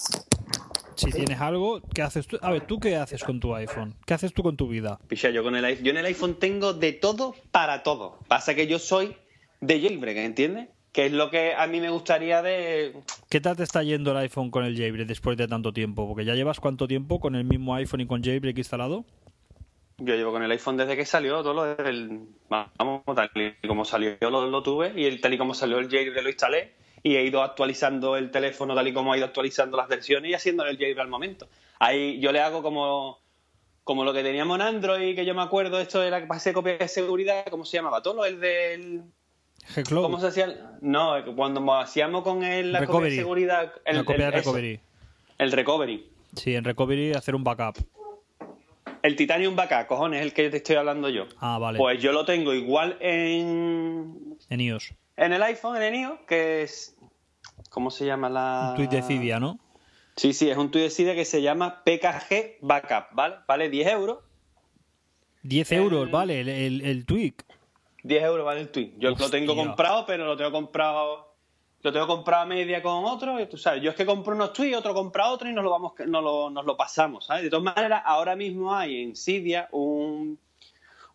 Si 0.95 1.11
tienes 1.11 1.41
algo, 1.41 1.81
¿qué 1.93 2.01
haces 2.01 2.25
tú? 2.25 2.37
A 2.41 2.51
ver, 2.51 2.65
¿tú 2.65 2.79
qué 2.79 2.95
haces 2.95 3.23
con 3.23 3.41
tu 3.41 3.53
iPhone? 3.53 3.95
¿Qué 4.05 4.13
haces 4.13 4.33
tú 4.33 4.43
con 4.43 4.55
tu 4.55 4.69
vida? 4.69 4.97
Picha, 5.09 5.29
yo 5.29 5.43
con 5.43 5.55
el 5.55 5.65
iPhone, 5.65 5.83
yo 5.83 5.91
en 5.91 5.97
el 5.97 6.05
iPhone 6.05 6.35
tengo 6.39 6.73
de 6.73 6.93
todo 6.93 7.35
para 7.51 7.83
todo. 7.83 8.19
Pasa 8.29 8.55
que 8.55 8.67
yo 8.67 8.79
soy 8.79 9.17
de 9.59 9.81
jailbreak, 9.81 10.17
¿entiendes? 10.17 10.69
Que 10.95 11.07
es 11.07 11.11
lo 11.11 11.29
que 11.29 11.53
a 11.53 11.67
mí 11.67 11.81
me 11.81 11.89
gustaría 11.89 12.41
de. 12.41 12.93
¿Qué 13.29 13.41
tal 13.41 13.57
te 13.57 13.63
está 13.63 13.83
yendo 13.83 14.11
el 14.11 14.17
iPhone 14.17 14.49
con 14.49 14.63
el 14.63 14.77
jailbreak 14.77 15.09
después 15.09 15.35
de 15.35 15.45
tanto 15.45 15.73
tiempo? 15.73 16.07
Porque 16.07 16.23
ya 16.23 16.35
llevas 16.35 16.61
cuánto 16.61 16.87
tiempo 16.87 17.19
con 17.19 17.35
el 17.35 17.43
mismo 17.43 17.75
iPhone 17.75 17.99
y 17.99 18.07
con 18.07 18.23
jailbreak 18.23 18.57
instalado? 18.57 19.03
Yo 19.97 20.15
llevo 20.15 20.31
con 20.31 20.41
el 20.41 20.51
iPhone 20.51 20.77
desde 20.77 20.95
que 20.95 21.05
salió, 21.05 21.43
todo 21.43 21.53
lo 21.53 21.75
del. 21.75 22.21
Vamos, 22.47 23.03
tal 23.13 23.29
y 23.35 23.67
como 23.67 23.83
salió 23.83 24.15
lo, 24.21 24.47
lo 24.49 24.63
tuve, 24.63 24.93
y 24.95 25.03
el, 25.03 25.19
tal 25.19 25.33
y 25.33 25.37
como 25.37 25.53
salió 25.53 25.79
el 25.79 25.89
jailbreak 25.89 26.23
lo 26.23 26.29
instalé, 26.29 26.71
y 27.03 27.17
he 27.17 27.25
ido 27.25 27.43
actualizando 27.43 28.15
el 28.15 28.31
teléfono 28.31 28.73
tal 28.73 28.87
y 28.87 28.93
como 28.93 29.11
ha 29.11 29.17
ido 29.17 29.25
actualizando 29.25 29.75
las 29.75 29.89
versiones 29.89 30.31
y 30.31 30.33
haciéndole 30.33 30.71
el 30.71 30.77
jailbreak 30.77 31.07
al 31.07 31.11
momento. 31.11 31.49
Ahí 31.77 32.21
yo 32.21 32.31
le 32.31 32.39
hago 32.39 32.63
como. 32.63 33.19
Como 33.83 34.05
lo 34.05 34.13
que 34.13 34.23
teníamos 34.23 34.55
en 34.55 34.61
Android, 34.61 35.13
que 35.13 35.25
yo 35.25 35.35
me 35.35 35.43
acuerdo, 35.43 35.79
esto 35.79 36.01
era 36.01 36.21
que 36.21 36.25
pasé 36.25 36.53
copia 36.53 36.77
de 36.77 36.87
seguridad, 36.87 37.45
¿cómo 37.51 37.65
se 37.65 37.77
llamaba? 37.77 38.01
Todo 38.01 38.25
el 38.25 38.39
del. 38.39 39.03
¿Cómo 39.89 40.19
se 40.19 40.27
hacía? 40.27 40.45
el- 40.45 40.59
No, 40.81 41.13
cuando 41.35 41.73
hacíamos 41.73 42.23
con 42.23 42.43
el, 42.43 42.71
la 42.71 42.85
copia 42.85 43.09
de 43.09 43.15
seguridad. 43.15 43.73
El, 43.85 43.97
la 43.97 44.03
copia 44.03 44.27
el- 44.27 44.31
de 44.33 44.39
eso, 44.39 44.49
recovery. 44.51 44.79
el 45.37 45.51
recovery. 45.51 46.09
Sí, 46.35 46.55
en 46.55 46.63
recovery 46.63 47.13
hacer 47.13 47.35
un 47.35 47.43
backup. 47.43 47.77
El 49.01 49.15
Titanium 49.15 49.55
Backup, 49.55 49.85
cojones, 49.87 50.19
es 50.21 50.25
el 50.25 50.33
que 50.33 50.49
te 50.49 50.57
estoy 50.57 50.77
hablando 50.77 51.09
yo. 51.09 51.27
Ah, 51.39 51.59
vale. 51.59 51.77
Pues 51.77 52.01
yo 52.01 52.11
lo 52.11 52.25
tengo 52.25 52.53
igual 52.55 52.97
en, 53.01 54.35
En 54.49 54.61
iOS. 54.61 54.93
en 55.15 55.31
el 55.31 55.43
iPhone, 55.43 55.77
en 55.77 55.83
el 55.83 55.95
iOS, 55.95 56.19
que 56.27 56.63
es. 56.63 56.95
¿Cómo 57.69 57.91
se 57.91 58.05
llama 58.07 58.29
la.? 58.29 58.69
Un 58.71 58.75
tweet 58.77 58.87
de 58.89 59.03
Cydia, 59.03 59.39
¿no? 59.39 59.59
Sí, 60.15 60.33
sí, 60.33 60.49
es 60.49 60.57
un 60.57 60.71
tweet 60.71 60.83
de 60.85 60.89
Cydia 60.89 61.13
que 61.13 61.23
se 61.25 61.41
llama 61.43 61.83
PKG 61.83 62.57
Backup, 62.61 63.13
¿vale? 63.13 63.35
Vale 63.47 63.69
10 63.69 63.87
euros. 63.89 64.19
10 65.43 65.71
El- 65.71 65.77
euros, 65.77 66.09
vale, 66.09 66.41
el, 66.41 66.49
el, 66.49 66.81
el 66.81 67.05
tweak. 67.05 67.45
10 68.05 68.23
euros 68.23 68.45
vale 68.45 68.61
el 68.61 68.69
tweet. 68.69 68.93
Yo 68.97 69.09
lo 69.09 69.29
tengo 69.29 69.55
comprado, 69.55 70.05
pero 70.05 70.25
lo 70.25 70.37
tengo 70.37 70.51
comprado. 70.51 71.33
lo 71.81 71.91
tengo 71.91 72.05
comprado 72.05 72.43
a 72.43 72.45
media 72.45 72.81
con 72.83 73.03
otro, 73.03 73.39
y 73.39 73.47
tú 73.47 73.57
sabes, 73.57 73.81
yo 73.81 73.89
es 73.89 73.95
que 73.95 74.05
compro 74.05 74.35
unos 74.35 74.53
tweets, 74.53 74.77
otro 74.77 74.93
compra 74.93 75.29
otro 75.29 75.49
y 75.49 75.53
nos 75.53 75.63
lo 75.63 75.71
vamos, 75.71 75.93
nos 76.05 76.23
lo, 76.23 76.49
nos 76.51 76.65
lo 76.65 76.77
pasamos, 76.77 77.25
¿sabes? 77.25 77.43
De 77.43 77.49
todas 77.49 77.63
maneras, 77.63 78.03
ahora 78.05 78.35
mismo 78.35 78.75
hay 78.75 79.01
en 79.01 79.15
Cydia 79.15 79.69
un, 79.71 80.37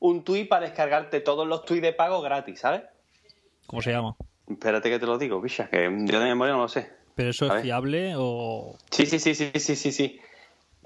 un 0.00 0.24
tweet 0.24 0.46
para 0.46 0.66
descargarte 0.66 1.20
todos 1.20 1.46
los 1.46 1.64
tweets 1.64 1.82
de 1.82 1.92
pago 1.92 2.20
gratis, 2.22 2.58
¿sabes? 2.58 2.82
¿Cómo 3.66 3.82
se 3.82 3.92
llama? 3.92 4.16
Espérate 4.48 4.90
que 4.90 4.98
te 4.98 5.06
lo 5.06 5.16
digo, 5.16 5.40
picha, 5.40 5.70
que 5.70 5.84
yo 5.84 6.18
de 6.18 6.26
memoria 6.26 6.54
no 6.54 6.62
lo 6.62 6.68
sé. 6.68 6.90
¿Pero 7.14 7.30
eso 7.30 7.54
es 7.54 7.62
fiable 7.62 8.14
o...? 8.16 8.74
Sí, 8.90 9.06
sí, 9.06 9.20
sí, 9.20 9.36
sí, 9.36 9.52
sí, 9.54 9.76
sí, 9.76 9.92
sí. 9.92 10.20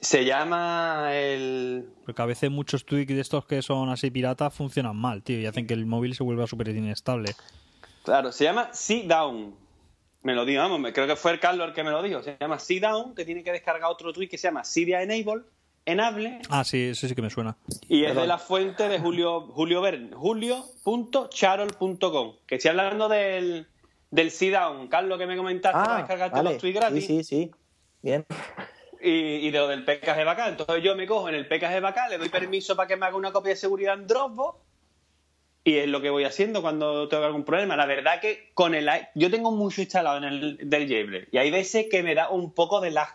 Se 0.01 0.25
llama 0.25 1.11
el... 1.15 1.89
Porque 2.05 2.21
a 2.21 2.27
veces 2.27 2.51
muchos 2.51 2.85
tweaks 2.85 3.15
de 3.15 3.21
estos 3.21 3.47
que 3.47 3.63
son 3.63 3.89
así 3.89 4.11
piratas 4.11 4.53
funcionan 4.53 4.97
mal, 4.97 5.23
tío, 5.23 5.39
y 5.41 5.47
hacen 5.47 5.67
que 5.67 5.75
el 5.75 5.87
móvil 5.87 6.15
se 6.15 6.23
vuelva 6.23 6.47
súper 6.47 6.69
inestable. 6.69 7.35
Claro, 8.05 8.33
se 8.33 8.45
llama 8.45 8.69
Sit 8.73 9.07
Down. 9.07 9.55
Me 10.23 10.35
lo 10.35 10.45
digo, 10.45 10.63
vamos, 10.63 10.81
me- 10.81 10.93
creo 10.93 11.07
que 11.07 11.17
fue 11.17 11.33
el 11.33 11.41
Carlos 11.41 11.69
el 11.69 11.75
que 11.75 11.85
me 11.85 11.91
lo 11.91 12.03
dijo. 12.03 12.23
Se 12.23 12.37
llama 12.41 12.59
Sit 12.59 12.83
Down, 12.83 13.15
que 13.15 13.25
tiene 13.25 13.43
que 13.43 13.53
descargar 13.53 13.91
otro 13.91 14.13
tweet 14.13 14.29
que 14.29 14.39
se 14.39 14.49
llama 14.49 14.65
Cydia 14.65 15.03
Enable, 15.03 15.43
Enable, 15.87 16.41
Ah, 16.49 16.65
sí, 16.65 16.83
eso 16.83 17.07
sí 17.07 17.15
que 17.15 17.21
me 17.23 17.29
suena. 17.31 17.57
y 17.89 18.05
es 18.05 18.15
de 18.15 18.27
la 18.27 18.39
fuente 18.39 18.89
de 18.89 18.99
Julio, 18.99 19.43
Julio 19.49 19.81
Verne, 19.83 20.11
julio.charol.com. 20.15 22.33
Que 22.47 22.55
estoy 22.57 22.71
hablando 22.71 23.09
del, 23.09 23.67
del 24.11 24.31
Sit 24.31 24.53
Down, 24.55 24.89
Carlos, 24.89 25.19
que 25.19 25.27
me 25.27 25.37
comentaste 25.37 25.79
para 25.79 25.95
Ah, 25.95 25.99
descargarte 25.99 26.37
vale. 26.37 26.51
los 26.53 26.59
tweets 26.61 26.75
Sí, 26.77 26.81
gratis. 26.81 27.07
sí, 27.07 27.25
sí. 27.25 27.51
Bien. 28.03 28.25
Y, 29.05 29.47
y 29.47 29.51
de 29.51 29.59
lo 29.59 29.69
del 29.69 29.85
PKG 29.85 30.25
Bacán. 30.25 30.51
Entonces 30.51 30.83
yo 30.83 30.97
me 30.97 31.07
cojo 31.07 31.29
en 31.29 31.35
el 31.35 31.47
PKG 31.47 31.81
Bacán, 31.83 32.09
le 32.11 32.19
doy 32.19 32.29
permiso 32.31 32.75
para 32.75 32.89
que 32.89 32.97
me 32.97 33.07
haga 33.07 33.17
una 33.17 33.33
copia 33.33 33.51
de 33.51 33.57
seguridad 33.57 33.95
en 33.95 34.07
Dropbox. 34.07 34.59
Y 35.67 35.77
es 35.79 35.89
lo 35.89 36.01
que 36.03 36.11
voy 36.11 36.25
haciendo 36.25 36.61
cuando 36.63 37.09
tengo 37.09 37.25
algún 37.25 37.45
problema. 37.45 37.77
La 37.77 37.87
verdad 37.87 38.21
que 38.21 38.51
con 38.55 38.75
el 38.75 38.87
i- 38.87 39.09
yo 39.15 39.31
tengo 39.31 39.51
mucho 39.51 39.81
instalado 39.81 40.19
en 40.19 40.25
el 40.25 40.59
del 40.69 40.89
jailbreak 40.89 41.29
y 41.33 41.39
hay 41.39 41.51
veces 41.51 41.87
que 41.91 42.03
me 42.03 42.15
da 42.15 42.29
un 42.31 42.53
poco 42.53 42.81
de 42.81 42.91
lag. 42.91 43.09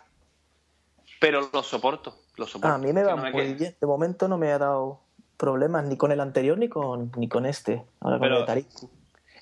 Pero 1.20 1.48
lo 1.52 1.62
soporto, 1.62 2.16
lo 2.36 2.46
soporto. 2.46 2.74
A 2.74 2.78
mí 2.78 2.92
me 2.92 3.02
va 3.02 3.14
no 3.14 3.22
muy 3.30 3.32
bien. 3.54 3.76
De 3.80 3.86
momento 3.86 4.26
no 4.26 4.38
me 4.38 4.50
ha 4.52 4.58
dado 4.58 5.00
problemas 5.36 5.84
ni 5.84 5.96
con 5.96 6.12
el 6.12 6.20
anterior 6.20 6.58
ni 6.58 6.68
con, 6.68 7.12
ni 7.16 7.28
con 7.28 7.46
este. 7.46 7.82
Ahora 8.00 8.18
con 8.18 8.28
el 8.32 8.46
de. 8.46 8.64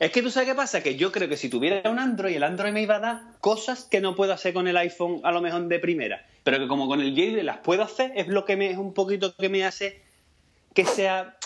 Es 0.00 0.12
que 0.12 0.22
tú 0.22 0.30
sabes 0.30 0.48
qué 0.48 0.54
pasa, 0.54 0.80
que 0.82 0.94
yo 0.96 1.10
creo 1.10 1.28
que 1.28 1.36
si 1.36 1.48
tuviera 1.48 1.90
un 1.90 1.98
Android, 1.98 2.36
el 2.36 2.44
Android 2.44 2.72
me 2.72 2.82
iba 2.82 2.96
a 2.96 3.00
dar 3.00 3.20
cosas 3.40 3.84
que 3.84 4.00
no 4.00 4.14
puedo 4.14 4.32
hacer 4.32 4.54
con 4.54 4.68
el 4.68 4.76
iPhone 4.76 5.20
a 5.24 5.32
lo 5.32 5.40
mejor 5.40 5.62
de 5.66 5.78
primera. 5.80 6.24
Pero 6.50 6.60
que 6.62 6.66
como 6.68 6.88
con 6.88 7.02
el 7.02 7.14
jailbreak 7.14 7.44
las 7.44 7.58
puedo 7.58 7.82
hacer, 7.82 8.10
es 8.14 8.26
lo 8.28 8.46
que 8.46 8.56
me 8.56 8.70
es 8.70 8.78
un 8.78 8.94
poquito 8.94 9.34
que 9.36 9.50
me 9.50 9.64
hace 9.66 10.00
que 10.72 10.86
sea 10.86 11.36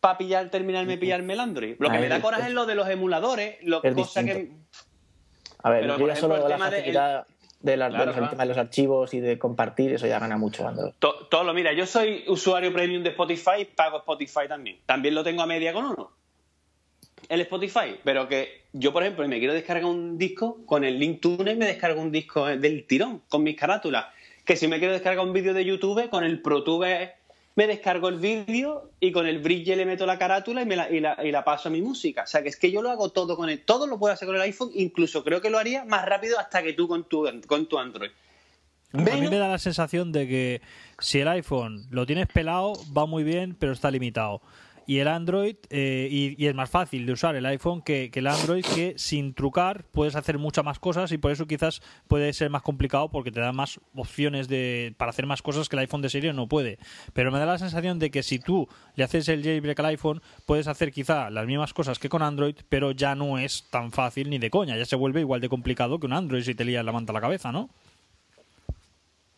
para 0.00 0.18
pillar, 0.18 0.50
terminarme, 0.50 0.98
pillarme 0.98 1.32
el 1.32 1.40
Android. 1.40 1.76
Lo 1.78 1.90
que 1.90 1.98
me 1.98 2.08
da 2.08 2.20
coraje 2.20 2.42
es- 2.42 2.48
es 2.48 2.54
lo 2.54 2.66
de 2.66 2.74
los 2.74 2.86
emuladores, 2.90 3.56
lo, 3.62 3.82
es 3.82 3.94
cosas 3.94 4.24
que... 4.26 4.34
distinto. 4.34 4.66
A 5.62 5.70
ver, 5.70 5.80
pero, 5.80 5.98
yo 5.98 6.06
ya 6.06 6.12
ejemplo, 6.12 6.36
solo 6.36 6.48
la 6.50 6.56
de- 6.56 6.62
facilidad 6.76 7.26
de, 7.60 7.76
la- 7.78 7.86
de 7.86 7.94
Claro, 7.94 8.20
los, 8.20 8.36
de 8.38 8.44
los 8.46 8.58
archivos 8.58 9.14
y 9.14 9.20
de 9.20 9.38
compartir, 9.38 9.94
eso 9.94 10.06
ya 10.06 10.18
gana 10.18 10.36
mucho 10.36 10.68
Android. 10.68 10.92
to- 10.98 11.28
todo 11.30 11.42
lo, 11.42 11.54
mira, 11.54 11.72
yo 11.72 11.86
soy 11.86 12.24
usuario 12.28 12.70
premium 12.74 13.02
de 13.02 13.08
Spotify, 13.08 13.64
pago 13.74 13.96
Spotify 14.00 14.46
también. 14.46 14.80
También 14.84 15.14
lo 15.14 15.24
tengo 15.24 15.40
a 15.40 15.46
media 15.46 15.72
con 15.72 15.86
uno. 15.86 16.12
El 17.30 17.40
Spotify, 17.40 17.98
pero 18.04 18.28
que 18.28 18.66
yo, 18.74 18.92
por 18.92 19.02
ejemplo, 19.02 19.26
me 19.26 19.38
quiero 19.38 19.54
descargar 19.54 19.86
un 19.86 20.18
disco, 20.18 20.58
con 20.66 20.84
el 20.84 20.98
link 20.98 21.22
Tuner 21.22 21.56
me 21.56 21.64
descargo 21.64 22.02
un 22.02 22.12
disco 22.12 22.44
del 22.46 22.86
tirón, 22.86 23.22
con 23.30 23.42
mis 23.42 23.56
carátulas. 23.56 24.06
Que 24.46 24.56
si 24.56 24.68
me 24.68 24.78
quiero 24.78 24.94
descargar 24.94 25.26
un 25.26 25.34
vídeo 25.34 25.52
de 25.52 25.66
YouTube, 25.66 26.08
con 26.08 26.24
el 26.24 26.40
ProTube 26.40 27.12
me 27.56 27.66
descargo 27.66 28.08
el 28.08 28.18
vídeo 28.18 28.90
y 29.00 29.12
con 29.12 29.26
el 29.26 29.38
bridge 29.38 29.74
le 29.74 29.86
meto 29.86 30.04
la 30.04 30.18
carátula 30.18 30.62
y, 30.62 30.66
me 30.66 30.76
la, 30.76 30.90
y, 30.90 31.00
la, 31.00 31.16
y 31.24 31.32
la 31.32 31.42
paso 31.42 31.68
a 31.68 31.72
mi 31.72 31.80
música. 31.80 32.24
O 32.24 32.26
sea, 32.26 32.42
que 32.42 32.50
es 32.50 32.56
que 32.56 32.70
yo 32.70 32.82
lo 32.82 32.90
hago 32.90 33.10
todo 33.10 33.34
con 33.34 33.48
el... 33.48 33.64
Todo 33.64 33.86
lo 33.86 33.98
puedo 33.98 34.12
hacer 34.12 34.26
con 34.26 34.36
el 34.36 34.42
iPhone, 34.42 34.70
incluso 34.74 35.24
creo 35.24 35.40
que 35.40 35.48
lo 35.48 35.58
haría 35.58 35.84
más 35.86 36.04
rápido 36.04 36.38
hasta 36.38 36.62
que 36.62 36.74
tú 36.74 36.86
con 36.86 37.04
tu, 37.04 37.26
con 37.46 37.66
tu 37.66 37.78
Android. 37.78 38.10
A 38.92 38.98
mí 38.98 39.28
me 39.28 39.38
da 39.38 39.48
la 39.48 39.58
sensación 39.58 40.12
de 40.12 40.28
que 40.28 40.60
si 40.98 41.18
el 41.18 41.28
iPhone 41.28 41.86
lo 41.90 42.06
tienes 42.06 42.26
pelado, 42.26 42.74
va 42.96 43.06
muy 43.06 43.24
bien, 43.24 43.56
pero 43.58 43.72
está 43.72 43.90
limitado. 43.90 44.42
Y 44.86 44.98
el 44.98 45.08
Android, 45.08 45.56
eh, 45.70 46.08
y, 46.10 46.42
y 46.42 46.46
es 46.46 46.54
más 46.54 46.70
fácil 46.70 47.06
de 47.06 47.12
usar 47.12 47.34
el 47.36 47.44
iPhone 47.46 47.82
que, 47.82 48.10
que 48.10 48.20
el 48.20 48.26
Android, 48.28 48.64
que 48.64 48.94
sin 48.96 49.34
trucar 49.34 49.84
puedes 49.92 50.16
hacer 50.16 50.38
muchas 50.38 50.64
más 50.64 50.78
cosas 50.78 51.12
y 51.12 51.18
por 51.18 51.32
eso 51.32 51.46
quizás 51.46 51.82
puede 52.08 52.32
ser 52.32 52.50
más 52.50 52.62
complicado 52.62 53.08
porque 53.10 53.32
te 53.32 53.40
da 53.40 53.52
más 53.52 53.80
opciones 53.94 54.48
de, 54.48 54.94
para 54.96 55.10
hacer 55.10 55.26
más 55.26 55.42
cosas 55.42 55.68
que 55.68 55.76
el 55.76 55.80
iPhone 55.80 56.02
de 56.02 56.10
serie 56.10 56.32
no 56.32 56.46
puede. 56.46 56.78
Pero 57.12 57.32
me 57.32 57.38
da 57.38 57.46
la 57.46 57.58
sensación 57.58 57.98
de 57.98 58.10
que 58.10 58.22
si 58.22 58.38
tú 58.38 58.68
le 58.94 59.04
haces 59.04 59.28
el 59.28 59.42
jailbreak 59.42 59.78
al 59.80 59.86
iPhone, 59.86 60.22
puedes 60.46 60.68
hacer 60.68 60.92
quizá 60.92 61.30
las 61.30 61.46
mismas 61.46 61.72
cosas 61.72 61.98
que 61.98 62.08
con 62.08 62.22
Android, 62.22 62.56
pero 62.68 62.92
ya 62.92 63.14
no 63.14 63.38
es 63.38 63.64
tan 63.70 63.92
fácil 63.92 64.30
ni 64.30 64.38
de 64.38 64.50
coña. 64.50 64.76
Ya 64.76 64.84
se 64.84 64.96
vuelve 64.96 65.20
igual 65.20 65.40
de 65.40 65.48
complicado 65.48 65.98
que 65.98 66.06
un 66.06 66.12
Android 66.12 66.42
si 66.42 66.54
te 66.54 66.64
lías 66.64 66.84
la 66.84 66.92
manta 66.92 67.12
a 67.12 67.14
la 67.14 67.20
cabeza, 67.20 67.52
¿no? 67.52 67.70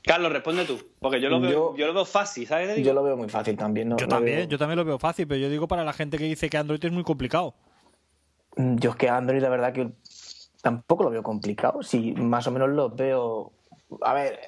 Carlos, 0.09 0.33
responde 0.33 0.65
tú, 0.65 0.79
porque 1.01 1.21
yo 1.21 1.29
lo 1.29 1.39
veo, 1.41 1.51
Yo- 1.51 1.77
yo, 1.77 1.87
lo 1.87 1.93
veo 1.95 2.05
fácil, 2.05 2.47
¿sabes? 2.47 2.83
Yo 2.85 2.93
lo 2.95 3.03
veo 3.03 3.17
muy 3.17 3.29
fácil 3.29 3.57
también. 3.57 3.91
¿no? 3.91 3.97
Yo 3.99 4.09
también, 4.09 4.39
veo- 4.39 4.49
yo 4.49 4.59
también 4.59 4.79
lo 4.79 4.85
veo 4.85 4.99
fácil, 4.99 5.29
pero 5.29 5.39
yo 5.39 5.49
digo 5.51 5.69
para 5.69 5.85
la 5.85 5.93
gente 5.93 6.17
que 6.19 6.25
dice 6.25 6.49
que 6.49 6.57
Android 6.57 6.83
es 6.85 6.91
muy 6.93 7.05
complicado. 7.05 7.55
Mm, 8.57 8.77
Yo 8.79 8.91
es 8.91 8.97
que 8.97 9.09
Android, 9.09 9.41
la 9.43 9.49
verdad 9.51 9.73
que 9.73 9.91
tampoco 10.63 11.05
lo 11.05 11.11
veo 11.11 11.23
complicado. 11.23 11.83
Sí, 11.83 12.13
más 12.17 12.47
o 12.47 12.51
menos 12.51 12.71
lo 12.71 12.91
veo. 12.91 13.53
A 14.03 14.15
ver, 14.15 14.41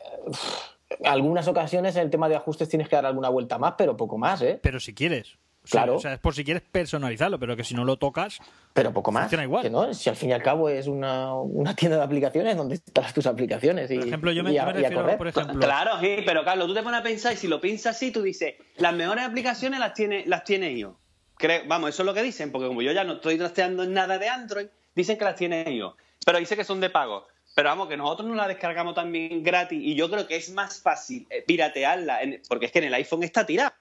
en 0.98 1.06
algunas 1.06 1.46
ocasiones 1.46 1.94
en 1.96 2.02
el 2.02 2.10
tema 2.10 2.28
de 2.28 2.36
ajustes 2.36 2.68
tienes 2.68 2.88
que 2.88 2.96
dar 2.96 3.06
alguna 3.06 3.28
vuelta 3.28 3.58
más, 3.58 3.74
pero 3.78 3.96
poco 3.96 4.18
más, 4.18 4.42
¿eh? 4.42 4.58
Pero 4.62 4.80
si 4.80 4.94
quieres. 4.94 5.36
Claro. 5.70 5.96
O 5.96 6.00
sea, 6.00 6.14
es 6.14 6.18
por 6.18 6.34
si 6.34 6.44
quieres 6.44 6.62
personalizarlo, 6.62 7.38
pero 7.38 7.56
que 7.56 7.64
si 7.64 7.74
no 7.74 7.84
lo 7.84 7.96
tocas, 7.96 8.38
Pero 8.72 8.92
poco 8.92 9.12
más. 9.12 9.22
Funciona 9.24 9.44
igual. 9.44 9.62
Que 9.62 9.70
no, 9.70 9.92
si 9.94 10.08
al 10.10 10.16
fin 10.16 10.30
y 10.30 10.32
al 10.32 10.42
cabo 10.42 10.68
es 10.68 10.86
una, 10.86 11.34
una 11.34 11.74
tienda 11.76 11.96
de 11.98 12.02
aplicaciones 12.04 12.56
donde 12.56 12.74
están 12.76 13.12
tus 13.12 13.26
aplicaciones. 13.26 13.90
Y, 13.90 13.98
por 13.98 14.06
ejemplo, 14.08 14.32
yo 14.32 14.42
me, 14.42 14.52
y 14.52 14.54
yo 14.56 14.62
a, 14.62 14.66
me 14.66 14.72
y 14.72 14.74
a 14.74 14.88
refiero, 14.88 15.02
correr. 15.02 15.18
por 15.18 15.28
ejemplo, 15.28 15.60
Claro, 15.60 16.00
sí, 16.00 16.16
pero 16.26 16.44
Carlos, 16.44 16.66
tú 16.68 16.74
te 16.74 16.82
pones 16.82 17.00
a 17.00 17.02
pensar 17.02 17.32
y 17.32 17.36
si 17.36 17.48
lo 17.48 17.60
piensas 17.60 17.96
así, 17.96 18.10
tú 18.10 18.22
dices, 18.22 18.54
las 18.76 18.94
mejores 18.94 19.24
aplicaciones 19.24 19.80
las 19.80 19.94
tiene, 19.94 20.24
las 20.26 20.44
tiene 20.44 20.70
iOS. 20.72 20.94
Creo, 21.36 21.62
vamos, 21.66 21.90
eso 21.90 22.02
es 22.02 22.06
lo 22.06 22.14
que 22.14 22.22
dicen, 22.22 22.52
porque 22.52 22.68
como 22.68 22.82
yo 22.82 22.92
ya 22.92 23.04
no 23.04 23.14
estoy 23.14 23.38
trasteando 23.38 23.82
en 23.82 23.92
nada 23.94 24.18
de 24.18 24.28
Android, 24.28 24.66
dicen 24.94 25.16
que 25.18 25.24
las 25.24 25.36
tiene 25.36 25.64
iOS. 25.72 25.94
Pero 26.26 26.38
dice 26.38 26.54
que 26.56 26.64
son 26.64 26.80
de 26.80 26.90
pago. 26.90 27.26
Pero 27.54 27.68
vamos, 27.70 27.88
que 27.88 27.96
nosotros 27.96 28.28
no 28.28 28.34
la 28.36 28.46
descargamos 28.46 28.94
también 28.94 29.42
gratis 29.42 29.80
y 29.82 29.94
yo 29.96 30.08
creo 30.10 30.26
que 30.28 30.36
es 30.36 30.50
más 30.52 30.80
fácil 30.80 31.26
eh, 31.30 31.42
piratearla, 31.46 32.22
en- 32.22 32.40
porque 32.48 32.66
es 32.66 32.72
que 32.72 32.78
en 32.78 32.84
el 32.84 32.94
iPhone 32.94 33.22
está 33.24 33.44
tirada. 33.44 33.74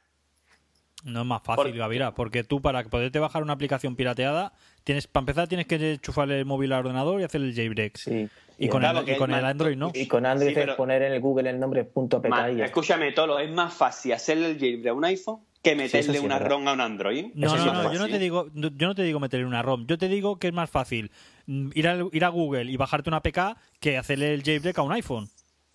No 1.04 1.22
es 1.22 1.26
más 1.26 1.42
fácil, 1.44 1.64
por- 1.72 1.74
Gavira, 1.78 2.14
porque 2.14 2.44
tú 2.44 2.62
para 2.62 2.84
poderte 2.84 3.20
bajar 3.20 3.42
una 3.44 3.54
aplicación 3.54 3.96
pirateada, 3.96 4.54
tienes 4.84 5.08
para 5.08 5.22
empezar 5.24 5.48
tienes 5.48 5.66
que 5.68 5.94
enchufarle 5.94 6.40
el 6.40 6.46
móvil 6.46 6.74
al 6.74 6.80
ordenador 6.82 7.22
y 7.22 7.24
hacer 7.24 7.42
el 7.42 7.54
jailbreak. 7.56 7.98
Sí. 7.98 8.28
Y 8.58 8.68
con, 8.68 8.82
Claro, 8.82 9.00
el, 9.00 9.10
y 9.10 9.16
con 9.16 9.34
Android 9.34 9.78
no. 9.78 9.92
Y 9.96 10.08
con 10.08 10.26
Android 10.26 10.50
Sí, 10.50 10.56
pero- 10.56 10.72
es 10.74 10.78
poner 10.78 11.02
en 11.04 11.14
el 11.14 11.22
Google 11.22 11.50
el 11.50 11.60
nombre 11.60 11.86
punto 11.86 12.22
.pk 12.22 12.30
Man, 12.30 12.58
y 12.60 12.62
escúchame, 12.62 13.12
Tolo, 13.14 13.40
es 13.40 13.50
más 13.52 13.74
fácil 13.74 14.12
hacerle 14.14 14.52
el 14.52 14.60
jailbreak 14.60 14.94
a 14.94 14.98
un 14.98 15.06
iPhone 15.06 15.40
que 15.64 15.76
meterle 15.76 16.20
sí 16.20 16.26
una 16.26 16.36
verdad. 16.40 16.52
ROM 16.52 16.68
a 16.68 16.74
un 16.74 16.82
Android. 16.82 17.26
No, 17.36 17.48
Eso 17.48 17.58
no, 17.66 17.74
no, 17.74 17.84
es 17.90 17.94
yo 17.94 18.00
no 18.00 18.08
te 18.10 18.20
digo, 18.20 18.48
no- 18.54 18.70
yo 18.76 18.88
no 18.88 18.96
te 18.96 19.04
digo 19.04 19.20
meterle 19.22 19.46
una 19.46 19.62
ROM. 19.62 19.86
Yo 19.88 19.98
te 19.98 20.08
digo 20.10 20.40
que 20.40 20.48
es 20.48 20.54
más 20.54 20.70
fácil 20.70 21.12
mm, 21.48 21.70
ir 21.74 21.88
a, 21.88 21.98
ir 22.12 22.26
a 22.26 22.30
Google 22.30 22.70
y 22.72 22.76
bajarte 22.78 23.10
una 23.10 23.22
PK 23.22 23.56
que 23.80 23.98
hacerle 23.98 24.34
el 24.34 24.44
jailbreak 24.44 24.78
a 24.78 24.82
un 24.82 24.92
iPhone. 24.92 25.30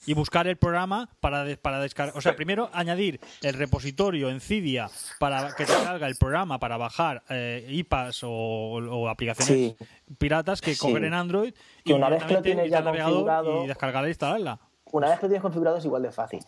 Y 0.06 0.14
buscar 0.14 0.46
el 0.46 0.56
programa 0.56 1.08
para, 1.20 1.44
para 1.56 1.80
descargar. 1.80 2.16
O 2.16 2.20
sea, 2.20 2.36
primero 2.36 2.68
añadir 2.72 3.20
el 3.42 3.54
repositorio 3.54 4.28
en 4.30 4.40
Cydia 4.40 4.90
para 5.18 5.54
que 5.56 5.64
te 5.64 5.72
salga 5.72 6.06
el 6.06 6.16
programa 6.16 6.58
para 6.58 6.76
bajar 6.76 7.22
eh, 7.30 7.66
IPAs 7.70 8.22
o, 8.24 8.30
o 8.30 9.08
aplicaciones 9.08 9.54
Sí. 9.54 9.76
piratas 10.18 10.60
que 10.60 10.74
Sí. 10.74 10.80
coger 10.80 11.04
en 11.04 11.14
Android. 11.14 11.54
Que 11.84 11.94
una 11.94 12.08
vez 12.08 12.22
que 12.24 12.34
lo 12.34 12.42
tienes 12.42 12.70
ya 12.70 12.82
configurado- 12.84 13.64
Y 13.64 13.68
descargarla 13.68 14.08
e 14.08 14.10
instalarla. 14.10 14.60
Una 14.92 15.08
vez 15.08 15.18
que 15.18 15.26
lo 15.26 15.30
tienes 15.30 15.42
configurado 15.42 15.78
es 15.78 15.84
igual 15.84 16.02
de 16.02 16.12
fácil. 16.12 16.40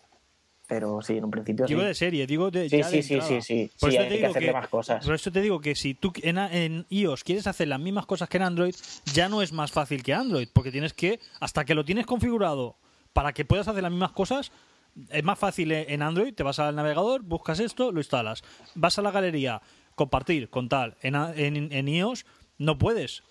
Pero 0.69 1.01
sí, 1.01 1.17
en 1.17 1.23
un 1.23 1.31
principio 1.31 1.65
Digo 1.65 1.79
sí. 1.79 1.87
de 1.87 1.93
serie, 1.95 2.27
digo 2.27 2.51
de. 2.51 2.69
Sí, 2.69 2.77
ya 2.79 2.89
de 2.89 3.01
sí, 3.01 3.03
sí, 3.03 3.21
sí, 3.21 3.41
sí. 3.41 3.71
Por 3.79 3.89
Sí, 3.89 3.95
eso 3.95 4.03
hay 4.03 4.09
te 4.09 4.15
que 4.15 4.17
digo 4.19 4.29
hacerle 4.31 4.51
más 4.53 4.67
cosas. 4.67 5.05
Por 5.05 5.15
eso 5.15 5.31
te 5.31 5.39
digo 5.39 5.61
que 5.61 5.75
si 5.75 5.93
tú 5.93 6.11
en, 6.21 6.37
en 6.37 6.85
iOS 6.89 7.23
quieres 7.23 7.47
hacer 7.47 7.69
las 7.69 7.79
mismas 7.79 8.05
cosas 8.05 8.27
que 8.27 8.35
en 8.35 8.43
Android, 8.43 8.75
ya 9.13 9.29
no 9.29 9.41
es 9.41 9.53
más 9.53 9.71
fácil 9.71 10.03
que 10.03 10.13
Android, 10.13 10.49
porque 10.51 10.69
tienes 10.71 10.93
que, 10.93 11.21
hasta 11.39 11.63
que 11.63 11.73
lo 11.73 11.85
tienes 11.85 12.05
configurado 12.05 12.75
para 13.17 13.33
que 13.33 13.45
puedas 13.45 13.67
hacer 13.67 13.81
las 13.81 13.91
mismas 13.91 14.11
cosas, 14.11 14.51
es 15.09 15.23
más 15.23 15.39
fácil 15.39 15.71
en 15.71 16.03
Android, 16.03 16.35
te 16.35 16.43
vas 16.43 16.59
al 16.59 16.75
navegador, 16.75 17.23
buscas 17.23 17.59
esto, 17.59 17.91
lo 17.91 17.99
instalas. 17.99 18.43
Vas 18.75 18.99
a 18.99 19.01
la 19.01 19.09
galería, 19.09 19.59
compartir 19.95 20.51
con 20.51 20.69
tal. 20.69 20.97
En, 21.01 21.15
en, 21.15 21.73
en 21.73 21.87
iOS 21.87 22.27
no 22.59 22.77
puedes. 22.77 23.23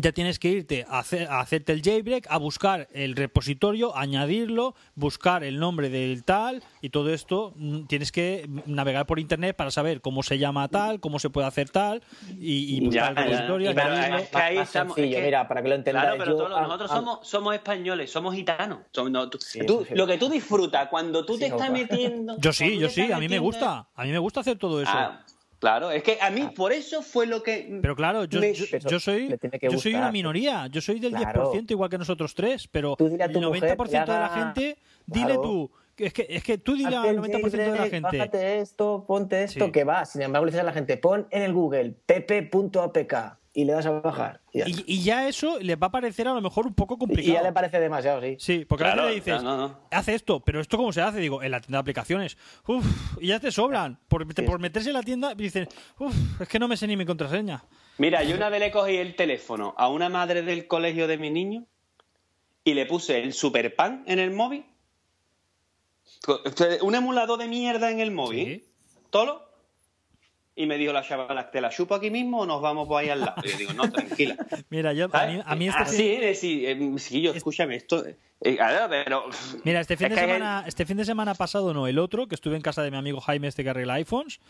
Ya 0.00 0.12
tienes 0.12 0.38
que 0.38 0.48
irte 0.48 0.86
a, 0.88 1.00
hacer- 1.00 1.28
a 1.28 1.40
hacerte 1.40 1.72
el 1.72 1.82
jailbreak, 1.82 2.26
a 2.30 2.38
buscar 2.38 2.88
el 2.92 3.16
repositorio, 3.16 3.96
añadirlo, 3.96 4.74
buscar 4.94 5.42
el 5.44 5.58
nombre 5.58 5.90
del 5.90 6.24
tal 6.24 6.62
y 6.80 6.90
todo 6.90 7.12
esto 7.12 7.52
mm, 7.56 7.86
tienes 7.86 8.12
que 8.12 8.48
navegar 8.66 9.06
por 9.06 9.18
internet 9.18 9.56
para 9.56 9.70
saber 9.70 10.00
cómo 10.00 10.22
se 10.22 10.38
llama 10.38 10.68
tal, 10.68 11.00
cómo 11.00 11.18
se 11.18 11.30
puede 11.30 11.46
hacer 11.48 11.68
tal 11.70 12.02
y, 12.38 12.76
y 12.76 12.80
buscar 12.86 13.02
Ya, 13.02 13.08
el 13.08 13.14
ya, 13.16 13.22
repositorio. 13.24 13.70
y 13.70 13.74
pero 13.74 13.86
añadirlo. 13.92 14.18
es 14.18 14.28
que 14.28 14.36
ahí 14.38 14.56
Más 14.56 14.68
estamos- 14.68 14.94
sencillo, 14.94 15.16
es 15.16 15.20
que- 15.20 15.26
mira, 15.26 15.48
para 15.48 15.62
que 15.62 15.68
lo 15.68 15.74
entendáis. 15.74 16.04
Claro, 16.04 16.18
pero 16.18 16.30
yo, 16.32 16.44
todos- 16.44 16.58
ah, 16.58 16.62
nosotros 16.62 16.90
ah, 16.92 16.94
somos, 16.96 17.28
somos 17.28 17.54
españoles, 17.54 18.10
somos 18.10 18.34
gitanos. 18.34 18.78
Somos- 18.92 19.10
no, 19.10 19.28
tú- 19.28 19.38
Sí, 19.40 19.60
tú- 19.66 19.80
eso 19.80 19.84
sí. 19.88 19.94
lo 19.94 20.06
que 20.06 20.18
tú 20.18 20.28
disfrutas 20.28 20.88
cuando 20.88 21.24
tú 21.24 21.34
Sí, 21.34 21.40
te 21.40 21.48
no, 21.48 21.56
estás 21.56 21.70
metiendo. 21.72 22.36
Yo 22.38 22.52
sí, 22.52 22.78
yo 22.78 22.88
sí, 22.88 23.10
a 23.10 23.18
mí 23.18 23.28
me 23.28 23.38
gusta, 23.38 23.88
a 23.94 24.04
mí 24.04 24.10
me 24.12 24.18
gusta 24.18 24.40
hacer 24.40 24.58
todo 24.58 24.80
eso. 24.80 24.92
Ah, 24.94 25.24
Claro, 25.58 25.90
es 25.90 26.02
que 26.04 26.18
a 26.20 26.30
mí 26.30 26.48
por 26.54 26.72
eso 26.72 27.02
fue 27.02 27.26
lo 27.26 27.42
que. 27.42 27.78
Pero 27.82 27.96
claro, 27.96 28.24
yo, 28.26 28.40
me- 28.40 28.54
yo- 28.54 28.64
Pero 28.70 28.88
yo 28.88 29.00
soy, 29.00 29.36
yo 29.60 29.78
soy 29.78 29.94
una 29.94 30.12
minoría. 30.12 30.68
Yo 30.68 30.80
soy 30.80 31.00
del 31.00 31.12
Claro. 31.14 31.50
10%, 31.52 31.70
igual 31.72 31.90
que 31.90 31.98
nosotros 31.98 32.34
tres. 32.34 32.68
Pero 32.68 32.96
el 32.98 33.32
tu 33.32 33.40
mujer 33.40 33.76
90% 33.76 34.04
que 34.04 34.12
de 34.12 34.18
la 34.18 34.26
haga- 34.26 34.44
gente, 34.54 34.78
dile 35.06 35.26
Claro. 35.26 35.40
tú. 35.42 35.70
Es 35.96 36.12
que, 36.12 36.26
es 36.30 36.44
que 36.44 36.58
tú 36.58 36.76
dile 36.76 36.94
al 36.94 37.06
el 37.06 37.16
90% 37.16 37.72
de 37.72 37.78
la 37.78 37.86
gente. 37.88 38.18
Bájate 38.18 38.60
esto, 38.60 39.04
ponte 39.08 39.42
esto, 39.42 39.64
Sí. 39.64 39.72
que 39.72 39.82
va. 39.82 40.04
Sin 40.04 40.22
embargo, 40.22 40.44
le 40.46 40.50
dices 40.52 40.60
a 40.62 40.64
la 40.64 40.72
gente, 40.72 40.96
pon 40.96 41.26
en 41.32 41.42
el 41.42 41.52
Google 41.52 41.94
pp.apk 42.06 43.37
y 43.54 43.64
le 43.64 43.72
das 43.72 43.86
a 43.86 43.90
bajar. 43.90 44.40
Y 44.52 44.58
ya, 44.58 44.64
Y, 44.68 44.84
y 44.86 45.10
eso 45.28 45.58
le 45.58 45.74
va 45.76 45.88
a 45.88 45.90
parecer 45.90 46.28
a 46.28 46.34
lo 46.34 46.40
mejor 46.40 46.66
un 46.66 46.74
poco 46.74 46.94
Y 46.94 46.98
complicado. 46.98 47.34
ya 47.34 47.42
le 47.42 47.52
parece 47.52 47.80
demasiado, 47.80 48.20
sí. 48.20 48.36
Sí, 48.38 48.64
porque 48.64 48.84
a 48.84 48.92
Claro, 48.92 49.02
veces 49.08 49.10
le 49.10 49.14
dices, 49.32 49.42
claro, 49.42 49.56
no, 49.56 49.68
no. 49.68 49.80
hace 49.90 50.14
esto, 50.14 50.40
pero 50.40 50.60
¿esto 50.60 50.76
cómo 50.76 50.92
se 50.92 51.00
hace? 51.02 51.18
Digo, 51.20 51.42
en 51.42 51.50
la 51.50 51.60
tienda 51.60 51.78
de 51.78 51.80
aplicaciones. 51.80 52.36
Uf, 52.66 52.84
y 53.20 53.28
ya 53.28 53.40
te 53.40 53.50
sobran. 53.50 53.98
Por, 54.08 54.26
te- 54.32 54.42
por 54.44 54.60
meterse 54.60 54.90
en 54.90 54.94
la 54.94 55.02
tienda, 55.02 55.34
dices, 55.34 55.68
uf, 55.98 56.14
es 56.40 56.48
que 56.48 56.58
no 56.58 56.68
me 56.68 56.76
sé 56.76 56.86
ni 56.86 56.96
mi 56.96 57.04
contraseña. 57.06 57.64
Mira, 57.96 58.22
yo 58.22 58.36
una 58.36 58.48
vez 58.48 58.60
le 58.60 58.70
cogí 58.70 58.96
el 58.96 59.16
teléfono 59.16 59.74
a 59.76 59.88
una 59.88 60.08
madre 60.08 60.42
del 60.42 60.68
colegio 60.68 61.08
de 61.08 61.18
mi 61.18 61.30
niño 61.30 61.64
y 62.62 62.74
le 62.74 62.86
puse 62.86 63.22
el 63.22 63.32
super 63.32 63.74
pan 63.74 64.04
en 64.06 64.18
el 64.20 64.30
móvil. 64.30 64.64
Un 66.82 66.94
emulador 66.94 67.38
de 67.38 67.48
mierda 67.48 67.90
en 67.90 68.00
el 68.00 68.10
móvil. 68.10 68.46
Sí. 68.46 68.68
¿Tolo? 69.10 69.47
Y 70.58 70.66
me 70.66 70.76
dijo 70.76 70.92
la 70.92 71.04
chavala, 71.04 71.52
¿te 71.52 71.60
la 71.60 71.70
chupo 71.70 71.94
aquí 71.94 72.10
mismo 72.10 72.40
o 72.40 72.46
nos 72.46 72.60
vamos 72.60 72.88
por 72.88 73.00
ahí 73.00 73.08
al 73.10 73.20
lado? 73.20 73.34
Y 73.44 73.50
yo 73.50 73.58
digo, 73.58 73.72
no, 73.74 73.88
tranquila. 73.92 74.36
Mira, 74.70 74.92
yo, 74.92 75.06
a 75.12 75.26
mí, 75.26 75.40
a 75.44 75.54
mí 75.54 75.68
este, 75.68 75.82
Así, 75.82 75.96
fin, 75.96 76.22
eh, 76.24 76.34
sí, 76.34 76.66
eh, 76.66 76.94
sí, 76.98 77.22
yo, 77.22 77.32
escúchame, 77.32 77.76
esto... 77.76 78.04
pero... 78.40 79.24
mira, 79.64 79.80
este 79.80 79.96
fin, 79.96 80.06
es 80.08 80.14
de 80.14 80.20
hay- 80.20 80.26
semana, 80.26 80.64
este 80.66 80.86
fin 80.86 80.96
de 80.96 81.04
semana 81.04 81.34
pasado, 81.34 81.74
no, 81.74 81.86
el 81.86 81.98
otro, 81.98 82.28
que 82.28 82.34
estuve 82.34 82.56
en 82.56 82.62
casa 82.62 82.82
de 82.82 82.90
mi 82.90 82.96
amigo 82.96 83.20
Jaime, 83.20 83.48
este 83.48 83.64
que 83.64 83.70
arregla 83.70 83.94
iPhones, 83.94 84.40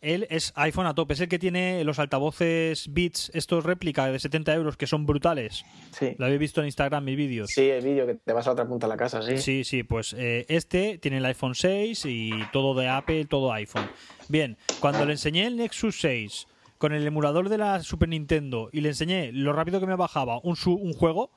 él 0.00 0.26
es 0.30 0.52
iPhone 0.56 0.86
a 0.86 0.94
tope, 0.94 1.14
es 1.14 1.20
el 1.20 1.28
que 1.28 1.38
tiene 1.38 1.84
los 1.84 1.98
altavoces 1.98 2.92
Beats, 2.92 3.30
estos 3.34 3.64
réplica 3.64 4.06
de 4.06 4.18
70 4.18 4.54
euros, 4.54 4.76
que 4.76 4.86
son 4.86 5.04
brutales. 5.06 5.64
Sí. 5.92 6.14
Lo 6.18 6.26
habéis 6.26 6.40
visto 6.40 6.60
en 6.60 6.66
Instagram, 6.66 7.04
mis 7.04 7.16
vídeos. 7.16 7.50
Sí, 7.50 7.68
el 7.68 7.84
vídeo 7.84 8.06
que 8.06 8.14
te 8.14 8.32
vas 8.32 8.46
a 8.46 8.52
otra 8.52 8.66
punta 8.66 8.86
de 8.86 8.92
la 8.92 8.96
casa, 8.96 9.22
sí. 9.22 9.38
Sí, 9.38 9.64
sí, 9.64 9.82
pues 9.82 10.14
eh, 10.18 10.46
este 10.48 10.98
tiene 10.98 11.18
el 11.18 11.24
iPhone 11.26 11.54
6 11.54 12.04
y 12.06 12.30
todo 12.52 12.74
de 12.74 12.88
Apple, 12.88 13.26
todo 13.26 13.52
iPhone. 13.52 13.88
Bien, 14.28 14.56
cuando 14.80 15.04
le 15.04 15.12
enseñé 15.12 15.46
el 15.46 15.56
Nexus 15.56 16.00
6 16.00 16.46
con 16.78 16.92
el 16.92 17.06
emulador 17.06 17.48
de 17.48 17.58
la 17.58 17.82
Super 17.82 18.08
Nintendo 18.08 18.68
y 18.72 18.80
le 18.80 18.88
enseñé 18.90 19.32
lo 19.32 19.52
rápido 19.52 19.80
que 19.80 19.86
me 19.86 19.96
bajaba 19.96 20.40
un, 20.42 20.56
su- 20.56 20.74
un 20.74 20.92
juego, 20.92 21.30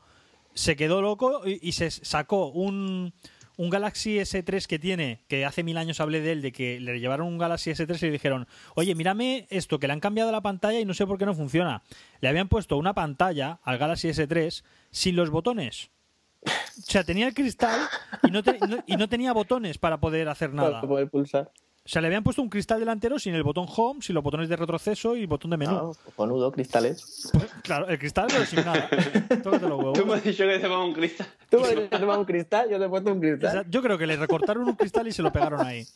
se 0.57 0.75
quedó 0.75 1.01
loco 1.01 1.41
y, 1.45 1.59
y 1.67 1.71
se 1.73 1.89
sacó 1.91 2.47
un, 2.47 3.13
un 3.57 3.69
Galaxy 3.69 4.17
S3 4.17 4.65
que 4.65 4.79
tiene, 4.79 5.23
que 5.27 5.45
hace 5.45 5.63
mil 5.63 5.77
años 5.77 5.99
hablé 5.99 6.21
de 6.21 6.31
él, 6.33 6.41
de 6.41 6.51
que 6.51 6.79
le 6.79 6.99
llevaron 6.99 7.27
un 7.27 7.37
Galaxy 7.37 7.71
S3 7.71 7.97
y 8.01 8.05
le 8.07 8.11
dijeron, 8.11 8.47
oye, 8.75 8.93
mírame 8.95 9.47
esto, 9.49 9.79
que 9.79 9.87
le 9.87 9.93
han 9.93 9.99
cambiado 9.99 10.31
la 10.31 10.41
pantalla 10.41 10.79
y 10.79 10.85
no 10.85 10.93
sé 10.93 11.05
por 11.07 11.17
qué 11.17 11.25
no 11.25 11.33
funciona. 11.33 11.83
Le 12.21 12.29
habían 12.29 12.49
puesto 12.49 12.77
una 12.77 12.93
pantalla 12.93 13.59
al 13.63 13.77
Galaxy 13.77 14.09
S3 14.09 14.63
sin 14.91 15.15
los 15.15 15.29
botones. 15.29 15.89
O 16.45 16.81
sea, 16.81 17.03
tenía 17.03 17.27
el 17.27 17.33
cristal 17.33 17.81
y 18.23 18.31
no, 18.31 18.43
te- 18.43 18.59
no- 18.59 18.83
y 18.85 18.95
no 18.95 19.09
tenía 19.09 19.33
botones 19.33 19.77
para 19.77 19.99
poder 19.99 20.29
hacer 20.29 20.53
nada. 20.53 20.81
Para 20.81 20.87
poder 20.87 21.09
pulsar. 21.09 21.51
O 21.87 21.89
sea, 21.89 22.01
le 22.01 22.07
habían 22.07 22.21
puesto 22.21 22.41
un 22.41 22.49
cristal 22.49 22.81
delantero 22.81 23.17
sin 23.17 23.33
el 23.33 23.43
botón 23.43 23.65
home, 23.73 24.01
sin 24.01 24.13
los 24.13 24.21
botones 24.21 24.49
de 24.49 24.57
retroceso 24.57 25.15
y 25.15 25.21
el 25.21 25.27
botón 25.27 25.51
de 25.51 25.57
menú. 25.57 25.71
No, 25.71 25.95
cojonudo, 26.03 26.51
cristales. 26.51 27.31
Claro, 27.63 27.87
el 27.87 27.97
cristal 27.97 28.27
pero 28.27 28.45
sin 28.45 28.59
nada. 28.59 28.89
Tócate 29.41 29.69
los 29.69 29.79
huevos. 29.79 29.97
Tú 29.97 30.05
me 30.05 30.15
has 30.15 30.23
dicho 30.23 30.43
que 30.43 30.59
te 30.59 30.67
un 30.67 30.93
cristal. 30.93 31.27
Tú 31.49 31.61
me 31.61 31.67
has 31.89 31.89
tomado 31.89 32.19
un 32.19 32.25
cristal, 32.25 32.69
yo 32.69 32.77
te 32.77 32.83
he 32.83 32.89
puesto 32.89 33.09
un 33.09 33.19
O 33.19 33.21
cristal. 33.21 33.51
sea, 33.51 33.65
yo 33.69 33.81
creo 33.81 33.97
que 33.97 34.05
le 34.05 34.17
recortaron 34.17 34.67
un 34.67 34.75
cristal 34.75 35.07
y 35.07 35.13
se 35.13 35.21
lo 35.21 35.31
pegaron 35.31 35.65
ahí. 35.65 35.87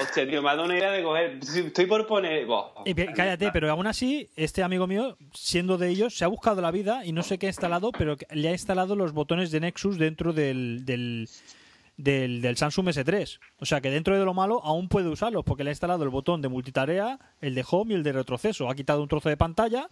Hostia, 0.00 0.26
tío, 0.26 0.40
me 0.40 0.48
ha 0.48 0.54
dado 0.54 0.64
una 0.64 0.78
idea 0.78 0.92
de 0.92 1.02
coger... 1.02 1.38
Estoy 1.42 1.84
por 1.84 2.06
poner... 2.06 2.46
Y 2.86 2.94
cállate, 2.94 3.50
pero 3.52 3.70
aún 3.70 3.86
así, 3.86 4.30
este 4.34 4.62
amigo 4.62 4.86
mío, 4.86 5.18
siendo 5.34 5.76
de 5.76 5.90
ellos, 5.90 6.16
se 6.16 6.24
ha 6.24 6.28
buscado 6.28 6.62
la 6.62 6.70
vida 6.70 7.04
y 7.04 7.12
no 7.12 7.22
sé 7.22 7.36
qué 7.36 7.46
ha 7.46 7.50
instalado, 7.50 7.92
pero 7.92 8.16
que 8.16 8.26
le 8.30 8.48
ha 8.48 8.52
instalado 8.52 8.96
los 8.96 9.12
botones 9.12 9.50
de 9.50 9.60
Nexus 9.60 9.98
dentro 9.98 10.32
del, 10.32 10.86
del, 10.86 11.28
del, 11.98 12.40
del 12.40 12.56
Samsung 12.56 12.86
S3. 12.88 13.38
O 13.58 13.66
sea 13.66 13.80
que 13.82 13.90
dentro 13.90 14.18
de 14.18 14.24
lo 14.24 14.32
malo 14.32 14.64
aún 14.64 14.88
puede 14.88 15.08
usarlos, 15.08 15.44
porque 15.44 15.64
le 15.64 15.70
ha 15.70 15.72
instalado 15.72 16.02
el 16.04 16.08
botón 16.08 16.40
de 16.40 16.48
multitarea, 16.48 17.18
el 17.42 17.54
de 17.54 17.64
home 17.70 17.92
y 17.92 17.96
el 17.96 18.02
de 18.02 18.12
retroceso. 18.12 18.70
Ha 18.70 18.74
quitado 18.74 19.02
un 19.02 19.08
trozo 19.08 19.28
de 19.28 19.36
pantalla, 19.36 19.88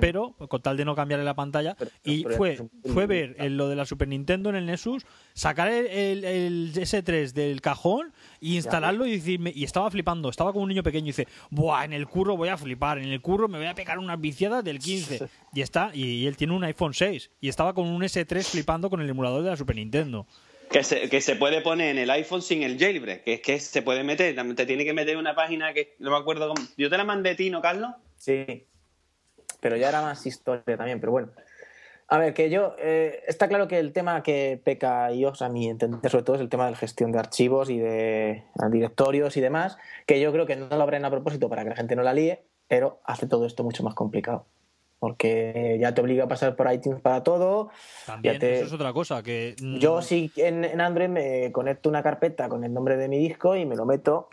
pero 0.00 0.32
con 0.48 0.62
tal 0.62 0.76
de 0.76 0.84
no 0.84 0.94
cambiarle 0.94 1.24
la 1.24 1.34
pantalla. 1.34 1.74
Pero- 1.78 1.90
y 2.04 2.22
pero 2.24 2.36
fue, 2.38 2.56
fue 2.92 3.06
ver 3.06 3.36
en 3.38 3.56
lo 3.56 3.68
de 3.68 3.76
la 3.76 3.84
Super 3.84 4.08
Nintendo 4.08 4.48
en 4.50 4.56
el 4.56 4.66
Nexus, 4.66 5.04
sacar 5.34 5.68
el, 5.68 5.86
el- 5.88 6.24
el 6.24 6.72
S3 6.74 7.32
del 7.32 7.60
cajón 7.60 8.12
y 8.40 8.56
instalarlo 8.56 9.04
y 9.06 9.12
decirme, 9.12 9.52
y 9.54 9.64
estaba 9.64 9.90
flipando, 9.90 10.28
estaba 10.30 10.52
como 10.52 10.62
un 10.62 10.68
niño 10.70 10.82
pequeño 10.82 11.04
y 11.06 11.10
dice, 11.10 11.28
buah, 11.50 11.84
en 11.84 11.92
el 11.92 12.06
curro 12.06 12.36
voy 12.36 12.48
a 12.48 12.56
flipar, 12.56 12.98
en 12.98 13.08
el 13.08 13.20
curro 13.20 13.48
me 13.48 13.58
voy 13.58 13.66
a 13.66 13.74
pegar 13.74 13.98
unas 13.98 14.18
viciadas 14.20 14.64
del 14.64 14.78
15. 14.78 15.18
Y 15.52 15.60
está, 15.60 15.90
y, 15.92 16.04
y 16.04 16.26
él 16.26 16.36
tiene 16.38 16.54
un 16.54 16.64
iPhone 16.64 16.94
6 16.94 17.30
y 17.40 17.48
estaba 17.48 17.74
con 17.74 17.86
un 17.86 18.00
S3 18.02 18.44
flipando 18.44 18.88
con 18.88 19.00
el 19.02 19.10
emulador 19.10 19.42
de 19.42 19.50
la 19.50 19.56
Super 19.56 19.76
Nintendo. 19.76 20.26
Que 20.70 20.84
se, 20.84 21.08
que 21.08 21.20
se 21.20 21.34
puede 21.34 21.62
poner 21.62 21.90
en 21.90 21.98
el 21.98 22.10
iPhone 22.10 22.42
sin 22.42 22.62
el 22.62 22.78
jailbreak, 22.78 23.24
que 23.24 23.34
es 23.34 23.40
que 23.40 23.58
se 23.58 23.82
puede 23.82 24.04
meter, 24.04 24.36
te 24.54 24.66
tiene 24.66 24.84
que 24.84 24.92
meter 24.92 25.16
una 25.16 25.34
página 25.34 25.72
que 25.72 25.96
no 25.98 26.12
me 26.12 26.16
acuerdo 26.16 26.48
cómo. 26.48 26.64
Yo 26.76 26.88
te 26.88 26.96
la 26.96 27.04
mandé 27.04 27.30
a 27.30 27.36
ti, 27.36 27.50
¿no, 27.50 27.60
Carlos? 27.60 27.90
Sí, 28.16 28.66
pero 29.60 29.76
ya 29.76 29.88
era 29.88 30.00
más 30.00 30.24
historia 30.26 30.76
también, 30.76 31.00
pero 31.00 31.12
bueno. 31.12 31.32
A 32.12 32.18
ver, 32.18 32.34
que 32.34 32.50
yo, 32.50 32.74
eh, 32.78 33.22
está 33.28 33.46
claro 33.46 33.68
que 33.68 33.78
el 33.78 33.92
tema 33.92 34.22
que 34.24 34.60
peca 34.64 35.12
iOS, 35.12 35.42
a 35.42 35.48
mi 35.48 35.68
entender, 35.68 36.10
sobre 36.10 36.24
todo 36.24 36.36
es 36.36 36.42
el 36.42 36.48
tema 36.48 36.64
de 36.64 36.72
la 36.72 36.76
gestión 36.76 37.12
de 37.12 37.20
archivos 37.20 37.70
y 37.70 37.78
de 37.78 38.42
directorios 38.70 39.36
y 39.36 39.40
demás, 39.40 39.78
que 40.06 40.20
yo 40.20 40.32
creo 40.32 40.44
que 40.44 40.56
no 40.56 40.68
lo 40.68 40.82
abren 40.82 41.04
a 41.04 41.10
propósito 41.10 41.48
para 41.48 41.62
que 41.62 41.70
la 41.70 41.76
gente 41.76 41.94
no 41.94 42.02
la 42.02 42.12
líe, 42.12 42.42
pero 42.66 43.00
hace 43.04 43.28
todo 43.28 43.46
esto 43.46 43.62
mucho 43.62 43.84
más 43.84 43.94
complicado. 43.94 44.46
Porque 45.00 45.78
ya 45.80 45.94
te 45.94 46.02
obliga 46.02 46.24
a 46.24 46.28
pasar 46.28 46.54
por 46.54 46.70
iTunes 46.72 47.00
para 47.00 47.22
todo. 47.24 47.70
También, 48.06 48.38
te- 48.38 48.56
eso 48.56 48.66
es 48.66 48.72
otra 48.72 48.92
cosa, 48.92 49.22
que... 49.22 49.56
Yo 49.58 50.02
sí 50.02 50.30
en, 50.36 50.64
en 50.64 50.80
Android 50.80 51.08
me 51.08 51.50
conecto 51.52 51.88
una 51.88 52.02
carpeta 52.02 52.48
con 52.50 52.62
el 52.64 52.72
nombre 52.72 52.96
de 52.98 53.08
mi 53.08 53.18
disco 53.18 53.56
y 53.56 53.64
me 53.64 53.76
lo 53.76 53.86
meto 53.86 54.28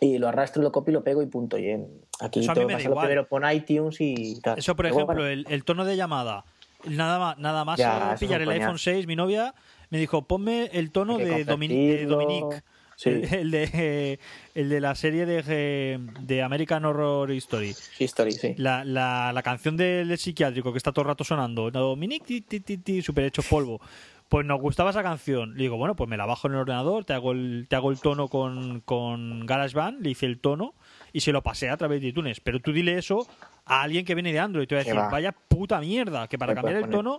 y 0.00 0.18
lo 0.18 0.28
arrastro, 0.28 0.62
lo 0.62 0.70
copio 0.70 0.92
y 0.92 0.94
lo 0.94 1.02
pego 1.04 1.22
y 1.22 1.26
punto. 1.26 1.56
Y 1.56 1.70
en, 1.70 1.88
aquí 2.20 2.40
Eso 2.40 2.52
a 2.52 2.54
mí 2.54 2.60
tengo 2.60 2.68
me 2.68 2.72
que 2.74 2.74
da 2.74 2.78
pasarlo 2.78 2.92
igual. 2.92 3.06
primero 3.06 3.28
por 3.28 3.50
iTunes 3.52 3.96
y 4.00 4.40
tal. 4.42 4.58
Eso, 4.58 4.76
por 4.76 4.84
ejemplo, 4.86 5.06
bueno, 5.06 5.26
el, 5.26 5.46
el 5.48 5.64
tono 5.64 5.84
de 5.86 5.96
llamada. 5.96 6.44
Nada 6.86 7.18
más, 7.18 7.38
nada 7.38 7.64
más 7.64 7.78
Ya, 7.78 8.12
eh, 8.12 8.16
pillar 8.20 8.42
el 8.42 8.50
iPhone 8.50 8.66
coñazo. 8.72 8.84
6, 8.84 9.06
mi 9.06 9.16
novia 9.16 9.54
me 9.88 9.96
dijo, 9.98 10.22
ponme 10.26 10.66
el 10.74 10.90
tono 10.90 11.16
de, 11.16 11.46
Domin- 11.46 11.68
de. 11.68 12.04
Dominique. 12.04 12.62
Sí. 12.96 13.10
El, 13.10 13.50
de, 13.50 14.18
el 14.54 14.68
de 14.68 14.80
la 14.80 14.94
serie 14.94 15.26
de, 15.26 16.00
de 16.20 16.42
American 16.42 16.84
Horror 16.84 17.30
Story. 17.32 17.74
History, 17.98 18.32
sí. 18.32 18.54
La, 18.56 18.84
la, 18.84 19.32
la 19.32 19.42
canción 19.42 19.76
del, 19.76 20.16
psiquiátrico 20.16 20.72
que 20.72 20.78
está 20.78 20.92
todo 20.92 21.02
el 21.02 21.08
rato 21.08 21.24
sonando. 21.24 21.70
Dominique, 21.70 22.24
ti, 22.24 22.40
ti, 22.40 22.60
ti, 22.60 22.78
ti, 22.78 23.02
super 23.02 23.24
hecho 23.24 23.42
polvo. 23.42 23.80
Pues 24.28 24.46
nos 24.46 24.60
gustaba 24.60 24.90
esa 24.90 25.02
canción. 25.02 25.54
Le 25.54 25.64
digo, 25.64 25.76
bueno, 25.76 25.94
pues 25.96 26.08
me 26.08 26.16
la 26.16 26.26
bajo 26.26 26.48
en 26.48 26.54
el 26.54 26.60
ordenador, 26.60 27.04
te 27.04 27.12
hago 27.12 27.32
el, 27.32 27.66
te 27.68 27.76
hago 27.76 27.90
el 27.90 28.00
tono 28.00 28.28
con, 28.28 28.80
con 28.80 29.44
GarageBand, 29.46 30.00
le 30.00 30.10
hice 30.10 30.26
el 30.26 30.38
tono 30.38 30.74
y 31.12 31.20
se 31.20 31.30
lo 31.30 31.42
pasé 31.42 31.68
a 31.68 31.76
través 31.76 32.00
de 32.00 32.08
iTunes. 32.08 32.40
Pero 32.40 32.60
tú 32.60 32.72
dile 32.72 32.98
eso 32.98 33.26
a 33.66 33.82
alguien 33.82 34.04
que 34.04 34.14
viene 34.14 34.32
de 34.32 34.40
Android. 34.40 34.66
Te 34.66 34.74
va 34.74 34.80
a 34.80 34.84
decir, 34.84 34.98
va. 34.98 35.08
vaya 35.08 35.32
puta 35.32 35.78
mierda, 35.80 36.26
que 36.26 36.38
para 36.38 36.54
cambiar 36.54 36.76
el 36.76 36.88
tono 36.88 37.16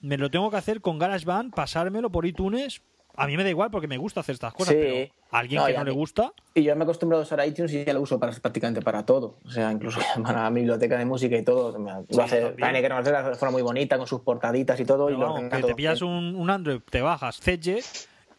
me 0.00 0.16
lo 0.16 0.30
tengo 0.30 0.50
que 0.50 0.56
hacer 0.56 0.80
con 0.80 0.98
GarageBand, 0.98 1.52
pasármelo 1.52 2.10
por 2.10 2.24
iTunes. 2.24 2.82
A 3.16 3.26
mí 3.26 3.36
me 3.36 3.44
da 3.44 3.50
igual 3.50 3.70
porque 3.70 3.86
me 3.86 3.96
gusta 3.96 4.20
hacer 4.20 4.34
estas 4.34 4.52
cosas, 4.52 4.74
Sí. 4.74 4.80
pero 4.80 5.12
a 5.30 5.38
alguien 5.38 5.60
No, 5.60 5.66
que 5.66 5.72
y 5.72 5.76
no 5.76 5.84
le 5.84 5.90
mí- 5.92 5.96
gusta, 5.96 6.32
Y 6.54 6.62
yo 6.62 6.74
me 6.76 6.82
he 6.82 6.84
acostumbrado 6.84 7.22
a 7.22 7.24
usar 7.26 7.46
iTunes 7.46 7.72
y 7.72 7.84
ya 7.84 7.92
lo 7.92 8.00
uso 8.00 8.18
para, 8.18 8.32
prácticamente 8.32 8.82
para 8.82 9.04
todo. 9.06 9.36
O 9.44 9.50
sea, 9.50 9.70
incluso 9.72 9.98
para 10.22 10.42
la 10.44 10.50
biblioteca 10.50 10.98
de 10.98 11.04
música 11.04 11.36
y 11.36 11.42
todo. 11.44 11.76
Lo 11.78 12.22
hace, 12.22 12.54
hay 12.60 12.72
que 12.82 12.88
reconocer 12.88 13.24
de 13.30 13.34
forma 13.36 13.52
muy 13.52 13.62
bonita, 13.62 13.96
con 13.98 14.06
sus 14.06 14.20
portaditas 14.22 14.78
y 14.80 14.84
todo. 14.84 15.10
y 15.10 15.14
Pero 15.16 15.38
lo 15.40 15.48
que 15.50 15.62
te 15.62 15.74
pillas 15.74 16.02
un, 16.02 16.34
un 16.36 16.50
Android, 16.50 16.80
te 16.90 17.00
bajas 17.02 17.40
Zedge 17.40 17.80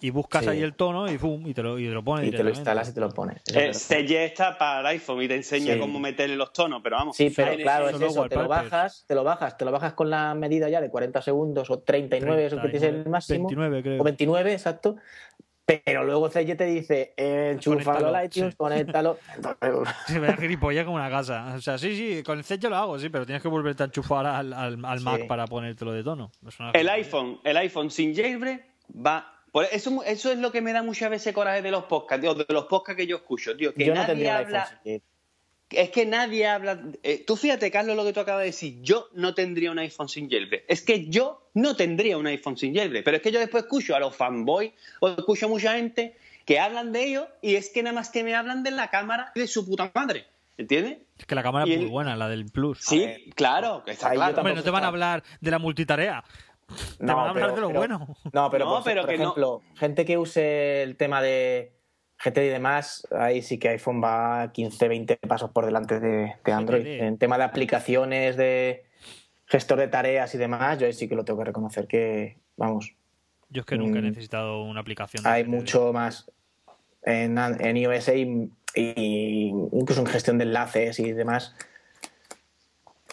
y 0.06 0.12
buscas 0.12 0.44
Sí. 0.44 0.50
ahí 0.52 0.62
el 0.62 0.76
tono 0.76 1.12
y, 1.12 1.18
pum, 1.18 1.48
y, 1.48 1.54
te 1.56 1.64
lo, 1.64 1.80
y 1.80 1.86
te 1.88 1.92
lo 1.94 2.04
pones 2.04 2.28
Y 2.28 2.32
te 2.32 2.44
lo 2.44 2.50
instalas 2.52 2.90
y 2.90 2.94
te 2.94 3.00
lo 3.00 3.08
es 3.08 3.56
Eh. 3.56 3.74
Sage 3.74 4.26
está 4.26 4.56
para 4.56 4.90
iPhone 4.90 5.24
y 5.24 5.28
te 5.28 5.36
enseña 5.36 5.74
Sí. 5.74 5.80
cómo 5.80 6.00
meterle 6.00 6.36
los 6.36 6.54
tonos, 6.54 6.82
pero 6.84 6.98
vamos. 6.98 7.18
Sí, 7.18 7.32
pero 7.36 7.56
claro, 7.58 7.90
es 7.90 8.00
eso, 8.00 8.30
te 8.30 8.36
lo 8.36 8.48
bajas, 8.48 9.04
te 9.08 9.16
lo 9.16 9.24
bajas, 9.24 9.58
te 9.58 9.66
lo 9.66 9.72
bajas 9.72 9.94
con 9.94 10.12
la 10.12 10.36
medida 10.36 10.70
ya 10.70 10.80
de 10.80 10.92
40 10.92 11.22
segundos 11.24 11.72
o 11.72 11.80
39, 11.80 12.46
eso 12.46 12.62
que 12.62 12.70
tienes 12.70 12.84
el 12.84 13.10
máximo. 13.10 13.48
29, 13.48 13.82
creo. 13.82 14.02
O 14.02 14.04
29, 14.04 14.54
exacto. 14.54 14.98
Pero 15.66 16.04
luego 16.04 16.30
CJ 16.30 16.56
te 16.56 16.66
dice, 16.66 17.16
eh, 17.18 17.50
enchúfalo 17.54 18.16
al 18.16 18.26
iTunes, 18.26 18.52
sí. 18.54 18.58
conéctalo. 18.58 19.18
Sí, 20.06 20.20
me 20.20 20.28
da 20.28 20.38
gilipollas 20.38 20.86
como 20.86 20.98
una 20.98 21.10
casa. 21.10 21.56
O 21.56 21.62
sea, 21.62 21.80
sí, 21.80 21.96
sí, 21.96 22.22
con 22.22 22.38
el 22.38 22.44
Zedge 22.44 22.70
lo 22.70 22.76
hago, 22.76 23.00
sí, 23.00 23.10
pero 23.10 23.26
tienes 23.26 23.42
que 23.42 23.48
volverte 23.48 23.82
a 23.82 23.88
enchufar 23.88 24.28
al, 24.28 24.54
al, 24.54 24.86
al 24.86 25.00
Sí. 25.00 25.06
Mac 25.06 25.26
para 25.26 25.48
ponértelo 25.48 25.92
de 25.94 26.04
tono. 26.04 26.32
Es 26.48 26.58
El 26.74 26.88
iPhone, 26.90 27.40
el 27.44 27.58
iPhone 27.58 27.90
sin 27.90 28.14
jailbreak 28.16 28.64
va. 29.04 29.32
Por 29.56 29.64
eso, 29.72 30.04
eso 30.04 30.32
es 30.34 30.38
lo 30.38 30.52
que 30.52 30.60
me 30.60 30.74
da 30.74 30.84
muchas 30.84 31.10
veces 31.10 31.34
coraje 31.34 31.62
de 31.62 31.72
los 31.72 31.86
podcasts, 31.86 32.22
tío, 32.22 32.34
de 32.36 32.46
los 32.50 32.66
podcasts 32.66 32.98
que 33.00 33.08
yo 33.08 33.16
escucho, 33.16 33.56
tío. 33.56 33.74
Que 33.74 33.86
yo 33.86 33.94
no 33.94 34.02
nadie 34.02 34.08
tendría 34.08 34.32
un 34.34 34.46
habla. 34.48 34.64
iPhone. 34.64 34.80
sí. 34.84 35.02
Es 35.70 35.90
que 35.92 36.06
nadie 36.06 36.46
habla. 36.46 36.84
eh, 37.04 37.24
tú 37.26 37.38
fíjate, 37.38 37.72
Carlos, 37.72 37.96
lo 37.96 38.04
que 38.04 38.12
tú 38.12 38.20
acabas 38.20 38.42
de 38.42 38.48
decir. 38.48 38.82
Yo 38.82 39.08
no 39.14 39.34
tendría 39.34 39.72
un 39.72 39.80
iPhone 39.80 40.10
sin 40.10 40.30
jailbreak. 40.30 40.66
Es 40.68 40.82
que 40.82 41.08
yo 41.08 41.48
no 41.54 41.78
tendría 41.78 42.18
un 42.18 42.28
iPhone 42.28 42.58
sin 42.58 42.76
jailbreak. 42.76 43.06
Pero 43.06 43.16
es 43.18 43.24
que 43.24 43.32
yo 43.32 43.40
después 43.40 43.64
escucho 43.64 43.96
a 43.96 44.00
los 44.02 44.14
fanboys 44.14 44.74
o 45.00 45.08
escucho 45.08 45.46
a 45.46 45.50
mucha 45.50 45.74
gente 45.78 46.18
que 46.46 46.60
hablan 46.60 46.92
de 46.92 47.06
ello 47.06 47.28
y 47.42 47.56
es 47.56 47.70
que 47.70 47.82
nada 47.82 47.94
más 47.96 48.10
que 48.10 48.26
me 48.26 48.36
hablan 48.36 48.62
de 48.62 48.72
la 48.72 48.90
cámara 48.90 49.32
de 49.36 49.48
su 49.48 49.66
puta 49.66 49.90
madre. 49.96 50.26
¿entiendes? 50.58 51.00
Es 51.18 51.26
que 51.26 51.36
la 51.36 51.44
cámara 51.44 51.66
Y 51.68 51.72
es 51.72 51.78
muy 51.78 51.86
el- 51.86 51.92
buena, 51.92 52.16
la 52.18 52.28
del 52.30 52.46
Plus. 52.46 52.80
Sí, 52.82 53.06
claro, 53.36 53.84
está 53.88 54.12
claro. 54.12 54.38
Hombre, 54.38 54.54
no 54.56 54.64
te 54.64 54.70
van 54.70 54.84
a 54.84 54.88
hablar 54.88 55.24
de 55.42 55.52
la 55.52 55.60
multitarea. 55.60 56.24
Te 56.98 57.06
van 57.06 57.28
a 57.28 57.30
hablar 57.30 57.54
de 57.56 57.62
lo 57.62 57.70
bueno. 57.70 58.08
No, 58.34 58.50
pero, 58.50 58.66
No, 58.66 58.72
por, 58.76 58.84
pero 58.84 59.02
por 59.02 59.10
que 59.12 59.18
no- 59.18 59.24
ejemplo, 59.24 59.62
gente 59.76 60.06
que 60.06 60.18
use 60.18 60.84
el 60.84 60.96
tema 60.98 61.22
de 61.22 61.74
GTD 62.24 62.46
y 62.46 62.50
demás, 62.50 63.08
ahí 63.12 63.42
sí 63.42 63.60
que 63.60 63.70
iPhone 63.70 64.02
va 64.04 64.52
15, 64.52 64.88
20 64.88 65.18
pasos 65.18 65.52
por 65.52 65.66
delante 65.66 66.00
de, 66.00 66.34
de 66.44 66.52
Android. 66.52 66.86
En 66.88 67.18
tema 67.18 67.38
de 67.38 67.44
aplicaciones, 67.44 68.38
de 68.38 68.86
gestor 69.46 69.80
de 69.80 69.88
tareas 69.90 70.34
y 70.34 70.38
demás, 70.38 70.80
yo 70.80 70.88
ahí 70.88 70.94
sí 70.94 71.08
que 71.08 71.16
lo 71.16 71.24
tengo 71.26 71.40
que 71.40 71.46
reconocer 71.46 71.88
que, 71.88 72.38
vamos, 72.58 72.94
Yo 73.50 73.60
es 73.62 73.66
que 73.66 73.78
nunca 73.78 74.00
he 74.00 74.02
Mm. 74.02 74.06
necesitado 74.06 74.64
una 74.64 74.80
aplicación. 74.80 75.24
de 75.24 75.30
hay 75.30 75.44
GTD. 75.44 75.50
mucho 75.50 75.94
más 75.94 76.32
en, 77.04 77.38
en 77.38 77.78
iOS 77.78 78.08
y, 78.10 78.50
y 78.74 79.50
incluso 79.74 80.02
en 80.02 80.08
gestión 80.08 80.38
de 80.40 80.46
enlaces 80.46 81.00
y 81.00 81.12
demás 81.12 81.56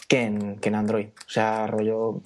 que 0.09 0.23
en, 0.23 0.59
que 0.59 0.69
en 0.71 0.75
Android. 0.77 1.09
O 1.27 1.31
sea, 1.31 1.67
rollo, 1.67 2.23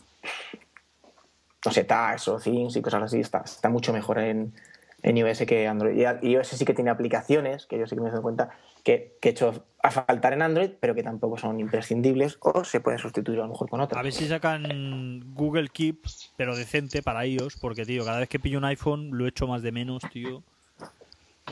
no 1.67 1.73
sé, 1.73 1.85
tags 1.85 2.29
o 2.29 2.39
things 2.39 2.77
y 2.77 2.83
cosas 2.83 3.03
así, 3.03 3.21
está, 3.21 3.43
está 3.45 3.69
mucho 3.69 3.93
mejor 3.93 4.19
en, 4.19 4.55
en 5.03 5.17
iOS 5.17 5.41
que 5.47 5.67
Android. 5.67 5.97
Y 5.97 6.29
iOS 6.29 6.49
sí 6.49 6.65
que 6.65 6.75
tiene 6.75 6.91
aplicaciones, 6.91 7.67
que 7.67 7.79
yo 7.79 7.87
sí 7.87 7.95
que 7.95 8.01
me 8.01 8.09
he 8.09 8.11
dado 8.11 8.23
cuenta, 8.23 8.51
que, 8.83 9.17
que 9.21 9.29
he 9.29 9.33
hecho 9.33 9.65
a 9.83 9.91
faltar 9.91 10.33
en 10.33 10.43
Android, 10.43 10.71
pero 10.81 10.95
que 10.95 11.03
tampoco 11.03 11.39
son 11.39 11.61
imprescindibles 11.61 12.39
o 12.41 12.65
se 12.65 12.81
pueden 12.81 12.99
sustituir 12.99 13.39
a 13.39 13.43
lo 13.43 13.49
mejor 13.49 13.69
con 13.69 13.81
otras. 13.81 13.99
A 13.99 14.03
ver 14.03 14.13
si 14.13 14.27
sacan 14.27 15.35
Google 15.35 15.69
Keep, 15.69 16.07
pero 16.37 16.57
decente 16.57 17.03
para 17.03 17.25
ellos, 17.25 17.57
porque, 17.61 17.85
tío, 17.85 18.05
cada 18.05 18.21
vez 18.21 18.29
que 18.29 18.39
pillo 18.39 18.59
un 18.59 18.65
iPhone 18.65 19.11
lo 19.13 19.27
echo 19.27 19.47
más 19.47 19.63
de 19.63 19.73
menos, 19.73 20.03
tío. 20.11 20.43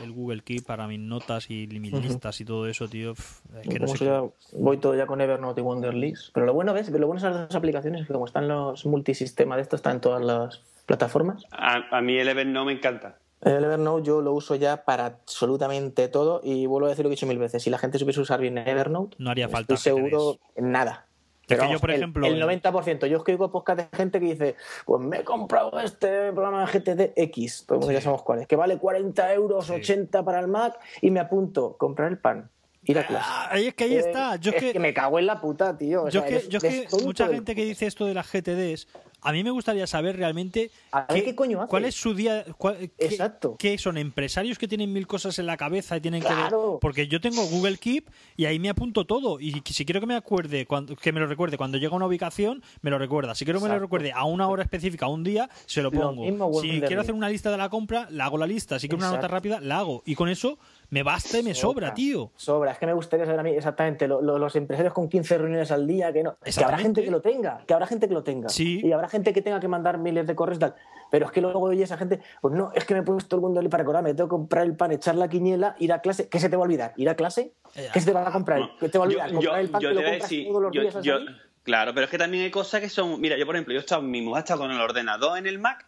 El 0.01 0.11
Google 0.11 0.41
Keep 0.41 0.65
para 0.65 0.87
mis 0.87 0.99
notas 0.99 1.49
y 1.49 1.67
mis 1.67 1.93
listas 1.93 2.39
y 2.41 2.45
todo 2.45 2.67
eso, 2.67 2.87
tío. 2.87 3.13
Es 3.13 3.67
que 3.67 3.79
no 3.79 3.87
sé. 3.87 4.09
voy 4.53 4.77
todo 4.77 4.95
ya 4.95 5.05
con 5.05 5.21
Evernote 5.21 5.61
y 5.61 5.63
Wonderlist. 5.63 6.33
Pero 6.33 6.45
lo 6.45 6.53
bueno, 6.53 6.73
¿ves? 6.73 6.89
Lo 6.89 7.07
bueno 7.07 7.21
de 7.21 7.27
esas 7.27 7.47
dos 7.47 7.55
aplicaciones 7.55 8.01
es 8.01 8.07
que 8.07 8.13
como 8.13 8.25
están 8.25 8.47
los 8.47 8.85
multisistemas 8.85 9.57
de 9.57 9.61
esto, 9.63 9.75
están 9.75 9.95
en 9.95 10.01
todas 10.01 10.23
las 10.23 10.61
plataformas. 10.85 11.43
A, 11.51 11.97
a 11.97 12.01
mí 12.01 12.17
el 12.17 12.27
Evernote 12.27 12.53
no 12.53 12.65
me 12.65 12.73
encanta. 12.73 13.17
El 13.41 13.63
Evernote 13.63 14.07
yo 14.07 14.21
lo 14.21 14.33
uso 14.33 14.55
ya 14.55 14.85
para 14.85 15.05
absolutamente 15.05 16.07
todo 16.07 16.41
y 16.43 16.65
vuelvo 16.65 16.87
a 16.87 16.89
decir 16.89 17.05
lo 17.05 17.09
que 17.09 17.13
he 17.13 17.17
dicho 17.17 17.27
mil 17.27 17.37
veces. 17.37 17.63
Si 17.63 17.69
la 17.69 17.77
gente 17.77 17.99
supiese 17.99 18.19
usar 18.19 18.41
bien 18.41 18.57
Evernote, 18.57 19.15
No 19.19 19.29
haría 19.29 19.47
falta 19.47 19.75
estoy 19.75 19.93
seguro 19.93 20.39
en 20.55 20.71
nada. 20.71 21.05
Pero 21.47 21.61
que 21.61 21.65
yo, 21.65 21.69
vamos, 21.69 21.81
por 21.81 21.91
el- 21.91 21.95
ejemplo, 21.97 22.25
el, 22.27 22.41
el- 22.41 22.61
90%, 22.61 23.05
yo 23.07 23.17
escribo 23.17 23.51
podcast 23.51 23.79
de 23.91 23.97
gente 23.97 24.19
que 24.19 24.25
dice, 24.25 24.55
pues 24.85 25.01
me 25.01 25.17
he 25.17 25.23
comprado 25.23 25.79
este 25.79 26.31
programa 26.31 26.65
de 26.65 26.79
GTD 26.79 27.13
X, 27.15 27.65
todo 27.67 27.75
el 27.75 27.79
mundo 27.81 27.93
ya 27.93 28.01
sabemos 28.01 28.23
cuál 28.23 28.39
es, 28.41 28.47
que 28.47 28.55
vale 28.55 28.77
40 28.77 29.33
euros, 29.33 29.69
80 29.69 30.23
para 30.23 30.39
el 30.39 30.47
Mac 30.47 30.79
y 31.01 31.11
me 31.11 31.19
apunto, 31.19 31.75
comprar 31.77 32.11
el 32.11 32.17
pan, 32.17 32.49
ir 32.83 32.97
a 32.99 33.05
clase. 33.07 33.25
Ah, 33.29 33.49
ahí 33.51 33.67
es 33.67 33.73
que 33.73 33.83
ahí 33.85 33.95
Eh, 33.95 33.99
está. 33.99 34.35
Yo 34.37 34.51
es 34.51 34.57
que, 34.73 34.79
me 34.79 34.93
cago 34.93 35.19
en 35.19 35.25
la 35.25 35.39
puta, 35.41 35.77
tío. 35.77 36.03
O 36.03 36.09
yo 36.09 36.21
sea, 36.21 36.29
que, 36.29 36.35
eres- 36.35 36.49
yo 36.49 36.57
es 36.57 36.63
eres 36.63 36.93
que 36.93 37.03
mucha 37.03 37.27
gente 37.27 37.55
que 37.55 37.65
dice 37.65 37.85
esto 37.87 38.05
de 38.05 38.13
las 38.13 38.27
GTDs, 38.31 38.87
a 39.25 39.31
mí 39.31 39.43
me 39.43 39.49
gustaría 39.51 39.87
saber 39.87 40.15
realmente 40.17 40.71
A 40.91 41.11
ver 41.13 41.23
qué 41.25 41.35
coño 41.35 41.59
hace. 41.61 41.69
cuál 41.69 41.85
es 41.85 41.95
su 41.95 42.13
día, 42.13 42.45
cuál- 42.57 42.77
qué- 42.77 42.91
Exacto. 43.05 43.55
qué 43.57 43.77
son 43.77 43.97
empresarios 43.97 44.57
que 44.57 44.67
tienen 44.67 44.93
mil 44.93 45.07
cosas 45.07 45.37
en 45.39 45.45
la 45.47 45.57
cabeza 45.57 45.97
y 45.97 46.01
tienen 46.01 46.21
Claro. 46.21 46.75
que 46.75 46.81
porque 46.81 47.07
yo 47.07 47.19
tengo 47.19 47.45
Google 47.47 47.77
Keep 47.77 48.09
y 48.37 48.45
ahí 48.45 48.59
me 48.59 48.69
apunto 48.69 49.05
todo 49.05 49.39
y 49.39 49.61
si 49.65 49.85
quiero 49.85 49.99
que 49.99 50.07
me 50.07 50.15
acuerde 50.15 50.65
cuando, 50.65 50.95
que 50.95 51.11
me 51.11 51.19
lo 51.19 51.27
recuerde 51.27 51.57
cuando 51.57 51.77
llega 51.77 51.93
a 51.93 51.95
una 51.97 52.05
ubicación 52.05 52.61
me 52.81 52.89
lo 52.91 52.97
recuerda. 52.99 53.35
Si 53.35 53.45
quiero 53.45 53.59
que 53.59 53.67
me 53.67 53.73
lo 53.73 53.79
recuerde 53.79 54.11
a 54.11 54.23
una 54.25 54.47
hora 54.47 54.63
específica 54.63 55.05
a 55.07 55.09
un 55.09 55.23
día 55.23 55.49
se 55.65 55.81
lo 55.81 55.91
pongo. 55.91 56.23
si 56.61 56.79
quiero 56.81 57.01
hacer 57.01 57.13
una 57.15 57.29
lista 57.29 57.49
de 57.51 57.57
la 57.57 57.69
compra 57.69 58.07
la 58.11 58.25
hago 58.25 58.37
la 58.37 58.47
lista. 58.47 58.79
Si 58.79 58.87
quiero 58.87 59.05
una 59.05 59.15
nota 59.15 59.27
rápida 59.27 59.59
la 59.59 59.79
hago. 59.79 60.03
Y 60.05 60.15
con 60.15 60.29
eso 60.29 60.59
me 60.89 61.03
basta 61.03 61.39
y 61.39 61.43
me 61.43 61.53
sobra 61.55 61.93
tío 61.93 62.31
Sobra, 62.35 62.71
es 62.71 62.77
que 62.77 62.85
me 62.85 62.93
gustaría 62.93 63.25
saber 63.25 63.39
a 63.39 63.43
mí 63.43 63.51
exactamente 63.51 64.07
lo- 64.07 64.21
lo- 64.21 64.37
los 64.37 64.55
empresarios 64.55 64.93
con 64.93 65.09
15 65.09 65.37
reuniones 65.37 65.71
al 65.71 65.85
día, 65.87 66.11
que 66.13 66.23
no. 66.23 66.37
Que 66.43 66.63
habrá 66.63 66.77
gente 66.77 67.03
que 67.03 67.11
lo 67.11 67.21
tenga, 67.21 67.63
que 67.65 67.73
habrá 67.73 67.87
gente 67.87 68.07
que 68.07 68.13
lo 68.13 68.23
tenga. 68.23 68.49
Sí. 68.49 68.81
Y 68.83 68.91
habrá 68.91 69.09
gente 69.09 69.33
que 69.33 69.41
tenga 69.41 69.59
que 69.59 69.67
mandar 69.67 69.97
miles 69.97 70.27
de 70.27 70.35
correos 70.35 70.57
y 70.57 70.61
tal. 70.61 70.75
Pero 71.11 71.25
es 71.27 71.31
que 71.31 71.41
luego 71.41 71.59
oye 71.61 71.83
esa 71.83 71.97
gente, 71.97 72.19
pues 72.41 72.53
no, 72.53 72.71
es 72.73 72.83
que 72.85 72.93
me 72.93 73.01
he 73.01 73.03
puesto 73.03 73.35
el 73.35 73.41
mundo 73.41 73.61
para 73.69 73.83
recordarme, 73.83 74.13
tengo 74.13 74.27
que 74.27 74.31
comprar 74.31 74.65
el 74.65 74.75
pan, 74.75 74.91
echar 74.91 75.15
la 75.15 75.27
quiniela, 75.29 75.75
ir 75.79 75.93
a 75.93 75.99
clase. 75.99 76.27
¿Qué 76.29 76.39
se 76.39 76.49
te 76.49 76.55
va 76.55 76.63
a 76.63 76.65
olvidar? 76.65 76.93
¿Ir 76.97 77.09
a 77.09 77.15
clase? 77.15 77.53
Eh, 77.75 77.89
¿Qué 77.93 77.99
se 77.99 78.07
te 78.07 78.11
va 78.13 78.27
a 78.27 78.31
comprar? 78.31 78.61
¿Qué 78.79 78.89
te 78.89 78.97
va 78.97 79.05
a 79.05 79.07
olvidar? 79.07 79.29
Yo- 79.31 79.39
yo- 79.41 79.49
comprar 79.49 79.59
el 79.61 79.69
pan 79.69 79.81
yo 79.81 79.89
que 79.89 79.93
lo 79.95 79.99
te 80.01 80.05
voy 80.05 80.09
a 80.09 80.13
compras 80.19 80.29
decir, 80.29 80.47
todos 80.47 80.61
los 80.61 80.71
yo- 80.73 80.81
días 80.81 80.95
yo-? 81.03 81.19
Claro, 81.63 81.93
pero 81.95 82.03
es 82.05 82.11
que 82.11 82.17
también 82.19 82.43
hay 82.43 82.51
cosas 82.51 82.79
que 82.81 82.89
son. 82.89 83.19
Mira, 83.19 83.37
yo 83.37 83.45
por 83.47 83.55
ejemplo, 83.55 83.73
yo 83.73 83.79
he 83.79 83.81
estado, 83.81 84.01
mi 84.03 84.21
mujer 84.21 84.37
ha 84.37 84.39
estado 84.41 84.59
con 84.61 84.71
el 84.71 84.79
ordenador 84.79 85.37
en 85.39 85.47
el 85.47 85.57
Mac 85.57 85.85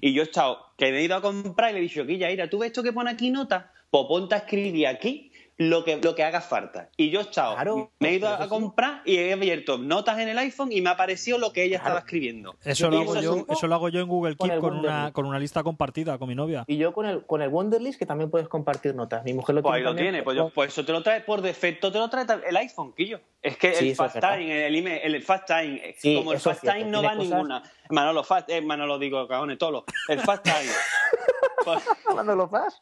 y 0.00 0.14
yo 0.14 0.22
he 0.22 0.24
estado, 0.24 0.58
que 0.78 0.90
me 0.92 0.98
he 0.98 1.02
ido 1.02 1.14
a 1.16 1.20
comprar 1.20 1.70
y 1.70 1.74
le 1.74 1.78
he 1.80 1.82
dicho, 1.82 2.06
Guilla, 2.06 2.28
mira, 2.28 2.48
¿tú 2.48 2.58
ves 2.58 2.68
esto 2.68 2.82
que 2.82 2.92
pone 2.92 3.10
aquí 3.10 3.30
nota? 3.30 3.70
Pues 3.90 4.04
ponte 4.06 4.34
a 4.34 4.38
escribir 4.38 4.86
aquí 4.86 5.26
lo 5.56 5.84
que, 5.84 5.98
lo 5.98 6.14
que 6.14 6.24
haga 6.24 6.40
falta. 6.40 6.88
Y 6.96 7.10
yo 7.10 7.20
he 7.20 7.22
estado, 7.24 7.54
Claro, 7.54 7.92
me 7.98 8.08
he 8.08 8.14
ido 8.14 8.28
a 8.28 8.48
comprar 8.48 9.02
y 9.04 9.16
he 9.18 9.34
abierto 9.34 9.76
notas 9.76 10.18
en 10.18 10.28
el 10.30 10.38
iPhone 10.38 10.72
y 10.72 10.80
me 10.80 10.88
ha 10.88 10.92
aparecido 10.94 11.36
lo 11.36 11.52
que 11.52 11.64
ella 11.64 11.76
estaba 11.76 11.98
escribiendo. 11.98 12.56
eso 12.64 12.88
lo 12.88 13.00
hago 13.00 13.20
yo 13.20 13.44
eso 13.46 13.66
lo 13.66 13.74
hago 13.74 13.90
yo 13.90 14.00
en 14.00 14.08
Google 14.08 14.36
Con 14.36 14.48
Keep 14.48 14.58
con 14.60 14.78
una 14.78 15.12
con 15.12 15.26
una 15.26 15.38
lista 15.38 15.62
compartida 15.62 16.16
con 16.18 16.28
mi 16.28 16.34
novia 16.34 16.64
Y 16.66 16.78
yo 16.78 16.94
con 16.94 17.04
el, 17.04 17.26
con 17.26 17.42
el 17.42 17.50
Wonderlist, 17.50 17.98
que 17.98 18.06
también 18.06 18.30
puedes 18.30 18.48
compartir 18.48 18.94
notas. 18.94 19.22
Mi 19.22 19.34
mujer 19.34 19.54
lo 19.56 19.60
Pues 19.62 19.74
tiene. 19.74 19.88
ahí 19.88 19.94
lo 19.94 20.00
tiene, 20.00 20.22
pues, 20.22 20.34
yo- 20.38 20.48
pues 20.48 20.70
eso 20.72 20.82
te 20.84 20.92
lo 20.92 21.02
trae 21.02 21.20
por 21.20 21.42
defecto, 21.42 21.92
te 21.92 21.98
lo 21.98 22.08
trae 22.08 22.24
el 22.48 22.56
iPhone, 22.56 22.94
Quillo. 22.96 23.20
Es 23.42 23.58
que 23.58 23.74
Sí, 23.74 23.84
el 23.86 23.90
es 23.90 23.98
Fast. 23.98 24.18
Time, 24.18 24.66
el, 24.66 24.74
email- 24.76 25.00
el 25.02 25.22
Fast 25.22 25.46
Time, 25.46 25.74
eh, 25.90 25.94
Sí, 25.98 26.14
como 26.16 26.32
el 26.32 26.40
Fast 26.40 26.62
Time 26.62 26.84
no 26.84 27.02
va 27.02 27.10
a 27.10 27.16
cosas- 27.16 27.30
ninguna. 27.30 27.62
Manolo, 27.90 28.24
Fast, 28.24 28.48
eh, 28.48 28.62
Manolo 28.62 28.98
digo, 28.98 29.28
cagones, 29.28 29.58
tolo. 29.58 29.84
El 30.08 30.20
Fast 30.20 30.44
Time. 30.44 30.56
Pues- 31.66 31.84
¿Cuándo 32.04 32.34
lo 32.34 32.48
vas? 32.48 32.80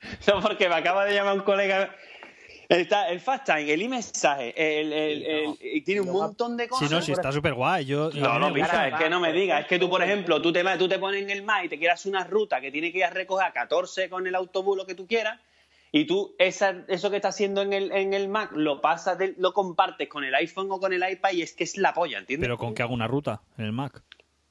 no, 0.28 0.40
porque 0.40 0.68
me 0.68 0.74
acaba 0.74 1.04
de 1.04 1.14
llamar 1.14 1.34
un 1.34 1.42
colega. 1.42 1.94
Está 2.68 3.08
el 3.10 3.20
Fast 3.20 3.46
Time, 3.46 3.72
el 3.72 3.80
e-mensaje, 3.80 4.52
el, 4.56 4.92
el- 4.92 5.22
el- 5.24 5.58
y 5.60 5.82
tiene 5.82 6.00
un 6.00 6.10
montón 6.10 6.56
de 6.56 6.64
si 6.64 6.68
cosas. 6.70 6.90
no 6.90 7.00
si 7.00 7.12
está 7.12 7.30
súper 7.30 7.54
guay 7.54 7.84
yo 7.84 8.10
No, 8.12 8.40
no, 8.40 8.52
picha, 8.52 8.88
es 8.88 8.94
que 8.94 9.08
no 9.08 9.20
me 9.20 9.32
digas. 9.32 9.60
Es 9.60 9.66
que 9.68 9.78
tú, 9.78 9.88
por 9.88 10.02
ejemplo, 10.02 10.42
tú 10.42 10.52
te, 10.52 10.64
tú 10.76 10.88
te 10.88 10.98
pones 10.98 11.22
en 11.22 11.30
el 11.30 11.44
Mac 11.44 11.64
y 11.64 11.68
te 11.68 11.78
quieras 11.78 12.04
una 12.06 12.24
ruta 12.24 12.60
que 12.60 12.72
tiene 12.72 12.90
que 12.90 12.98
ir 12.98 13.04
a 13.04 13.10
recoger 13.10 13.46
a 13.46 13.52
14 13.52 14.08
con 14.10 14.26
el 14.26 14.34
autobús, 14.34 14.76
lo 14.76 14.84
que 14.84 14.96
tú 14.96 15.06
quieras, 15.06 15.38
y 15.92 16.06
tú 16.06 16.34
esa, 16.40 16.74
eso 16.88 17.08
que 17.10 17.16
estás 17.16 17.36
haciendo 17.36 17.62
en 17.62 17.72
el, 17.72 17.92
en 17.92 18.14
el 18.14 18.26
Mac 18.28 18.50
lo 18.52 18.80
pasas, 18.80 19.16
de- 19.16 19.34
lo 19.38 19.52
compartes 19.52 20.08
con 20.08 20.24
el 20.24 20.34
iPhone 20.34 20.66
o 20.72 20.80
con 20.80 20.92
el 20.92 21.08
iPad 21.08 21.30
y 21.34 21.42
es 21.42 21.52
que 21.52 21.62
es 21.62 21.76
la 21.76 21.94
polla, 21.94 22.18
¿entiendes? 22.18 22.44
pero 22.48 22.58
con 22.58 22.74
que 22.74 22.82
hago 22.82 22.94
una 22.94 23.06
ruta 23.06 23.42
en 23.58 23.66
el 23.66 23.72
Mac 23.72 24.02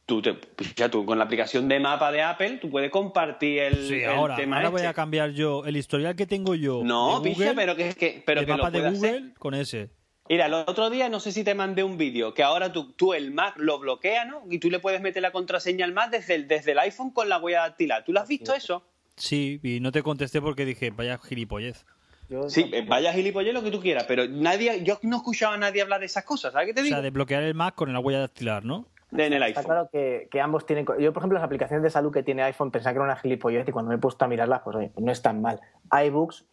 Tú, 0.06 0.22
te, 0.22 0.34
picha, 0.36 0.89
tú 0.89 1.03
con 1.03 1.18
la 1.18 1.24
aplicación 1.26 1.68
de 1.68 1.80
mapa 1.80 2.12
de 2.12 2.22
Apple, 2.22 2.58
tú 2.62 2.70
puedes 2.70 2.91
compartir 2.91 3.60
el, 3.60 3.88
Sí, 3.88 3.95
el 3.95 4.10
ahora, 4.10 4.36
tema 4.36 4.58
ahora 4.58 4.70
voy 4.70 4.78
este. 4.82 4.88
a 4.88 4.93
cambiar 4.93 5.32
yo 5.32 5.66
el 5.66 5.76
historial 5.78 6.16
que 6.16 6.28
tengo 6.28 6.53
yo. 6.53 6.82
No, 6.84 7.20
de 7.22 7.30
picha, 7.32 7.39
Google, 7.51 7.56
pero 7.56 7.76
que, 7.76 7.93
que, 7.95 8.24
pero 8.26 8.41
el 8.41 8.45
que 8.45 8.51
mapa 8.51 8.70
lo 8.70 8.80
de 8.82 8.89
Google 8.91 9.10
hacer. 9.10 9.34
con 9.39 9.56
ese. 9.56 9.89
Mira, 10.30 10.45
el 10.45 10.53
otro 10.53 10.89
día 10.91 11.10
no 11.10 11.20
sé 11.20 11.32
si 11.32 11.43
te 11.43 11.56
mandé 11.56 11.84
un 11.84 11.97
vídeo 11.97 12.34
que 12.36 12.43
ahora 12.43 12.72
tú, 12.72 12.93
tú 12.93 13.14
el 13.14 13.32
Mac 13.32 13.56
lo 13.58 13.80
bloquea, 13.80 14.26
¿no? 14.26 14.43
Y 14.49 14.60
tú 14.60 14.70
le 14.70 14.80
puedes 14.80 15.01
meter 15.01 15.22
la 15.24 15.32
contraseña 15.32 15.86
al 15.86 15.93
Mac 15.93 16.12
desde 16.12 16.36
el, 16.36 16.47
desde 16.47 16.72
el 16.74 16.80
iPhone 16.80 17.10
con 17.12 17.28
la 17.30 17.38
huella 17.39 17.62
dactilar. 17.62 18.03
¿Tú 18.03 18.12
lo 18.14 18.20
has 18.20 18.28
visto 18.28 18.53
eso? 18.53 18.84
Sí, 19.16 19.60
y 19.64 19.80
no 19.80 19.91
te 19.91 20.03
contesté 20.03 20.39
porque 20.41 20.66
dije, 20.66 20.91
vaya 20.91 21.18
gilipollez. 21.18 21.86
Yo 22.30 22.49
Sí, 22.49 22.62
tampoco. 22.64 22.86
vaya 22.89 23.14
gilipollez 23.14 23.53
lo 23.53 23.64
que 23.64 23.70
tú 23.72 23.80
quieras, 23.82 24.06
pero 24.08 24.28
nadie, 24.28 24.84
yo 24.84 24.99
no 25.03 25.18
escuchaba 25.18 25.53
a 25.56 25.58
nadie 25.58 25.82
hablar 25.84 25.99
de 25.99 26.08
esas 26.08 26.24
cosas, 26.26 26.53
¿sabes 26.53 26.68
qué 26.70 26.74
te 26.74 26.82
O 26.82 26.84
digo? 26.84 26.95
sea, 26.95 27.01
desbloquear 27.03 27.43
el 27.43 27.53
Mac 27.53 27.75
con 27.75 27.92
la 27.93 28.00
huella 28.00 28.20
dactilar, 28.20 28.66
¿no? 28.66 28.88
En 29.11 29.33
el 29.33 29.33
Está 29.33 29.45
iPhone. 29.45 29.63
claro 29.65 29.89
que, 29.91 30.27
que 30.32 30.41
ambos 30.41 30.65
tienen. 30.65 30.86
Yo, 30.99 31.13
por 31.13 31.21
ejemplo, 31.21 31.37
las 31.37 31.45
aplicaciones 31.45 31.83
de 31.83 31.89
salud 31.89 32.11
que 32.11 32.23
tiene 32.23 32.43
iPhone 32.43 32.71
pensaba 32.71 32.93
que 32.93 32.97
era 32.97 33.05
una 33.05 33.15
gilipollez 33.15 33.67
y 33.67 33.71
cuando 33.71 33.89
me 33.89 33.95
he 33.95 33.99
puesto 33.99 34.25
a 34.25 34.27
mirarlas, 34.27 34.61
pues 34.63 34.75
oye, 34.75 34.91
no 34.97 35.11
es 35.11 35.21
tan 35.21 35.41
mal. 35.41 35.61
iBooks 36.07 36.45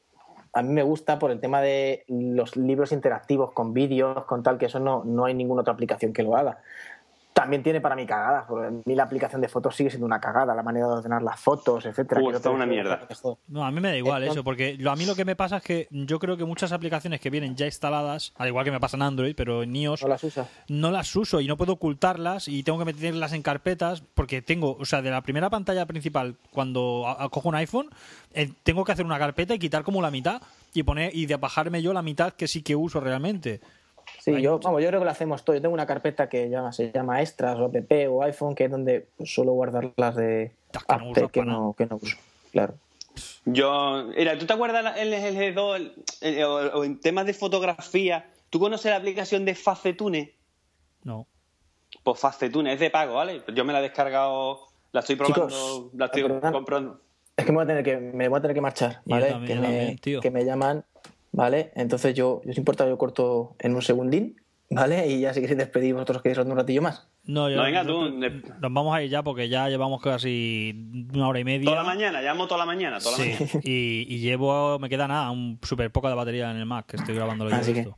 a 0.54 0.62
mí 0.62 0.68
me 0.68 0.82
gusta 0.82 1.18
por 1.18 1.30
el 1.30 1.40
tema 1.40 1.62
de 1.62 2.04
los 2.08 2.56
libros 2.56 2.92
interactivos 2.92 3.52
con 3.52 3.72
vídeos, 3.72 4.26
con 4.26 4.42
tal, 4.42 4.58
que 4.58 4.66
eso 4.66 4.80
no, 4.80 5.02
no 5.04 5.24
hay 5.24 5.34
ninguna 5.34 5.62
otra 5.62 5.72
aplicación 5.72 6.12
que 6.12 6.22
lo 6.22 6.36
haga. 6.36 6.58
También 7.32 7.62
tiene 7.62 7.80
para 7.80 7.96
mí 7.96 8.04
cagadas, 8.04 8.44
porque 8.46 8.66
a 8.66 8.70
mí 8.70 8.94
la 8.94 9.04
aplicación 9.04 9.40
de 9.40 9.48
fotos 9.48 9.74
sigue 9.74 9.88
siendo 9.88 10.04
una 10.04 10.20
cagada, 10.20 10.54
la 10.54 10.62
manera 10.62 10.86
de 10.86 10.92
ordenar 10.92 11.22
las 11.22 11.40
fotos, 11.40 11.86
etcétera. 11.86 12.20
Uh, 12.20 12.26
que 12.26 12.30
no 12.32 12.36
está 12.36 12.50
una 12.50 12.66
mierda. 12.66 13.00
No, 13.48 13.64
a 13.64 13.70
mí 13.70 13.80
me 13.80 13.88
da 13.88 13.96
igual 13.96 14.22
Entonces- 14.22 14.36
eso, 14.36 14.44
porque 14.44 14.76
lo- 14.78 14.90
a 14.90 14.96
mí 14.96 15.06
lo 15.06 15.14
que 15.14 15.24
me 15.24 15.34
pasa 15.34 15.56
es 15.56 15.62
que 15.62 15.88
yo 15.90 16.18
creo 16.18 16.36
que 16.36 16.44
muchas 16.44 16.72
aplicaciones 16.72 17.20
que 17.20 17.30
vienen 17.30 17.56
ya 17.56 17.64
instaladas, 17.64 18.34
al 18.36 18.48
igual 18.48 18.66
que 18.66 18.70
me 18.70 18.80
pasa 18.80 18.98
en 18.98 19.02
Android, 19.02 19.34
pero 19.34 19.62
en 19.62 19.74
iOS, 19.74 20.02
No 20.02 20.08
las 20.08 20.22
usas. 20.24 20.46
no 20.68 20.90
las 20.90 21.16
uso 21.16 21.40
y 21.40 21.46
no 21.48 21.56
puedo 21.56 21.72
ocultarlas 21.72 22.48
y 22.48 22.62
tengo 22.64 22.78
que 22.78 22.84
meterlas 22.84 23.32
en 23.32 23.42
carpetas 23.42 24.02
porque 24.14 24.42
tengo, 24.42 24.76
o 24.78 24.84
sea, 24.84 25.00
de 25.00 25.10
la 25.10 25.22
primera 25.22 25.48
pantalla 25.48 25.86
principal, 25.86 26.36
cuando 26.50 27.04
a- 27.06 27.24
a- 27.24 27.28
cojo 27.30 27.48
un 27.48 27.54
iPhone, 27.54 27.88
eh, 28.34 28.52
tengo 28.62 28.84
que 28.84 28.92
hacer 28.92 29.06
una 29.06 29.18
carpeta 29.18 29.54
y 29.54 29.58
quitar 29.58 29.84
como 29.84 30.02
la 30.02 30.10
mitad 30.10 30.42
y 30.74 30.82
poner 30.82 31.14
y 31.16 31.24
de 31.26 31.36
bajarme 31.36 31.80
yo 31.80 31.94
la 31.94 32.02
mitad 32.02 32.34
que 32.34 32.46
sí 32.46 32.62
que 32.62 32.76
uso 32.76 33.00
realmente. 33.00 33.60
Sí, 34.22 34.40
yo, 34.40 34.60
vamos, 34.60 34.80
yo 34.80 34.86
creo 34.86 35.00
que 35.00 35.04
lo 35.04 35.10
hacemos 35.10 35.44
todo. 35.44 35.56
Yo 35.56 35.62
tengo 35.62 35.74
una 35.74 35.84
carpeta 35.86 36.28
que 36.28 36.48
llama, 36.48 36.72
se 36.72 36.92
llama 36.92 37.20
Extras 37.20 37.58
o 37.58 37.64
App 37.64 37.92
o 38.08 38.22
iPhone, 38.22 38.54
que 38.54 38.66
es 38.66 38.70
donde 38.70 39.08
suelo 39.24 39.50
guardar 39.52 39.90
las 39.96 40.14
de 40.14 40.52
que 40.70 40.96
no 40.96 41.28
que, 41.28 41.42
no, 41.44 41.74
que 41.76 41.86
no 41.86 41.96
uso. 42.00 42.16
Claro. 42.52 42.74
Yo, 43.44 44.04
mira, 44.16 44.38
¿tú 44.38 44.46
te 44.46 44.52
acuerdas 44.52 44.96
el 44.96 45.12
LG2 45.12 45.74
el- 45.76 45.92
el- 46.20 46.44
o, 46.44 46.54
o 46.78 46.84
en 46.84 47.00
temas 47.00 47.26
de 47.26 47.34
fotografía? 47.34 48.30
¿Tú 48.48 48.60
conoces 48.60 48.90
la 48.92 48.96
aplicación 48.98 49.44
de 49.44 49.56
Facetune? 49.56 50.32
No. 51.02 51.26
Pues 52.04 52.20
Facetune 52.20 52.74
es 52.74 52.78
de 52.80 52.90
pago, 52.90 53.14
¿vale? 53.14 53.42
Yo 53.52 53.64
me 53.64 53.72
la 53.72 53.80
he 53.80 53.82
descargado, 53.82 54.60
la 54.92 55.00
estoy 55.00 55.16
probando, 55.16 55.48
Chicos, 55.48 55.90
la 55.94 56.04
estoy 56.06 56.22
comprando. 56.52 57.00
Es 57.36 57.44
que 57.44 57.50
me 57.50 57.56
voy 57.56 57.64
a 57.64 57.66
tener 57.66 57.82
que, 57.82 57.96
me 57.96 58.28
voy 58.28 58.38
a 58.38 58.42
tener 58.42 58.54
que 58.54 58.60
marchar, 58.60 59.00
¿vale? 59.04 59.30
también, 59.30 59.46
que, 59.48 59.54
me, 59.60 59.66
también, 59.96 60.20
que 60.20 60.30
me 60.30 60.44
llaman. 60.44 60.84
¿Vale? 61.32 61.72
Entonces 61.74 62.14
yo, 62.14 62.40
yo 62.44 62.52
si 62.52 62.60
importa, 62.60 62.86
yo 62.86 62.96
corto 62.98 63.56
en 63.58 63.74
un 63.74 63.82
segundín, 63.82 64.36
¿vale? 64.70 65.06
Y 65.08 65.20
ya 65.20 65.34
si 65.34 65.40
queréis 65.40 65.58
despedir 65.58 65.94
vosotros 65.94 66.22
queréis 66.22 66.38
un 66.38 66.54
ratillo 66.56 66.82
más. 66.82 67.08
No, 67.24 67.48
yo- 67.48 67.56
No, 67.56 67.62
venga, 67.62 67.84
tú, 67.84 68.08
Nos 68.10 68.72
vamos 68.72 68.94
a 68.94 69.02
ir 69.02 69.10
ya 69.10 69.22
porque 69.22 69.48
ya 69.48 69.68
llevamos 69.68 70.02
casi 70.02 70.74
una 71.14 71.28
hora 71.28 71.38
y 71.40 71.44
media. 71.44 71.64
Toda 71.66 71.82
la 71.82 71.88
mañana, 71.88 72.20
llamo 72.22 72.46
toda 72.46 72.58
la 72.58 72.66
mañana, 72.66 72.98
toda 72.98 73.16
la 73.18 73.24
Sí, 73.24 73.30
mañana. 73.30 73.60
y, 73.64 74.06
y 74.14 74.18
llevo, 74.18 74.78
me 74.78 74.88
queda 74.88 75.06
nada, 75.08 75.30
un 75.30 75.58
súper 75.62 75.90
poca 75.92 76.08
de 76.08 76.14
batería 76.16 76.50
en 76.50 76.56
el 76.56 76.66
Mac, 76.66 76.86
que 76.86 76.96
estoy 76.96 77.14
grabando 77.14 77.46
Así 77.46 77.72
que- 77.74 77.80
esto. 77.80 77.96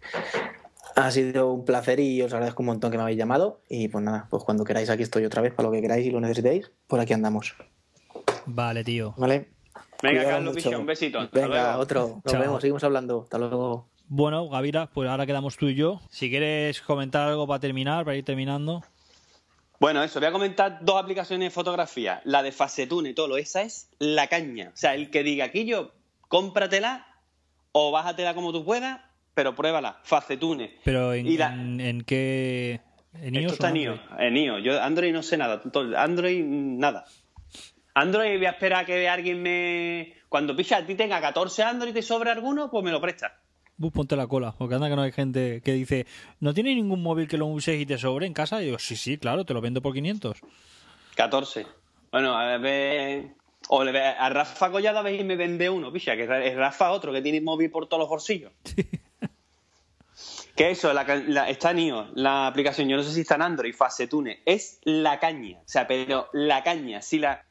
Ha 0.97 1.11
sido 1.11 1.51
un 1.53 1.65
placer 1.65 1.99
y 1.99 2.23
os 2.23 2.33
agradezco 2.33 2.63
un 2.63 2.67
montón 2.67 2.93
que 2.93 2.97
me 2.99 3.03
habéis 3.03 3.19
llamado. 3.19 3.63
Y 3.69 3.89
pues 3.89 4.05
nada, 4.05 4.29
pues 4.31 4.45
cuando 4.45 4.63
queráis 4.63 4.91
aquí 4.91 5.03
estoy 5.03 5.25
otra 5.25 5.43
vez 5.43 5.53
para 5.53 5.69
lo 5.69 5.73
que 5.73 5.81
queráis 5.81 6.07
y 6.07 6.11
lo 6.11 6.21
necesitéis, 6.21 6.71
por 6.87 7.01
aquí 7.01 7.13
andamos. 7.15 7.55
Vale, 8.47 8.85
tío. 8.85 9.13
¿Vale? 9.17 9.49
Venga, 10.13 10.25
Carlos 10.25 10.55
mucho. 10.55 10.79
Un 10.81 10.87
besito. 10.87 11.19
Hasta 11.21 11.41
Venga, 11.41 11.63
luego. 11.69 11.79
otro. 11.81 12.21
Nos 12.25 12.33
Chao. 12.33 12.41
vemos, 12.43 12.61
seguimos 12.61 12.85
hablando. 12.85 13.23
Hasta 13.25 13.39
luego. 13.39 13.89
Bueno, 14.09 14.49
Gavira, 14.49 14.87
pues 14.93 15.09
ahora 15.09 15.25
quedamos 15.27 15.57
tú 15.57 15.67
y 15.69 15.75
yo. 15.75 16.01
Si 16.11 16.29
quieres 16.31 16.81
comentar 16.83 17.29
algo 17.29 17.47
para 17.47 17.61
terminar, 17.61 18.05
para 18.05 18.17
ir 18.17 18.25
terminando. 18.25 18.83
Bueno, 19.81 20.03
eso, 20.03 20.21
voy 20.21 20.29
a 20.29 20.33
comentar 20.33 20.79
dos 20.83 21.03
aplicaciones 21.03 21.47
de 21.47 21.51
fotografía. 21.51 22.21
La 22.25 22.43
de 22.43 22.53
Facetune 22.53 23.11
y 23.11 23.15
todo, 23.15 23.37
esa 23.37 23.63
es 23.63 23.89
la 23.99 24.29
caña. 24.29 24.71
O 24.73 24.77
sea, 24.77 24.95
el 24.95 25.11
que 25.11 25.23
diga 25.23 25.47
aquí 25.47 25.65
yo, 25.67 25.93
cómpratela 26.29 27.07
o 27.73 27.91
bájatela 27.91 28.35
como 28.35 28.53
tú 28.53 28.65
puedas, 28.65 29.01
pero 29.35 29.55
pruébala, 29.55 29.99
Facetune. 30.05 30.79
Pero 30.85 31.13
en, 31.13 31.27
Y 31.27 31.37
la- 31.37 31.53
en, 31.55 31.81
en 31.81 32.01
qué... 32.03 32.81
¿En 33.15 33.35
iOS 33.37 33.53
Esto 33.53 33.55
está 33.55 33.67
o 33.67 33.71
en 33.71 33.77
en 33.77 33.83
iOS, 33.83 34.01
Android? 34.11 34.27
en 34.27 34.37
iOS. 34.37 34.63
Yo 34.65 34.83
Android 34.83 35.13
no 35.13 35.23
sé 35.23 35.37
nada. 35.37 35.61
todo- 35.61 35.97
Android, 35.99 36.45
nada. 36.45 37.05
Android 37.95 38.37
voy 38.39 38.47
a 38.47 38.51
esperar 38.51 38.83
a 38.83 38.87
que 38.87 39.09
alguien 39.09 39.41
me... 39.43 40.15
Cuando 40.29 40.55
picha 40.57 40.79
a 40.79 40.87
ti 40.87 40.95
tenga 40.97 41.21
14 41.21 41.63
Android 41.63 41.91
y 41.91 41.95
te 41.95 42.03
sobre 42.03 42.31
alguno, 42.31 42.71
pues 42.71 42.85
me 42.85 42.91
lo 42.91 43.01
presta. 43.01 43.39
Bus, 43.77 43.93
ponte 43.93 44.17
la 44.17 44.27
cola, 44.27 44.55
porque 44.57 44.75
anda 44.75 44.89
que 44.89 44.97
no 44.97 45.03
hay 45.03 45.13
gente 45.13 45.61
que 45.65 45.73
dice, 45.73 46.07
¿no 46.41 46.53
tiene 46.55 46.75
ningún 46.75 47.03
móvil 47.03 47.27
que 47.29 47.39
lo 47.39 47.47
uses 47.47 47.81
y 47.81 47.87
te 47.87 47.99
sobre 47.99 48.27
en 48.27 48.33
casa? 48.35 48.61
Y 48.63 48.67
digo, 48.67 48.79
sí, 48.79 48.97
sí, 48.97 49.17
claro, 49.19 49.45
te 49.45 49.55
lo 49.55 49.61
vendo 49.61 49.81
por 49.83 49.93
500. 49.95 50.39
14. 51.15 51.67
Bueno, 52.13 52.37
a 52.37 52.57
ver... 52.59 53.29
O 53.69 53.83
le 53.83 53.93
ve- 53.93 54.03
a 54.03 54.29
Rafa 54.29 54.71
Collada 54.71 55.01
veis 55.01 55.21
y 55.21 55.25
me 55.25 55.37
vende 55.37 55.71
uno, 55.71 55.91
picha, 55.91 56.15
que 56.17 56.25
es 56.25 56.55
Rafa 56.55 56.91
otro 56.91 57.13
que 57.13 57.23
tiene 57.23 57.41
móvil 57.41 57.71
por 57.71 57.89
todos 57.89 58.01
los 58.01 58.09
bolsillos. 58.11 58.53
que 60.57 60.71
eso, 60.71 60.93
la 60.93 61.05
la- 61.27 61.49
está 61.49 61.71
en 61.71 61.79
iOS, 61.81 62.09
la 62.15 62.47
aplicación, 62.47 62.89
yo 62.89 62.97
no 62.97 63.03
sé 63.03 63.13
si 63.13 63.23
está 63.23 63.37
en 63.37 63.43
Android, 63.43 63.75
Facetune, 63.75 64.41
es 64.45 64.81
la 64.85 65.19
caña, 65.19 65.59
o 65.61 65.69
sea, 65.69 65.87
pero 65.87 66.29
la 66.33 66.63
caña, 66.63 67.01
si 67.03 67.19
la... 67.19 67.45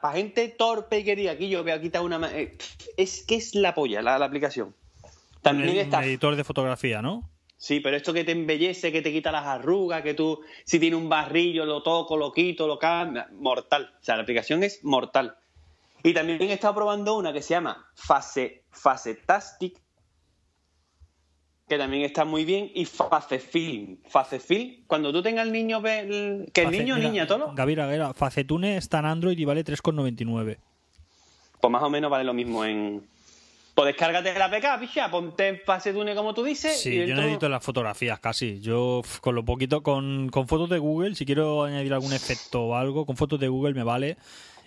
Para 0.00 0.14
gente 0.14 0.48
torpe 0.48 0.98
y 1.00 1.04
que 1.04 1.14
diga, 1.14 1.32
aquí 1.32 1.48
yo 1.48 1.62
voy 1.62 1.70
a 1.72 1.80
quitar 1.80 2.02
una... 2.02 2.18
eh, 2.32 2.56
Es 2.96 3.22
que 3.22 3.36
es 3.36 3.54
la 3.54 3.74
polla 3.74 4.02
la, 4.02 4.18
la 4.18 4.24
aplicación. 4.24 4.74
También 5.40 5.70
un, 5.70 5.76
está... 5.76 6.04
editor 6.04 6.34
de 6.34 6.42
fotografía, 6.42 7.00
¿no? 7.00 7.28
Sí, 7.56 7.80
pero 7.80 7.96
esto 7.96 8.12
que 8.12 8.24
te 8.24 8.32
embellece, 8.32 8.92
que 8.92 9.02
te 9.02 9.12
quita 9.12 9.30
las 9.32 9.46
arrugas, 9.46 10.02
que 10.02 10.14
tú, 10.14 10.40
si 10.64 10.78
tiene 10.78 10.96
un 10.96 11.08
barrillo, 11.08 11.64
lo 11.64 11.82
toco, 11.82 12.16
lo 12.16 12.32
quito, 12.32 12.66
lo 12.66 12.78
cambio, 12.78 13.24
mortal. 13.32 13.94
O 14.00 14.04
sea, 14.04 14.16
la 14.16 14.22
aplicación 14.22 14.62
es 14.62 14.82
mortal. 14.84 15.36
Y 16.02 16.12
también 16.14 16.40
he 16.42 16.52
estado 16.52 16.74
probando 16.74 17.16
una 17.16 17.32
que 17.32 17.42
se 17.42 17.54
llama 17.54 17.88
Face, 17.94 18.62
Facetastic, 18.70 19.76
que 21.68 21.76
también 21.78 22.02
está 22.04 22.24
muy 22.24 22.44
bien, 22.44 22.70
y 22.74 22.84
Facefilm. 22.86 23.98
Facefilm, 24.08 24.84
cuando 24.86 25.12
tú 25.12 25.22
tengas 25.22 25.46
el 25.46 25.52
niño, 25.52 25.78
el- 25.86 26.48
que 26.52 26.62
el 26.62 26.66
Face- 26.68 26.78
niño 26.78 26.94
mira, 26.96 27.08
niña, 27.08 27.26
todo, 27.26 27.52
Gavira, 27.54 27.86
Gavira, 27.86 28.14
Facetune 28.14 28.76
está 28.76 29.00
en 29.00 29.04
Android 29.06 29.38
y 29.38 29.44
vale 29.44 29.64
3,99. 29.64 30.58
pues 31.60 31.70
más 31.72 31.82
o 31.82 31.90
menos 31.90 32.10
vale 32.10 32.24
lo 32.24 32.32
mismo 32.34 32.64
en... 32.64 33.02
Pues 33.74 33.86
descárgate 33.88 34.32
la 34.36 34.46
APK, 34.46 34.80
picha, 34.80 35.10
ponte 35.10 35.46
en 35.48 35.60
Facetune 35.64 36.14
como 36.16 36.34
tú 36.34 36.42
dices. 36.42 36.80
Sí, 36.80 36.90
y 37.00 37.06
yo 37.06 37.14
no 37.14 37.22
edito 37.22 37.48
las 37.48 37.62
fotografías 37.64 38.18
casi. 38.18 38.60
Yo 38.60 39.02
con 39.20 39.34
lo 39.36 39.44
poquito, 39.44 39.82
con, 39.84 40.30
con 40.30 40.48
fotos 40.48 40.68
de 40.68 40.78
Google, 40.78 41.14
si 41.14 41.24
quiero 41.24 41.62
añadir 41.64 41.92
algún 41.92 42.12
efecto 42.12 42.62
o 42.62 42.74
algo, 42.74 43.06
con 43.06 43.16
fotos 43.16 43.38
de 43.38 43.46
Google 43.48 43.74
me 43.74 43.84
vale. 43.84 44.16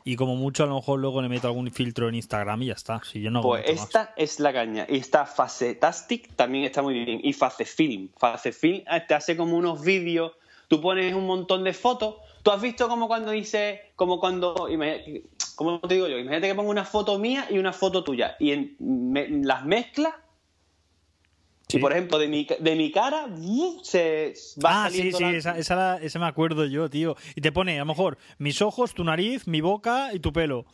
Y 0.04 0.16
como 0.16 0.36
mucho 0.36 0.64
a 0.64 0.68
lo 0.68 0.76
mejor 0.76 1.00
luego 1.00 1.22
le 1.22 1.30
meto 1.30 1.48
algún 1.48 1.72
filtro 1.72 2.10
en 2.10 2.16
Instagram 2.16 2.64
y 2.64 2.68
ya 2.68 2.74
está. 2.74 3.02
Si 3.04 3.22
yo 3.22 3.30
no 3.32 3.42
Pues 3.42 3.64
más. 3.68 3.84
esta 3.84 4.14
es 4.18 4.40
la 4.40 4.52
caña. 4.52 4.86
Y 4.90 4.98
está 4.98 5.26
Facetastic, 5.26 6.36
también 6.36 6.66
está 6.66 6.82
muy 6.82 6.94
bien. 7.04 7.20
Y 7.24 7.34
Facefilm. 7.34 8.10
Facefilm 8.18 8.84
eh, 8.92 9.04
te 9.08 9.14
hace 9.14 9.38
como 9.38 9.56
unos 9.58 9.84
vídeos. 9.84 10.32
Tú 10.68 10.82
pones 10.82 11.14
un 11.14 11.28
montón 11.28 11.64
de 11.64 11.74
fotos. 11.74 12.16
¿Tú 12.44 12.50
has 12.52 12.62
visto 12.62 12.88
como 12.88 13.08
cuando 13.08 13.30
dice, 13.32 13.92
como 13.96 14.20
cuando, 14.20 14.68
¿cómo 15.56 15.80
te 15.82 15.94
digo 15.94 16.08
yo? 16.08 16.18
Imagínate 16.18 16.48
que 16.48 16.56
pongo 16.56 16.72
una 16.72 16.86
foto 16.86 17.20
mía 17.20 17.46
y 17.52 17.60
una 17.60 17.72
foto 17.74 18.04
tuya. 18.04 18.36
Y 18.40 18.52
en, 18.52 18.76
me- 18.80 19.28
las 19.30 19.64
mezclas. 19.66 20.14
Sí. 21.72 21.78
Y 21.78 21.80
por 21.82 21.92
ejemplo, 21.94 22.20
de 22.20 22.28
mi, 22.28 22.46
de 22.60 22.76
mi 22.76 22.92
cara 22.92 23.28
se 23.84 24.34
va 24.64 24.86
Ah, 24.86 24.90
sí, 24.90 24.98
saliendo 24.98 25.18
sí, 25.18 25.24
la- 25.24 25.32
esa, 25.38 25.58
esa, 25.58 25.76
la- 25.76 25.98
esa 25.98 26.20
me 26.20 26.26
acuerdo 26.28 26.66
yo, 26.66 26.90
tío. 26.90 27.16
Y 27.36 27.42
te 27.42 27.52
pone, 27.52 27.76
a 27.78 27.80
lo 27.80 27.86
mejor, 27.86 28.18
mis 28.38 28.62
ojos, 28.62 28.94
tu 28.94 29.04
nariz, 29.04 29.48
mi 29.48 29.62
boca 29.62 30.14
y 30.14 30.20
tu 30.20 30.34
pelo. 30.34 30.66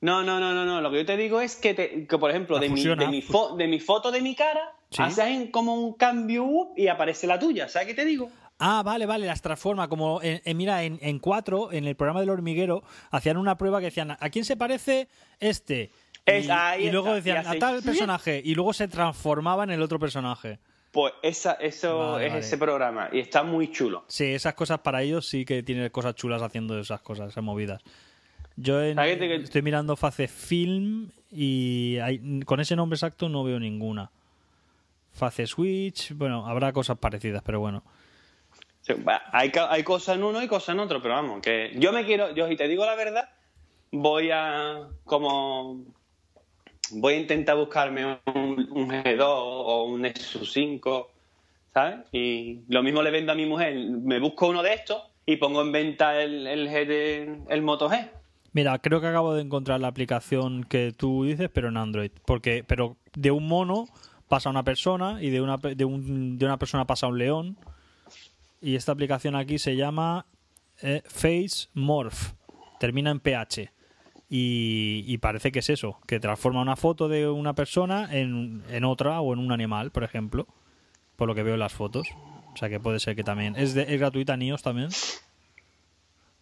No, 0.00 0.22
no, 0.22 0.40
no, 0.40 0.54
no, 0.54 0.64
no. 0.64 0.80
Lo 0.80 0.90
que 0.90 0.98
yo 0.98 1.06
te 1.06 1.16
digo 1.16 1.40
es 1.40 1.56
que, 1.56 1.74
te- 1.74 2.06
que 2.06 2.18
por 2.18 2.30
ejemplo, 2.30 2.58
de 2.58 2.68
mi, 2.68 2.82
de, 2.82 3.08
mi 3.08 3.22
fo- 3.22 3.56
de 3.56 3.66
mi 3.68 3.80
foto 3.80 4.10
de 4.10 4.20
mi 4.22 4.34
cara, 4.34 4.72
Sí. 4.90 5.02
hacen 5.02 5.50
como 5.50 5.74
un 5.74 5.92
cambio 5.94 6.70
y 6.76 6.88
aparece 6.88 7.26
la 7.26 7.38
tuya. 7.38 7.68
¿Sabes 7.68 7.88
qué 7.88 7.94
te 7.94 8.04
digo? 8.04 8.30
Ah, 8.58 8.82
vale, 8.84 9.06
vale, 9.06 9.26
las 9.26 9.40
transforma. 9.42 9.88
Como, 9.88 10.20
en, 10.22 10.40
en- 10.44 10.56
mira, 10.56 10.84
en, 10.84 10.98
en 11.02 11.18
cuatro, 11.18 11.72
en 11.72 11.86
el 11.86 11.96
programa 11.96 12.20
del 12.20 12.30
hormiguero, 12.30 12.82
hacían 13.10 13.36
una 13.36 13.56
prueba 13.56 13.78
que 13.80 13.86
decían, 13.86 14.12
¿a 14.18 14.30
quién 14.30 14.44
se 14.44 14.56
parece 14.56 15.08
este? 15.38 15.90
Es- 16.26 16.44
y, 16.78 16.90
luego 16.90 17.14
está, 17.14 17.14
decían, 17.14 17.46
a 17.46 17.58
tal 17.58 17.82
personaje. 17.82 18.40
Y 18.44 18.54
luego 18.54 18.72
se 18.72 18.88
transformaba 18.88 19.64
en 19.64 19.70
el 19.70 19.82
otro 19.82 19.98
personaje. 19.98 20.58
Pues 20.92 21.12
esa, 21.22 21.52
eso 21.54 22.12
Vale, 22.14 22.26
es 22.26 22.32
vale. 22.32 22.44
ese 22.44 22.58
programa 22.58 23.08
y 23.12 23.20
está 23.20 23.42
muy 23.44 23.70
chulo. 23.70 24.04
Sí, 24.08 24.24
esas 24.24 24.54
cosas 24.54 24.80
para 24.80 25.02
ellos 25.02 25.26
sí 25.28 25.44
que 25.44 25.62
tienen 25.62 25.88
cosas 25.90 26.14
chulas 26.16 26.42
haciendo 26.42 26.78
esas 26.80 27.00
cosas, 27.00 27.30
esas 27.30 27.44
movidas. 27.44 27.80
Yo 28.56 28.82
en- 28.82 28.96
¿Sabes 28.96 29.18
que- 29.18 29.36
estoy 29.36 29.62
mirando 29.62 29.94
Face 29.96 30.26
Film 30.26 31.10
y 31.30 31.96
hay- 32.02 32.40
con 32.44 32.58
ese 32.60 32.74
nombre 32.74 32.96
exacto 32.96 33.28
no 33.28 33.44
veo 33.44 33.60
ninguna. 33.60 34.10
Face 35.12 35.46
Switch, 35.46 36.12
bueno, 36.14 36.46
habrá 36.46 36.72
cosas 36.72 36.98
parecidas, 36.98 37.42
pero 37.44 37.60
bueno. 37.60 37.82
Sí, 38.80 38.94
Hay, 39.32 39.52
hay 39.68 39.82
cosas 39.84 40.16
en 40.16 40.24
uno 40.24 40.42
y 40.42 40.48
cosas 40.48 40.70
en 40.74 40.80
otro, 40.80 41.00
pero 41.02 41.14
vamos, 41.14 41.40
que 41.40 41.72
yo 41.76 41.92
me 41.92 42.04
quiero, 42.04 42.34
yo 42.34 42.48
si 42.48 42.56
te 42.56 42.66
digo 42.66 42.84
la 42.84 42.94
verdad, 42.96 43.28
voy 43.92 44.30
a 44.32 44.88
como 45.04 45.84
voy 46.92 47.14
a 47.14 47.18
intentar 47.18 47.56
buscarme 47.56 48.04
un, 48.34 48.68
un 48.70 48.88
G2 48.90 49.22
o 49.26 49.84
un 49.84 50.02
Nexus 50.02 50.52
5, 50.52 51.10
¿sabes? 51.74 51.98
Y 52.12 52.60
lo 52.68 52.82
mismo 52.82 53.02
le 53.02 53.10
vendo 53.10 53.32
a 53.32 53.34
mi 53.34 53.46
mujer, 53.46 53.74
me 53.74 54.18
busco 54.20 54.48
uno 54.48 54.62
de 54.62 54.74
estos 54.74 55.02
y 55.26 55.36
pongo 55.36 55.62
en 55.62 55.72
venta 55.72 56.20
el, 56.20 56.46
el 56.46 56.66
de- 56.88 57.38
el 57.48 57.62
Moto 57.62 57.88
G. 57.88 58.10
Mira, 58.52 58.78
creo 58.80 59.00
que 59.00 59.06
acabo 59.06 59.34
de 59.34 59.42
encontrar 59.42 59.80
la 59.80 59.88
aplicación 59.88 60.64
que 60.64 60.92
tú 60.96 61.24
dices, 61.24 61.48
pero 61.52 61.68
en 61.68 61.76
Android. 61.76 62.10
Porque, 62.26 62.64
pero 62.66 62.96
de 63.14 63.30
un 63.30 63.46
mono 63.46 63.86
pasa 64.28 64.50
una 64.50 64.64
persona 64.64 65.22
y 65.22 65.30
de 65.30 65.40
una, 65.40 65.56
de, 65.58 65.84
un- 65.84 66.36
de 66.38 66.44
una 66.46 66.58
persona 66.58 66.84
pasa 66.86 67.06
un 67.06 67.18
león. 67.18 67.56
Y 68.60 68.74
esta 68.74 68.92
aplicación 68.92 69.36
aquí 69.36 69.58
se 69.58 69.76
llama 69.76 70.26
eh, 70.82 71.02
Face 71.06 71.68
Morph. 71.74 72.32
Termina 72.80 73.10
en 73.10 73.20
PH. 73.20 73.70
Y, 74.32 75.02
y 75.08 75.18
parece 75.18 75.50
que 75.50 75.58
es 75.58 75.68
eso, 75.70 75.98
que 76.06 76.20
transforma 76.20 76.62
una 76.62 76.76
foto 76.76 77.08
de 77.08 77.28
una 77.28 77.52
persona 77.54 78.08
en, 78.16 78.62
en 78.70 78.84
otra 78.84 79.20
o 79.20 79.32
en 79.32 79.40
un 79.40 79.50
animal, 79.50 79.90
por 79.90 80.04
ejemplo. 80.04 80.46
Por 81.16 81.26
lo 81.28 81.34
que 81.34 81.42
veo 81.42 81.54
en 81.54 81.60
las 81.60 81.72
fotos. 81.72 82.08
O 82.54 82.56
sea 82.56 82.68
que 82.68 82.78
puede 82.80 83.00
ser 83.00 83.16
que 83.16 83.24
también. 83.24 83.56
¿Es, 83.56 83.74
de- 83.74 83.92
es 83.92 83.98
gratuita 84.00 84.34
en 84.34 84.42
iOS 84.42 84.62
también? 84.62 84.88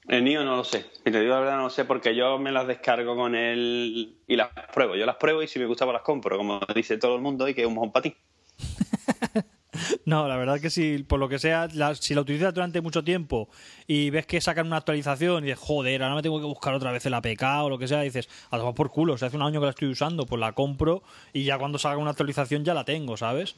El 0.07 0.23
mío 0.23 0.45
no 0.45 0.57
lo 0.57 0.65
sé. 0.65 0.87
Si 1.05 1.11
te 1.11 1.21
digo 1.21 1.33
la 1.35 1.41
verdad, 1.41 1.57
no 1.57 1.65
lo 1.65 1.71
sé 1.71 1.85
porque 1.85 2.15
yo 2.15 2.39
me 2.39 2.53
las 2.53 2.67
descargo 2.67 3.17
con 3.17 3.35
él 3.35 4.17
y 4.27 4.37
las 4.37 4.49
pruebo. 4.73 4.95
Yo 4.97 5.05
las 5.07 5.17
pruebo 5.17 5.43
y 5.43 5.49
si 5.49 5.59
me 5.59 5.67
gusta, 5.67 5.85
pues 5.85 5.95
las 5.95 6.03
compro, 6.03 6.37
como 6.37 6.61
dice 6.75 6.97
todo 6.99 7.17
el 7.17 7.23
mundo, 7.23 7.49
y 7.49 7.55
que 7.55 7.63
es 7.63 7.67
un 7.67 7.75
mojón 7.75 7.91
para 7.93 8.03
ti. 8.05 8.15
No, 10.05 10.27
la 10.29 10.37
verdad 10.37 10.61
que 10.61 10.71
si 10.71 10.99
por 10.99 11.19
lo 11.21 11.29
que 11.29 11.39
sea, 11.39 11.69
la- 11.75 11.95
si 11.95 12.15
la 12.15 12.21
utilizas 12.23 12.53
durante 12.55 12.81
mucho 12.81 13.05
tiempo 13.05 13.49
y 13.87 14.11
ves 14.11 14.27
que 14.27 14.41
sacan 14.41 14.67
una 14.67 14.77
actualización 14.79 15.45
y 15.45 15.49
dices, 15.49 15.59
joder, 15.61 16.03
ahora 16.03 16.15
me 16.17 16.23
tengo 16.23 16.39
que 16.41 16.47
buscar 16.47 16.75
otra 16.75 16.93
vez 16.93 17.05
el 17.07 17.15
APK 17.15 17.43
o 17.63 17.69
lo 17.69 17.79
que 17.79 17.89
sea, 17.89 18.01
dices, 18.03 18.29
a 18.51 18.59
tomar 18.59 18.75
por 18.75 18.91
culo, 18.91 19.15
o 19.15 19.19
sea, 19.19 19.29
hace 19.29 19.37
un 19.37 19.43
año 19.43 19.61
que 19.61 19.67
la 19.67 19.71
estoy 19.71 19.89
usando, 19.89 20.27
pues 20.27 20.41
la 20.41 20.53
compro 20.53 21.03
y 21.33 21.45
ya 21.45 21.59
cuando 21.59 21.79
salga 21.79 21.99
una 21.99 22.11
actualización 22.11 22.65
ya 22.65 22.75
la 22.75 22.85
tengo, 22.85 23.17
¿sabes? 23.17 23.55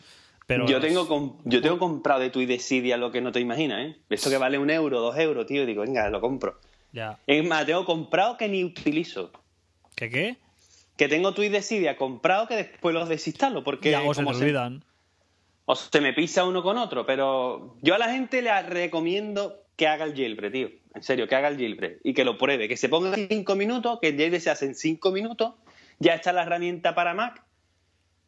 Pero 0.46 0.66
yo 0.66 0.80
tengo 0.80 1.38
yo 1.44 1.60
tengo 1.60 1.78
comprado 1.78 2.20
de 2.20 2.30
tu 2.30 2.40
y 2.40 2.46
de 2.46 2.58
Cydia 2.58 2.96
lo 2.96 3.12
que 3.12 3.20
no 3.20 3.30
te 3.30 3.38
imaginas, 3.38 3.86
¿eh? 3.86 3.96
Esto 4.08 4.30
que 4.30 4.36
vale 4.36 4.58
un 4.58 4.70
euro, 4.70 5.00
dos 5.00 5.16
euros, 5.16 5.46
tío, 5.46 5.62
y 5.62 5.66
digo, 5.66 5.82
venga, 5.82 6.08
lo 6.10 6.20
compro. 6.20 6.58
Ya. 6.92 7.18
Es 7.28 7.46
más, 7.46 7.66
tengo 7.66 7.84
comprado 7.84 8.36
que 8.36 8.48
ni 8.48 8.64
utilizo. 8.64 9.30
¿Qué 9.94 10.10
qué? 10.10 10.36
Que 10.96 11.06
tengo 11.08 11.32
tu 11.34 11.42
y 11.42 11.48
de 11.48 11.62
Cydia 11.62 11.96
comprado 11.96 12.48
que 12.48 12.56
después 12.56 12.92
los 12.94 13.08
desinstalo, 13.08 13.62
porque 13.62 13.92
ya, 13.92 14.02
o 14.02 14.12
se 14.12 14.24
te 14.24 14.34
se, 14.34 14.44
olvidan. 14.44 14.84
O 15.70 15.76
se 15.76 16.00
me 16.00 16.12
pisa 16.12 16.44
uno 16.44 16.64
con 16.64 16.76
otro. 16.78 17.06
Pero 17.06 17.76
yo 17.80 17.94
a 17.94 17.98
la 17.98 18.10
gente 18.10 18.42
le 18.42 18.60
recomiendo 18.62 19.62
que 19.76 19.86
haga 19.86 20.04
el 20.04 20.16
jailbreak, 20.16 20.52
tío. 20.52 20.68
En 20.94 21.02
serio, 21.04 21.28
que 21.28 21.36
haga 21.36 21.46
el 21.46 21.56
jailbreak 21.56 22.00
y 22.02 22.12
que 22.12 22.24
lo 22.24 22.36
pruebe. 22.36 22.66
Que 22.66 22.76
se 22.76 22.88
ponga 22.88 23.14
cinco 23.14 23.54
minutos, 23.54 24.00
que 24.00 24.08
el 24.08 24.16
jailbreak 24.16 24.42
se 24.42 24.50
hace 24.50 24.66
en 24.66 24.74
cinco 24.74 25.12
minutos. 25.12 25.54
Ya 26.00 26.14
está 26.14 26.32
la 26.32 26.42
herramienta 26.42 26.96
para 26.96 27.14
Mac. 27.14 27.44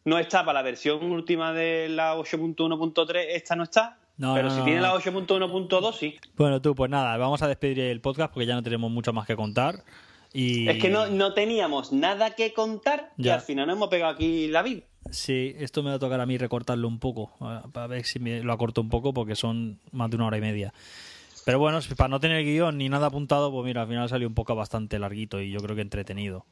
no 0.05 0.20
está 0.20 0.44
para 0.44 0.60
la 0.60 0.62
versión 0.62 1.10
última 1.10 1.52
de 1.52 1.89
la 1.89 2.16
8.1.3, 2.16 3.24
esta 3.31 3.56
no 3.56 3.64
está. 3.64 3.98
No, 4.19 4.35
pero 4.35 4.48
no, 4.48 4.55
si 4.55 4.59
no, 4.60 4.64
tiene 4.64 4.81
no. 4.81 4.86
la 4.86 4.94
8.1.2, 4.94 5.94
sí. 5.94 6.16
Bueno, 6.36 6.62
tú, 6.62 6.74
pues 6.77 6.90
nada, 6.90 7.16
vamos 7.16 7.43
a 7.43 7.48
despedir 7.48 7.81
el 7.81 8.01
podcast 8.01 8.32
porque 8.32 8.47
ya 8.47 8.55
no 8.55 8.62
tenemos 8.62 8.90
mucho 8.90 9.12
más 9.12 9.27
que 9.27 9.35
contar. 9.35 9.82
Y... 10.32 10.69
Es 10.69 10.81
que 10.81 10.90
no, 10.90 11.09
no 11.09 11.35
teníamos 11.35 11.93
nada 11.93 12.36
que 12.36 12.52
contar 12.52 13.12
y 13.16 13.28
al 13.31 13.40
final 13.40 13.66
nos 13.66 13.77
hemos 13.77 13.89
pegado 13.89 14.12
aquí 14.12 14.48
la 14.48 14.62
vida. 14.62 14.82
Sí, 15.10 15.54
esto 15.58 15.82
me 15.82 15.90
va 15.90 15.96
a 15.96 15.98
tocar 15.98 16.20
a 16.20 16.26
mí 16.26 16.38
recortarlo 16.38 16.88
un 16.88 16.98
poco, 16.98 17.32
a- 17.40 17.62
para 17.72 17.86
ver 17.86 18.04
si 18.04 18.18
me 18.18 18.42
lo 18.42 18.52
acorto 18.52 18.80
un 18.80 18.88
poco 18.88 19.12
porque 19.12 19.36
son 19.36 19.78
más 19.92 20.10
de 20.10 20.16
una 20.16 20.26
hora 20.26 20.38
y 20.38 20.40
media. 20.40 20.72
Pero 21.44 21.58
bueno, 21.58 21.80
para 21.96 22.08
no 22.08 22.20
tener 22.20 22.44
guion 22.44 22.78
ni 22.78 22.88
nada 22.88 23.08
apuntado, 23.08 23.50
pues 23.50 23.64
mira, 23.64 23.82
al 23.82 23.88
final 23.88 24.08
salió 24.08 24.28
un 24.28 24.34
poco 24.34 24.54
bastante 24.54 24.98
larguito 24.98 25.40
y 25.40 25.50
yo 25.50 25.60
creo 25.60 25.74
que 25.74 25.82
entretenido. 25.82 26.46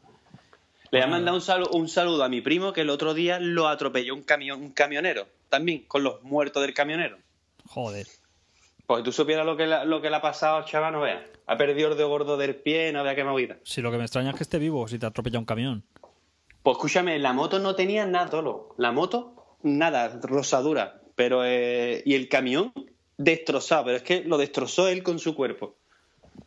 Le 0.90 0.98
voy 0.98 1.06
a 1.06 1.06
mandar 1.06 1.32
un 1.34 1.40
saludo, 1.40 1.70
un 1.74 1.88
saludo 1.88 2.24
a 2.24 2.28
mi 2.28 2.40
primo 2.40 2.72
que 2.72 2.80
el 2.80 2.90
otro 2.90 3.14
día 3.14 3.38
lo 3.38 3.68
atropelló 3.68 4.12
un, 4.14 4.22
camión, 4.24 4.60
un 4.60 4.70
camionero, 4.72 5.28
también, 5.48 5.84
con 5.86 6.02
los 6.02 6.20
muertos 6.24 6.62
del 6.62 6.74
camionero. 6.74 7.18
Joder. 7.68 8.08
Pues 8.88 9.04
tú 9.04 9.12
supieras 9.12 9.46
lo 9.46 9.56
que, 9.56 9.68
le- 9.68 9.86
lo 9.86 10.02
que 10.02 10.10
le 10.10 10.16
ha 10.16 10.20
pasado 10.20 10.56
al 10.56 10.64
chaval, 10.64 10.92
no 10.92 11.02
veas. 11.02 11.22
Ha 11.46 11.56
perdido 11.56 11.92
el 11.92 11.96
dedo 11.96 12.08
gordo 12.08 12.36
del 12.36 12.56
pie, 12.56 12.92
no 12.92 13.04
vea 13.04 13.14
qué 13.14 13.22
movida. 13.22 13.56
Si 13.62 13.80
lo 13.80 13.92
que 13.92 13.98
me 13.98 14.02
extraña 14.02 14.30
es 14.30 14.36
que 14.36 14.42
esté 14.42 14.58
vivo, 14.58 14.88
si 14.88 14.98
te 14.98 15.06
atropella 15.06 15.38
un 15.38 15.44
camión. 15.44 15.84
Pues 16.62 16.76
escúchame, 16.76 17.18
la 17.18 17.32
moto 17.32 17.58
no 17.58 17.74
tenía 17.74 18.04
nada, 18.06 18.28
Tolo. 18.30 18.74
La 18.76 18.92
moto, 18.92 19.34
nada, 19.62 20.18
rosadura. 20.22 21.00
Pero, 21.14 21.42
eh, 21.44 22.02
y 22.04 22.14
el 22.14 22.28
camión, 22.28 22.72
destrozado. 23.16 23.84
Pero 23.86 23.96
es 23.96 24.02
que 24.02 24.22
lo 24.24 24.38
destrozó 24.38 24.88
él 24.88 25.02
con 25.02 25.18
su 25.18 25.34
cuerpo. 25.34 25.74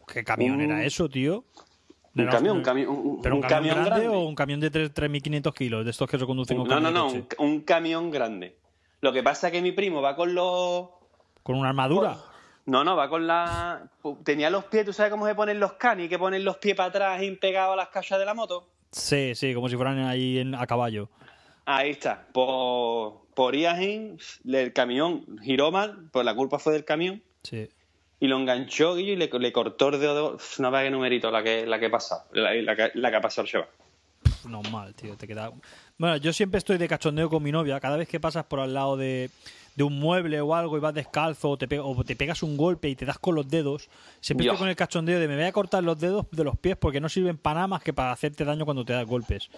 ¿Qué 0.08 0.24
camión 0.24 0.56
Un- 0.56 0.62
era 0.62 0.84
eso, 0.84 1.10
tío? 1.10 1.44
Un 2.16 2.28
camión, 2.28 2.58
un 2.58 2.64
camión, 2.64 2.90
un, 2.90 3.22
¿Pero 3.24 3.36
un, 3.36 3.42
camión, 3.42 3.76
grande, 3.76 3.90
grande. 4.02 4.08
o 4.10 4.20
un 4.28 4.36
camión 4.36 4.60
de 4.60 4.70
tres- 4.70 4.94
3.500 4.94 5.52
kilos, 5.54 5.84
de 5.84 5.90
estos 5.90 6.08
que 6.08 6.20
se 6.20 6.26
conducen 6.28 6.58
con 6.58 6.68
No, 6.68 6.80
no, 6.80 6.92
no, 6.92 7.08
coche? 7.08 7.26
un, 7.40 7.62
camión 7.62 8.12
grande. 8.12 8.56
Lo 9.02 9.12
que 9.12 9.24
pasa 9.24 9.48
es 9.48 9.54
que 9.54 9.62
mi 9.64 9.72
primo 9.72 10.00
va 10.02 10.16
con 10.16 10.36
los... 10.36 10.90
¿Con 11.42 11.56
una 11.58 11.70
armadura? 11.70 12.18
No, 12.68 12.84
no, 12.84 12.96
va 12.96 13.10
con 13.10 13.26
la... 13.26 13.90
Tenía 14.24 14.52
los 14.52 14.66
pies, 14.66 14.86
¿tú 14.86 14.94
sabes 14.94 15.12
cómo 15.12 15.26
se 15.26 15.34
ponen 15.34 15.60
los 15.60 15.74
canis? 15.74 16.08
Que 16.08 16.20
ponen 16.20 16.46
los 16.46 16.58
pies 16.58 16.76
para 16.76 16.90
atrás 16.90 17.24
y 17.24 17.32
pegados 17.32 17.74
a 17.74 17.78
las 17.78 17.90
cajas 17.90 18.20
de 18.20 18.26
la 18.26 18.36
moto. 18.36 18.68
Sí, 18.94 19.34
sí, 19.36 19.54
como 19.54 19.68
si 19.68 19.76
fueran 19.76 20.00
ahí 20.00 20.40
en- 20.40 20.56
a 20.56 20.66
caballo. 20.66 21.10
Ahí 21.66 21.90
está. 21.92 22.28
Por, 22.32 23.26
por 23.34 23.56
el 24.60 24.74
camión 24.74 25.26
giró 25.42 25.72
mal, 25.72 26.10
pues 26.12 26.24
la 26.26 26.36
culpa 26.36 26.60
fue 26.60 26.74
del 26.74 26.86
camión. 26.86 27.22
Sí. 27.44 27.68
Y 28.20 28.28
lo 28.28 28.38
enganchó 28.38 28.98
y 28.98 29.16
le, 29.16 29.28
le 29.28 29.52
cortó 29.52 29.90
el 29.90 30.00
dedo. 30.00 30.34
de- 30.38 30.44
No 30.60 30.72
qué 30.84 30.92
numerito 30.92 31.30
la 31.32 31.44
que, 31.44 31.66
la 31.66 31.80
que 31.80 31.90
pasa. 31.90 32.26
La, 32.32 32.54
la 32.54 32.76
que, 32.76 32.92
la 32.94 33.10
que 33.10 33.16
ha 33.18 33.22
pasado 33.22 33.46
el 33.46 33.52
chaval. 33.52 33.68
Normal, 34.48 34.94
tío, 34.94 35.16
te 35.16 35.28
queda... 35.28 35.52
Bueno, 35.98 36.18
yo 36.18 36.34
siempre 36.34 36.58
estoy 36.58 36.78
de 36.78 36.88
cachondeo 36.88 37.30
con 37.30 37.42
mi 37.44 37.52
novia. 37.52 37.80
Cada 37.80 37.98
vez 37.98 38.08
que 38.08 38.20
pasas 38.20 38.46
por 38.46 38.60
al 38.60 38.74
lado 38.74 38.98
de, 38.98 39.30
de 39.76 39.84
un 39.84 40.00
mueble 40.00 40.40
o 40.42 40.54
algo 40.56 40.78
y 40.78 40.80
vas 40.80 40.94
descalzo 40.94 41.50
o 41.52 41.58
te, 41.58 41.68
pe- 41.68 41.80
o 41.80 42.04
te 42.04 42.16
pegas 42.16 42.44
un 42.44 42.58
golpe 42.58 42.90
y 42.90 42.96
te 42.96 43.06
das 43.06 43.18
con 43.18 43.34
los 43.36 43.48
dedos, 43.50 43.90
siempre 44.22 44.46
estoy 44.46 44.60
con 44.60 44.70
el 44.70 44.76
cachondeo 44.76 45.20
de 45.20 45.28
me 45.28 45.36
voy 45.36 45.46
a 45.46 45.52
cortar 45.52 45.84
los 45.84 46.00
dedos 46.00 46.26
de 46.32 46.44
los 46.44 46.58
pies 46.58 46.78
porque 46.78 47.00
no 47.02 47.10
sirven 47.10 47.38
para 47.38 47.56
nada 47.56 47.68
más 47.68 47.84
que 47.84 47.92
para 47.94 48.12
hacerte 48.12 48.46
daño 48.46 48.66
cuando 48.66 48.86
te 48.86 48.94
das 48.94 49.06
golpes. 49.08 49.50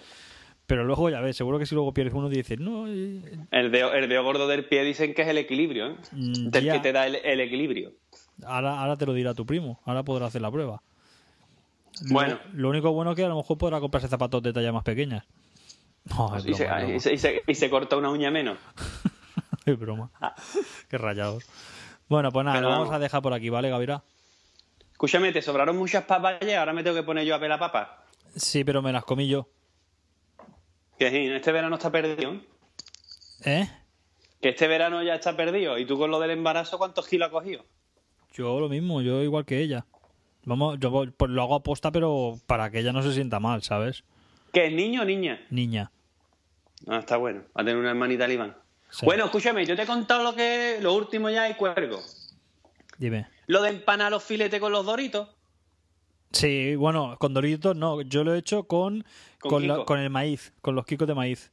Pero 0.66 0.82
luego, 0.84 1.08
ya 1.10 1.20
ves, 1.20 1.36
seguro 1.36 1.58
que 1.60 1.66
si 1.66 1.74
luego 1.76 1.94
pierdes 1.94 2.12
uno 2.14 2.28
dices, 2.28 2.58
no, 2.58 2.88
eh, 2.88 3.20
El 3.52 3.70
dedo, 3.70 3.92
el 3.92 4.08
dedo 4.08 4.24
gordo 4.24 4.48
del 4.48 4.64
pie 4.64 4.82
dicen 4.82 5.14
que 5.14 5.22
es 5.22 5.28
el 5.28 5.38
equilibrio, 5.38 5.86
¿eh? 5.90 5.96
Mm, 6.10 6.48
Del 6.50 6.64
ya. 6.64 6.72
que 6.72 6.80
te 6.80 6.92
da 6.92 7.06
el, 7.06 7.16
el 7.16 7.40
equilibrio. 7.40 7.92
ahora, 8.44 8.80
ahora 8.80 8.96
te 8.96 9.06
lo 9.06 9.12
dirá 9.12 9.32
tu 9.32 9.46
primo, 9.46 9.78
ahora 9.84 10.02
podrá 10.02 10.26
hacer 10.26 10.42
la 10.42 10.50
prueba. 10.50 10.82
Bueno. 12.10 12.38
Lo, 12.52 12.68
único 12.70 12.90
bueno 12.92 13.12
es 13.12 13.16
que 13.16 13.24
a 13.24 13.28
lo 13.28 13.36
mejor 13.36 13.56
podrá 13.58 13.78
comprarse 13.80 14.08
zapatos 14.08 14.42
de 14.42 14.52
talla 14.52 14.72
más 14.72 14.82
pequeñas. 14.82 15.24
No, 16.08 16.36
es 16.36 16.46
Y 16.46 16.54
se, 16.54 16.64
broma, 16.66 16.82
es 16.84 16.94
y 16.94 17.00
se- 17.00 17.12
y 17.14 17.18
se- 17.18 17.42
y 17.48 17.54
se 17.56 17.68
corta 17.70 17.96
una 17.96 18.10
uña 18.10 18.30
menos. 18.30 18.58
Es 19.66 19.78
broma. 19.78 20.10
Qué 20.88 20.96
rayados. 20.96 21.44
Bueno, 22.08 22.30
pues 22.30 22.44
nada, 22.44 22.58
Pero 22.58 22.70
lo 22.70 22.76
vamos 22.78 22.94
a 22.94 23.00
dejar 23.00 23.20
por 23.20 23.32
aquí, 23.32 23.50
¿vale, 23.50 23.68
Gavira? 23.68 24.04
Escúchame, 24.92 25.32
te 25.32 25.42
sobraron 25.42 25.76
muchas 25.76 26.04
papas 26.04 26.38
y 26.40 26.52
ahora 26.52 26.72
me 26.72 26.84
tengo 26.84 26.94
que 26.96 27.02
poner 27.02 27.26
yo 27.26 27.34
a 27.34 27.40
pelar 27.40 27.58
papas. 27.58 27.88
Sí, 28.36 28.62
pero 28.64 28.80
me 28.80 28.92
las 28.92 29.04
comí 29.04 29.28
yo. 29.28 29.48
Que 30.98 31.10
sí, 31.10 31.26
este 31.26 31.50
verano 31.52 31.74
está 31.74 31.90
perdido. 31.90 32.40
¿eh? 33.44 33.68
Que 34.40 34.50
este 34.50 34.68
verano 34.68 35.02
ya 35.02 35.16
está 35.16 35.36
perdido. 35.36 35.76
Y 35.78 35.84
tú 35.84 35.98
con 35.98 36.10
lo 36.10 36.20
del 36.20 36.30
embarazo, 36.30 36.78
¿cuántos 36.78 37.08
kilos 37.08 37.26
has 37.26 37.32
cogido? 37.32 37.64
Yo 38.32 38.60
lo 38.60 38.68
mismo, 38.68 39.02
yo 39.02 39.22
igual 39.22 39.44
que 39.44 39.60
ella. 39.60 39.84
Vamos, 40.44 40.78
yo 40.78 40.92
pues 41.16 41.30
lo 41.30 41.42
hago 41.42 41.56
aposta, 41.56 41.90
pero 41.90 42.38
para 42.46 42.70
que 42.70 42.78
ella 42.78 42.92
no 42.92 43.02
se 43.02 43.12
sienta 43.12 43.40
mal, 43.40 43.62
¿sabes? 43.62 44.04
¿Que 44.52 44.66
es 44.66 44.72
niño 44.72 45.02
o 45.02 45.04
niña? 45.04 45.44
Niña. 45.50 45.90
Ah, 46.86 46.98
está 46.98 47.16
bueno. 47.16 47.40
Va 47.48 47.62
a 47.62 47.64
tener 47.64 47.76
una 47.76 47.90
hermanita 47.90 48.24
talibán. 48.24 48.56
Sí. 48.90 49.04
Bueno, 49.04 49.24
escúchame, 49.26 49.66
yo 49.66 49.76
te 49.76 49.82
he 49.82 49.86
contado 49.86 50.22
lo 50.22 50.34
que 50.34 50.78
lo 50.80 50.94
último 50.94 51.28
ya 51.30 51.48
y 51.48 51.54
cuergo. 51.54 52.00
Dime. 52.98 53.26
Lo 53.46 53.62
de 53.62 53.70
empanar 53.70 54.10
los 54.10 54.22
filetes 54.22 54.60
con 54.60 54.72
los 54.72 54.84
doritos. 54.86 55.28
Sí, 56.32 56.74
bueno, 56.76 57.16
con 57.18 57.32
Doritos 57.34 57.76
no, 57.76 58.02
yo 58.02 58.24
lo 58.24 58.34
he 58.34 58.38
hecho 58.38 58.64
con, 58.64 59.04
Con 59.38 59.50
con, 59.50 59.66
la- 59.68 59.74
Kiko. 59.74 59.86
con 59.86 59.98
el 60.00 60.10
maíz, 60.10 60.52
con 60.60 60.74
los 60.74 60.84
kikos 60.84 61.06
de 61.08 61.14
maíz. 61.14 61.50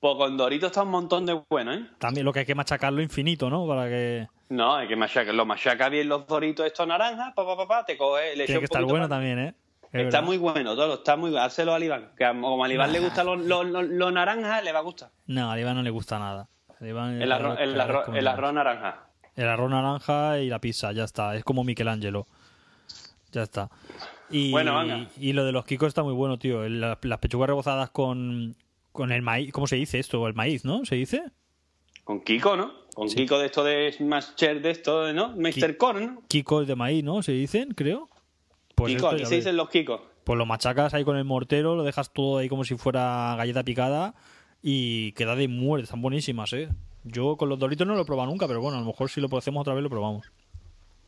Pues 0.00 0.16
con 0.16 0.36
doritos 0.36 0.68
está 0.70 0.82
un 0.82 0.90
montón 0.90 1.26
de 1.26 1.40
bueno, 1.48 1.74
¿eh? 1.74 1.86
También 1.98 2.24
lo 2.24 2.32
que 2.32 2.40
hay 2.40 2.46
que 2.46 2.54
machacarlo 2.54 3.02
infinito, 3.02 3.48
¿no? 3.50 3.66
Para 3.66 3.88
que... 3.88 4.26
No, 4.48 4.74
hay 4.74 4.88
que 4.88 4.96
machacar, 4.96 5.34
lo 5.34 5.46
machaca 5.46 5.88
bien 5.88 6.08
los 6.08 6.26
doritos 6.26 6.66
estos 6.66 6.86
naranjas, 6.86 7.32
pa, 7.34 7.44
pa, 7.46 7.56
pa, 7.56 7.68
pa, 7.68 7.84
te 7.84 7.96
coge, 7.96 8.34
le 8.36 8.46
Tiene 8.46 8.60
que 8.60 8.64
estar 8.64 8.82
bueno 8.84 9.08
también, 9.08 9.38
¿eh? 9.38 9.54
Es 9.92 10.04
Está 10.06 10.18
verdad. 10.18 10.22
muy 10.22 10.38
bueno, 10.38 10.74
todo, 10.74 10.94
está 10.94 11.16
muy 11.16 11.30
bueno. 11.30 11.44
Hárselo 11.44 11.74
al 11.74 11.82
Iván, 11.84 12.12
que 12.16 12.24
a- 12.24 12.32
como 12.32 12.64
al 12.64 12.72
Iván 12.72 12.92
le 12.92 13.00
gustan 13.00 13.26
los, 13.26 13.38
los, 13.40 13.66
los- 13.66 13.84
los 13.88 14.12
naranjas, 14.12 14.64
le 14.64 14.72
va 14.72 14.78
a 14.78 14.82
gustar. 14.82 15.10
No, 15.26 15.50
a 15.50 15.60
Iván 15.60 15.76
no 15.76 15.82
le 15.82 15.90
gusta 15.90 16.18
nada. 16.18 16.48
A 16.80 16.86
Iván 16.86 17.20
El 17.20 17.30
arroz, 17.30 17.58
el 17.60 17.78
arroz, 17.80 18.08
el 18.14 18.24
naranja. 18.24 19.06
El 19.36 19.48
arroz 19.48 19.70
naranja 19.70 20.38
y 20.40 20.48
la 20.48 20.58
pizza, 20.60 20.92
ya 20.92 21.04
está. 21.04 21.36
Es 21.36 21.44
como 21.44 21.62
Michelangelo. 21.62 22.26
Ya 23.32 23.42
está. 23.42 23.70
Y, 24.30 24.50
Bueno, 24.50 24.78
venga. 24.78 25.08
y 25.18 25.32
lo 25.34 25.44
de 25.44 25.52
los 25.52 25.64
kikos 25.66 25.88
está 25.88 26.02
muy 26.02 26.14
bueno, 26.14 26.38
tío. 26.38 26.66
Las 26.68 27.18
pechugas 27.18 27.48
rebozadas 27.48 27.90
con, 27.90 28.56
con 28.92 29.12
el 29.12 29.20
maíz. 29.22 29.52
¿Cómo 29.52 29.66
se 29.66 29.76
dice 29.76 29.98
esto? 29.98 30.26
El 30.26 30.34
maíz, 30.34 30.64
¿no? 30.64 30.84
¿Se 30.86 30.94
dice? 30.96 31.22
Con 32.04 32.20
Kiko, 32.22 32.56
¿no? 32.56 32.72
Con 32.94 33.08
Sí. 33.08 33.16
Kiko 33.16 33.38
de 33.38 33.46
esto 33.46 33.62
de 33.62 33.94
Master 34.00 34.60
de 34.60 34.70
esto, 34.70 35.12
¿no? 35.12 35.34
Mr. 35.36 35.76
Corn, 35.76 36.14
¿no? 36.14 36.22
Kikos 36.28 36.66
de 36.66 36.76
maíz, 36.76 37.04
¿no? 37.04 37.22
¿Se 37.22 37.32
dicen? 37.32 37.72
Creo. 37.74 38.08
Pues 38.74 38.94
Kiko, 38.94 39.08
aquí 39.08 39.24
se 39.26 39.36
dicen 39.36 39.56
los 39.56 39.68
Kikos. 39.68 40.00
Pues 40.24 40.38
lo 40.38 40.46
machacas 40.46 40.94
ahí 40.94 41.04
con 41.04 41.16
el 41.16 41.24
mortero, 41.24 41.74
lo 41.76 41.82
dejas 41.82 42.12
todo 42.12 42.38
ahí 42.38 42.48
como 42.48 42.64
si 42.64 42.76
fuera 42.76 43.34
galleta 43.36 43.62
picada 43.64 44.14
y 44.62 45.12
queda 45.12 45.34
de 45.34 45.48
muerte. 45.48 45.84
Están 45.84 46.00
buenísimas, 46.02 46.52
¿eh? 46.52 46.68
Yo 47.04 47.36
con 47.36 47.48
los 47.48 47.58
doritos 47.58 47.86
no 47.86 47.94
lo 47.94 48.02
he 48.02 48.04
probado 48.04 48.30
nunca, 48.30 48.46
pero 48.46 48.60
bueno, 48.60 48.76
a 48.76 48.80
lo 48.80 48.86
mejor 48.86 49.10
si 49.10 49.20
lo 49.20 49.28
hacemos 49.36 49.60
otra 49.62 49.74
vez 49.74 49.82
lo 49.82 49.90
probamos. 49.90 50.30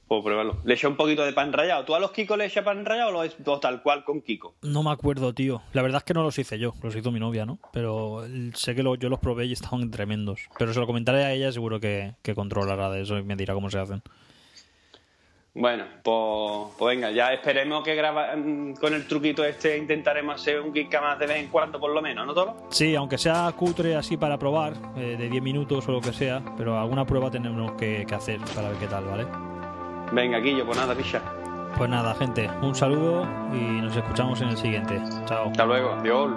Pues 0.09 0.23
pruébalo. 0.23 0.59
Le 0.65 0.75
echa 0.75 0.87
un 0.89 0.97
poquito 0.97 1.25
de 1.25 1.33
pan 1.33 1.51
rallado. 1.53 1.85
¿Tú 1.87 1.95
a 1.95 1.99
los 2.01 2.11
Kikos 2.11 2.37
le 2.37 2.45
echas 2.45 2.63
pan 2.65 2.85
rallado 2.85 3.09
o 3.09 3.13
lo 3.13 3.23
es 3.25 3.37
o 3.47 3.59
tal 3.61 3.83
cual 3.83 4.05
con 4.05 4.21
Kiko? 4.21 4.55
No 4.63 4.83
me 4.83 4.91
acuerdo, 4.91 5.33
tío. 5.33 5.63
La 5.73 5.81
verdad 5.81 5.99
es 5.99 6.05
que 6.05 6.13
no 6.13 6.23
los 6.23 6.39
hice 6.39 6.59
yo, 6.59 6.75
los 6.83 6.95
hizo 6.95 7.11
mi 7.11 7.21
novia, 7.21 7.47
¿no? 7.47 7.59
Pero 7.73 8.23
sé 8.53 8.75
que 8.75 8.83
lo- 8.83 8.97
yo 8.97 9.09
los 9.09 9.19
probé 9.21 9.47
y 9.47 9.53
estaban 9.53 9.91
tremendos. 9.91 10.43
Pero 10.59 10.75
se 10.75 10.81
lo 10.81 10.87
comentaré 10.87 11.25
a 11.25 11.33
ella, 11.33 11.53
seguro 11.53 11.81
que, 11.81 12.15
que 12.23 12.35
controlará 12.35 12.91
de 12.91 13.03
eso 13.03 13.17
y 13.17 13.23
me 13.23 13.35
dirá 13.37 13.55
cómo 13.55 13.71
se 13.71 13.79
hacen. 13.79 14.03
Bueno, 15.57 15.85
pues, 16.03 16.75
pues 16.77 16.97
venga, 16.97 17.13
ya 17.13 17.33
esperemos 17.33 17.85
que 17.85 17.95
graba, 17.95 18.35
mm, 18.35 18.75
con 18.75 18.93
el 18.93 19.07
truquito 19.07 19.45
este 19.45 19.79
intentaremos 19.79 20.41
hacer 20.41 20.61
un 20.61 20.73
Kika 20.73 21.01
más 21.01 21.17
de 21.17 21.29
vez 21.29 21.37
en 21.37 21.49
cuando, 21.49 21.79
por 21.79 21.93
lo 21.93 22.03
menos, 22.03 22.27
¿no, 22.27 22.35
Tolo? 22.35 22.57
Sí, 22.71 22.97
aunque 22.97 23.19
sea 23.19 23.53
cutre 23.57 23.95
así 23.95 24.17
para 24.17 24.37
probar, 24.37 24.73
eh, 24.97 25.17
de 25.17 25.29
10 25.29 25.43
minutos 25.43 25.89
o 25.89 25.93
lo 25.93 26.01
que 26.01 26.13
sea, 26.13 26.43
pero 26.57 26.77
alguna 26.77 27.07
prueba 27.07 27.31
tenemos 27.31 27.73
que, 27.73 28.05
que 28.05 28.15
hacer 28.15 28.41
para 28.55 28.71
ver 28.71 28.79
qué 28.79 28.89
tal, 28.89 29.05
¿vale? 29.05 29.27
Venga, 30.11 30.39
Guillo, 30.39 30.67
pues 30.67 30.77
nada, 30.77 30.93
picha. 30.93 31.23
Pues 31.79 31.89
nada, 31.89 32.15
gente, 32.17 32.51
un 32.63 32.75
saludo 32.75 33.25
y 33.53 33.81
nos 33.81 33.97
escuchamos 33.97 34.41
en 34.41 34.49
el 34.49 34.57
siguiente. 34.57 35.01
Chao. 35.27 35.51
Hasta 35.51 35.65
luego, 35.65 35.93
adiós. 35.93 36.31